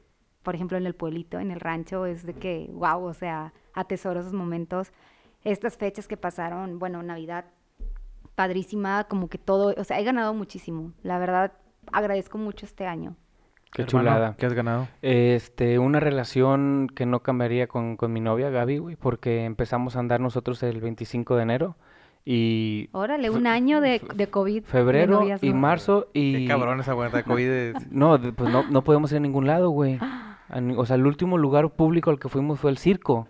por 0.42 0.54
ejemplo, 0.54 0.78
en 0.78 0.86
el 0.86 0.94
pueblito, 0.94 1.38
en 1.40 1.50
el 1.50 1.60
rancho, 1.60 2.06
es 2.06 2.24
de 2.24 2.32
que, 2.32 2.70
wow, 2.72 3.04
o 3.04 3.12
sea, 3.12 3.52
atesoro 3.74 4.20
esos 4.20 4.32
momentos. 4.32 4.92
Estas 5.44 5.76
fechas 5.76 6.08
que 6.08 6.16
pasaron, 6.16 6.78
bueno, 6.78 7.02
Navidad, 7.02 7.44
padrísima, 8.34 9.04
como 9.04 9.28
que 9.28 9.36
todo, 9.36 9.74
o 9.76 9.84
sea, 9.84 10.00
he 10.00 10.04
ganado 10.04 10.32
muchísimo. 10.32 10.94
La 11.02 11.18
verdad, 11.18 11.52
agradezco 11.92 12.38
mucho 12.38 12.66
este 12.66 12.86
año. 12.86 13.16
Qué 13.72 13.84
chulada. 13.84 14.34
¿Qué 14.38 14.46
has 14.46 14.54
ganado? 14.54 14.88
Este, 15.02 15.78
una 15.78 16.00
relación 16.00 16.88
que 16.94 17.06
no 17.06 17.20
cambiaría 17.20 17.66
con, 17.66 17.96
con 17.96 18.12
mi 18.12 18.20
novia, 18.20 18.50
Gaby, 18.50 18.78
güey, 18.78 18.96
porque 18.96 19.44
empezamos 19.44 19.96
a 19.96 20.00
andar 20.00 20.20
nosotros 20.20 20.62
el 20.62 20.80
25 20.80 21.36
de 21.36 21.42
enero 21.42 21.76
y... 22.24 22.88
Órale, 22.92 23.30
un 23.30 23.46
año 23.46 23.80
de, 23.80 24.02
de 24.14 24.26
COVID. 24.28 24.64
Febrero 24.64 25.24
y 25.40 25.52
marzo 25.54 26.08
y... 26.12 26.32
Qué 26.32 26.46
cabrón 26.46 26.80
esa 26.80 26.94
de 27.12 27.24
COVID. 27.24 27.88
no, 27.90 28.20
pues 28.20 28.52
no, 28.52 28.64
no 28.68 28.84
podemos 28.84 29.10
ir 29.12 29.18
a 29.18 29.20
ningún 29.20 29.46
lado, 29.46 29.70
güey. 29.70 29.98
O 30.78 30.86
sea, 30.86 30.96
el 30.96 31.06
último 31.06 31.36
lugar 31.36 31.68
público 31.68 32.08
al 32.08 32.18
que 32.18 32.30
fuimos 32.30 32.58
fue 32.58 32.70
el 32.70 32.78
circo. 32.78 33.28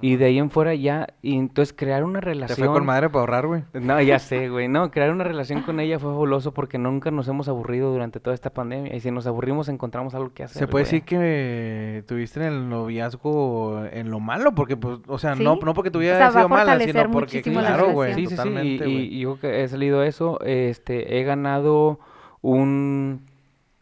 Y 0.00 0.16
de 0.16 0.26
ahí 0.26 0.38
en 0.38 0.50
fuera 0.50 0.74
ya, 0.74 1.06
y 1.22 1.36
entonces 1.36 1.74
crear 1.76 2.04
una 2.04 2.20
relación. 2.20 2.56
Te 2.56 2.64
fue 2.64 2.72
con 2.72 2.84
madre 2.84 3.08
para 3.08 3.20
ahorrar, 3.20 3.46
güey. 3.46 3.62
No, 3.72 4.00
ya 4.02 4.18
sé, 4.18 4.48
güey. 4.50 4.68
No, 4.68 4.90
crear 4.90 5.10
una 5.10 5.24
relación 5.24 5.62
con 5.62 5.80
ella 5.80 5.98
fue 5.98 6.10
fabuloso 6.10 6.52
porque 6.52 6.78
nunca 6.78 7.10
nos 7.10 7.28
hemos 7.28 7.48
aburrido 7.48 7.90
durante 7.92 8.20
toda 8.20 8.34
esta 8.34 8.50
pandemia. 8.50 8.94
Y 8.94 9.00
si 9.00 9.10
nos 9.10 9.26
aburrimos, 9.26 9.68
encontramos 9.68 10.14
algo 10.14 10.32
que 10.34 10.44
hacer. 10.44 10.58
Se 10.58 10.66
puede 10.66 10.84
decir 10.84 11.04
que 11.04 12.04
tuviste 12.06 12.40
en 12.40 12.46
el 12.46 12.68
noviazgo 12.68 13.84
en 13.90 14.10
lo 14.10 14.20
malo, 14.20 14.54
porque, 14.54 14.76
pues, 14.76 14.98
o 15.06 15.18
sea, 15.18 15.34
no, 15.34 15.56
no 15.56 15.74
porque 15.74 15.90
tuviera 15.90 16.30
sido 16.30 16.48
mala, 16.48 16.78
sino 16.80 17.10
porque, 17.10 17.42
claro, 17.42 17.92
güey. 17.92 18.14
Sí, 18.14 18.26
sí, 18.26 18.36
sí. 18.36 18.48
Y, 18.48 19.16
y, 19.16 19.20
yo 19.20 19.38
que 19.38 19.62
he 19.62 19.68
salido 19.68 20.02
eso, 20.02 20.38
este, 20.44 21.18
he 21.18 21.24
ganado 21.24 21.98
un 22.42 23.22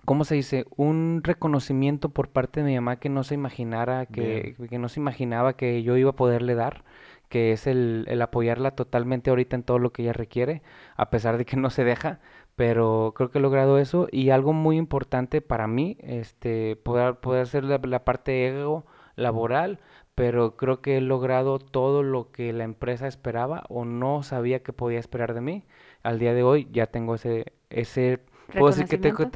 ¿cómo 0.04 0.24
se 0.24 0.34
dice? 0.34 0.66
Un 0.76 1.20
reconocimiento 1.24 2.10
por 2.10 2.28
parte 2.28 2.60
de 2.60 2.66
mi 2.66 2.74
mamá 2.74 2.98
que 2.98 3.08
no 3.08 3.24
se 3.24 3.34
imaginara, 3.34 4.06
que, 4.06 4.56
que, 4.68 4.78
no 4.78 4.88
se 4.88 5.00
imaginaba 5.00 5.56
que 5.56 5.82
yo 5.82 5.96
iba 5.96 6.10
a 6.10 6.16
poderle 6.16 6.54
dar, 6.54 6.84
que 7.28 7.52
es 7.52 7.66
el, 7.66 8.04
el, 8.08 8.22
apoyarla 8.22 8.72
totalmente 8.72 9.30
ahorita 9.30 9.56
en 9.56 9.62
todo 9.62 9.78
lo 9.78 9.92
que 9.92 10.02
ella 10.02 10.12
requiere, 10.12 10.62
a 10.96 11.10
pesar 11.10 11.38
de 11.38 11.44
que 11.46 11.56
no 11.56 11.70
se 11.70 11.84
deja, 11.84 12.20
pero 12.56 13.14
creo 13.16 13.30
que 13.30 13.38
he 13.38 13.42
logrado 13.42 13.78
eso 13.78 14.08
y 14.10 14.30
algo 14.30 14.52
muy 14.52 14.76
importante 14.76 15.40
para 15.40 15.66
mí, 15.66 15.96
este, 16.00 16.76
poder, 16.76 17.16
poder 17.16 17.42
hacer 17.42 17.64
la, 17.64 17.78
la 17.82 18.04
parte 18.04 18.46
ego 18.48 18.84
laboral, 19.16 19.80
pero 20.14 20.56
creo 20.56 20.82
que 20.82 20.98
he 20.98 21.00
logrado 21.00 21.58
todo 21.58 22.02
lo 22.02 22.30
que 22.30 22.52
la 22.52 22.64
empresa 22.64 23.06
esperaba 23.06 23.64
o 23.68 23.84
no 23.84 24.22
sabía 24.22 24.62
que 24.62 24.72
podía 24.72 24.98
esperar 24.98 25.34
de 25.34 25.40
mí. 25.40 25.64
Al 26.02 26.18
día 26.18 26.34
de 26.34 26.42
hoy 26.42 26.68
ya 26.70 26.86
tengo 26.86 27.14
ese, 27.14 27.52
ese 27.70 28.20
Puedo 28.58 28.72
decir, 28.72 28.86
que 28.86 28.98
tengo, 28.98 29.30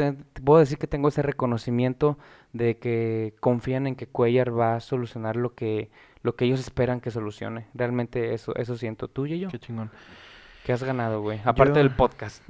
puedo 0.44 0.60
decir 0.60 0.78
que 0.78 0.86
tengo 0.86 1.08
ese 1.08 1.22
reconocimiento 1.22 2.18
de 2.52 2.78
que 2.78 3.34
confían 3.40 3.86
en 3.86 3.96
que 3.96 4.06
Cuellar 4.06 4.58
va 4.58 4.76
a 4.76 4.80
solucionar 4.80 5.36
lo 5.36 5.54
que, 5.54 5.90
lo 6.22 6.36
que 6.36 6.44
ellos 6.44 6.60
esperan 6.60 7.00
que 7.00 7.10
solucione. 7.10 7.66
Realmente 7.74 8.34
eso, 8.34 8.54
eso 8.56 8.76
siento. 8.76 9.08
¿Tú 9.08 9.26
y 9.26 9.38
yo? 9.38 9.48
Qué 9.48 9.58
chingón. 9.58 9.90
¿Qué 10.64 10.72
has 10.72 10.82
ganado, 10.82 11.22
güey? 11.22 11.40
Aparte 11.44 11.78
del 11.78 11.90
podcast. 11.96 12.42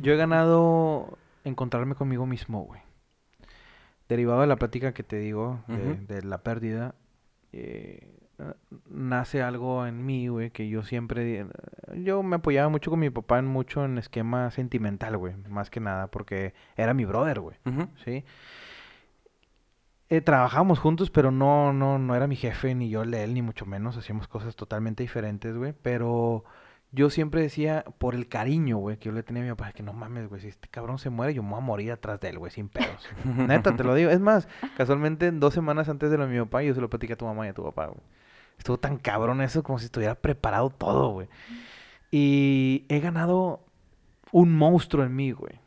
Yo 0.00 0.12
he 0.12 0.16
ganado 0.16 1.18
encontrarme 1.44 1.94
conmigo 1.94 2.26
mismo, 2.26 2.62
güey. 2.64 2.80
Derivado 4.08 4.42
de 4.42 4.46
la 4.46 4.56
plática 4.56 4.92
que 4.92 5.02
te 5.02 5.16
digo, 5.16 5.60
de, 5.68 5.94
de 5.94 6.22
la 6.22 6.38
pérdida, 6.42 6.94
eh, 7.52 8.21
nace 8.88 9.42
algo 9.42 9.86
en 9.86 10.04
mí, 10.04 10.28
güey, 10.28 10.50
que 10.50 10.68
yo 10.68 10.82
siempre... 10.82 11.46
Yo 11.94 12.22
me 12.22 12.36
apoyaba 12.36 12.68
mucho 12.68 12.90
con 12.90 13.00
mi 13.00 13.10
papá 13.10 13.38
en 13.38 13.46
mucho 13.46 13.84
en 13.84 13.98
esquema 13.98 14.50
sentimental, 14.50 15.16
güey, 15.16 15.34
más 15.48 15.70
que 15.70 15.80
nada, 15.80 16.08
porque 16.08 16.54
era 16.76 16.94
mi 16.94 17.04
brother, 17.04 17.40
güey, 17.40 17.56
¿sí? 18.04 18.24
Eh, 20.08 20.20
trabajábamos 20.20 20.78
juntos, 20.78 21.10
pero 21.10 21.30
no, 21.30 21.72
no, 21.72 21.98
no 21.98 22.14
era 22.14 22.26
mi 22.26 22.36
jefe, 22.36 22.74
ni 22.74 22.90
yo 22.90 23.04
de 23.04 23.24
él, 23.24 23.34
ni 23.34 23.42
mucho 23.42 23.64
menos, 23.64 23.96
hacíamos 23.96 24.28
cosas 24.28 24.56
totalmente 24.56 25.02
diferentes, 25.02 25.56
güey, 25.56 25.72
pero 25.80 26.44
yo 26.94 27.08
siempre 27.08 27.40
decía, 27.40 27.86
por 27.96 28.14
el 28.14 28.28
cariño, 28.28 28.76
güey, 28.76 28.98
que 28.98 29.06
yo 29.06 29.12
le 29.12 29.22
tenía 29.22 29.42
a 29.42 29.46
mi 29.46 29.50
papá, 29.52 29.72
que 29.72 29.82
no 29.82 29.94
mames, 29.94 30.28
güey, 30.28 30.42
si 30.42 30.48
este 30.48 30.68
cabrón 30.68 30.98
se 30.98 31.08
muere, 31.08 31.32
yo 31.32 31.42
me 31.42 31.48
voy 31.48 31.58
a 31.58 31.62
morir 31.62 31.92
atrás 31.92 32.20
de 32.20 32.28
él, 32.28 32.38
güey, 32.38 32.52
sin 32.52 32.68
pedos. 32.68 33.08
Neta, 33.24 33.74
te 33.74 33.82
lo 33.82 33.94
digo. 33.94 34.10
Es 34.10 34.20
más, 34.20 34.46
casualmente, 34.76 35.32
dos 35.32 35.54
semanas 35.54 35.88
antes 35.88 36.10
de 36.10 36.18
lo 36.18 36.26
de 36.26 36.34
mi 36.34 36.38
papá, 36.40 36.62
yo 36.62 36.74
se 36.74 36.82
lo 36.82 36.90
platicé 36.90 37.14
a 37.14 37.16
tu 37.16 37.24
mamá 37.24 37.46
y 37.46 37.48
a 37.48 37.54
tu 37.54 37.64
papá, 37.64 37.86
güey. 37.86 38.02
Estuvo 38.58 38.78
tan 38.78 38.96
cabrón 38.96 39.40
eso 39.40 39.62
como 39.62 39.78
si 39.78 39.86
estuviera 39.86 40.14
preparado 40.14 40.70
todo, 40.70 41.10
güey. 41.10 41.28
Y 42.10 42.84
he 42.88 43.00
ganado 43.00 43.64
un 44.30 44.54
monstruo 44.56 45.04
en 45.04 45.16
mí, 45.16 45.32
güey. 45.32 45.60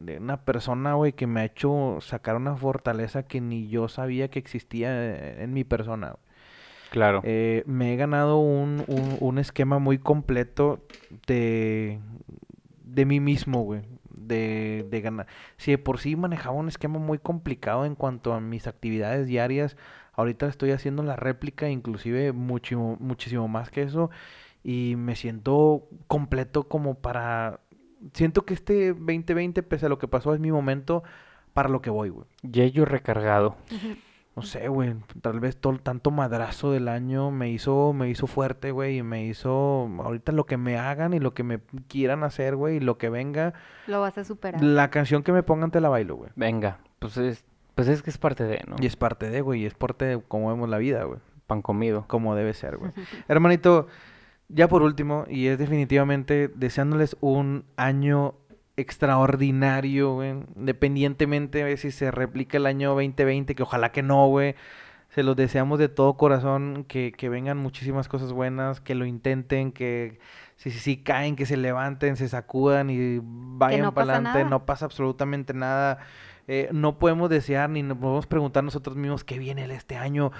De, 0.00 0.18
una 0.18 0.44
persona, 0.44 0.94
güey, 0.94 1.12
que 1.12 1.26
me 1.26 1.40
ha 1.40 1.44
hecho 1.44 1.98
sacar 2.00 2.36
una 2.36 2.56
fortaleza 2.56 3.24
que 3.24 3.40
ni 3.40 3.68
yo 3.68 3.88
sabía 3.88 4.28
que 4.28 4.38
existía 4.38 5.42
en 5.42 5.52
mi 5.52 5.64
persona. 5.64 6.16
Claro. 6.90 7.20
Eh, 7.24 7.64
me 7.66 7.92
he 7.92 7.96
ganado 7.96 8.38
un, 8.38 8.84
un, 8.86 9.16
un, 9.20 9.38
esquema 9.38 9.78
muy 9.78 9.98
completo 9.98 10.86
de, 11.26 11.98
de 12.84 13.04
mí 13.04 13.20
mismo, 13.20 13.62
güey. 13.62 13.82
De, 14.10 14.86
de 14.90 15.00
ganar. 15.02 15.26
Si 15.56 15.72
de 15.72 15.78
por 15.78 15.98
sí 15.98 16.16
manejaba 16.16 16.56
un 16.56 16.68
esquema 16.68 16.98
muy 16.98 17.18
complicado 17.18 17.84
en 17.84 17.94
cuanto 17.94 18.32
a 18.32 18.40
mis 18.40 18.66
actividades 18.66 19.26
diarias, 19.26 19.76
Ahorita 20.16 20.46
estoy 20.46 20.70
haciendo 20.72 21.02
la 21.02 21.14
réplica, 21.16 21.68
inclusive 21.68 22.32
mucho, 22.32 22.96
muchísimo 22.98 23.46
más 23.48 23.70
que 23.70 23.82
eso. 23.82 24.10
Y 24.64 24.94
me 24.96 25.14
siento 25.14 25.84
completo 26.08 26.64
como 26.64 26.94
para... 26.96 27.60
Siento 28.14 28.44
que 28.44 28.54
este 28.54 28.88
2020, 28.94 29.62
pese 29.62 29.86
a 29.86 29.88
lo 29.88 29.98
que 29.98 30.08
pasó, 30.08 30.34
es 30.34 30.40
mi 30.40 30.50
momento 30.50 31.02
para 31.52 31.68
lo 31.68 31.80
que 31.80 31.90
voy, 31.90 32.08
güey. 32.08 32.26
Yello 32.42 32.84
recargado. 32.84 33.56
no 34.36 34.42
sé, 34.42 34.68
güey, 34.68 34.94
tal 35.22 35.40
vez 35.40 35.56
todo 35.56 35.78
tanto 35.78 36.10
madrazo 36.10 36.70
del 36.70 36.88
año 36.88 37.30
me 37.30 37.50
hizo, 37.50 37.94
me 37.94 38.10
hizo 38.10 38.26
fuerte, 38.26 38.70
güey, 38.70 38.98
y 38.98 39.02
me 39.02 39.24
hizo, 39.24 39.88
ahorita 40.02 40.32
lo 40.32 40.44
que 40.44 40.58
me 40.58 40.76
hagan 40.76 41.14
y 41.14 41.20
lo 41.20 41.32
que 41.32 41.42
me 41.42 41.60
quieran 41.88 42.22
hacer, 42.22 42.54
güey, 42.56 42.76
y 42.76 42.80
lo 42.80 42.98
que 42.98 43.08
venga, 43.08 43.54
Lo 43.86 44.02
vas 44.02 44.18
a 44.18 44.24
superar. 44.24 44.62
la 44.62 44.90
canción 44.90 45.22
que 45.22 45.32
me 45.32 45.42
pongan 45.42 45.70
te 45.70 45.80
la 45.80 45.88
bailo, 45.88 46.16
güey. 46.16 46.30
Venga, 46.36 46.80
pues 46.98 47.16
es, 47.16 47.44
pues 47.76 47.88
es 47.88 48.02
que 48.02 48.08
es 48.10 48.16
parte 48.18 48.42
de, 48.44 48.62
¿no? 48.66 48.76
Y 48.80 48.86
es 48.86 48.96
parte 48.96 49.30
de, 49.30 49.42
güey, 49.42 49.62
y 49.62 49.66
es 49.66 49.74
parte 49.74 50.06
de 50.06 50.20
cómo 50.26 50.48
vemos 50.48 50.68
la 50.68 50.78
vida, 50.78 51.04
güey, 51.04 51.20
Pan 51.46 51.60
comido. 51.60 52.06
como 52.08 52.34
debe 52.34 52.54
ser, 52.54 52.78
güey. 52.78 52.90
Hermanito, 53.28 53.86
ya 54.48 54.66
por 54.66 54.82
último, 54.82 55.26
y 55.28 55.48
es 55.48 55.58
definitivamente 55.58 56.48
deseándoles 56.48 57.18
un 57.20 57.66
año 57.76 58.34
extraordinario, 58.78 60.14
güey. 60.14 60.30
Independientemente 60.56 61.62
de 61.64 61.76
si 61.76 61.90
se 61.90 62.10
replica 62.10 62.56
el 62.56 62.64
año 62.64 62.94
2020, 62.94 63.54
que 63.54 63.62
ojalá 63.62 63.92
que 63.92 64.02
no, 64.02 64.26
güey. 64.28 64.54
Se 65.10 65.22
los 65.22 65.36
deseamos 65.36 65.78
de 65.78 65.88
todo 65.88 66.16
corazón, 66.16 66.84
que, 66.88 67.12
que 67.12 67.28
vengan 67.28 67.58
muchísimas 67.58 68.08
cosas 68.08 68.32
buenas, 68.32 68.80
que 68.80 68.94
lo 68.94 69.04
intenten, 69.04 69.70
que 69.70 70.18
si, 70.56 70.70
si, 70.70 70.78
si 70.78 70.96
caen, 70.96 71.36
que 71.36 71.46
se 71.46 71.56
levanten, 71.56 72.16
se 72.16 72.28
sacudan 72.28 72.88
y 72.90 73.20
vayan 73.22 73.82
no 73.82 73.94
para 73.94 74.06
pasa 74.06 74.16
adelante. 74.16 74.38
nada. 74.40 74.50
No 74.50 74.66
pasa 74.66 74.84
absolutamente 74.86 75.52
nada. 75.54 75.98
Eh, 76.48 76.68
no 76.72 76.98
podemos 76.98 77.28
desear 77.28 77.68
ni 77.70 77.82
nos 77.82 77.98
podemos 77.98 78.26
preguntar 78.26 78.62
nosotros 78.64 78.96
mismos 78.96 79.24
qué 79.24 79.38
viene 79.38 79.64
el- 79.64 79.72
este 79.72 79.96
año. 79.96 80.30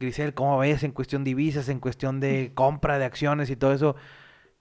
Grisel, 0.00 0.34
¿cómo 0.34 0.58
ves 0.58 0.82
en 0.82 0.92
cuestión 0.92 1.22
de 1.24 1.30
divisas, 1.30 1.68
en 1.68 1.78
cuestión 1.80 2.18
de 2.20 2.50
compra 2.54 2.98
de 2.98 3.04
acciones 3.04 3.48
y 3.50 3.56
todo 3.56 3.72
eso? 3.72 3.96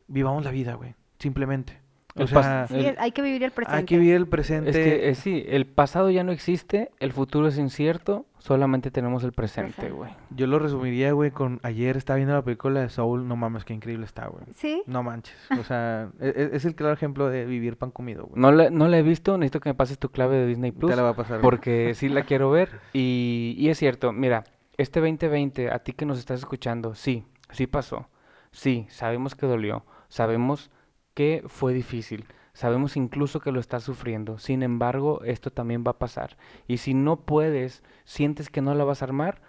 Vivamos 0.08 0.43
la 0.43 0.52
vida, 0.52 0.76
güey. 0.76 0.95
Simplemente. 1.20 1.81
O 2.16 2.22
El 2.24 2.28
sea, 2.28 2.68
Sí, 2.68 2.76
el- 2.86 2.97
hay 2.99 3.12
que 3.12 3.22
vivir 3.22 3.41
el 3.43 3.51
presente. 3.51 3.78
hay 3.78 3.86
que 3.86 3.97
vivir 3.97 4.16
el 4.16 4.28
presente. 4.28 4.70
Es 4.72 4.76
que 4.76 5.09
eh, 5.09 5.16
sí, 5.16 5.45
el 5.47 5.66
pasado 5.66 6.09
ya 6.09 6.24
no 6.26 6.32
existe, 6.34 6.91
el 6.99 7.14
futuro 7.14 7.47
es 7.47 7.57
incierto, 7.57 8.26
solamente 8.38 8.91
tenemos 8.91 9.24
el 9.24 9.32
presente, 9.32 9.91
güey. 9.91 10.12
Yo 10.30 10.45
lo 10.47 10.59
resumiría, 10.59 11.14
güey, 11.14 11.32
con 11.32 11.59
ayer 11.64 11.95
estaba 11.95 12.18
viendo 12.18 12.34
la 12.34 12.41
película 12.41 12.82
de 12.82 12.89
Soul. 12.89 13.28
No 13.28 13.36
mames, 13.38 13.64
qué 13.64 13.74
increíble 13.74 14.05
está, 14.05 14.28
güey. 14.28 14.43
Sí. 14.55 14.84
No 14.88 15.03
manches. 15.03 15.36
O 15.57 15.64
sea, 15.64 16.09
e- 16.20 16.34
e- 16.36 16.49
es, 16.55 16.66
el 16.66 16.76
claro 16.76 16.93
ejemplo 16.93 17.30
de 17.30 17.45
vivir 17.45 17.78
pan 17.78 17.91
comido, 17.91 18.26
güey. 18.26 18.41
No 18.41 18.51
la, 18.51 18.70
no 18.70 18.89
la 18.89 18.97
he 18.97 19.03
visto, 19.03 19.38
necesito 19.38 19.62
que 19.62 19.70
me 19.70 19.76
pases 19.76 19.97
tu 19.97 20.09
clave 20.09 20.36
de 20.38 20.47
Disney 20.47 20.72
Plus. 20.72 20.91
Te 20.91 20.97
la 20.97 21.03
va 21.03 21.09
a 21.09 21.16
pasar. 21.16 21.38
güey. 21.38 21.43
porque 21.43 21.93
sí 21.95 22.09
la 22.09 22.24
quiero 22.24 22.49
ver. 22.51 22.70
Y, 22.93 23.55
y 23.57 23.70
es 23.70 23.78
cierto, 23.78 24.12
mira, 24.12 24.43
este 24.78 24.99
2020, 24.99 25.72
a 25.72 25.80
ti 25.80 25.93
que 25.93 26.05
nos 26.05 26.20
estás 26.20 26.39
escuchando, 26.39 26.93
sí, 26.93 27.24
sí 27.51 27.68
pasó. 27.68 28.09
Sí, 28.51 28.86
sabemos 28.89 29.36
que 29.36 29.45
dolió, 29.45 29.86
sabemos 30.09 30.72
que 31.14 31.43
fue 31.47 31.74
difícil, 31.74 32.26
sabemos 32.53 32.97
incluso 32.97 33.39
que 33.39 33.51
lo 33.51 33.59
estás 33.59 33.84
sufriendo. 33.84 34.38
Sin 34.38 34.64
embargo, 34.64 35.22
esto 35.24 35.51
también 35.51 35.84
va 35.86 35.91
a 35.91 35.99
pasar. 35.99 36.38
Y 36.68 36.78
si 36.78 36.93
no 36.93 37.22
puedes, 37.22 37.84
sientes 38.05 38.49
que 38.49 38.62
no 38.62 38.74
la 38.76 38.84
vas 38.84 39.01
a 39.01 39.05
armar, 39.05 39.41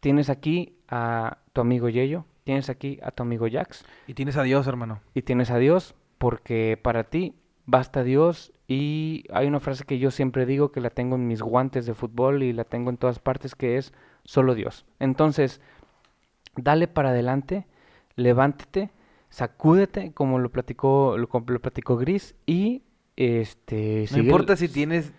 tienes 0.00 0.30
aquí 0.30 0.76
a 0.88 1.38
tu 1.52 1.60
amigo 1.60 1.88
Yeyo, 1.88 2.24
tienes 2.44 2.70
aquí 2.70 2.98
a 3.02 3.10
tu 3.10 3.22
amigo 3.22 3.46
Jax 3.50 3.84
Y 4.06 4.14
tienes 4.14 4.36
a 4.36 4.42
Dios, 4.42 4.66
hermano. 4.66 5.00
y 5.14 5.22
tienes 5.22 5.50
a 5.50 5.58
Dios, 5.58 5.94
porque 6.18 6.78
para 6.80 7.04
ti 7.04 7.34
basta 7.66 8.04
Dios 8.04 8.52
y 8.68 9.24
hay 9.32 9.46
una 9.46 9.60
frase 9.60 9.84
que 9.84 9.98
yo 9.98 10.10
siempre 10.10 10.46
digo 10.46 10.72
que 10.72 10.80
la 10.80 10.90
tengo 10.90 11.16
en 11.16 11.26
mis 11.26 11.42
guantes 11.42 11.86
de 11.86 11.94
fútbol 11.94 12.42
y 12.42 12.52
la 12.52 12.64
tengo 12.64 12.90
en 12.90 12.96
todas 12.96 13.18
partes 13.18 13.54
que 13.54 13.76
es 13.76 13.92
solo 14.24 14.54
Dios. 14.54 14.86
Entonces, 14.98 15.60
dale 16.56 16.88
para 16.88 17.10
adelante, 17.10 17.66
levántate, 18.14 18.90
sacúdete 19.36 20.12
como 20.14 20.38
lo 20.38 20.50
platicó 20.50 21.18
lo, 21.18 21.28
lo 21.46 21.60
platicó 21.60 21.98
Gris 21.98 22.34
y 22.46 22.80
este 23.16 24.00
No 24.00 24.06
sigue 24.06 24.20
importa 24.22 24.56
si 24.56 24.66
tienes 24.66 25.12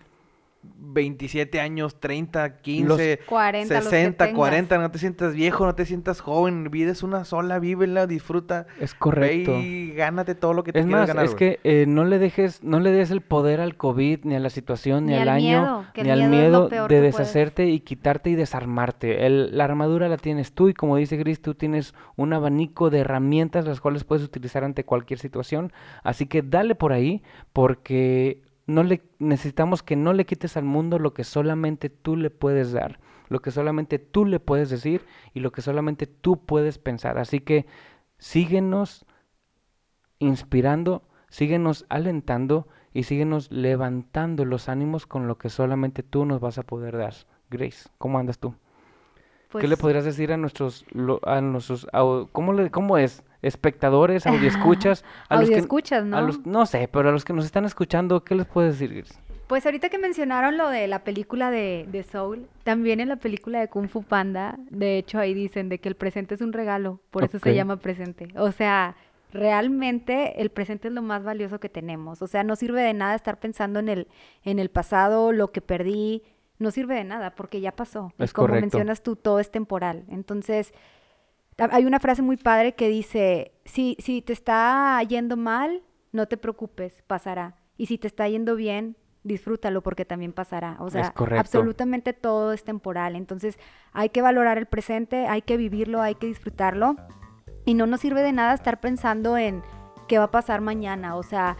27 0.76 1.60
años, 1.60 2.00
30, 2.00 2.58
15, 2.60 3.20
40, 3.26 3.74
los 3.74 3.84
que 3.84 3.90
60, 3.90 4.24
tengas. 4.24 4.36
40. 4.36 4.78
No 4.78 4.90
te 4.90 4.98
sientas 4.98 5.34
viejo, 5.34 5.66
no 5.66 5.74
te 5.74 5.84
sientas 5.86 6.20
joven. 6.20 6.70
Vida 6.70 6.90
es 6.92 7.02
una 7.02 7.24
sola, 7.24 7.58
vívela, 7.58 8.06
disfruta. 8.06 8.66
es 8.80 8.92
Ve 8.92 8.98
correcto. 8.98 9.58
y 9.58 9.92
gánate 9.92 10.34
todo 10.34 10.54
lo 10.54 10.64
que 10.64 10.72
te 10.72 10.80
Es 10.80 10.86
quieras 10.86 11.00
más, 11.02 11.08
ganar, 11.08 11.24
es 11.26 11.34
que 11.34 11.60
eh, 11.64 11.84
no 11.86 12.04
le 12.04 12.18
dejes, 12.18 12.62
no 12.64 12.80
le 12.80 12.90
des 12.90 13.10
el 13.10 13.20
poder 13.20 13.60
al 13.60 13.76
COVID, 13.76 14.20
ni 14.24 14.34
a 14.34 14.40
la 14.40 14.50
situación, 14.50 15.04
ni, 15.06 15.12
Ni 15.12 15.18
al 15.18 15.22
al 15.22 15.28
año, 15.28 15.44
miedo, 15.44 15.84
ni 16.04 16.10
al 16.10 16.28
miedo 16.30 16.68
de 16.68 16.76
puedes. 16.86 17.02
deshacerte 17.02 17.66
y 17.66 17.80
quitarte 17.80 18.30
y 18.30 18.34
desarmarte. 18.34 19.26
El- 19.26 19.56
la 19.56 19.64
armadura 19.64 20.08
la 20.08 20.16
tienes 20.16 20.52
tú 20.52 20.68
y 20.68 20.74
como 20.74 20.96
dice 20.96 21.16
Gris, 21.16 21.40
tú 21.42 21.54
tienes 21.54 21.94
un 22.16 22.32
abanico 22.32 22.90
de 22.90 23.00
herramientas 23.00 23.64
las 23.66 23.80
cuales 23.80 24.04
puedes 24.04 24.24
utilizar 24.24 24.64
ante 24.64 24.84
cualquier 24.84 25.18
situación. 25.18 25.72
Así 26.02 26.26
que 26.26 26.42
dale 26.42 26.74
por 26.74 26.92
ahí 26.92 27.22
porque 27.52 28.40
no 28.68 28.82
le 28.82 29.02
necesitamos 29.18 29.82
que 29.82 29.96
no 29.96 30.12
le 30.12 30.26
quites 30.26 30.58
al 30.58 30.64
mundo 30.64 30.98
lo 30.98 31.14
que 31.14 31.24
solamente 31.24 31.88
tú 31.88 32.16
le 32.16 32.28
puedes 32.28 32.70
dar, 32.70 33.00
lo 33.28 33.40
que 33.40 33.50
solamente 33.50 33.98
tú 33.98 34.26
le 34.26 34.40
puedes 34.40 34.68
decir 34.68 35.06
y 35.32 35.40
lo 35.40 35.52
que 35.52 35.62
solamente 35.62 36.06
tú 36.06 36.44
puedes 36.44 36.78
pensar. 36.78 37.16
Así 37.16 37.40
que 37.40 37.64
síguenos 38.18 39.06
inspirando, 40.18 41.08
síguenos 41.30 41.86
alentando 41.88 42.68
y 42.92 43.04
síguenos 43.04 43.50
levantando 43.50 44.44
los 44.44 44.68
ánimos 44.68 45.06
con 45.06 45.26
lo 45.28 45.38
que 45.38 45.48
solamente 45.48 46.02
tú 46.02 46.26
nos 46.26 46.40
vas 46.40 46.58
a 46.58 46.62
poder 46.62 46.98
dar. 46.98 47.14
Grace, 47.48 47.88
¿cómo 47.96 48.18
andas 48.18 48.38
tú? 48.38 48.54
¿Qué 49.52 49.62
le 49.62 49.68
Pues, 49.68 49.80
podrías 49.80 50.04
decir 50.04 50.32
a 50.32 50.36
nuestros, 50.36 50.84
a 51.24 51.40
nuestros, 51.40 51.86
¿cómo, 52.32 52.52
le, 52.52 52.70
cómo 52.70 52.98
es? 52.98 53.22
Espectadores, 53.40 54.26
audioscuchas, 54.26 55.04
a 55.28 55.36
los 55.36 55.44
audio 55.44 55.54
que, 55.56 55.60
escuchas, 55.60 56.04
¿no? 56.04 56.16
a 56.18 56.20
los, 56.20 56.44
no 56.44 56.66
sé, 56.66 56.88
pero 56.92 57.08
a 57.08 57.12
los 57.12 57.24
que 57.24 57.32
nos 57.32 57.44
están 57.44 57.64
escuchando, 57.64 58.24
¿qué 58.24 58.34
les 58.34 58.46
puedes 58.46 58.78
decir? 58.78 59.06
Pues 59.46 59.64
ahorita 59.64 59.88
que 59.88 59.98
mencionaron 59.98 60.58
lo 60.58 60.68
de 60.68 60.86
la 60.88 61.04
película 61.04 61.50
de, 61.50 61.86
de 61.90 62.02
Soul, 62.02 62.46
también 62.64 63.00
en 63.00 63.08
la 63.08 63.16
película 63.16 63.60
de 63.60 63.68
Kung 63.68 63.88
Fu 63.88 64.02
Panda, 64.02 64.58
de 64.68 64.98
hecho 64.98 65.18
ahí 65.18 65.32
dicen 65.32 65.70
de 65.70 65.78
que 65.78 65.88
el 65.88 65.94
presente 65.94 66.34
es 66.34 66.42
un 66.42 66.52
regalo, 66.52 67.00
por 67.10 67.24
eso 67.24 67.38
se 67.38 67.54
llama 67.54 67.76
presente. 67.76 68.28
O 68.36 68.52
sea, 68.52 68.96
realmente 69.32 70.42
el 70.42 70.50
presente 70.50 70.88
es 70.88 70.94
lo 70.94 71.00
más 71.00 71.24
valioso 71.24 71.60
que 71.60 71.70
tenemos. 71.70 72.20
O 72.20 72.26
sea, 72.26 72.44
no 72.44 72.56
sirve 72.56 72.82
de 72.82 72.92
nada 72.92 73.14
estar 73.14 73.38
pensando 73.38 73.78
en 73.80 73.88
el, 73.88 74.08
en 74.44 74.58
el 74.58 74.68
pasado, 74.68 75.32
lo 75.32 75.52
que 75.52 75.62
perdí, 75.62 76.22
no 76.58 76.70
sirve 76.70 76.94
de 76.94 77.04
nada 77.04 77.34
porque 77.34 77.60
ya 77.60 77.72
pasó. 77.72 78.12
Y 78.18 78.24
Es 78.24 78.32
como 78.32 78.48
correcto. 78.48 78.62
mencionas 78.62 79.02
tú, 79.02 79.16
todo 79.16 79.40
es 79.40 79.50
temporal. 79.50 80.04
Entonces, 80.08 80.72
hay 81.56 81.84
una 81.84 82.00
frase 82.00 82.22
muy 82.22 82.36
padre 82.36 82.74
que 82.74 82.88
dice, 82.88 83.52
si, 83.64 83.96
si 83.98 84.22
te 84.22 84.32
está 84.32 85.02
yendo 85.02 85.36
mal, 85.36 85.82
no 86.12 86.26
te 86.26 86.36
preocupes, 86.36 87.02
pasará. 87.06 87.56
Y 87.76 87.86
si 87.86 87.98
te 87.98 88.06
está 88.06 88.28
yendo 88.28 88.56
bien, 88.56 88.96
disfrútalo 89.24 89.82
porque 89.82 90.04
también 90.04 90.32
pasará. 90.32 90.76
O 90.80 90.90
sea, 90.90 91.12
absolutamente 91.36 92.12
todo 92.12 92.52
es 92.52 92.64
temporal. 92.64 93.16
Entonces, 93.16 93.58
hay 93.92 94.08
que 94.10 94.22
valorar 94.22 94.58
el 94.58 94.66
presente, 94.66 95.26
hay 95.26 95.42
que 95.42 95.56
vivirlo, 95.56 96.00
hay 96.00 96.14
que 96.14 96.26
disfrutarlo. 96.26 96.96
Y 97.64 97.74
no 97.74 97.86
nos 97.86 98.00
sirve 98.00 98.22
de 98.22 98.32
nada 98.32 98.54
estar 98.54 98.80
pensando 98.80 99.36
en 99.36 99.62
qué 100.08 100.18
va 100.18 100.24
a 100.24 100.30
pasar 100.30 100.60
mañana. 100.60 101.16
O 101.16 101.22
sea, 101.22 101.56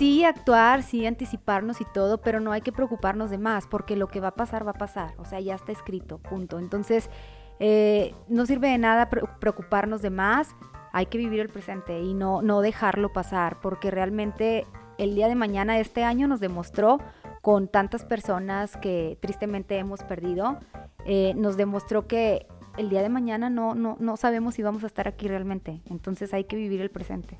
sí 0.00 0.24
actuar, 0.24 0.82
sí 0.82 1.04
anticiparnos 1.04 1.82
y 1.82 1.84
todo, 1.84 2.22
pero 2.22 2.40
no 2.40 2.52
hay 2.52 2.62
que 2.62 2.72
preocuparnos 2.72 3.28
de 3.28 3.36
más, 3.36 3.66
porque 3.66 3.96
lo 3.96 4.08
que 4.08 4.18
va 4.18 4.28
a 4.28 4.34
pasar, 4.34 4.66
va 4.66 4.70
a 4.70 4.78
pasar. 4.78 5.12
O 5.18 5.26
sea, 5.26 5.40
ya 5.40 5.54
está 5.54 5.72
escrito, 5.72 6.16
punto. 6.16 6.58
Entonces, 6.58 7.10
eh, 7.58 8.14
no 8.26 8.46
sirve 8.46 8.70
de 8.70 8.78
nada 8.78 9.10
pre- 9.10 9.24
preocuparnos 9.40 10.00
de 10.00 10.08
más, 10.08 10.56
hay 10.94 11.04
que 11.04 11.18
vivir 11.18 11.40
el 11.40 11.50
presente 11.50 12.00
y 12.00 12.14
no, 12.14 12.40
no 12.40 12.62
dejarlo 12.62 13.12
pasar, 13.12 13.60
porque 13.60 13.90
realmente 13.90 14.66
el 14.96 15.14
día 15.14 15.28
de 15.28 15.34
mañana 15.34 15.78
este 15.78 16.02
año 16.02 16.26
nos 16.26 16.40
demostró 16.40 16.98
con 17.42 17.68
tantas 17.68 18.06
personas 18.06 18.78
que 18.78 19.18
tristemente 19.20 19.76
hemos 19.76 20.02
perdido, 20.02 20.60
eh, 21.04 21.34
nos 21.36 21.58
demostró 21.58 22.06
que 22.06 22.46
el 22.78 22.88
día 22.88 23.02
de 23.02 23.10
mañana 23.10 23.50
no, 23.50 23.74
no, 23.74 23.98
no 24.00 24.16
sabemos 24.16 24.54
si 24.54 24.62
vamos 24.62 24.82
a 24.82 24.86
estar 24.86 25.06
aquí 25.08 25.28
realmente. 25.28 25.82
Entonces 25.90 26.32
hay 26.32 26.44
que 26.44 26.56
vivir 26.56 26.80
el 26.80 26.90
presente. 26.90 27.38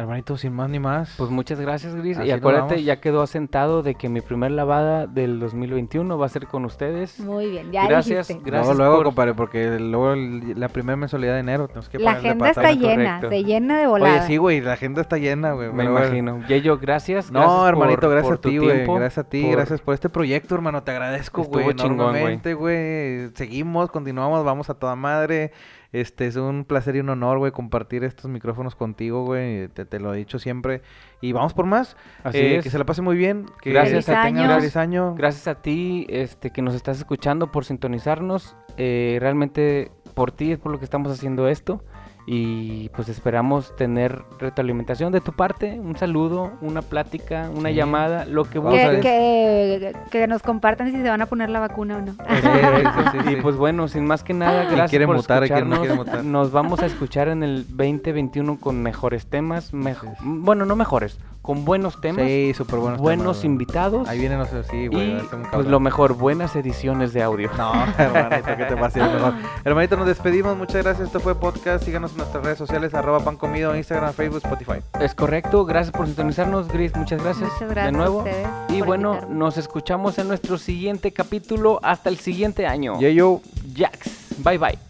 Hermanito, 0.00 0.36
sin 0.36 0.52
más 0.52 0.68
ni 0.70 0.78
más. 0.78 1.14
Pues 1.16 1.30
muchas 1.30 1.60
gracias, 1.60 1.94
Gris. 1.94 2.18
Así 2.18 2.28
y 2.28 2.30
acuérdate, 2.32 2.82
ya 2.82 3.00
quedó 3.00 3.22
asentado 3.22 3.82
de 3.82 3.94
que 3.94 4.08
mi 4.08 4.20
primer 4.20 4.50
lavada 4.50 5.06
del 5.06 5.38
2021 5.40 6.18
va 6.18 6.26
a 6.26 6.28
ser 6.28 6.46
con 6.46 6.64
ustedes. 6.64 7.20
Muy 7.20 7.50
bien, 7.50 7.70
ya 7.72 7.86
Gracias, 7.86 8.28
dijiste. 8.28 8.50
gracias 8.50 8.76
luego, 8.76 8.82
luego, 8.82 8.96
por- 8.96 9.04
compadre, 9.06 9.34
porque 9.34 9.78
luego 9.78 10.12
el- 10.14 10.58
la 10.58 10.68
primera 10.68 10.96
mensualidad 10.96 11.34
de 11.34 11.40
enero 11.40 11.68
tenemos 11.68 11.88
que 11.88 11.98
La 11.98 12.12
agenda 12.12 12.50
está 12.50 12.72
llena, 12.72 13.16
correcto. 13.20 13.28
se 13.28 13.44
llena 13.44 13.78
de 13.78 13.86
volada. 13.86 14.14
Oye, 14.16 14.26
sí, 14.26 14.36
güey, 14.36 14.60
la 14.60 14.72
agenda 14.72 15.00
está 15.02 15.18
llena, 15.18 15.52
güey. 15.52 15.72
Me 15.72 15.84
imagino. 15.84 16.40
Yeyo, 16.48 16.78
gracias. 16.78 17.30
No, 17.30 17.40
gracias 17.40 17.68
hermanito, 17.68 18.00
por- 18.00 18.10
gracias 18.10 18.28
por 18.28 18.38
a 18.38 18.40
ti, 18.50 18.58
güey. 18.58 18.72
tiempo, 18.76 18.94
Gracias 18.94 19.18
a 19.18 19.28
ti, 19.28 19.42
por- 19.42 19.50
gracias 19.52 19.80
por 19.80 19.94
este 19.94 20.08
proyecto, 20.08 20.54
hermano. 20.54 20.82
Te 20.82 20.90
agradezco, 20.90 21.42
Estuvo 21.42 21.62
güey. 21.62 21.76
chingón, 21.76 21.96
güey. 21.96 22.08
Enormemente, 22.10 22.54
güey. 22.54 23.30
Seguimos, 23.34 23.90
continuamos, 23.90 24.44
vamos 24.44 24.70
a 24.70 24.74
toda 24.74 24.96
madre. 24.96 25.52
Este 25.92 26.26
es 26.26 26.36
un 26.36 26.64
placer 26.64 26.94
y 26.94 27.00
un 27.00 27.08
honor, 27.08 27.38
güey, 27.38 27.50
compartir 27.50 28.04
estos 28.04 28.30
micrófonos 28.30 28.76
contigo, 28.76 29.24
güey. 29.24 29.68
Te, 29.68 29.84
te 29.84 29.98
lo 29.98 30.14
he 30.14 30.18
dicho 30.18 30.38
siempre. 30.38 30.82
Y 31.20 31.32
vamos 31.32 31.52
por 31.52 31.66
más. 31.66 31.96
Así 32.22 32.38
Eh, 32.38 32.56
es. 32.58 32.64
Que 32.64 32.70
se 32.70 32.78
la 32.78 32.84
pase 32.84 33.02
muy 33.02 33.16
bien. 33.16 33.46
Que 33.60 33.70
Gracias 33.70 34.08
a 34.08 34.22
año. 34.22 35.14
Gracias 35.16 35.48
a 35.48 35.60
ti 35.60 36.06
este, 36.08 36.50
que 36.50 36.62
nos 36.62 36.74
estás 36.74 36.98
escuchando 36.98 37.50
por 37.50 37.64
sintonizarnos. 37.64 38.56
Eh, 38.76 39.18
realmente 39.20 39.90
por 40.14 40.30
ti 40.32 40.52
es 40.52 40.58
por 40.58 40.70
lo 40.70 40.78
que 40.78 40.84
estamos 40.84 41.10
haciendo 41.12 41.48
esto. 41.48 41.84
Y 42.26 42.88
pues 42.90 43.08
esperamos 43.08 43.74
tener 43.76 44.22
retroalimentación 44.38 45.10
de 45.12 45.20
tu 45.20 45.32
parte, 45.32 45.80
un 45.80 45.96
saludo, 45.96 46.52
una 46.60 46.82
plática, 46.82 47.50
una 47.54 47.70
Sí. 47.70 47.74
llamada, 47.76 48.24
lo 48.26 48.44
que 48.44 48.58
Vamos 48.58 48.78
a 48.78 48.90
Que, 49.00 49.00
que, 49.00 49.96
que 50.10 50.26
nos 50.26 50.42
compartan 50.42 50.90
si 50.92 51.00
se 51.02 51.08
van 51.08 51.22
a 51.22 51.26
poner 51.26 51.50
la 51.50 51.60
vacuna 51.60 51.96
o 51.96 52.00
no. 52.02 52.12
Sí, 52.12 52.18
sí, 52.42 53.18
Y 53.30 53.34
sí. 53.34 53.36
pues 53.42 53.56
bueno, 53.56 53.88
sin 53.88 54.06
más 54.06 54.22
que 54.22 54.34
nada, 54.34 54.62
Quien 54.62 54.70
gracias 54.76 54.90
quiere 54.90 55.06
por 55.06 55.16
mutar, 55.16 55.38
no 55.40 55.44
escucharnos. 55.44 55.78
quiere 55.80 55.94
mutar. 55.94 56.24
Nos 56.24 56.52
vamos 56.52 56.80
a 56.82 56.86
escuchar 56.86 57.28
en 57.28 57.42
el 57.42 57.64
2021 57.68 58.58
con 58.60 58.82
mejores 58.82 59.26
temas, 59.26 59.72
mejo- 59.72 60.12
bueno, 60.22 60.64
no 60.66 60.76
mejores, 60.76 61.18
con 61.42 61.64
buenos 61.64 62.00
temas, 62.00 62.26
Sí, 62.26 62.52
súper 62.54 62.78
buenos. 62.80 63.00
buenos 63.00 63.24
temas, 63.40 63.44
invitados 63.44 64.08
Ahí 64.08 64.18
vienen 64.18 64.38
los 64.38 64.48
sí, 64.70 64.86
güey. 64.88 65.16
y 65.16 65.20
pues 65.52 65.66
lo 65.66 65.80
mejor, 65.80 66.14
buenas 66.14 66.54
ediciones 66.54 67.12
de 67.12 67.22
audio. 67.22 67.50
No, 67.56 67.72
hermanito, 67.98 68.56
¿qué 68.56 68.64
te 68.66 68.76
pasa? 68.76 69.08
Mejor. 69.08 69.34
Hermanito, 69.64 69.96
nos 69.96 70.06
despedimos. 70.06 70.56
Muchas 70.56 70.82
gracias. 70.84 71.06
Esto 71.08 71.20
fue 71.20 71.34
podcast. 71.34 71.84
Síganos 71.84 72.09
en 72.10 72.18
nuestras 72.18 72.44
redes 72.44 72.58
sociales, 72.58 72.94
arroba 72.94 73.20
pan 73.20 73.36
comido, 73.36 73.74
Instagram, 73.76 74.12
Facebook, 74.12 74.42
Spotify. 74.44 74.80
Es 75.00 75.14
correcto, 75.14 75.64
gracias 75.64 75.94
por 75.96 76.06
sintonizarnos, 76.06 76.68
Gris, 76.68 76.94
muchas 76.96 77.22
gracias, 77.22 77.50
Muchas 77.52 77.70
gracias 77.70 77.92
de 77.92 77.98
nuevo. 77.98 78.20
a 78.20 78.24
ustedes 78.24 78.48
y 78.68 78.80
bueno, 78.82 79.10
invitarme. 79.14 79.36
nos 79.36 79.56
escuchamos 79.58 80.18
en 80.18 80.28
nuestro 80.28 80.58
siguiente 80.58 81.12
capítulo. 81.12 81.80
Hasta 81.82 82.08
el 82.10 82.18
siguiente 82.18 82.66
año. 82.66 82.98
Yeah, 82.98 83.10
yo. 83.10 83.40
Jax, 83.76 84.10
bye 84.44 84.58
bye. 84.58 84.89